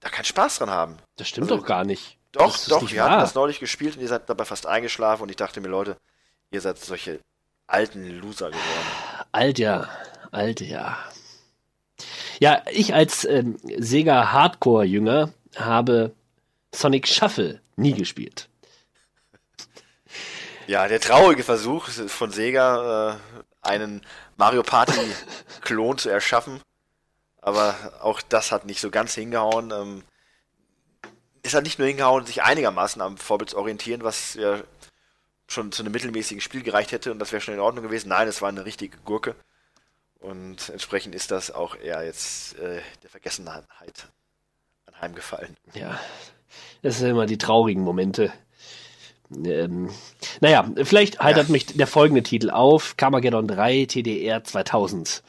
[0.02, 0.98] da keinen Spaß dran haben.
[1.16, 2.18] Das stimmt Also, doch gar nicht.
[2.34, 3.22] Doch, doch, nicht wir hatten wahr.
[3.22, 5.98] das neulich gespielt und ihr seid dabei fast eingeschlafen und ich dachte mir, Leute,
[6.52, 7.20] ihr seid solche
[7.68, 9.13] alten Loser geworden.
[9.34, 9.90] Alt ja,
[10.32, 10.98] alt ja.
[12.40, 16.14] Ja, ich als ähm, Sega Hardcore-Jünger habe
[16.74, 18.48] Sonic Shuffle nie gespielt.
[20.68, 23.18] Ja, der traurige Versuch von Sega, äh,
[23.64, 24.06] einen
[24.38, 26.62] Mario Party-Klon zu erschaffen,
[27.42, 29.72] aber auch das hat nicht so ganz hingehauen.
[29.72, 30.04] Ähm,
[31.42, 34.62] es hat nicht nur hingehauen, sich einigermaßen am Vorbild zu orientieren, was ja
[35.54, 38.10] schon zu einem mittelmäßigen Spiel gereicht hätte und das wäre schon in Ordnung gewesen.
[38.10, 39.36] Nein, es war eine richtige Gurke.
[40.20, 44.08] Und entsprechend ist das auch eher jetzt äh, der Vergessenheit
[44.86, 45.56] anheimgefallen.
[45.74, 46.00] Ja,
[46.82, 48.32] das sind immer die traurigen Momente.
[49.46, 49.90] Ähm,
[50.42, 51.52] naja, vielleicht heitert Ja.
[51.52, 55.24] mich der folgende Titel auf: Carmageddon 3 TDR 2000.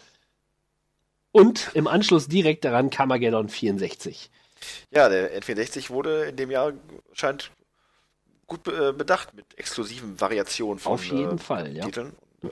[1.32, 4.30] Und im Anschluss direkt daran Carmageddon 64.
[4.90, 6.72] Ja, der N64 wurde in dem Jahr
[7.12, 7.50] scheint
[8.46, 11.84] gut äh, bedacht mit exklusiven Variationen von Auf jeden äh, Fall, ja.
[11.84, 12.14] Titeln.
[12.42, 12.48] Äh,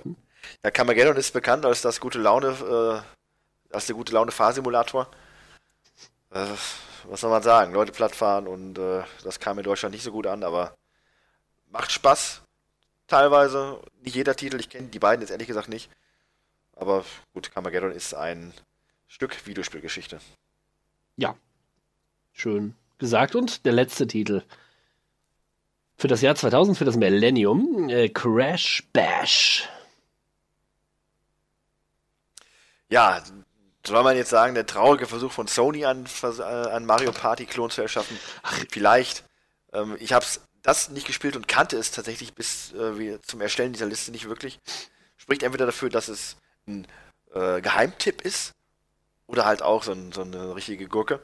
[0.65, 5.09] Ja, Carmageddon ist bekannt als das gute Laune, äh, als der gute Laune Fahrsimulator.
[6.31, 6.47] Äh,
[7.05, 7.75] was soll man sagen?
[7.75, 10.77] Leute plattfahren und äh, das kam in Deutschland nicht so gut an, aber
[11.71, 12.43] macht Spaß.
[13.07, 13.81] Teilweise.
[14.03, 15.91] Nicht jeder Titel, ich kenne die beiden jetzt ehrlich gesagt nicht.
[16.75, 17.05] Aber
[17.35, 18.53] gut, Carmageddon ist ein
[19.07, 20.21] Stück Videospielgeschichte.
[21.17, 21.37] Ja,
[22.33, 23.35] schön gesagt.
[23.35, 24.43] Und der letzte Titel
[26.03, 29.69] für das Jahr 2000, für das Millennium: äh, Crash Bash.
[32.89, 33.23] Ja,
[33.87, 37.83] soll man jetzt sagen, der traurige Versuch von Sony an, äh, an Mario Party-Klon zu
[37.83, 38.19] erschaffen?
[38.69, 39.23] Vielleicht.
[39.73, 40.27] Ähm, ich habe
[40.63, 44.59] das nicht gespielt und kannte es tatsächlich bis äh, zum Erstellen dieser Liste nicht wirklich.
[45.17, 46.85] Spricht entweder dafür, dass es ein
[47.33, 48.55] äh, Geheimtipp ist
[49.29, 51.21] oder halt auch so, ein, so eine richtige Gurke.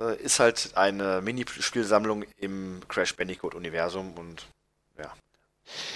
[0.00, 4.46] Äh, ist halt eine Minispielsammlung im Crash Bandicoot-Universum und
[4.98, 5.12] ja,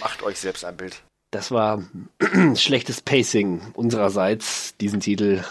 [0.01, 1.03] macht euch selbst ein Bild.
[1.31, 1.85] Das war
[2.55, 5.45] schlechtes Pacing unsererseits, diesen Titel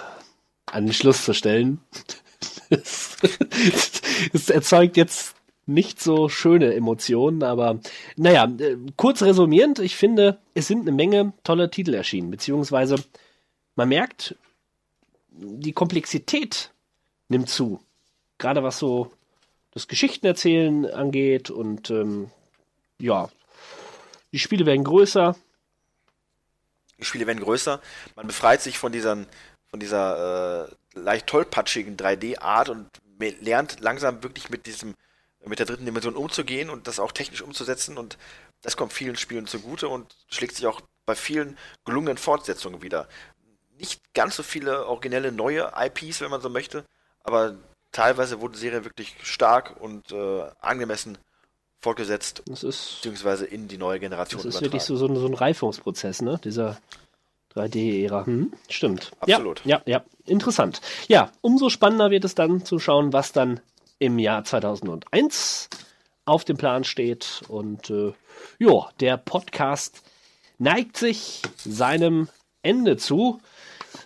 [0.65, 1.79] an den Schluss zu stellen.
[4.31, 7.79] Es, erzeugt jetzt nicht so schöne Emotionen, aber
[8.15, 13.03] naja, äh, kurz resümierend, ich finde, es sind eine Menge tolle Titel erschienen, beziehungsweise
[13.75, 14.35] man merkt,
[15.31, 16.71] die Komplexität
[17.27, 17.79] nimmt zu.
[18.39, 19.11] Gerade was so
[19.71, 22.31] das Geschichtenerzählen angeht und ähm,
[22.97, 23.29] ja,
[24.31, 25.35] die Spiele werden größer.
[26.97, 27.81] Die Spiele werden größer.
[28.15, 29.25] Man befreit sich von dieser,
[29.69, 34.95] von dieser äh, leicht tollpatschigen 3D-Art und lernt langsam wirklich mit diesem,
[35.45, 38.17] mit der dritten Dimension umzugehen und das auch technisch umzusetzen und
[38.61, 43.07] das kommt vielen Spielen zugute und schlägt sich auch bei vielen gelungenen Fortsetzungen wieder.
[43.77, 46.85] Nicht ganz so viele originelle neue IPs, wenn man so möchte,
[47.23, 47.57] aber
[47.91, 51.17] teilweise wurde die Serie wirklich stark und äh, angemessen
[51.81, 54.65] fortgesetzt, Das ist, beziehungsweise in die neue Generation das ist übertragen.
[54.65, 56.39] wirklich so, so, ein, so ein Reifungsprozess, ne?
[56.43, 56.77] Dieser
[57.55, 58.25] 3D-Ära.
[58.25, 58.53] Hm?
[58.67, 59.11] Stimmt.
[59.21, 59.65] Absolut.
[59.65, 60.03] Ja, ja, ja.
[60.25, 60.81] Interessant.
[61.07, 63.61] Ja, umso spannender wird es dann zu schauen, was dann
[63.97, 65.69] im Jahr 2001
[66.25, 67.41] auf dem Plan steht.
[67.47, 68.13] Und äh,
[68.59, 70.03] ja, der Podcast
[70.57, 72.29] neigt sich seinem
[72.61, 73.39] Ende zu.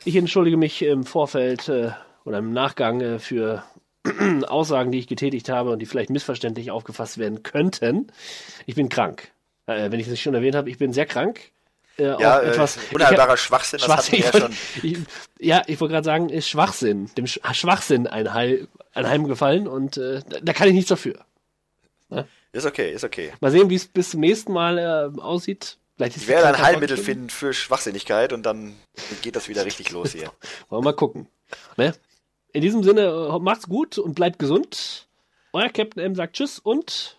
[0.05, 1.91] Ich entschuldige mich im Vorfeld äh,
[2.23, 3.63] oder im Nachgang äh, für
[4.47, 8.07] Aussagen, die ich getätigt habe und die vielleicht missverständlich aufgefasst werden könnten.
[8.65, 9.31] Ich bin krank.
[9.65, 11.39] Äh, wenn ich es nicht schon erwähnt habe, ich bin sehr krank.
[11.97, 14.53] Äh, Ja, äh, etwas unheilbarer Schwachsinn, das hatten wir ich ja schon.
[14.81, 14.97] Ich,
[15.39, 20.39] ja, ich wollte gerade sagen, ist Schwachsinn, dem Sch Schwachsinn einheil, anheimgefallen und äh, da,
[20.41, 21.25] da kann ich nichts dafür.
[22.51, 23.31] Ist okay, ist okay.
[23.41, 25.77] Mal sehen, wie es bis zum nächsten Mal äh, aussieht.
[25.95, 28.75] Vielleicht Ich werde ein Heilmittel finden für Schwachsinnigkeit und dann
[29.23, 30.31] geht das wieder richtig los hier.
[30.69, 31.27] Wollen wir mal gucken.
[31.77, 31.93] Ne?
[32.53, 35.07] In diesem Sinne, äh, macht's gut und bleibt gesund.
[35.53, 37.17] Euer Captain M sagt Tschüss und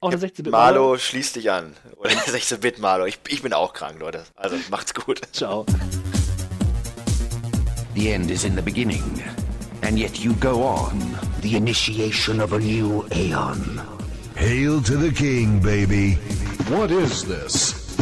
[0.00, 1.74] auch der 16 Marlo, schließ dich an.
[1.96, 3.06] Oder 16-Bit Marlo.
[3.06, 4.24] Ich, ich bin auch krank, Leute.
[4.34, 5.22] Also macht's gut.
[5.32, 5.64] Ciao.
[7.94, 9.22] The end is in the beginning,
[9.80, 11.00] and yet you go on.
[11.40, 13.80] The initiation of a new aeon.
[14.36, 16.18] Hail to the king, baby.
[16.68, 17.96] What is this?